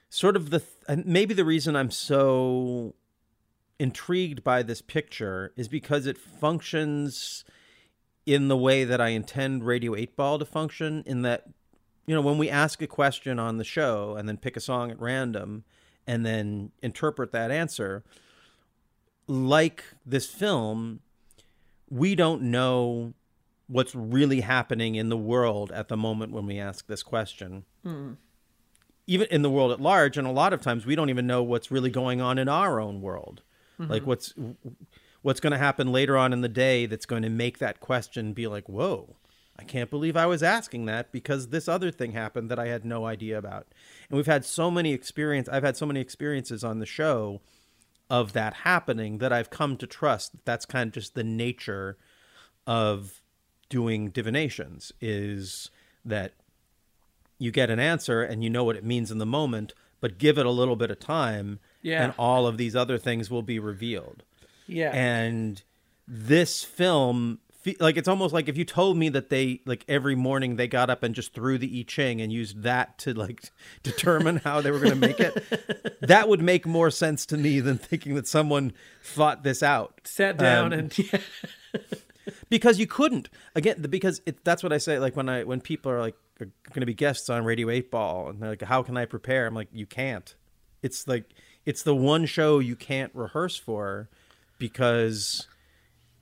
sort 0.09 0.35
of 0.35 0.49
the 0.49 0.59
th- 0.87 1.05
maybe 1.05 1.33
the 1.33 1.45
reason 1.45 1.75
I'm 1.75 1.91
so 1.91 2.95
intrigued 3.79 4.43
by 4.43 4.61
this 4.61 4.81
picture 4.81 5.53
is 5.55 5.67
because 5.67 6.05
it 6.05 6.17
functions 6.17 7.43
in 8.25 8.47
the 8.47 8.57
way 8.57 8.83
that 8.83 9.01
I 9.01 9.09
intend 9.09 9.63
Radio8Ball 9.63 10.39
to 10.39 10.45
function 10.45 11.03
in 11.05 11.23
that 11.23 11.45
you 12.05 12.15
know 12.15 12.21
when 12.21 12.37
we 12.37 12.49
ask 12.49 12.81
a 12.81 12.87
question 12.87 13.39
on 13.39 13.57
the 13.57 13.63
show 13.63 14.15
and 14.15 14.27
then 14.27 14.37
pick 14.37 14.55
a 14.55 14.59
song 14.59 14.91
at 14.91 14.99
random 14.99 15.63
and 16.05 16.25
then 16.25 16.71
interpret 16.81 17.31
that 17.31 17.51
answer 17.51 18.03
like 19.27 19.83
this 20.05 20.27
film 20.27 20.99
we 21.89 22.15
don't 22.15 22.41
know 22.41 23.13
what's 23.71 23.95
really 23.95 24.41
happening 24.41 24.95
in 24.95 25.07
the 25.09 25.17
world 25.17 25.71
at 25.71 25.87
the 25.87 25.95
moment 25.97 26.31
when 26.33 26.45
we 26.45 26.59
ask 26.59 26.87
this 26.87 27.03
question 27.03 27.63
Hmm. 27.83 28.13
even 29.07 29.27
in 29.31 29.41
the 29.41 29.49
world 29.49 29.71
at 29.71 29.79
large 29.81 30.17
and 30.17 30.27
a 30.27 30.31
lot 30.31 30.53
of 30.53 30.61
times 30.61 30.85
we 30.85 30.95
don't 30.95 31.09
even 31.09 31.25
know 31.27 31.41
what's 31.41 31.71
really 31.71 31.89
going 31.89 32.21
on 32.21 32.37
in 32.37 32.47
our 32.49 32.79
own 32.79 33.01
world 33.01 33.41
like 33.79 34.03
Mhm. 34.03 34.05
what's 34.05 34.33
what's 35.23 35.39
going 35.39 35.51
to 35.51 35.57
happen 35.57 35.91
later 35.91 36.17
on 36.17 36.33
in 36.33 36.41
the 36.41 36.49
day 36.49 36.85
that's 36.85 37.05
going 37.05 37.23
to 37.23 37.29
make 37.29 37.57
that 37.59 37.79
question 37.79 38.33
be 38.33 38.45
like 38.47 38.67
whoa 38.69 39.15
i 39.57 39.63
can't 39.63 39.89
believe 39.89 40.15
i 40.17 40.25
was 40.25 40.43
asking 40.43 40.85
that 40.85 41.11
because 41.11 41.47
this 41.47 41.67
other 41.67 41.91
thing 41.91 42.11
happened 42.11 42.49
that 42.51 42.59
i 42.59 42.67
had 42.67 42.83
no 42.85 43.05
idea 43.05 43.37
about 43.37 43.67
and 44.09 44.17
we've 44.17 44.25
had 44.27 44.43
so 44.45 44.69
many 44.69 44.93
experience 44.93 45.47
i've 45.49 45.63
had 45.63 45.77
so 45.77 45.85
many 45.85 45.99
experiences 45.99 46.63
on 46.63 46.79
the 46.79 46.85
show 46.85 47.41
of 48.09 48.33
that 48.33 48.53
happening 48.53 49.17
that 49.19 49.31
i've 49.33 49.49
come 49.49 49.77
to 49.77 49.87
trust 49.87 50.31
that 50.33 50.45
that's 50.45 50.65
kind 50.65 50.89
of 50.89 50.93
just 50.93 51.15
the 51.15 51.23
nature 51.23 51.97
of 52.67 53.20
doing 53.71 54.09
divinations 54.09 54.91
is 55.01 55.71
that 56.05 56.33
you 57.39 57.49
get 57.49 57.71
an 57.71 57.79
answer 57.79 58.21
and 58.21 58.43
you 58.43 58.49
know 58.51 58.63
what 58.63 58.75
it 58.75 58.83
means 58.83 59.09
in 59.09 59.17
the 59.17 59.25
moment, 59.25 59.73
but 59.99 60.19
give 60.19 60.37
it 60.37 60.45
a 60.45 60.51
little 60.51 60.75
bit 60.75 60.91
of 60.91 60.99
time, 60.99 61.59
Yeah. 61.81 62.03
and 62.03 62.13
all 62.19 62.45
of 62.45 62.57
these 62.57 62.75
other 62.75 62.99
things 62.99 63.31
will 63.31 63.41
be 63.41 63.57
revealed. 63.57 64.21
Yeah. 64.67 64.91
And 64.93 65.61
this 66.07 66.63
film, 66.63 67.39
like 67.79 67.95
it's 67.97 68.07
almost 68.07 68.33
like 68.33 68.49
if 68.49 68.57
you 68.57 68.65
told 68.65 68.97
me 68.97 69.09
that 69.09 69.29
they 69.29 69.61
like 69.65 69.85
every 69.87 70.15
morning 70.15 70.55
they 70.55 70.67
got 70.67 70.89
up 70.89 71.03
and 71.03 71.13
just 71.15 71.33
threw 71.33 71.57
the 71.57 71.79
I 71.79 71.83
Ching 71.87 72.19
and 72.21 72.31
used 72.33 72.61
that 72.63 72.97
to 72.99 73.13
like 73.13 73.49
determine 73.83 74.37
how 74.37 74.61
they 74.61 74.71
were 74.71 74.79
going 74.79 74.99
to 74.99 75.07
make 75.07 75.19
it, 75.19 75.97
that 76.01 76.27
would 76.29 76.41
make 76.41 76.65
more 76.65 76.89
sense 76.91 77.25
to 77.27 77.37
me 77.37 77.59
than 77.59 77.77
thinking 77.77 78.15
that 78.15 78.27
someone 78.27 78.73
thought 79.03 79.43
this 79.43 79.61
out, 79.63 80.01
Sat 80.03 80.37
down 80.37 80.73
Um, 80.73 80.79
and 80.79 80.93
because 82.49 82.79
you 82.79 82.87
couldn't. 82.87 83.29
Again 83.55 83.81
the- 83.81 83.87
because 83.87 84.21
it, 84.25 84.43
that's 84.43 84.63
what 84.63 84.73
I 84.73 84.77
say 84.77 84.99
like 84.99 85.15
when 85.15 85.29
I 85.29 85.43
when 85.43 85.61
people 85.61 85.91
are 85.91 85.99
like 85.99 86.15
are 86.39 86.47
going 86.73 86.81
to 86.81 86.85
be 86.85 86.93
guests 86.93 87.29
on 87.29 87.43
Radio8Ball 87.43 88.29
and 88.31 88.41
they're 88.41 88.49
like 88.51 88.61
how 88.63 88.83
can 88.83 88.97
I 88.97 89.05
prepare? 89.05 89.47
I'm 89.47 89.53
like 89.55 89.69
you 89.71 89.85
can't. 89.85 90.33
It's 90.81 91.07
like 91.07 91.25
it's 91.65 91.83
the 91.83 91.95
one 91.95 92.25
show 92.25 92.59
you 92.59 92.75
can't 92.75 93.11
rehearse 93.13 93.57
for 93.57 94.09
because 94.57 95.47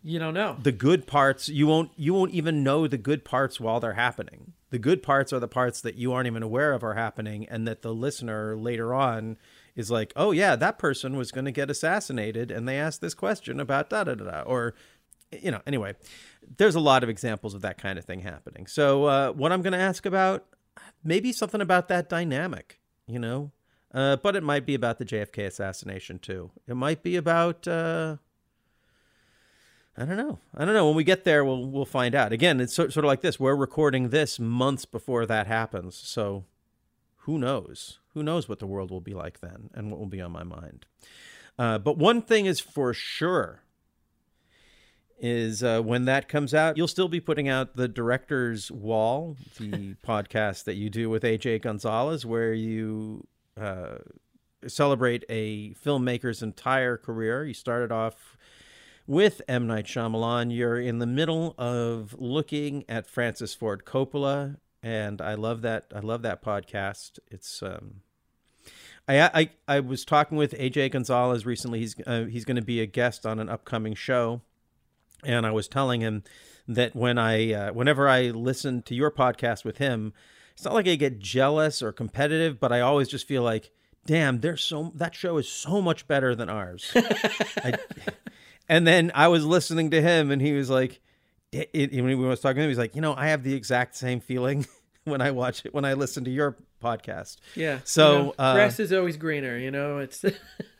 you 0.01 0.17
don't 0.19 0.34
know. 0.34 0.55
the 0.61 0.71
good 0.71 1.07
parts 1.07 1.49
you 1.49 1.67
won't 1.67 1.91
you 1.97 2.13
won't 2.13 2.31
even 2.31 2.63
know 2.63 2.88
the 2.88 2.97
good 2.97 3.26
parts 3.26 3.59
while 3.59 3.80
they're 3.80 3.93
happening. 3.93 4.53
The 4.71 4.80
good 4.80 5.01
parts 5.01 5.34
are 5.34 5.39
the 5.39 5.47
parts 5.47 5.81
that 5.81 5.95
you 5.95 6.13
aren't 6.13 6.27
even 6.27 6.43
aware 6.43 6.73
of 6.73 6.84
are 6.84 6.93
happening 6.93 7.47
and 7.49 7.67
that 7.67 7.81
the 7.81 7.93
listener 7.93 8.55
later 8.55 8.93
on 8.93 9.38
is 9.76 9.89
like 9.89 10.13
oh 10.15 10.31
yeah 10.31 10.55
that 10.55 10.77
person 10.77 11.17
was 11.17 11.31
going 11.31 11.45
to 11.45 11.51
get 11.51 11.69
assassinated 11.69 12.51
and 12.51 12.67
they 12.67 12.77
asked 12.77 13.01
this 13.01 13.13
question 13.13 13.59
about 13.59 13.89
da 13.89 14.03
da 14.03 14.15
da 14.15 14.26
da 14.26 14.41
or 14.41 14.73
you 15.31 15.51
know 15.51 15.61
anyway 15.65 15.93
there's 16.57 16.76
a 16.76 16.80
lot 16.80 17.03
of 17.03 17.10
examples 17.10 17.53
of 17.53 17.61
that 17.61 17.77
kind 17.77 17.99
of 17.99 18.06
thing 18.06 18.22
happening 18.22 18.65
so 18.68 19.06
uh, 19.06 19.31
what 19.31 19.51
i'm 19.51 19.61
going 19.61 19.73
to 19.73 19.80
ask 19.80 20.06
about 20.06 20.45
maybe 21.03 21.31
something 21.31 21.61
about 21.61 21.88
that 21.88 22.10
dynamic 22.10 22.80
you 23.07 23.19
know 23.19 23.51
uh, 23.93 24.15
but 24.18 24.35
it 24.35 24.43
might 24.43 24.65
be 24.65 24.76
about 24.76 24.97
the 24.97 25.06
jfk 25.06 25.45
assassination 25.45 26.19
too 26.19 26.51
it 26.68 26.76
might 26.76 27.03
be 27.03 27.15
about 27.15 27.68
uh, 27.68 28.18
I 29.97 30.06
don't 30.06 30.15
know. 30.15 30.39
I 30.56 30.64
don't 30.64 30.73
know. 30.73 30.88
When 30.88 30.95
we 30.95 31.03
get 31.03 31.26
there, 31.26 31.43
we'll 31.43 31.65
we'll 31.65 31.84
find 31.84 32.15
out. 32.15 32.31
Again, 32.31 32.61
it's 32.61 32.73
sort, 32.73 32.93
sort 32.93 33.03
of 33.03 33.10
like 33.10 33.19
this. 33.19 33.38
We're 33.38 33.56
recording 33.56 34.10
this 34.10 34.39
months 34.39 34.85
before 34.85 35.26
that 35.26 35.45
happens, 35.45 35.97
so 35.97 36.45
who 37.23 37.38
knows? 37.38 37.99
Who 38.14 38.23
knows 38.23 38.47
what 38.47 38.60
the 38.60 38.68
world 38.68 38.91
will 38.91 39.01
be 39.01 39.14
like 39.14 39.41
then, 39.41 39.69
and 39.73 39.91
what 39.91 39.99
will 39.99 40.07
be 40.07 40.22
on 40.22 40.31
my 40.31 40.43
mind. 40.43 40.85
Uh, 41.57 41.80
but 41.80 41.97
one 41.97 42.22
thing 42.22 42.45
is 42.45 42.61
for 42.61 42.93
sure 42.93 43.64
is 45.20 45.64
uh, 45.64 45.82
when 45.82 46.06
that 46.06 46.28
comes 46.28 46.54
out, 46.54 46.78
you'll 46.78 46.88
still 46.88 47.08
be 47.08 47.20
putting 47.20 47.48
out 47.48 47.76
the 47.76 47.88
Director's 47.88 48.72
Wall, 48.72 49.38
the 49.60 49.96
podcast 50.08 50.66
that 50.66 50.76
you 50.76 50.90
do 50.90 51.10
with 51.10 51.24
AJ 51.24 51.62
Gonzalez, 51.62 52.26
where 52.26 52.54
you 52.54 53.28
uh, 53.60 53.98
celebrate 54.68 55.24
a 55.30 55.74
filmmaker's 55.74 56.41
entire 56.41 56.98
career. 56.98 57.46
You 57.46 57.54
started 57.54 57.91
off 57.91 58.38
with 59.08 59.41
M. 59.48 59.68
Night 59.68 59.86
Shyamalan. 59.86 60.56
You're 60.56 60.80
in 60.80 61.00
the 61.00 61.08
middle 61.08 61.56
of 61.58 62.16
looking 62.20 62.86
at 62.88 63.08
Francis 63.08 63.54
Ford 63.54 63.84
Coppola, 63.86 64.58
and 64.84 65.22
I 65.22 65.34
love 65.36 65.62
that. 65.64 65.86
I 65.94 66.00
love 66.00 66.22
that 66.22 66.44
podcast. 66.44 67.20
It's 67.30 67.64
um, 67.64 68.02
I 69.08 69.22
I 69.34 69.50
I 69.68 69.80
was 69.80 70.06
talking 70.06 70.38
with 70.38 70.54
AJ 70.54 70.91
Gonzalez 70.91 71.46
recently. 71.46 71.80
He's 71.80 71.96
uh, 72.06 72.26
he's 72.26 72.46
going 72.46 72.58
to 72.58 72.62
be 72.62 72.82
a 72.82 72.86
guest 72.86 73.26
on 73.26 73.40
an 73.40 73.50
upcoming 73.50 73.96
show, 73.96 74.41
and 75.24 75.46
I 75.46 75.52
was 75.52 75.68
telling 75.68 76.02
him 76.02 76.24
that 76.68 76.96
when 76.96 77.18
I 77.18 77.54
uh, 77.54 77.74
whenever 77.74 78.08
I 78.08 78.30
listen 78.30 78.82
to 78.84 78.96
your 78.96 79.12
podcast 79.12 79.66
with 79.66 79.78
him, 79.78 80.14
it's 80.54 80.66
not 80.66 80.74
like 80.74 80.88
I 80.88 80.96
get 80.96 81.20
jealous 81.20 81.82
or 81.82 81.91
competitive, 81.91 82.60
but 82.60 82.72
I 82.72 82.82
always 82.82 83.08
just 83.08 83.28
feel 83.28 83.44
like, 83.44 83.72
damn, 84.06 84.41
there's 84.41 84.64
so 84.64 84.91
that 84.96 85.16
show 85.16 85.38
is 85.38 85.50
so 85.50 85.82
much 85.82 86.08
better 86.08 86.36
than 86.36 86.50
ours. 86.50 86.91
I, 86.96 87.76
and 88.68 88.86
then 88.86 89.12
I 89.16 89.28
was 89.30 89.46
listening 89.46 89.90
to 89.91 90.02
him, 90.02 90.32
and 90.32 90.41
he 90.41 90.54
was 90.54 90.70
like, 90.70 91.02
it, 91.52 91.70
it, 91.74 91.91
when 91.96 92.10
he 92.10 92.16
was 92.16 92.40
talking 92.40 92.58
to 92.58 92.64
him, 92.64 92.70
he's 92.70 92.78
like, 92.78 92.96
you 92.96 93.02
know, 93.02 93.16
I 93.16 93.28
have 93.28 93.44
the 93.44 93.54
exact 93.56 93.96
same 93.96 94.20
feeling 94.20 94.68
when 95.06 95.22
I 95.22 95.32
watch 95.32 95.66
it 95.66 95.74
when 95.74 95.86
I 95.86 95.94
listen 95.94 96.24
to 96.26 96.32
your 96.32 96.58
podcast. 96.84 97.38
yeah. 97.56 97.80
So 97.84 98.12
you 98.12 98.24
know, 98.26 98.34
uh, 98.38 98.54
grass 98.54 98.80
is 98.80 98.94
always 98.94 99.18
greener. 99.18 99.58
You 99.58 99.72
know, 99.72 99.98
it's 100.00 100.24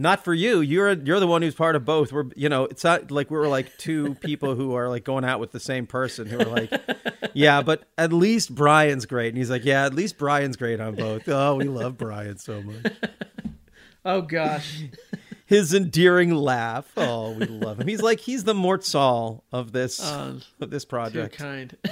not 0.00 0.24
for 0.24 0.32
you. 0.34 0.60
You're 0.60 0.92
you're 0.92 1.20
the 1.20 1.26
one 1.26 1.42
who's 1.42 1.54
part 1.54 1.76
of 1.76 1.84
both. 1.84 2.12
We're 2.12 2.24
you 2.34 2.48
know 2.48 2.64
it's 2.64 2.82
not 2.82 3.10
like 3.10 3.30
we 3.30 3.36
were 3.36 3.48
like 3.48 3.76
two 3.76 4.14
people 4.20 4.54
who 4.54 4.74
are 4.74 4.88
like 4.88 5.04
going 5.04 5.24
out 5.24 5.40
with 5.40 5.52
the 5.52 5.60
same 5.60 5.86
person 5.86 6.26
who 6.26 6.38
are 6.40 6.44
like, 6.44 6.72
yeah, 7.34 7.62
but 7.62 7.84
at 7.98 8.12
least 8.12 8.54
Bryan's 8.54 9.06
great, 9.06 9.28
and 9.28 9.36
he's 9.38 9.50
like, 9.50 9.64
yeah, 9.64 9.84
at 9.84 9.94
least 9.94 10.18
Bryan's 10.18 10.56
great 10.56 10.80
on 10.80 10.94
both. 10.96 11.28
Oh, 11.28 11.56
we 11.56 11.64
love 11.64 11.98
Bryan 11.98 12.38
so 12.38 12.62
much. 12.62 12.92
oh 14.04 14.22
gosh. 14.22 14.82
His 15.46 15.74
endearing 15.74 16.32
laugh. 16.32 16.90
Oh, 16.96 17.32
we 17.32 17.44
love 17.46 17.80
him. 17.80 17.88
He's 17.88 18.02
like 18.02 18.20
he's 18.20 18.44
the 18.44 18.54
Mort 18.54 18.84
Sahl 18.84 19.42
of 19.52 19.72
this 19.72 20.00
Oh, 20.00 20.38
of 20.60 20.70
this 20.70 20.84
Too 20.84 20.88
project. 20.88 21.36
kind. 21.36 21.76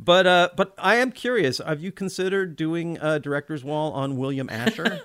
But 0.00 0.26
uh, 0.26 0.48
but 0.56 0.74
I 0.78 0.96
am 0.96 1.10
curious. 1.10 1.58
Have 1.58 1.80
you 1.80 1.90
considered 1.90 2.54
doing 2.56 2.98
a 3.00 3.18
director's 3.18 3.64
wall 3.64 3.92
on 3.92 4.16
William 4.16 4.48
Asher? 4.48 5.00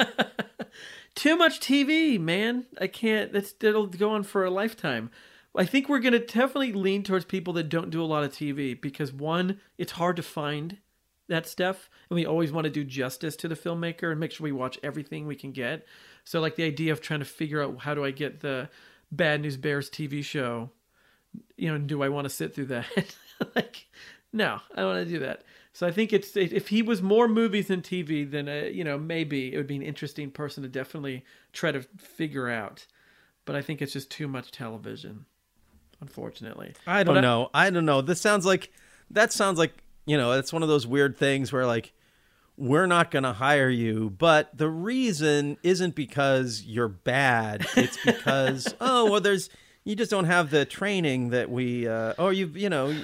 Too 1.15 1.35
much 1.37 1.59
TV, 1.59 2.19
man. 2.19 2.65
I 2.79 2.87
can't. 2.87 3.31
That's 3.31 3.53
it'll 3.61 3.87
go 3.87 4.11
on 4.11 4.23
for 4.23 4.43
a 4.45 4.49
lifetime. 4.49 5.11
I 5.55 5.65
think 5.65 5.87
we're 5.87 5.99
gonna 5.99 6.19
definitely 6.19 6.73
lean 6.73 7.03
towards 7.03 7.25
people 7.25 7.53
that 7.53 7.69
don't 7.69 7.91
do 7.91 8.01
a 8.01 8.05
lot 8.05 8.23
of 8.23 8.31
TV 8.31 8.79
because 8.79 9.13
one, 9.13 9.59
it's 9.77 9.93
hard 9.93 10.15
to 10.15 10.23
find 10.23 10.77
that 11.29 11.47
stuff, 11.47 11.89
and 12.09 12.15
we 12.15 12.25
always 12.25 12.51
want 12.51 12.65
to 12.65 12.71
do 12.71 12.83
justice 12.83 13.35
to 13.37 13.47
the 13.47 13.55
filmmaker 13.55 14.11
and 14.11 14.19
make 14.19 14.31
sure 14.31 14.43
we 14.43 14.51
watch 14.51 14.79
everything 14.83 15.27
we 15.27 15.35
can 15.35 15.51
get. 15.51 15.85
So, 16.23 16.41
like 16.41 16.55
the 16.55 16.63
idea 16.63 16.91
of 16.91 17.01
trying 17.01 17.19
to 17.19 17.25
figure 17.25 17.61
out 17.61 17.79
how 17.79 17.93
do 17.93 18.03
I 18.03 18.11
get 18.11 18.39
the 18.39 18.69
Bad 19.11 19.41
News 19.41 19.57
Bears 19.57 19.89
TV 19.89 20.23
show, 20.23 20.71
you 21.57 21.71
know, 21.71 21.77
do 21.77 22.01
I 22.01 22.09
want 22.09 22.25
to 22.25 22.29
sit 22.29 22.55
through 22.55 22.67
that? 22.67 23.15
like, 23.55 23.87
no, 24.31 24.59
I 24.73 24.81
don't 24.81 24.95
want 24.95 25.07
to 25.07 25.13
do 25.13 25.19
that. 25.19 25.43
So 25.73 25.87
I 25.87 25.91
think 25.91 26.13
it's 26.13 26.37
if 26.37 26.67
he 26.67 26.83
was 26.83 27.01
more 27.01 27.27
movies 27.27 27.67
than 27.67 27.81
TV, 27.81 28.29
then 28.29 28.47
uh, 28.47 28.69
you 28.71 28.83
know 28.83 28.97
maybe 28.97 29.53
it 29.53 29.57
would 29.57 29.67
be 29.67 29.75
an 29.75 29.81
interesting 29.81 30.29
person 30.29 30.61
to 30.63 30.69
definitely 30.69 31.25
try 31.51 31.71
to 31.71 31.81
figure 31.97 32.47
out. 32.47 32.85
But 33.45 33.55
I 33.55 33.61
think 33.61 33.81
it's 33.81 33.91
just 33.91 34.09
too 34.09 34.27
much 34.27 34.51
television, 34.51 35.25
unfortunately. 35.99 36.73
I 36.87 37.03
don't 37.03 37.15
But 37.15 37.21
know. 37.21 37.49
I 37.53 37.69
don't 37.69 37.85
know. 37.85 38.01
This 38.01 38.21
sounds 38.21 38.45
like 38.45 38.71
that 39.09 39.33
sounds 39.33 39.57
like 39.57 39.73
you 40.05 40.15
know 40.15 40.33
it's 40.33 40.53
one 40.53 40.61
of 40.63 40.69
those 40.69 40.85
weird 40.85 41.17
things 41.17 41.51
where 41.51 41.65
like 41.65 41.91
we're 42.55 42.85
not 42.85 43.09
going 43.09 43.23
to 43.23 43.33
hire 43.33 43.69
you, 43.69 44.11
but 44.11 44.55
the 44.55 44.69
reason 44.69 45.57
isn't 45.63 45.95
because 45.95 46.61
you're 46.61 46.87
bad. 46.87 47.65
It's 47.75 47.97
because 48.05 48.75
oh 48.81 49.09
well, 49.09 49.21
there's 49.21 49.49
You 49.85 49.95
just 49.95 50.11
don't 50.11 50.25
have 50.25 50.51
the 50.51 50.65
training 50.65 51.29
that 51.31 51.49
we. 51.49 51.87
Uh, 51.87 52.13
or 52.19 52.31
you, 52.31 52.45
you 52.53 52.69
know, 52.69 52.95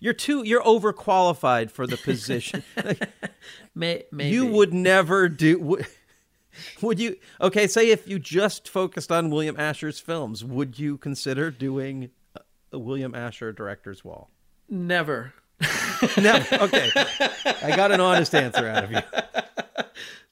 you're 0.00 0.12
too. 0.14 0.42
You're 0.44 0.62
overqualified 0.62 1.70
for 1.70 1.86
the 1.86 1.96
position. 2.04 2.62
May, 3.74 4.04
maybe. 4.10 4.30
You 4.34 4.46
would 4.46 4.72
never 4.74 5.28
do. 5.28 5.58
Would, 5.60 5.86
would 6.82 6.98
you? 7.00 7.16
Okay, 7.40 7.66
say 7.66 7.90
if 7.90 8.08
you 8.08 8.18
just 8.18 8.68
focused 8.68 9.12
on 9.12 9.30
William 9.30 9.58
Asher's 9.58 10.00
films, 10.00 10.44
would 10.44 10.78
you 10.78 10.98
consider 10.98 11.50
doing 11.50 12.10
a- 12.36 12.40
a 12.72 12.78
William 12.78 13.14
Asher 13.14 13.52
director's 13.52 14.04
wall? 14.04 14.30
Never. 14.68 15.32
no. 16.18 16.44
Okay. 16.52 16.90
I 17.62 17.72
got 17.74 17.90
an 17.90 18.00
honest 18.00 18.34
answer 18.34 18.68
out 18.68 18.84
of 18.84 18.92
you. 18.92 19.00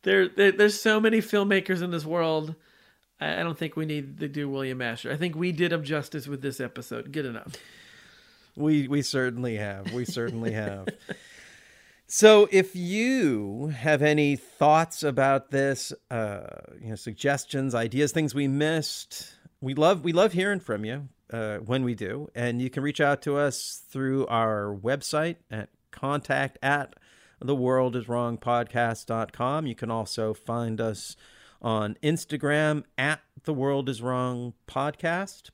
There, 0.03 0.29
there, 0.29 0.53
there's 0.53 0.81
so 0.81 1.01
many 1.01 1.19
filmmakers 1.19 1.83
in 1.83 1.91
this 1.91 2.05
world. 2.05 2.55
I, 3.21 3.41
I 3.41 3.43
don't 3.43 3.59
think 3.59 3.75
we 3.75 3.87
need 3.87 4.21
to 4.21 4.29
do 4.29 4.49
William 4.49 4.81
Asher. 4.81 5.11
I 5.11 5.17
think 5.17 5.35
we 5.35 5.51
did 5.51 5.73
him 5.73 5.83
justice 5.83 6.29
with 6.29 6.43
this 6.43 6.61
episode. 6.61 7.11
Good 7.11 7.25
enough. 7.27 7.55
We 8.57 8.89
we 8.89 9.03
certainly 9.03 9.57
have. 9.57 9.93
We 9.93 10.05
certainly 10.05 10.53
have. 10.53 10.89
So, 12.09 12.49
if 12.53 12.77
you 12.77 13.73
have 13.77 14.01
any 14.01 14.37
thoughts 14.37 15.03
about 15.03 15.51
this, 15.51 15.93
uh, 16.09 16.47
you 16.81 16.91
know, 16.91 16.95
suggestions, 16.95 17.74
ideas, 17.74 18.12
things 18.12 18.33
we 18.33 18.47
missed, 18.47 19.35
we 19.61 19.74
love 19.74 20.05
we 20.05 20.12
love 20.12 20.33
hearing 20.33 20.61
from 20.61 20.85
you 20.85 21.09
uh, 21.33 21.57
when 21.59 21.83
we 21.83 21.97
do, 21.97 22.28
and 22.33 22.62
you 22.62 22.70
can 22.70 22.85
reach 22.85 23.01
out 23.01 23.23
to 23.23 23.37
us 23.37 23.83
through 23.91 24.24
our 24.28 24.73
website 24.73 25.39
at 25.51 25.70
contact 25.91 26.59
at 26.62 26.95
theworldiswrongpodcast.com. 27.43 29.66
You 29.66 29.74
can 29.74 29.91
also 29.91 30.33
find 30.33 30.81
us 30.81 31.16
on 31.61 31.97
Instagram 32.03 32.85
at 32.97 33.20
the 33.45 33.55
world 33.55 33.89
is 33.89 34.01
wrong 34.01 34.55
podcast. 34.69 35.51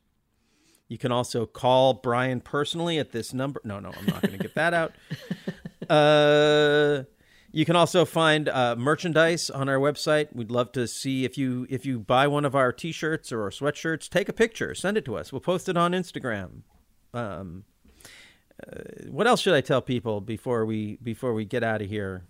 You 0.92 0.98
can 0.98 1.10
also 1.10 1.46
call 1.46 1.94
Bryan 1.94 2.42
personally 2.42 2.98
at 2.98 3.12
this 3.12 3.32
number. 3.32 3.62
No, 3.64 3.80
no, 3.80 3.92
I'm 3.98 4.04
not 4.04 4.20
going 4.20 4.36
to 4.36 4.38
get 4.38 4.54
that 4.54 4.74
out. 4.74 4.92
Uh, 5.90 7.02
you 7.50 7.66
can 7.66 7.74
also 7.74 8.04
find 8.04 8.48
uh, 8.48 8.76
merchandise 8.78 9.50
on 9.50 9.68
our 9.68 9.78
website. 9.78 10.28
We'd 10.32 10.50
love 10.50 10.70
to 10.72 10.86
see 10.86 11.24
if 11.24 11.36
you 11.36 11.66
if 11.68 11.84
you 11.84 11.98
buy 11.98 12.28
one 12.28 12.44
of 12.44 12.54
our 12.54 12.72
T-shirts 12.72 13.32
or 13.32 13.42
our 13.42 13.50
sweatshirts, 13.50 14.08
take 14.08 14.28
a 14.28 14.32
picture, 14.32 14.74
send 14.76 14.96
it 14.96 15.04
to 15.06 15.16
us. 15.16 15.32
We'll 15.32 15.40
post 15.40 15.68
it 15.68 15.76
on 15.76 15.90
Instagram. 15.90 16.62
Um, 17.12 17.64
uh, 18.64 19.08
what 19.10 19.26
else 19.26 19.40
should 19.40 19.54
I 19.54 19.60
tell 19.60 19.82
people 19.82 20.20
before 20.20 20.64
we 20.64 20.98
before 21.02 21.34
we 21.34 21.44
get 21.44 21.64
out 21.64 21.82
of 21.82 21.88
here? 21.88 22.22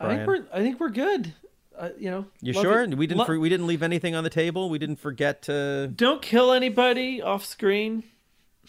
I 0.00 0.16
think 0.16 0.26
we're 0.26 0.46
I 0.52 0.60
think 0.60 0.80
we're 0.80 0.88
good. 0.88 1.34
Uh, 1.78 1.90
you 1.98 2.10
know. 2.10 2.26
You 2.42 2.52
sure? 2.52 2.82
it. 2.82 2.94
We 2.96 3.06
didn't 3.06 3.20
Lo- 3.20 3.24
for, 3.24 3.38
we 3.40 3.48
didn't 3.48 3.66
leave 3.66 3.82
anything 3.82 4.14
on 4.14 4.22
the 4.24 4.30
table. 4.30 4.68
We 4.68 4.78
didn't 4.78 4.96
forget 4.96 5.42
to 5.42 5.90
Don't 5.94 6.20
kill 6.20 6.52
anybody 6.52 7.22
off 7.22 7.44
screen 7.44 8.04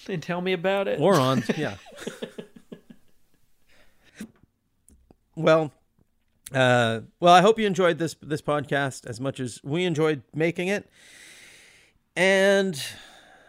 and 0.08 0.24
tell 0.24 0.40
me 0.42 0.54
about 0.54 0.88
it. 0.88 1.00
or 1.00 1.16
on 1.16 1.44
yeah. 1.58 1.76
well, 5.36 5.72
uh, 6.54 7.02
well, 7.20 7.34
I 7.34 7.42
hope 7.42 7.60
you 7.60 7.66
enjoyed 7.68 7.98
this 7.98 8.16
this 8.22 8.42
podcast 8.42 9.06
as 9.06 9.20
much 9.20 9.40
as 9.40 9.60
we 9.64 9.86
enjoyed 9.86 10.22
making 10.34 10.68
it. 10.68 10.90
And 12.16 12.82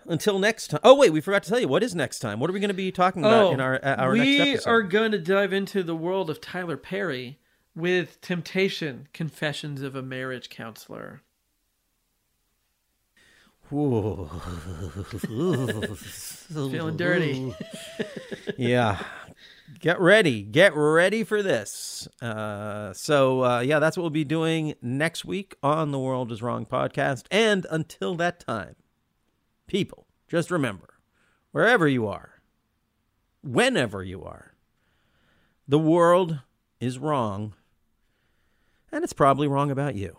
until 0.07 0.39
next 0.39 0.69
time. 0.69 0.81
Oh 0.85 0.95
wait, 0.97 1.11
we 1.11 1.21
forgot 1.21 1.43
to 1.45 1.51
tell 1.51 1.61
you 1.61 1.69
what 1.69 1.83
is 1.83 1.95
next 1.95 2.21
time. 2.21 2.41
What 2.41 2.49
are 2.51 2.53
we 2.53 2.61
going 2.61 2.69
to 2.69 2.75
be 2.75 2.93
talking 2.93 3.25
about 3.25 3.53
in 3.53 3.61
our 3.61 3.83
our 3.85 4.11
Oh, 4.11 4.13
we 4.13 4.39
next 4.39 4.51
episode? 4.51 4.71
are 4.71 4.83
going 4.83 5.13
to 5.13 5.19
dive 5.19 5.53
into 5.53 5.83
the 5.83 5.97
world 5.97 6.31
of 6.31 6.41
Tyler 6.41 6.77
Perry 6.77 7.39
with 7.75 8.21
Temptation: 8.21 9.09
Confessions 9.13 9.83
of 9.83 9.95
a 9.95 10.03
Marriage 10.03 10.51
Counselor. 10.51 11.23
Feeling 16.71 16.97
dirty. 16.99 17.55
yeah. 18.59 19.03
Get 19.81 19.99
ready. 19.99 20.43
Get 20.43 20.77
ready 20.77 21.25
for 21.25 21.43
this. 21.43 22.07
Uh, 22.21 22.93
so, 22.93 23.45
uh, 23.45 23.61
yeah, 23.61 23.79
that's 23.79 23.97
what 23.97 24.03
we'll 24.03 24.11
be 24.11 24.25
doing 24.25 24.75
next 24.83 25.25
week 25.25 25.57
on 25.63 25.91
the 25.91 25.99
World 25.99 26.31
is 26.31 26.43
Wrong 26.43 26.67
podcast. 26.67 27.25
And 27.31 27.67
until 27.71 28.15
that 28.17 28.41
time, 28.41 28.77
people, 29.67 30.07
just 30.29 30.51
remember 30.51 30.99
wherever 31.53 31.89
you 31.89 32.07
are, 32.07 32.43
whenever 33.43 34.03
you 34.03 34.23
are, 34.23 34.53
the 35.67 35.79
world 35.79 36.41
is 36.79 36.99
wrong. 36.99 37.55
And 38.93 39.03
it's 39.03 39.15
probably 39.15 39.49
wrong 39.49 39.71
about 39.71 39.95
you. 39.95 40.17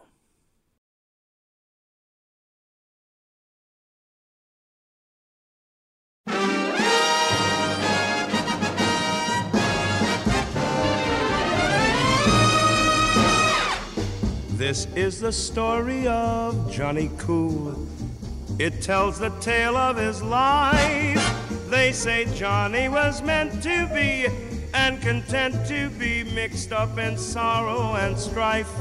This 14.58 14.88
is 14.96 15.20
the 15.20 15.32
story 15.32 16.08
of 16.08 16.72
Johnny 16.72 17.12
Cool. 17.20 17.88
It 18.58 18.82
tells 18.82 19.20
the 19.20 19.30
tale 19.40 19.78
of 19.78 19.98
his 19.98 20.24
life. 20.24 21.70
They 21.70 21.92
say 21.92 22.26
Johnny 22.34 22.90
was 22.90 23.22
meant 23.22 23.62
to 23.62 23.88
be 23.94 24.53
and 24.74 25.02
content 25.02 25.66
to 25.68 25.90
be 25.92 26.24
mixed 26.24 26.72
up 26.72 26.98
in 26.98 27.18
sorrow 27.18 27.96
and 27.96 28.18
strife. 28.18 28.72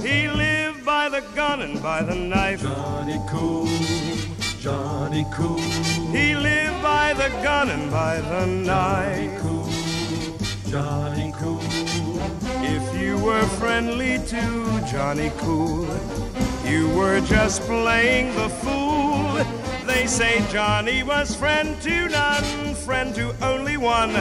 He 0.00 0.28
lived 0.28 0.84
by 0.84 1.08
the 1.08 1.22
gun 1.34 1.62
and 1.62 1.80
by 1.82 2.02
the 2.02 2.14
knife. 2.14 2.62
Johnny 2.62 3.20
Cool, 3.28 3.66
Johnny 4.60 5.24
Cool. 5.32 5.60
He 6.10 6.34
lived 6.34 6.82
by 6.82 7.14
the 7.14 7.28
gun 7.42 7.70
and 7.70 7.90
by 7.90 8.20
the 8.20 8.46
knife. 8.46 9.22
Johnny 9.30 9.38
Cool, 9.40 10.70
Johnny 10.70 11.32
Cool. 11.36 11.60
If 12.64 13.00
you 13.00 13.18
were 13.18 13.46
friendly 13.60 14.18
to 14.26 14.82
Johnny 14.90 15.30
Cool, 15.38 15.86
you 16.64 16.88
were 16.96 17.20
just 17.20 17.62
playing 17.62 18.34
the 18.34 18.48
fool. 18.48 19.44
They 19.86 20.06
say 20.06 20.44
Johnny 20.50 21.02
was 21.02 21.34
friend 21.34 21.80
to 21.82 22.08
none, 22.08 22.74
friend 22.74 23.14
to 23.14 23.34
only 23.44 23.76
one. 23.76 24.14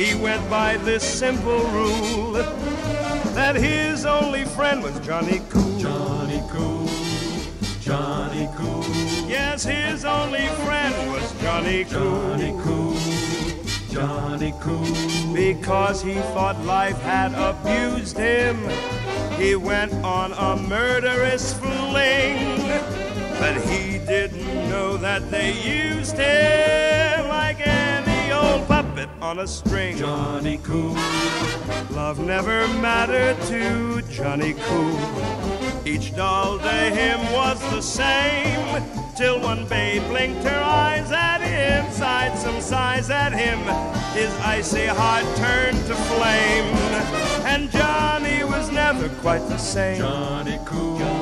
He 0.00 0.14
went 0.14 0.48
by 0.48 0.78
this 0.78 1.04
simple 1.04 1.60
rule 1.72 2.32
that 2.32 3.54
his 3.54 4.06
only 4.06 4.46
friend 4.46 4.82
was 4.82 4.98
Johnny 5.00 5.42
Cool. 5.50 5.78
Johnny 5.78 6.42
Cool, 6.48 6.88
Johnny 7.82 8.48
Cool. 8.56 8.82
Yes, 9.28 9.62
his 9.62 10.06
only 10.06 10.46
friend 10.64 10.94
was 11.12 11.42
Johnny 11.42 11.84
Cool. 11.84 12.38
Johnny 12.38 12.54
Cool, 12.62 12.96
Johnny 13.90 14.54
Cool. 14.60 15.34
Because 15.34 16.00
he 16.02 16.14
thought 16.32 16.58
life 16.64 16.98
had 17.02 17.34
abused 17.34 18.16
him, 18.16 18.56
he 19.38 19.54
went 19.54 19.92
on 20.02 20.32
a 20.32 20.56
murderous 20.66 21.52
fling. 21.52 22.56
But 23.38 23.60
he 23.68 23.98
didn't 23.98 24.70
know 24.70 24.96
that 24.96 25.30
they 25.30 25.52
used 25.60 26.16
him 26.16 27.28
like 27.28 27.60
any 27.60 27.89
old 27.89 27.89
puppet 27.89 27.89
on 29.22 29.40
a 29.40 29.46
string. 29.46 29.96
Johnny 29.96 30.58
Cool. 30.62 30.94
Love 31.90 32.18
never 32.18 32.66
mattered 32.80 33.40
to 33.42 34.02
Johnny 34.02 34.54
Cool. 34.54 34.98
Each 35.86 36.14
doll 36.14 36.58
to 36.58 36.68
him 36.68 37.20
was 37.32 37.60
the 37.70 37.80
same. 37.80 38.82
Till 39.16 39.40
one 39.40 39.66
babe 39.66 40.02
blinked 40.08 40.44
her 40.44 40.62
eyes 40.62 41.10
at 41.12 41.40
him, 41.40 41.90
sighed 41.92 42.38
some 42.38 42.60
sighs 42.60 43.10
at 43.10 43.32
him. 43.32 43.58
His 44.14 44.32
icy 44.40 44.86
heart 44.86 45.24
turned 45.36 45.78
to 45.86 45.94
flame. 45.94 46.74
And 47.44 47.70
Johnny 47.70 48.44
was 48.44 48.70
never 48.70 49.08
quite 49.20 49.46
the 49.48 49.58
same. 49.58 49.98
Johnny 49.98 50.58
Cool. 50.64 50.98
Johnny 50.98 51.19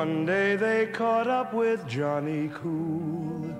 One 0.00 0.24
day 0.24 0.56
they 0.56 0.86
caught 0.86 1.28
up 1.28 1.52
with 1.52 1.86
Johnny 1.86 2.50
Cool. 2.54 3.54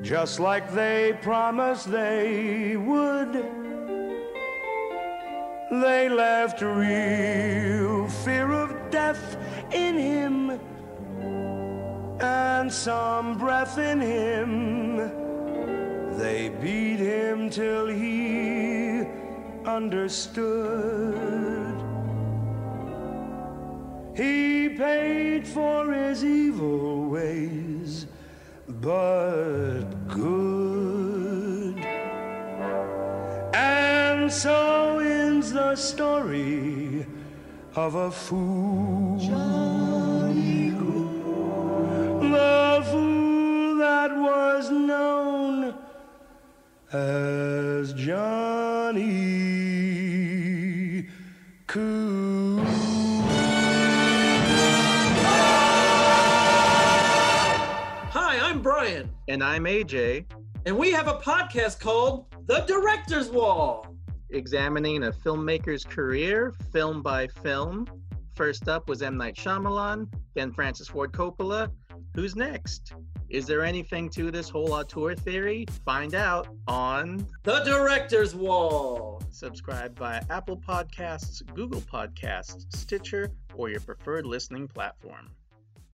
Just 0.00 0.40
like 0.40 0.72
they 0.72 1.12
promised 1.20 1.90
they 1.90 2.78
would. 2.78 3.34
They 5.84 6.08
left 6.08 6.62
real 6.62 8.08
fear 8.24 8.50
of 8.50 8.90
death 8.90 9.36
in 9.72 9.98
him 9.98 10.58
and 12.18 12.72
some 12.72 13.36
breath 13.36 13.76
in 13.76 14.00
him. 14.00 14.96
They 16.16 16.48
beat 16.48 16.98
him 16.98 17.50
till 17.50 17.88
he 17.88 19.04
understood. 19.66 21.77
He 24.18 24.68
paid 24.70 25.46
for 25.46 25.92
his 25.92 26.24
evil 26.24 27.08
ways, 27.08 28.08
but 28.66 29.84
good. 30.08 31.78
And 33.54 34.32
so 34.32 34.98
ends 34.98 35.52
the 35.52 35.76
story 35.76 37.06
of 37.76 37.94
a 37.94 38.10
fool. 38.10 39.20
Johnny, 39.20 40.70
The 42.20 42.84
fool 42.90 43.76
that 43.76 44.16
was 44.16 44.68
known 44.68 45.74
as 46.92 47.92
Johnny. 47.92 49.38
And 59.28 59.44
I'm 59.44 59.64
AJ. 59.64 60.24
And 60.64 60.78
we 60.78 60.90
have 60.90 61.06
a 61.06 61.18
podcast 61.18 61.80
called 61.80 62.34
The 62.46 62.60
Director's 62.60 63.28
Wall. 63.28 63.94
Examining 64.30 65.04
a 65.04 65.12
filmmaker's 65.12 65.84
career, 65.84 66.54
film 66.72 67.02
by 67.02 67.26
film. 67.26 67.86
First 68.34 68.70
up 68.70 68.88
was 68.88 69.02
M. 69.02 69.18
Night 69.18 69.36
Shyamalan, 69.36 70.10
then 70.34 70.50
Francis 70.50 70.88
Ford 70.88 71.12
Coppola. 71.12 71.70
Who's 72.14 72.36
next? 72.36 72.94
Is 73.28 73.46
there 73.46 73.62
anything 73.62 74.08
to 74.10 74.30
this 74.30 74.48
whole 74.48 74.72
auteur 74.72 75.14
theory? 75.14 75.66
Find 75.84 76.14
out 76.14 76.48
on 76.66 77.26
The 77.42 77.62
Director's 77.64 78.34
Wall. 78.34 79.20
Subscribe 79.28 79.98
via 79.98 80.24
Apple 80.30 80.56
Podcasts, 80.56 81.44
Google 81.54 81.82
Podcasts, 81.82 82.64
Stitcher, 82.74 83.30
or 83.54 83.68
your 83.68 83.80
preferred 83.80 84.24
listening 84.24 84.68
platform. 84.68 85.28